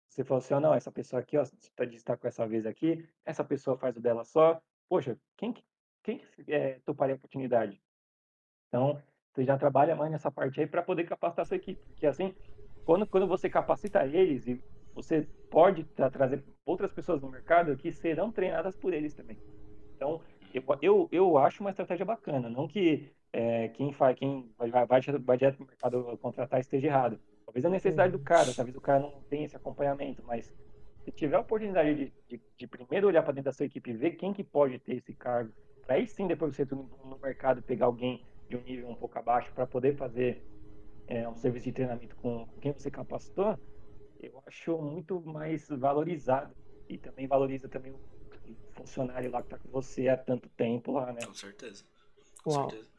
[0.07, 3.43] você falou assim, ó, não, essa pessoa aqui, ó, está destacou essa vez aqui, essa
[3.43, 5.63] pessoa faz o dela só, poxa, quem, que-
[6.03, 7.81] quem que, é, toparia a oportunidade?
[8.68, 9.01] Então,
[9.33, 12.33] você já trabalha mais nessa parte aí para poder capacitar a sua equipe, porque assim,
[12.85, 14.61] quando, quando você capacita eles, e
[14.93, 19.37] você pode tra- trazer outras pessoas no mercado que serão treinadas por eles também.
[19.95, 20.21] Então,
[20.53, 24.85] eu, eu, eu acho uma estratégia bacana, não que é, quem faz, quem vai, vai,
[24.85, 27.19] vai direto para o mercado contratar esteja errado.
[27.45, 30.53] Talvez a necessidade do cara, talvez o cara não tenha esse acompanhamento, mas
[31.03, 33.97] se tiver a oportunidade de, de, de primeiro olhar para dentro da sua equipe e
[33.97, 37.61] ver quem que pode ter esse cargo, para aí sim depois você no, no mercado
[37.61, 40.44] pegar alguém de um nível um pouco abaixo para poder fazer
[41.07, 43.57] é, um serviço de treinamento com, com quem você capacitou,
[44.19, 46.53] eu acho muito mais valorizado
[46.88, 47.99] e também valoriza também o
[48.73, 51.22] funcionário lá que está com você há tanto tempo lá, né?
[51.26, 51.84] Com certeza.
[52.44, 52.69] Com Uau.
[52.69, 52.90] certeza.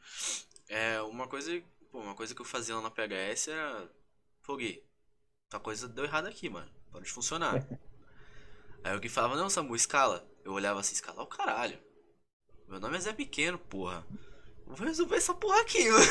[0.67, 1.61] É, uma coisa,
[1.91, 3.89] pô, uma coisa que eu fazia lá na PHS era.
[4.41, 4.83] Pô, Gui,
[5.49, 6.69] tua coisa deu errado aqui, mano.
[6.91, 7.63] Pode funcionar.
[8.83, 10.27] Aí o Gui falava, não, Samu, escala.
[10.43, 11.79] Eu olhava assim, escalar o caralho.
[12.67, 14.05] Meu nome é Zé Pequeno, porra.
[14.75, 16.05] Vou resolver essa porra aqui, mano.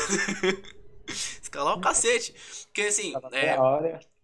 [1.41, 2.33] escalar o cacete.
[2.67, 3.63] Porque assim, é,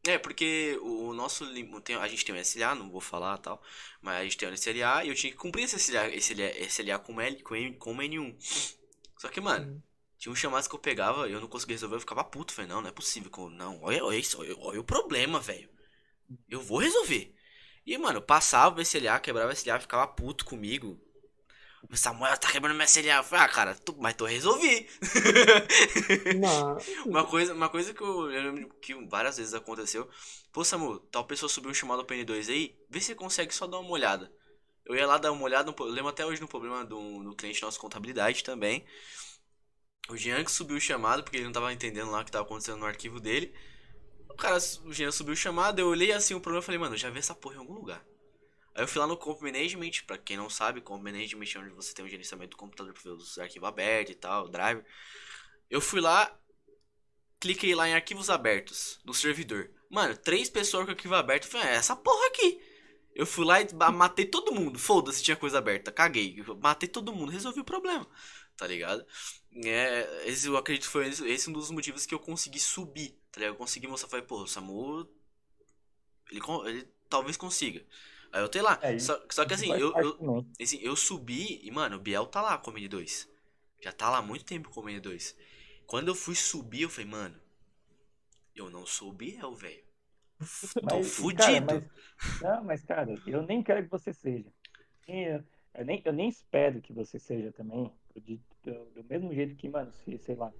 [0.08, 3.62] é, porque o nosso a gente tem um SLA, não vou falar tal,
[4.02, 6.50] mas a gente tem um SLA e eu tinha que cumprir esse SLA, esse SLA,
[6.66, 8.36] SLA com, L, com, M- com uma N1.
[9.18, 9.84] Só que, mano, Uhum.
[10.18, 12.54] tinha um chamados que eu pegava e eu não conseguia resolver, eu ficava puto.
[12.54, 13.32] Falei, não, não é possível.
[13.52, 15.70] Não, olha, olha isso, olha, olha o problema, velho.
[16.50, 17.34] Eu vou resolver.
[17.86, 21.00] E, mano, eu passava o SLA, quebrava o SLA, ficava puto comigo.
[21.88, 24.88] O Samuel tá quebrando minha falei, ah, cara, tu, mas tu resolvi.
[26.40, 30.10] Não, Uma coisa, uma coisa que eu, eu lembro que várias vezes aconteceu.
[30.52, 33.92] Pô, Samu, tal pessoa subiu um chamado PN2 aí, vê se consegue só dar uma
[33.92, 34.32] olhada.
[34.86, 37.62] Eu ia lá dar uma olhada, eu lembro até hoje no problema do, do cliente
[37.62, 38.86] nosso contabilidade também.
[40.10, 42.44] O Jean que subiu o chamado, porque ele não tava entendendo lá o que tava
[42.44, 43.54] acontecendo no arquivo dele.
[44.30, 46.96] O cara, o Jean subiu o chamado, eu olhei assim o problema e falei, mano,
[46.96, 48.04] eu já vi essa porra em algum lugar.
[48.80, 51.72] Aí eu fui lá no Comp Management, pra quem não sabe, Comp Management é onde
[51.72, 54.86] você tem um gerenciamento do computador pra ver os arquivos abertos e tal, driver.
[55.70, 56.34] Eu fui lá,
[57.42, 59.70] cliquei lá em arquivos abertos no servidor.
[59.90, 61.44] Mano, três pessoas com arquivo aberto.
[61.44, 62.58] Eu falei, é essa porra aqui.
[63.14, 64.80] Eu fui lá e matei todo mundo.
[64.80, 65.92] Foda-se, tinha coisa aberta.
[65.92, 66.42] Caguei.
[66.62, 68.08] Matei todo mundo, resolvi o problema.
[68.56, 69.06] Tá ligado?
[69.66, 73.20] É, esse, eu acredito que foi esse, um dos motivos que eu consegui subir.
[73.30, 73.56] Tá ligado?
[73.56, 75.06] Eu consegui mostrar, falei, pô, o Samu.
[76.32, 77.86] Ele, ele talvez consiga.
[78.32, 78.80] Aí eu tenho lá.
[78.82, 82.42] É, só, só que assim, eu, eu, assim, eu subi e, mano, o Biel tá
[82.42, 83.28] lá com o N2.
[83.82, 85.36] Já tá lá há muito tempo com o N2.
[85.88, 87.40] Quando eu fui subir, eu falei, mano,
[88.56, 89.84] eu não sou o Biel, velho.
[90.74, 91.44] Tô Mas, fudido.
[91.44, 91.84] cara, mas-
[92.42, 94.50] não, mas, cara, eu nem quero que você seja.
[95.08, 95.44] Eu,
[95.74, 97.92] eu nem, eu nem espero que você seja também.
[98.16, 100.54] do, mesmo jeito que, mano, se, sei lá,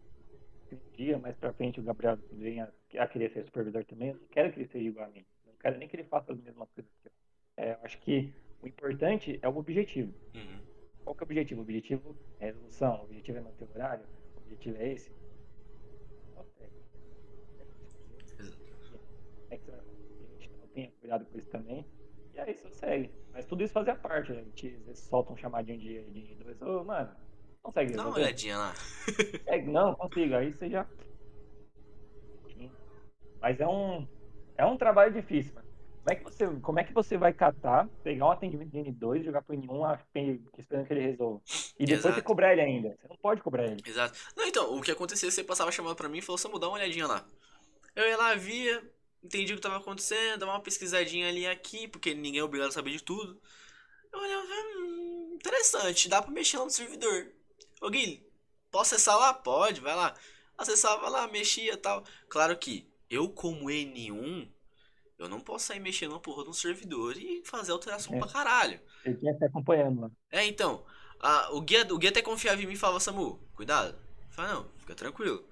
[0.72, 4.28] um dia mais pra frente o Gabriel venha a querer ser supervisor também, eu não
[4.28, 5.26] quero que ele seja igual a mim.
[5.46, 7.12] Não quero nem que ele faça as mesmas coisas que eu.
[7.60, 10.14] É, eu acho que o importante é o objetivo.
[10.34, 10.62] Uhum.
[11.04, 11.60] Qual que é o objetivo?
[11.60, 14.06] O objetivo é resolução, o objetivo é manter o horário,
[14.38, 15.12] o objetivo é esse.
[19.50, 19.82] É que a
[20.40, 21.86] gente não tenha cuidado com isso também.
[22.34, 23.12] E aí você segue.
[23.34, 24.40] Mas tudo isso fazia parte, né?
[24.40, 26.62] A gente às vezes solta um chamadinho de, de dois.
[26.62, 27.14] Ô, mano,
[27.62, 28.74] consegue Dá uma olhadinha lá.
[28.74, 29.70] Consegue?
[29.70, 30.36] Não, consigo.
[30.36, 30.88] Aí você já.
[33.42, 34.08] Mas é um,
[34.58, 35.69] é um trabalho difícil, mano.
[36.10, 39.24] Como é, que você, como é que você vai catar, pegar um atendimento de N2,
[39.24, 40.00] jogar pro N1, a-
[40.58, 41.42] esperando que ele resolva?
[41.78, 42.16] E depois Exato.
[42.16, 42.90] você cobrar ele ainda.
[43.00, 43.82] Você não pode cobrar ele.
[43.86, 44.18] Exato.
[44.36, 46.78] Não, então, o que acontecia, você passava chamando pra mim e falou, Samu, dá uma
[46.78, 47.26] olhadinha lá.
[47.96, 48.84] Eu ia lá, via,
[49.24, 52.74] entendi o que tava acontecendo, dava uma pesquisadinha ali aqui, porque ninguém é obrigado a
[52.74, 53.40] saber de tudo.
[54.12, 57.28] Eu olhava, hum, interessante, dá pra mexer lá no servidor.
[57.82, 58.26] Ô Gui,
[58.72, 59.34] posso acessar lá?
[59.34, 60.16] Pode, vai lá.
[60.58, 62.04] Acessava lá, mexia e tal.
[62.28, 64.48] Claro que eu, como N1,
[65.20, 68.20] eu não posso sair mexendo na porra de um servidor e fazer alteração É.
[68.20, 68.80] pra caralho.
[69.06, 70.16] Ele tinha que acompanhando, mano.
[70.32, 70.84] É, então,
[71.20, 73.96] a- o, guia, o guia até confiava em mim e falava, Samu, cuidado.
[73.96, 75.44] Eu falei, não, fica tranquilo.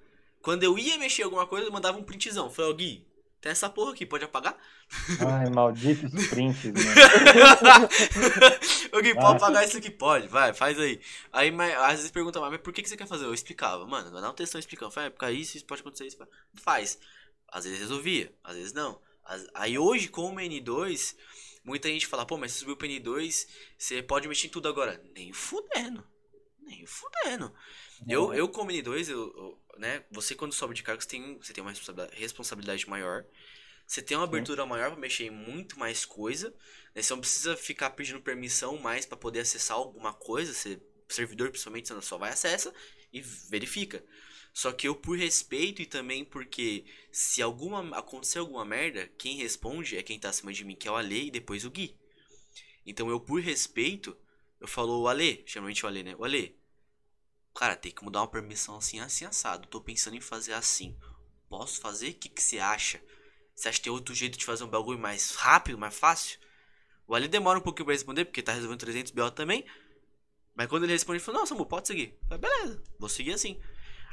[0.42, 2.46] Quando eu ia mexer alguma coisa, eu mandava um printzão.
[2.46, 3.06] Eu falei, ó, Gui,
[3.40, 4.56] tem essa porra aqui, pode apagar?
[5.20, 7.88] Ai, malditos prints, mano.
[8.92, 9.90] Ô Gui, pode apagar isso aqui?
[9.90, 11.00] Pode, vai, faz aí.
[11.32, 13.24] Aí, mas, às vezes perguntava, mas por que, que você quer fazer?
[13.26, 14.90] Eu explicava, mano, vai dar um textão explicando.
[14.92, 16.18] Falei, é, por causa disso, isso pode acontecer, isso
[16.54, 16.98] faz.
[17.50, 19.00] Às vezes resolvia, às vezes não.
[19.54, 21.16] Aí hoje, com o N2,
[21.64, 25.02] muita gente fala, pô, mas você subiu o N2, você pode mexer em tudo agora.
[25.14, 26.06] Nem fudendo.
[26.60, 27.54] Nem fudendo.
[28.08, 31.52] Eu, eu como N2, eu, eu, né, você quando sobe de cargo, você tem, você
[31.52, 31.74] tem uma
[32.12, 33.24] responsabilidade, maior.
[33.86, 34.28] Você tem uma Sim.
[34.28, 36.54] abertura maior pra mexer em muito mais coisa.
[36.94, 37.02] Né?
[37.02, 40.52] Você não precisa ficar pedindo permissão mais pra poder acessar alguma coisa.
[40.52, 42.72] Você, servidor, principalmente, você só vai acessa
[43.10, 44.04] e verifica.
[44.58, 49.96] Só que eu, por respeito e também porque se alguma acontecer alguma merda, quem responde
[49.96, 51.96] é quem tá acima de mim, que é o Ale e depois o Gui.
[52.84, 54.16] Então eu, por respeito,
[54.60, 56.16] eu falo o Ale, geralmente o Ale, né?
[56.18, 56.58] O Ale,
[57.54, 59.68] cara, tem que mudar uma permissão assim, assim, assado.
[59.68, 60.98] Tô pensando em fazer assim.
[61.48, 62.08] Posso fazer?
[62.08, 63.00] O que, que você acha?
[63.54, 66.36] Você acha que tem outro jeito de fazer um bagulho mais rápido, mais fácil?
[67.06, 69.64] O Ali demora um pouquinho pra responder, porque tá resolvendo 300 BO também.
[70.52, 72.18] Mas quando ele responde, ele fala, não, Samu, pode seguir.
[72.22, 73.56] Eu falei, beleza, vou seguir assim.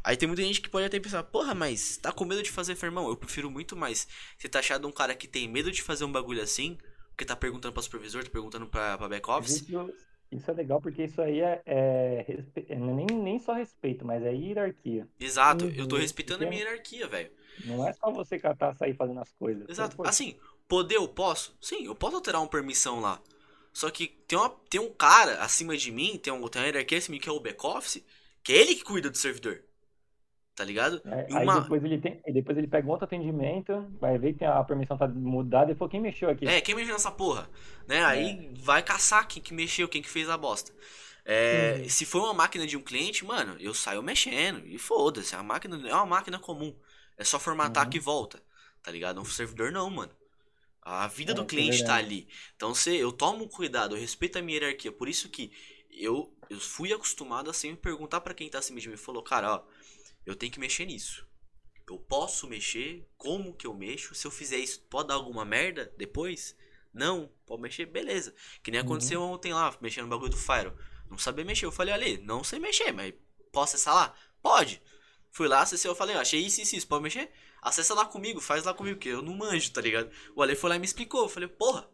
[0.06, 2.76] Aí tem muita gente que pode até pensar, porra, mas tá com medo de fazer
[2.76, 3.10] firmão?
[3.10, 6.12] Eu prefiro muito mais você tá achado um cara que tem medo de fazer um
[6.12, 6.78] bagulho assim,
[7.10, 9.64] porque tá perguntando pra supervisor, tá perguntando pra, pra back office.
[9.64, 9.94] Isso,
[10.32, 12.26] isso é legal porque isso aí é, é,
[12.70, 15.08] é nem, nem só respeito, mas é hierarquia.
[15.20, 17.30] Exato, eu tô Uhum, respeitando a minha hierarquia, velho.
[17.58, 19.68] Não é só você catar, sair fazendo as coisas.
[19.68, 19.98] Exato.
[19.98, 21.56] Pô, Assim, poder eu posso?
[21.62, 23.22] Sim, eu posso alterar uma permissão lá.
[23.74, 26.98] Só que tem, uma, tem um cara acima de mim, tem, um, tem uma hierarquia
[26.98, 28.04] acima de mim que é o back-office,
[28.44, 29.64] que é ele que cuida do servidor.
[30.56, 31.02] Tá ligado?
[31.06, 34.34] É, E aí uma- depois ele tem, depois ele pega um outro atendimento, vai ver
[34.36, 36.48] que a permissão tá mudada e falou quem mexeu aqui.
[36.48, 37.50] É, quem mexeu nessa porra?
[37.88, 38.04] Né?
[38.06, 40.72] Aí vai caçar quem que mexeu, quem que fez a bosta.
[41.26, 41.90] É, Uhum.
[41.90, 44.66] Se for uma máquina de um cliente, mano, eu saio mexendo.
[44.66, 46.74] E foda-se, a máquina é uma máquina comum.
[47.18, 47.90] É só formatar Uhum.
[47.90, 48.42] que volta.
[48.82, 49.20] Tá ligado?
[49.20, 50.12] Um servidor não, mano.
[50.82, 52.28] A vida É, do é cliente tá ali.
[52.56, 54.92] Então se eu tomo cuidado, eu respeito a minha hierarquia.
[54.92, 55.52] Por isso que
[55.92, 58.96] eu, eu fui acostumado a sempre perguntar pra quem tá acima de mim.
[58.98, 59.62] Falou, cara, ó,
[60.26, 61.28] eu tenho que mexer nisso.
[61.90, 63.08] Eu posso mexer?
[63.18, 64.16] Como que eu mexo?
[64.16, 66.56] Se eu fizer isso, pode dar alguma merda depois?
[66.94, 68.34] Não, pode mexer, beleza.
[68.64, 68.86] Que nem Uhum.
[68.88, 70.72] aconteceu ontem lá, mexendo no bagulho do Fire.
[71.10, 71.66] Não sabia mexer.
[71.66, 73.14] Eu falei, Ale, não sei mexer, mas
[73.52, 74.16] posso acessar lá?
[74.42, 74.82] Pode.
[75.32, 77.30] Fui lá, acessei, eu falei, achei isso, isso, isso, pode mexer?
[77.62, 80.10] Acessa lá comigo, faz lá comigo, que eu não manjo, tá ligado?
[80.36, 81.24] O Ale foi lá e me explicou.
[81.24, 81.88] Eu falei, porra,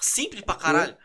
[0.00, 0.96] simples pra caralho.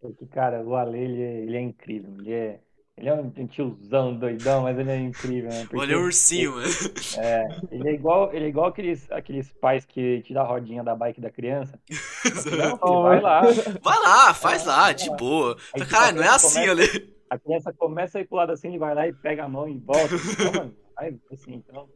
[0.00, 2.14] Porque, cara, o Ale, ele, é- ele é incrível.
[2.18, 2.60] Ele é,
[2.96, 5.64] ele é um tiozão doidão, mas ele é incrível, né?
[5.64, 6.66] O Porque é um ursinho, mano.
[7.12, 10.94] é, ele é igual, ele é igual aqueles, aqueles pais que tiram a rodinha da
[10.94, 11.80] bike da criança.
[12.56, 13.56] Não, filho, vai lá.
[13.82, 15.16] Vai lá, faz É, lá, vai de lá.
[15.16, 15.56] boa.
[15.72, 16.82] Aí, tipo, Caralho, não é assim, Ale.
[17.30, 19.68] A criança começa a ir pro lado assim, ele vai lá e pega a mão
[19.68, 20.22] e volta.
[20.28, 21.88] Então, mano, vai assim, então.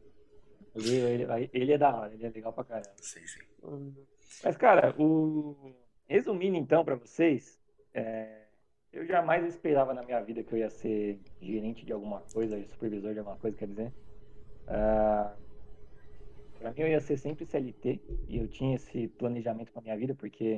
[0.75, 2.91] Ele, ele, ele é da hora, ele é legal pra caramba.
[3.01, 3.39] Sim, sim.
[4.43, 5.73] Mas, cara, o...
[6.07, 7.59] resumindo então pra vocês,
[7.93, 8.38] é,
[8.91, 13.13] eu jamais esperava na minha vida que eu ia ser gerente de alguma coisa, supervisor
[13.13, 13.93] de alguma coisa, quer dizer.
[14.67, 15.35] Ah,
[16.59, 20.13] Pra mim eu ia ser sempre CLT e eu tinha esse planejamento pra minha vida
[20.13, 20.57] porque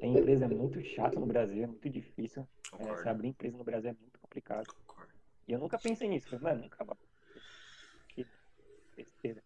[0.00, 2.46] ter empresa é muito chato no Brasil, é muito difícil.
[2.80, 4.66] É, se abrir empresa no Brasil é muito complicado.
[4.66, 5.12] concordo.
[5.46, 6.28] E eu nunca pensei nisso.
[6.28, 6.84] Falei, mano, nunca.
[8.08, 8.26] Que
[8.96, 9.40] besteira.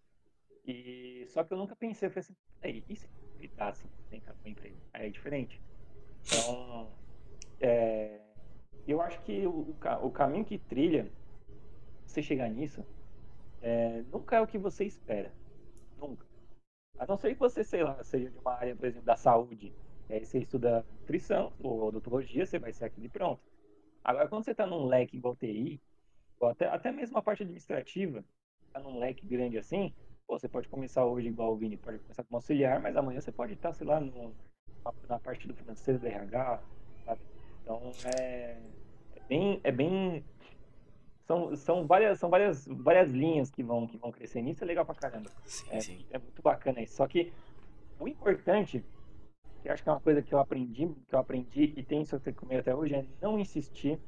[0.66, 1.26] E...
[1.28, 4.48] Só que eu nunca pensei, eu falei assim, "Ei, e se eu evitasse tentar uma
[4.50, 4.80] empresa?
[4.94, 5.60] Aí é diferente.
[6.26, 6.90] Então,
[7.64, 8.20] é,
[8.86, 11.12] eu acho que o, o ca- o caminho que trilha,
[12.06, 12.84] você chegar nisso,
[13.60, 15.34] é, nunca é o que você espera.
[15.96, 16.26] Nunca.
[16.98, 19.74] A não ser que você, sei lá, seja de uma área, por exemplo, da saúde.
[20.08, 23.42] E você estuda nutrição ou odontologia, você vai ser aquilo e pronto.
[24.04, 25.82] Agora, quando você está num leque igual TI,
[26.40, 28.24] ou até, até mesmo a parte administrativa,
[28.68, 29.94] está num leque grande assim,
[30.26, 33.32] pô, você pode começar hoje igual o Vini, pode começar como auxiliar, mas amanhã você
[33.32, 34.36] pode estar, sei lá, no,
[35.08, 36.62] na, parte do financeiro, do RH?
[37.64, 38.56] Então, é,
[39.16, 39.60] é bem...
[39.64, 40.24] É bem
[41.26, 44.84] são, são, várias, são várias, várias linhas que vão, que vão crescer nisso, é legal
[44.84, 45.30] pra caramba.
[45.46, 46.06] Sim, É, sim.
[46.10, 46.96] é muito bacana isso.
[46.96, 47.32] Só que
[47.98, 48.84] o importante,
[49.62, 52.20] que acho que é uma coisa que eu aprendi, que eu aprendi e tem isso
[52.36, 53.98] comigo até hoje, é não insistir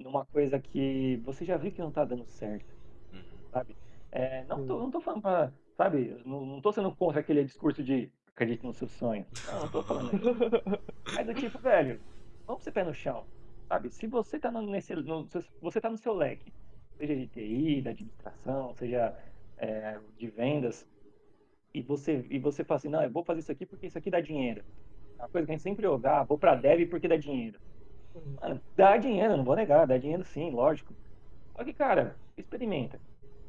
[0.00, 2.74] numa coisa que você já viu que não tá dando certo,
[3.12, 3.22] Uhum.
[3.52, 3.76] sabe?
[4.10, 7.84] É, não, tô, não tô falando pra, sabe, não, não tô sendo contra aquele discurso
[7.84, 9.24] de acredite no seu sonho.
[9.46, 10.24] Não, não tô falando isso.
[11.14, 12.00] Mas do tipo, velho,
[12.46, 13.24] vamos ser pé no chão,
[13.68, 13.90] sabe?
[13.90, 16.52] Se você tá no, nesse, no, se você tá no seu leque,
[16.96, 19.16] seja de TI, da administração, seja
[19.56, 20.86] é, de vendas,
[21.72, 24.10] e você, e você fala assim, não, eu vou fazer isso aqui porque isso aqui
[24.10, 24.64] dá dinheiro.
[25.18, 27.58] É uma coisa que a gente sempre ouve, ah, vou pra dev porque dá dinheiro.
[28.40, 30.94] Mano, dá dinheiro, não vou negar, dá dinheiro sim, lógico.
[31.56, 33.00] Só que, cara, experimenta.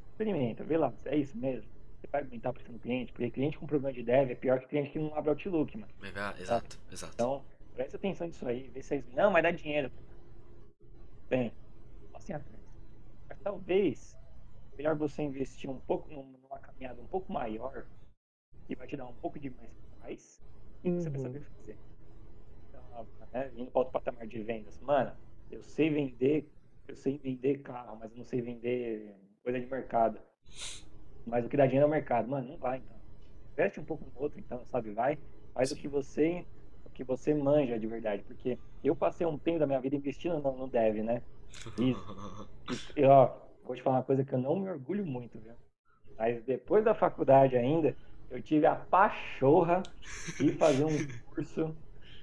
[0.09, 1.69] Experimenta, vê lá, é isso mesmo.
[1.99, 4.67] Você vai aguentar pra no cliente, porque cliente com problema de dev é pior que
[4.67, 5.91] cliente que não abre Outlook, mano.
[6.01, 7.13] É Exato, exato.
[7.13, 7.43] Então,
[7.75, 9.11] presta atenção nisso aí, vê se é isso.
[9.15, 9.91] Não, mas dá dinheiro.
[11.29, 11.53] Bem,
[12.13, 12.63] assim atrás.
[13.29, 14.17] Mas talvez,
[14.77, 17.87] melhor você investir um pouco num- numa caminhada um pouco maior,
[18.67, 20.41] que vai te dar um pouco de mais paz,
[20.83, 21.23] e você vai Uhum.
[21.23, 21.79] saber fazer.
[22.69, 24.79] Então, né, indo para outro patamar de vendas.
[24.79, 25.17] Mano,
[25.49, 26.51] eu sei vender,
[26.87, 30.21] eu sei vender carro, mas eu não sei vender coisa de mercado.
[31.25, 32.27] Mas o que dá dinheiro é o mercado.
[32.29, 33.01] Mano, não vai então.
[33.53, 34.91] Investe um pouco no outro, então, sabe?
[34.91, 35.17] Vai,
[35.53, 35.81] faz o Sim.
[35.81, 36.64] que você o
[36.95, 38.23] que você manja de verdade.
[38.23, 41.21] Porque eu passei um tempo da minha vida investindo no, no dev, né?
[41.77, 41.95] E,
[42.95, 43.31] e, ó,
[43.63, 45.53] vou te falar uma coisa que eu não me orgulho muito, viu?
[46.17, 47.95] Mas depois da faculdade ainda,
[48.31, 49.83] eu tive a pachorra
[50.39, 51.75] de fazer um curso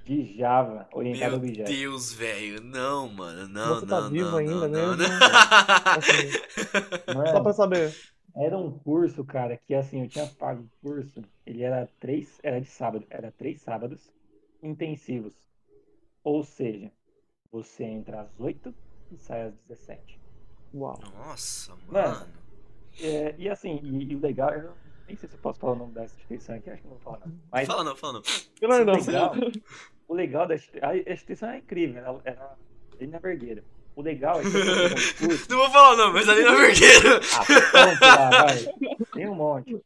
[0.04, 1.64] de Java orientado a Meu.
[1.64, 2.60] Deus, velho.
[2.62, 3.46] Não, mano.
[3.48, 4.96] Não, Você tá não, vivo não, ainda não, não, mesmo?
[4.96, 5.08] não.
[5.98, 6.32] Assim,
[7.14, 7.92] Mano, só pra saber.
[8.34, 12.60] Era um curso, cara, que assim, eu tinha pago o curso, ele era três, era
[12.60, 14.10] de sábado, era três sábados
[14.62, 15.34] intensivos.
[16.24, 16.90] Ou seja,
[17.50, 18.74] você entra às 8
[19.10, 20.20] e sai às 17.
[20.74, 20.98] Uau.
[21.14, 22.08] Nossa, Mano.
[22.18, 22.26] mano.
[23.00, 24.72] É, e assim, e, e o legal, eu
[25.06, 27.02] nem sei se eu posso falar o nome dessa instituição aqui, acho que não vou
[27.02, 27.26] falar.
[27.26, 27.32] não.
[27.50, 28.22] Mas Fala não, fala não.
[28.60, 28.94] Melhor não.
[28.94, 29.34] legal,
[30.08, 32.56] o legal da instituição, a instituição é incrível, ela era
[32.94, 33.64] ali na Vergueira.
[33.94, 37.20] O legal é que um curso, Não vou falar não, mas ali na Vergueira.
[37.34, 39.06] Ah, pronto lá, vai.
[39.12, 39.78] Tem um monte.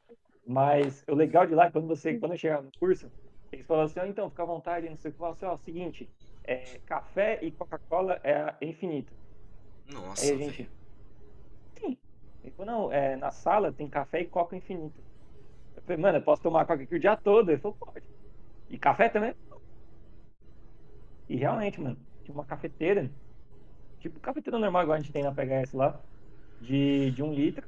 [0.47, 3.11] Mas o legal de lá é quando você, quando eu chegava no curso,
[3.57, 5.55] eles falavam assim, ó, então, fica à vontade, não sei o que, falavam assim, ó,
[5.55, 6.11] o seguinte,
[6.45, 9.13] é, café e Coca-Cola é infinito.
[9.87, 10.71] Nossa, Aí a gente,
[11.79, 11.99] sim.
[12.43, 15.03] Ele falou, não, é, na sala tem café e coca infinito.
[15.75, 17.51] Eu falei, mano, eu posso tomar coca aqui o dia todo?
[17.51, 18.05] Ele falou, pode.
[18.69, 19.35] E café também?
[21.29, 23.13] E realmente, mano, tinha uma cafeteira,
[24.01, 26.05] tipo cafeteira normal, igual a gente tem na PHS lá,
[26.61, 27.67] de, de um litro,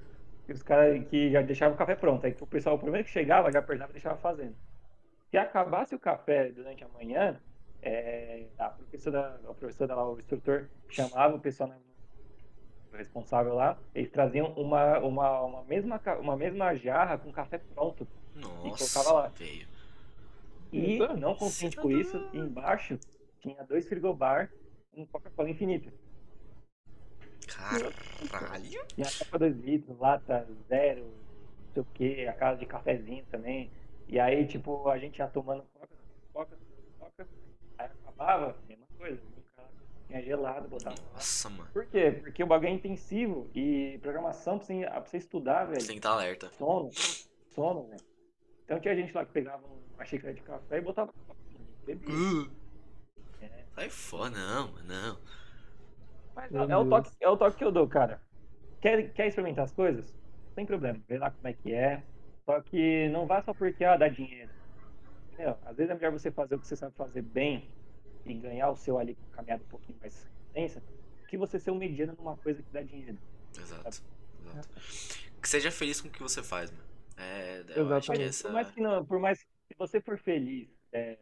[0.49, 2.27] e os caras que já deixavam o café pronto.
[2.27, 4.57] Aí o pessoal, o primeiro que chegava, já apertava e deixava fazendo.
[5.31, 7.41] Se acabasse o café durante a manhã,
[7.83, 11.73] é, a professora, a professora lá, o instrutor, chamava o pessoal,
[12.93, 18.09] o responsável lá, eles traziam uma, uma, uma, mesma, uma mesma jarra com café pronto.
[18.35, 19.29] colocava Nossa, lá.
[19.29, 19.69] velho.
[20.73, 21.15] E, Eita.
[21.15, 22.99] não contente com isso, embaixo
[23.41, 24.51] tinha dois frigobar
[24.93, 25.93] com Coca-Cola infinita.
[28.31, 28.71] Caralho.
[28.95, 33.25] Tinha a copa 2 litros, lata zero, não sei o que, a casa de cafezinho
[33.31, 33.71] também.
[34.09, 35.95] E aí, tipo, a gente ia tomando coca,
[36.33, 36.59] coca,
[36.99, 37.29] coca,
[37.79, 39.21] aí acabava, mesma coisa.
[40.07, 40.97] Tinha gelado, botava.
[41.13, 41.69] Nossa, mano.
[41.71, 42.11] Por quê?
[42.23, 45.81] Porque o bagulho é intensivo e programação pra você, pra você estudar, velho.
[45.83, 46.51] Você tem que estar alerta.
[46.57, 46.91] Sono,
[47.55, 48.01] sono, velho.
[48.65, 49.63] Então tinha gente lá que pegava
[49.95, 51.13] uma xícara de café e botava
[51.85, 52.15] bebia.
[52.15, 52.51] Uh.
[53.43, 53.65] É.
[53.75, 55.19] Sai fora, não, mano, não.
[56.35, 58.23] Mas Meu é o, toque, é o toque que eu dou, cara.
[58.81, 60.15] Quer, quer experimentar as coisas?
[60.55, 62.03] Sem problema, vê lá como é que é.
[62.49, 64.51] Só que não vá só porque ah, dá dinheiro.
[65.35, 65.59] Entendeu?
[65.67, 67.69] Às vezes é melhor você fazer o que você sabe fazer bem
[68.25, 70.83] e ganhar o seu ali com caminhada um pouquinho mais intensa,
[71.29, 73.19] que você ser um mediano numa coisa que dá dinheiro.
[73.55, 73.87] Exato.
[73.87, 74.69] Exato.
[75.43, 76.85] Que seja feliz com o que você faz, mano.
[77.19, 78.23] É, eu acho que Exatamente.
[78.23, 78.45] essa.
[78.45, 81.19] Por mais que não, por mais se você for feliz, é,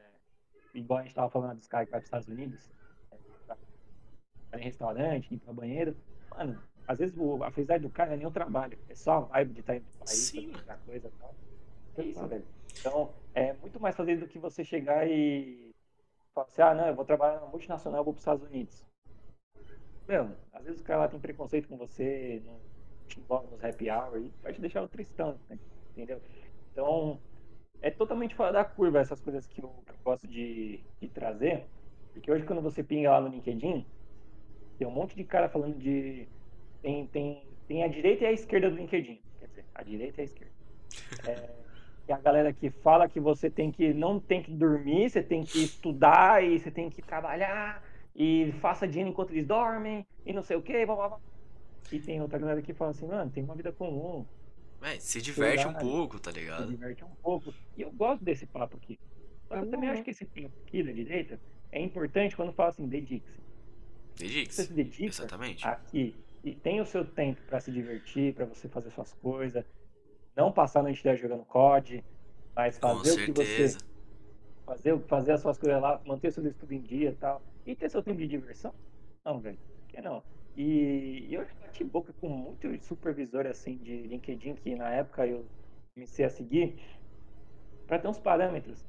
[0.75, 2.71] igual a gente tava falando dos caras que vai para os Estados Unidos,
[3.11, 3.17] é,
[3.49, 3.57] pra-
[4.49, 5.97] pra ir em restaurante, ir pra banheiro,
[6.31, 9.13] mano, às vezes o- a felicidade do cara não é nem o trabalho, é só
[9.13, 11.35] a vibe de estar indo pro país, Sim, fazer coisa e tal.
[11.99, 12.45] É isso, velho.
[12.79, 15.75] Então, é muito mais fazer do que você chegar e
[16.35, 18.85] falar assim, ah, não, eu vou trabalhar na multinacional, eu vou pros Estados Unidos.
[20.07, 22.61] Meu, às vezes o cara lá tem preconceito com você, não
[23.09, 25.59] te envolve nos happy hour e vai te deixar tristão, né?
[25.93, 26.21] entendeu?
[26.73, 27.19] Então,
[27.81, 31.67] é totalmente fora da curva essas coisas que eu, que eu gosto de, de trazer,
[32.13, 33.85] porque hoje quando você pinga lá no LinkedIn,
[34.79, 36.29] tem um monte de cara falando de...
[36.83, 40.23] Tem, tem, tem a direita e a esquerda do LinkedIn, quer dizer, a direita e
[40.23, 40.53] a esquerda.
[41.27, 41.51] É,
[42.07, 45.43] tem a galera que fala que você tem que não tem que dormir, você tem
[45.43, 47.83] que estudar e você tem que trabalhar
[48.15, 51.21] e faça dinheiro enquanto eles dormem e não sei o que, blá, blá, blá.
[51.91, 54.25] E tem outra galera que fala assim, mano, tem uma vida comum,
[54.81, 55.85] Véi, se diverte um Verdade.
[55.85, 56.67] pouco, tá se ligado?
[56.69, 57.53] diverte um pouco.
[57.77, 58.99] E eu gosto desse papo aqui.
[59.49, 61.41] Que eu também acho que esse papo aqui da direita
[61.73, 63.41] é importante quando fala assim, dedique-se.
[64.17, 64.65] Dedique-se.
[64.67, 65.67] se dedica Exatamente.
[65.67, 66.15] aqui
[66.47, 69.65] e tem o seu tempo pra se divertir, pra você fazer suas coisas,
[70.37, 72.05] não passar a noite inteira jogando COD,
[72.55, 73.77] mas fazer o que você
[74.65, 77.91] fazer, fazer as suas coisas lá, manter seus estudos em dia e tal, e ter
[77.91, 78.73] seu tempo de diversão?
[79.25, 80.23] Não, velho, por que não?
[80.57, 85.45] E, eu já bati boca com muito supervisor assim de LinkedIn que na época eu
[85.95, 86.81] comecei a seguir
[87.89, 88.87] para ter uns parâmetros.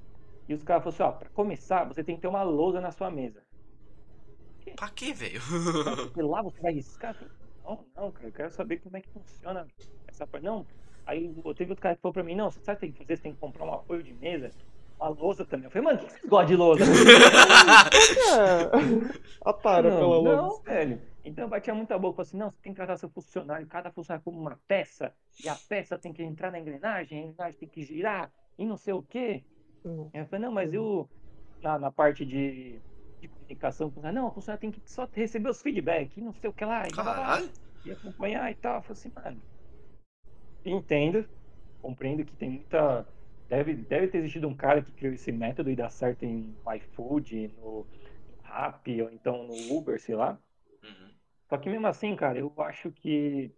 [0.48, 2.92] E os caras falaram assim, ó, pra começar, você tem que ter uma lousa na
[2.92, 3.42] sua mesa.
[4.76, 5.42] Pra quê, velho?
[6.18, 7.18] Lá você vai riscar?
[7.68, 9.68] Não, não, cara, eu quero saber como é que funciona
[10.08, 10.44] essa parte.
[10.46, 10.66] Não,
[11.06, 12.92] aí eu- teve outro cara que falou pra mim, não, você sabe o que tem
[12.94, 13.18] que fazer?
[13.18, 14.52] Você tem que comprar um apoio de mesa,
[15.00, 15.66] uma lousa também.
[15.66, 16.84] Eu falei, mano, o que vocês gostam de lousa?
[18.30, 19.50] É.
[19.50, 20.64] Otário não, pela não, luz.
[20.64, 21.02] velho.
[21.26, 23.92] Então eu batia muita boca, falei assim, não, você tem que tratar seu funcionário, cada
[23.92, 25.14] funcionário como uma peça,
[25.44, 28.78] e a peça tem que entrar na engrenagem, a engrenagem tem que girar, e não
[28.78, 29.44] sei o quê.
[29.86, 30.10] Hum.
[30.14, 31.10] Eu falei, não, mas eu,
[31.62, 32.80] na, na parte de
[33.48, 36.54] comunicação, com não, o funcionário tem que só receber os feedback, e não sei o
[36.54, 36.92] que lá, e
[37.86, 38.76] e acompanhar e tal.
[38.76, 39.42] Eu falei assim, mano,
[40.66, 41.28] entendo,
[41.82, 43.08] compreendo que tem muita.
[43.48, 47.48] Deve, deve ter existido um cara que criou esse método e dá certo em iFood,
[47.56, 47.88] no,
[48.44, 50.38] Rappi, ou então no Uber, sei lá.
[50.84, 51.14] Uhum.
[51.50, 53.52] Só que mesmo assim, cara, eu acho que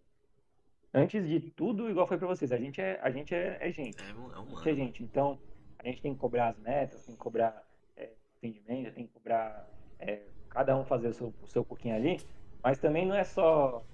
[0.93, 4.00] antes de tudo, igual foi pra vocês, a gente é, a gente é, é gente,
[4.00, 4.48] É, é a humano.
[4.48, 5.03] gente é gente.
[5.03, 5.40] Então,
[5.80, 7.64] a gente tem que cobrar as metas, tem que cobrar
[7.95, 9.68] é, atendimento, tem que cobrar
[10.00, 12.18] é, cada um fazer o seu, o seu pouquinho ali,
[12.64, 13.86] mas também não é só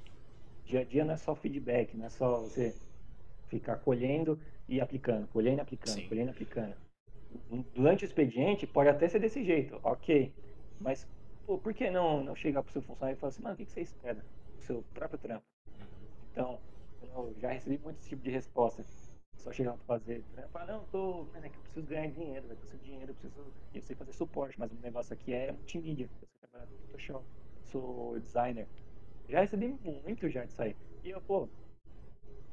[0.65, 2.75] dia a dia, não é só feedback, não é só você
[3.47, 6.07] ficar colhendo e aplicando, colhendo e aplicando, Sim.
[6.07, 6.75] colhendo e aplicando.
[7.73, 10.33] Durante o expediente pode até ser desse jeito, ok,
[10.79, 11.07] mas
[11.45, 13.65] pô, por que não, não chegar pro seu funcionário e falar assim, mano, o que
[13.65, 14.25] que você espera
[14.55, 15.45] do seu próprio trampo?
[16.31, 16.59] Então,
[17.01, 18.83] eu já recebi muito esse tipo de resposta.
[19.37, 22.47] Só chegar pra fazer trampo, ah, não, tô, mano, é que eu preciso ganhar dinheiro,
[22.47, 25.51] vai preciso de dinheiro, eu preciso, eu sei fazer suporte, mas o negócio aqui é
[25.51, 27.27] multimídia, eu com Photoshop,
[27.63, 28.69] sou designer.
[29.29, 30.75] Já recebi muito já disso aí.
[31.03, 31.49] E eu, pô,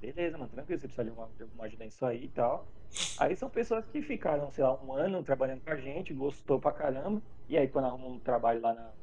[0.00, 2.70] beleza, mano, tranquilo, você precisa de uma, de alguma ajuda nisso aí e tal.
[3.16, 6.72] Aí são pessoas que ficaram, sei lá, um ano trabalhando com a gente, gostou pra
[6.72, 8.94] caramba, e aí quando arrumam um trabalho lá na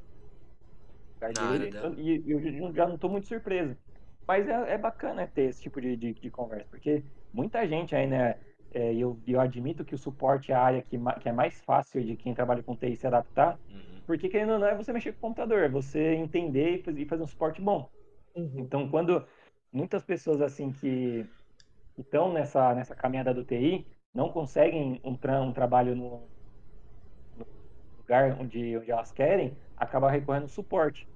[1.34, 3.78] dele, eu- e eu, já- já não tô muito surpreso.
[4.28, 8.08] Mas é, é bacana ter esse tipo de, de, de conversa, porque muita gente aí,
[8.08, 8.40] né,
[8.72, 12.04] é, eu, eu admito que o suporte é a área que, que é mais fácil
[12.04, 14.02] de quem trabalha com TI se adaptar, Uhum.
[14.06, 16.98] porque querendo ou não é você mexer com o computador, é você entender e faz-
[16.98, 17.90] e fazer um suporte bom.
[18.36, 18.60] Uhum.
[18.60, 19.28] Então, quando
[19.72, 21.26] muitas pessoas assim que
[21.98, 26.32] estão nessa, nessa caminhada do TI não conseguem um, tra um trabalho no,
[27.36, 27.46] no
[27.98, 31.08] lugar onde, onde elas querem, acaba recorrendo ao suporte.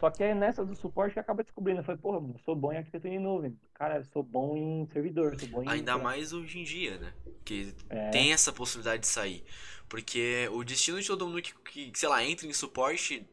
[0.00, 1.82] Só que é nessa do suporte que acaba descobrindo.
[1.82, 3.60] Falei, porra, mano, sou bom em arquitetura em nuvem.
[3.74, 5.68] Cara, sou bom em servidor, sou bom em.
[5.68, 7.12] Ainda mais hoje em dia, né?
[7.44, 8.08] Que É.
[8.08, 9.44] tem essa possibilidade de sair.
[9.90, 13.28] Porque o destino de todo mundo que, que, sei lá, entra em suporte,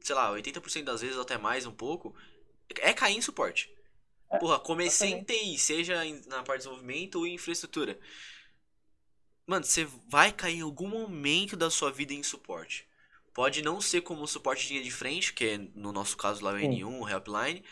[0.00, 2.14] sei lá, 80% das vezes, até mais um pouco,
[2.80, 3.72] é cair em suporte.
[4.30, 5.24] É, Porra, comecei em.
[5.24, 7.98] TI, seja na parte de desenvolvimento ou em infraestrutura.
[9.46, 12.86] Mano, você vai cair em algum momento da sua vida em suporte.
[13.32, 16.52] Pode não ser como suporte de linha de frente, que é, no nosso caso lá
[16.52, 16.82] o Sim.
[16.82, 17.64] N1, o Helpline.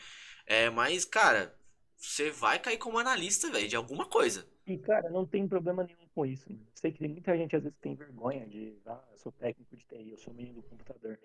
[0.47, 1.55] É, mas, cara,
[1.97, 4.47] você vai cair como analista, velho, de alguma coisa.
[4.67, 6.51] E, cara, não tem problema nenhum com isso.
[6.51, 6.65] mano.
[6.75, 9.85] Sei que tem muita gente às vezes tem vergonha de, ah, eu sou técnico de
[9.85, 11.19] TI, eu sou menino do computador.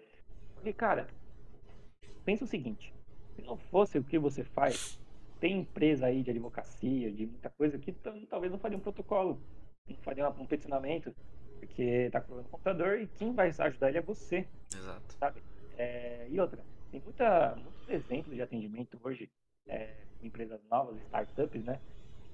[0.55, 1.07] Porque, cara,
[2.25, 2.93] pensa o seguinte,
[3.35, 4.99] se não fosse o que você faz,
[5.39, 7.91] tem empresa aí de advocacia, de muita coisa que
[8.29, 9.41] talvez não faria um protocolo,
[9.87, 11.13] não faria um peticionamento,
[11.65, 14.47] porque tá colocando no computador e quem vai ajudar ele é você.
[14.73, 15.13] Exato.
[15.13, 15.41] sabe?
[15.77, 19.29] É, e outra, tem muita, muitos exemplos de atendimento hoje,
[19.67, 21.79] é, empresas novas, startups, né?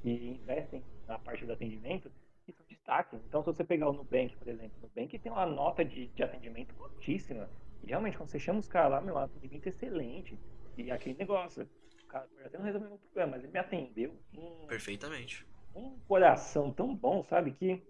[0.02, 2.12] Que investem na parte do atendimento
[2.48, 3.20] e são destaques.
[3.28, 6.24] Então, se você pegar o Nubank, por exemplo, o Nubank tem uma nota de, de
[6.24, 7.50] atendimento altíssima.
[7.84, 10.38] E realmente, quando você chama os caras lá, meu, o atendimento é excelente.
[10.78, 11.68] E aquele negócio,
[12.04, 15.46] o cara pode até não resolver meu problema, mas ele me atendeu com Perfeitamente.
[15.76, 17.52] um coração tão bom, sabe?
[17.52, 17.82] Que.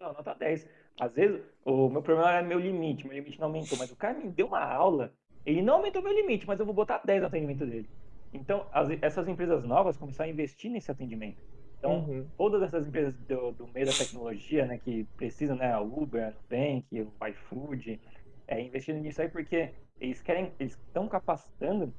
[0.00, 0.68] Não, nota 10.
[0.98, 4.18] Às vezes, o meu problema era meu limite, meu limite não aumentou, mas o cara
[4.18, 5.12] me deu uma aula,
[5.44, 7.90] ele não aumentou meu limite, mas eu vou botar 10 no atendimento dele.
[8.32, 11.42] Então, as- essas empresas novas começaram a investir nesse atendimento.
[11.78, 12.30] Então, Uhum.
[12.36, 16.30] todas essas empresas do, do meio da tecnologia, né, que precisam, né, a Uber, a
[16.30, 18.00] Nubank, o iFood,
[18.46, 21.94] é, investindo nisso aí porque eles querem, eles estão capacitando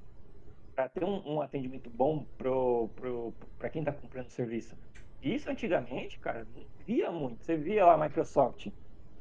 [0.76, 4.78] para ter um, um atendimento bom pro, pro, para quem está comprando o serviço.
[5.22, 7.44] Isso antigamente, cara, não via muito.
[7.44, 8.68] Você via lá a Microsoft.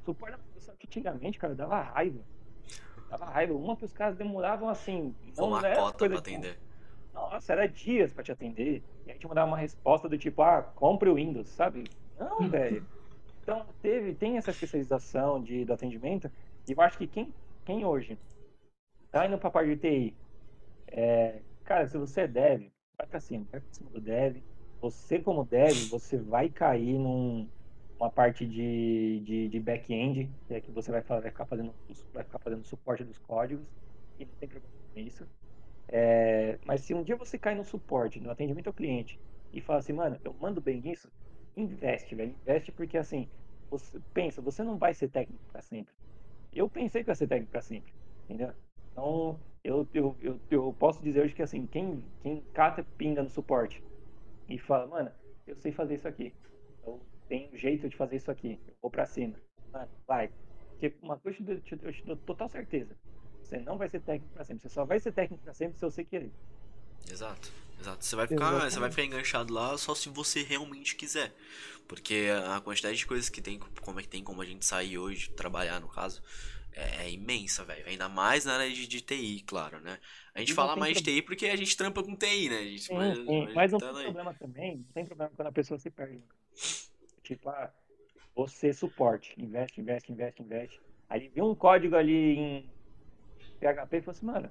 [0.05, 2.21] Suporte da Microsoft antigamente, cara, dava raiva.
[3.09, 3.55] Dava raiva.
[3.55, 5.15] Uma que os caras demoravam assim.
[5.37, 6.59] Com uma era cota coisa pra de- atender.
[7.13, 8.83] nossa, era dias pra te atender.
[9.07, 11.85] E aí te mandava uma resposta do tipo, ah, compre o Windows, sabe?
[12.19, 12.87] Não, velho.
[13.43, 16.31] Então, teve, tem essa especialização de, do atendimento.
[16.69, 17.33] E eu acho que quem,
[17.65, 18.19] quem hoje
[19.11, 20.17] tá indo pra parte de TI,
[20.89, 24.43] é, cara, se você é dev, vai pra cima, vai pra cima do dev.
[24.85, 27.49] Você, como dev, você vai cair num,
[27.99, 31.75] uma parte de, de, de back-end, que é que você vai, vai, ficar fazendo,
[32.13, 33.67] vai ficar fazendo suporte dos códigos.
[34.19, 35.27] E não tem problema com isso.
[35.89, 39.19] É, mas se um dia você cai no suporte, no atendimento ao cliente,
[39.55, 41.11] e fala assim, mano, eu mando bem nisso,
[41.57, 42.37] investe, velho.
[42.43, 43.27] Investe porque assim,
[43.71, 45.95] você pensa, você não vai ser técnico para sempre.
[46.53, 47.91] Eu pensei que ia ser técnico para sempre,
[48.25, 48.53] entendeu?
[48.93, 53.31] Então, eu, eu, eu, eu posso dizer hoje que assim, quem, quem cata pinga no
[53.31, 53.83] suporte
[54.49, 55.13] e fala, mano,
[55.47, 56.35] eu sei fazer isso aqui.
[56.87, 58.61] Eu tenho um jeito de fazer isso aqui.
[58.67, 59.35] Eu vou pra cima.
[59.73, 60.31] Mano, vai.
[60.71, 62.97] Porque uma coisa eu te, eu te dou total certeza.
[63.43, 64.63] Você não vai ser técnico pra sempre.
[64.63, 66.33] Você só vai ser técnico pra sempre se você querer.
[67.11, 67.53] Exato,
[67.85, 68.05] exato.
[68.05, 68.73] Você vai ficar, Exatamente.
[68.73, 71.35] você vai ficar enganchado lá só se você realmente quiser.
[71.89, 74.99] Porque a quantidade de coisas que tem, como é que tem como a gente sair
[74.99, 76.23] hoje, trabalhar no caso,
[76.73, 77.87] é imensa, velho.
[77.87, 79.99] Ainda mais na área de, de TI, claro, né?
[80.35, 82.59] A gente E fala mais de prob- TI porque a gente trampa com TI, né?
[82.59, 83.49] A gente, Sim, mas- sim.
[83.55, 84.05] mas não tá tem aí.
[84.05, 84.77] problema também.
[84.79, 86.23] Não tem problema quando a pessoa se perde.
[87.23, 87.73] Tipo, ah,
[88.35, 89.35] você suporte.
[89.41, 90.81] Investe, investe, investe, investe.
[91.09, 92.71] Aí viu um código ali em
[93.61, 94.51] PHP e falou assim, mano,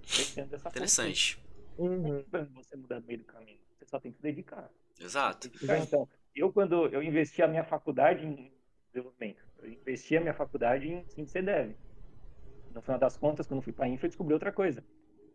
[0.50, 0.70] dessa.
[0.70, 1.38] Interessante.
[1.78, 2.24] Uhum.
[2.54, 3.60] você mudar no meio do caminho.
[3.78, 4.70] Você só tem que se dedicar.
[5.00, 5.48] Exato.
[5.50, 8.52] Dedicar, Então, eu quando eu investi a minha faculdade em
[8.92, 11.76] desenvolvimento, eu investi a minha faculdade em, em CDEV.
[12.74, 14.84] No final das contas, quando eu fui para infra, eu descobri outra coisa.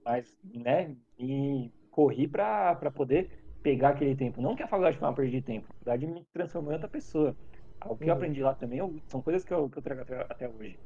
[0.05, 3.31] Mas, né, e corri para poder
[3.62, 4.41] pegar aquele tempo.
[4.41, 6.89] Não que a faculdade foi uma perda de tempo, a faculdade me transformou em outra
[6.89, 7.36] pessoa.
[7.84, 8.12] O que eu Uhum.
[8.15, 10.78] aprendi lá também eu- são coisas que eu, que eu trago até, até hoje.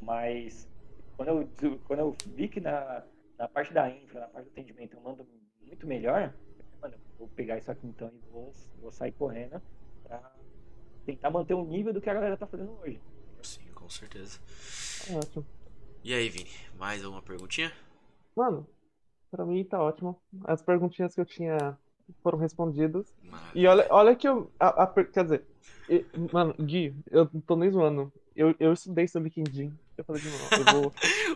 [0.00, 0.68] Mas
[1.16, 3.04] quando eu, quando eu vi que na,
[3.40, 5.26] na parte da infra, na parte do atendimento, eu mando
[5.62, 6.34] muito melhor,
[6.80, 8.52] mano, eu vou pegar isso aqui então e vou,
[8.82, 9.60] vou sair correndo
[10.04, 10.30] pra
[11.06, 13.00] tentar manter o nível do que a galera tá fazendo hoje.
[13.42, 14.38] Sim, com certeza.
[15.16, 15.46] Ótimo.
[16.04, 17.72] E aí, Vini, mais alguma perguntinha?
[18.36, 18.66] Mano,
[19.30, 20.20] pra mim tá ótimo.
[20.44, 21.78] As perguntinhas que eu tinha
[22.22, 23.14] foram respondidas.
[23.22, 23.52] Maravilha.
[23.62, 24.50] E olha, olha que eu.
[24.60, 25.46] a- a quer dizer,
[25.88, 28.12] e- mano, Gui, eu não tô nem zoando.
[28.40, 29.70] Eu, eu estudei sobre LinkedIn.
[29.98, 30.92] Eu falei, eu vou.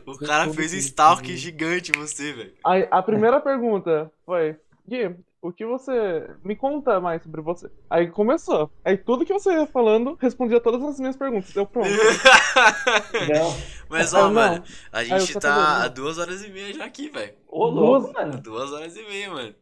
[0.14, 2.54] O cara fez um stalk gigante em você, velho.
[2.64, 4.56] Aí, a primeira pergunta foi:
[4.88, 6.30] Gui, o que você.
[6.42, 7.70] Me conta mais sobre você.
[7.90, 8.70] Aí começou.
[8.82, 11.54] Aí tudo que você ia falando respondia todas as minhas perguntas.
[11.54, 11.90] Eu pronto.
[13.90, 14.32] Mas ó, não.
[14.32, 17.34] mano, a gente tá há duas horas e meia já aqui, velho.
[17.46, 18.40] ô louco, Duas- mano.
[18.40, 19.54] Duas horas e meia, mano.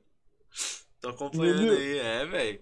[1.00, 2.60] Tô acompanhando aí, é, velho.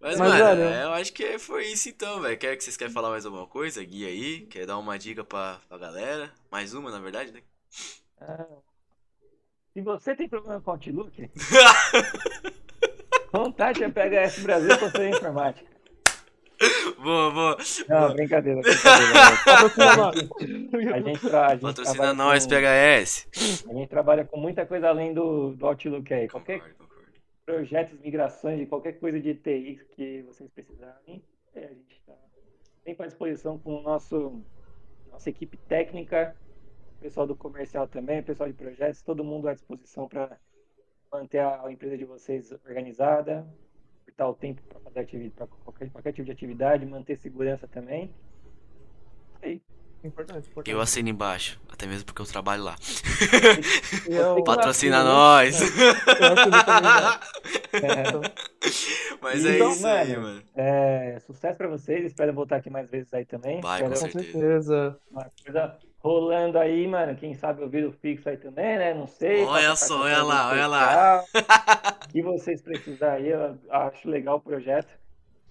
[0.00, 2.36] Mas, Mas, mano, velho, é, eu acho que foi isso então, velho.
[2.38, 3.82] Quer que vocês querem falar mais alguma coisa?
[3.82, 4.40] Guia aí?
[4.46, 6.30] Quer dar uma dica pra, pra galera?
[6.50, 7.40] Mais uma, na verdade, né?
[8.20, 8.44] Ah,
[9.72, 11.30] se você tem problema com Outlook,
[13.30, 15.76] contate a PHS Brasil Consultoria Informática.
[17.02, 17.56] Boa, boa.
[17.88, 19.36] Não, brincadeira, brincadeira.
[19.44, 20.16] Patrocina nós.
[20.16, 23.26] A gente, tra- a gente Patrocina trabalha nós, com- PHS.
[23.68, 26.26] A gente trabalha com muita coisa além do, do Outlook aí.
[26.28, 26.85] Qualquer Concordo, concordo.
[27.46, 31.22] Projetos, migrações, de qualquer coisa de TI que vocês precisarem,
[31.54, 32.14] é, a gente está
[32.84, 34.42] sempre à disposição com o nosso
[35.10, 36.36] nossa equipe técnica,
[37.00, 40.38] pessoal do comercial também, pessoal de projetos, todo mundo à disposição para
[41.10, 43.46] manter a, empresa de vocês organizada,
[44.04, 48.12] cortar o tempo para fazer atividade, para qualquer, qualquer tipo de atividade, manter segurança também.
[49.40, 49.62] Aí,
[50.06, 50.70] Importante, importante.
[50.74, 52.76] Eu assino embaixo, até mesmo porque eu trabalho lá.
[54.08, 55.60] Eu- Patrocina nós.
[55.60, 57.20] eu também, né?
[57.72, 58.36] é,
[59.20, 60.42] Mas é Então, isso aí, mano, mano.
[60.54, 63.60] é, sucesso para vocês, espero voltar aqui mais vezes aí também.
[63.60, 64.98] Vai, Espero- com certeza.
[65.10, 67.16] uma coisa rolando aí, mano.
[67.16, 68.94] Quem sabe eu viro fixo aí também, né?
[68.94, 69.44] Não sei.
[69.44, 71.24] Olha só, pra olha lá, olha lá.
[72.04, 74.92] O que vocês precisarem aí, eu acho legal o projeto.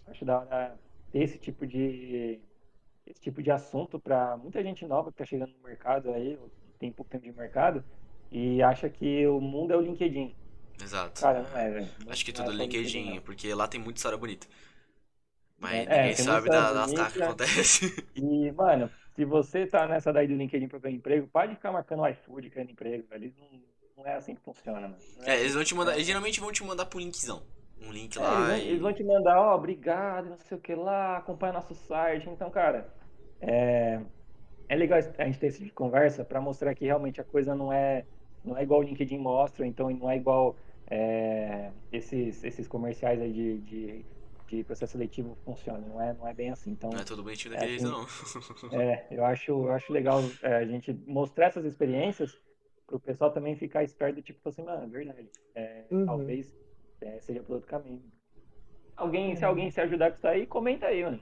[0.08, 0.75] Acho da hora
[1.11, 2.40] ter esse tipo de
[3.06, 6.38] esse tipo de assunto para muita gente nova que tá chegando no mercado aí,
[6.80, 7.84] tem pouco tempo de mercado
[8.32, 10.35] e acha que o mundo é o LinkedIn.
[10.82, 11.22] Exato.
[11.22, 11.88] Cara, não é, velho.
[12.09, 13.22] Acho que é tudo só LinkedIn, não.
[13.22, 14.48] porque lá tem muita história bonita.
[15.58, 17.11] Mas É, ninguém sabe da- das bonita.
[17.11, 18.06] que acontece.
[18.16, 22.50] E, mano, se você tá nessa daí do LinkedIn procurando emprego, pode ficar marcando iFood
[22.50, 23.34] querendo emprego, velho.
[23.40, 23.61] Não,
[23.98, 24.98] não é assim que funciona, mano.
[25.17, 25.93] Não É, eles vão te mandar.
[25.93, 27.42] Eles geralmente vão te mandar pro linkzão.
[27.82, 28.68] Um link É, lá eles, vão, e.
[28.68, 32.30] eles vão te mandar, ó, obrigado, não sei o que lá, acompanha nosso site.
[32.30, 32.94] Então, cara,
[33.42, 34.02] é,
[34.70, 37.56] é legal a gente ter esse tipo de conversa para mostrar que realmente a coisa
[37.56, 38.08] não é,
[38.44, 40.58] não é igual o LinkedIn mostra, então não é igual
[40.90, 44.06] é, esses, esses comerciais aí de, de,
[44.50, 45.88] de processo seletivo funcionam.
[45.90, 46.72] Não é, não é bem assim.
[46.72, 48.08] Então, Não é tudo bonitinho É, daquele jeito, não.
[48.80, 52.38] é, eu acho, eu acho legal é, a gente mostrar essas experiências
[52.88, 55.30] pro pessoal também ficar esperto, tipo assim, mano, é verdade.
[55.56, 56.06] É, Uhum.
[56.06, 56.56] Talvez
[57.01, 58.03] é, seja por outro caminho.
[58.95, 61.19] Alguém, se alguém se ajudar com isso aí, comenta aí, mano.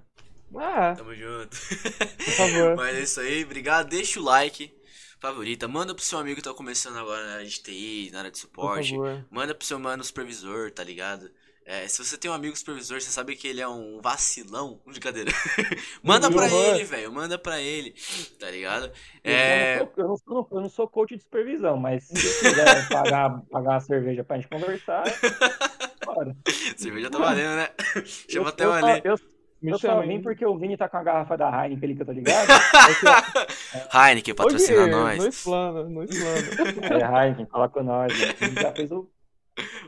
[0.55, 1.49] Ah, Tamo junto.
[1.49, 2.75] por favor.
[2.77, 3.89] Mas é isso aí, obrigado.
[3.89, 4.71] Deixa o like,
[5.19, 5.67] favorita.
[5.67, 8.37] Manda pro seu amigo que tá começando agora na área de TI, na área de
[8.37, 8.91] Por suporte.
[8.91, 9.25] favor.
[9.31, 11.31] Manda pro seu mano supervisor, tá ligado?
[11.65, 14.81] É, se você tem um amigo supervisor, você sabe que ele é um vacilão.
[14.85, 15.31] Brincadeira.
[16.03, 16.63] Manda pra Uhum.
[16.75, 17.11] ele, velho.
[17.11, 17.95] Manda pra ele,
[18.39, 18.91] tá ligado?
[19.23, 19.79] É.
[19.79, 22.87] Eu, não sou, eu, não sou, eu não sou coach de supervisão, mas se quiser
[22.89, 25.03] pagar, pagar uma cerveja pra gente conversar,
[26.05, 26.35] bora.
[26.75, 27.69] Cerveja tá valendo, né?
[28.05, 29.01] Chama eu, até o Ale.
[29.05, 29.15] eu,
[29.61, 32.01] Me eu só vim porque o Vini tá com a garrafa da Heineken ali que
[32.01, 32.47] eu tô ligado.
[33.93, 35.17] Heineken, patrocina Gui, nós.
[35.17, 36.85] No explano, no explano.
[36.93, 38.11] É, Heineken, fala com nós.
[38.19, 38.35] Né?
[38.41, 39.09] A gente já fez o.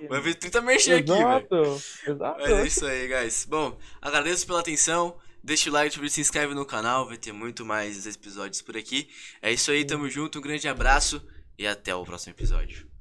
[0.10, 1.76] Vai ver 30 merchan aqui, velho.
[2.08, 2.40] Exato.
[2.40, 3.46] Mas é isso aí, guys.
[3.46, 5.18] Bom, agradeço pela atenção.
[5.44, 7.08] Deixa o like, se inscreve no canal.
[7.08, 9.10] Vai ter muito mais episódios por aqui.
[9.42, 10.40] É isso aí, tamo junto.
[10.40, 11.26] Um grande abraço
[11.58, 12.95] e até o próximo episódio.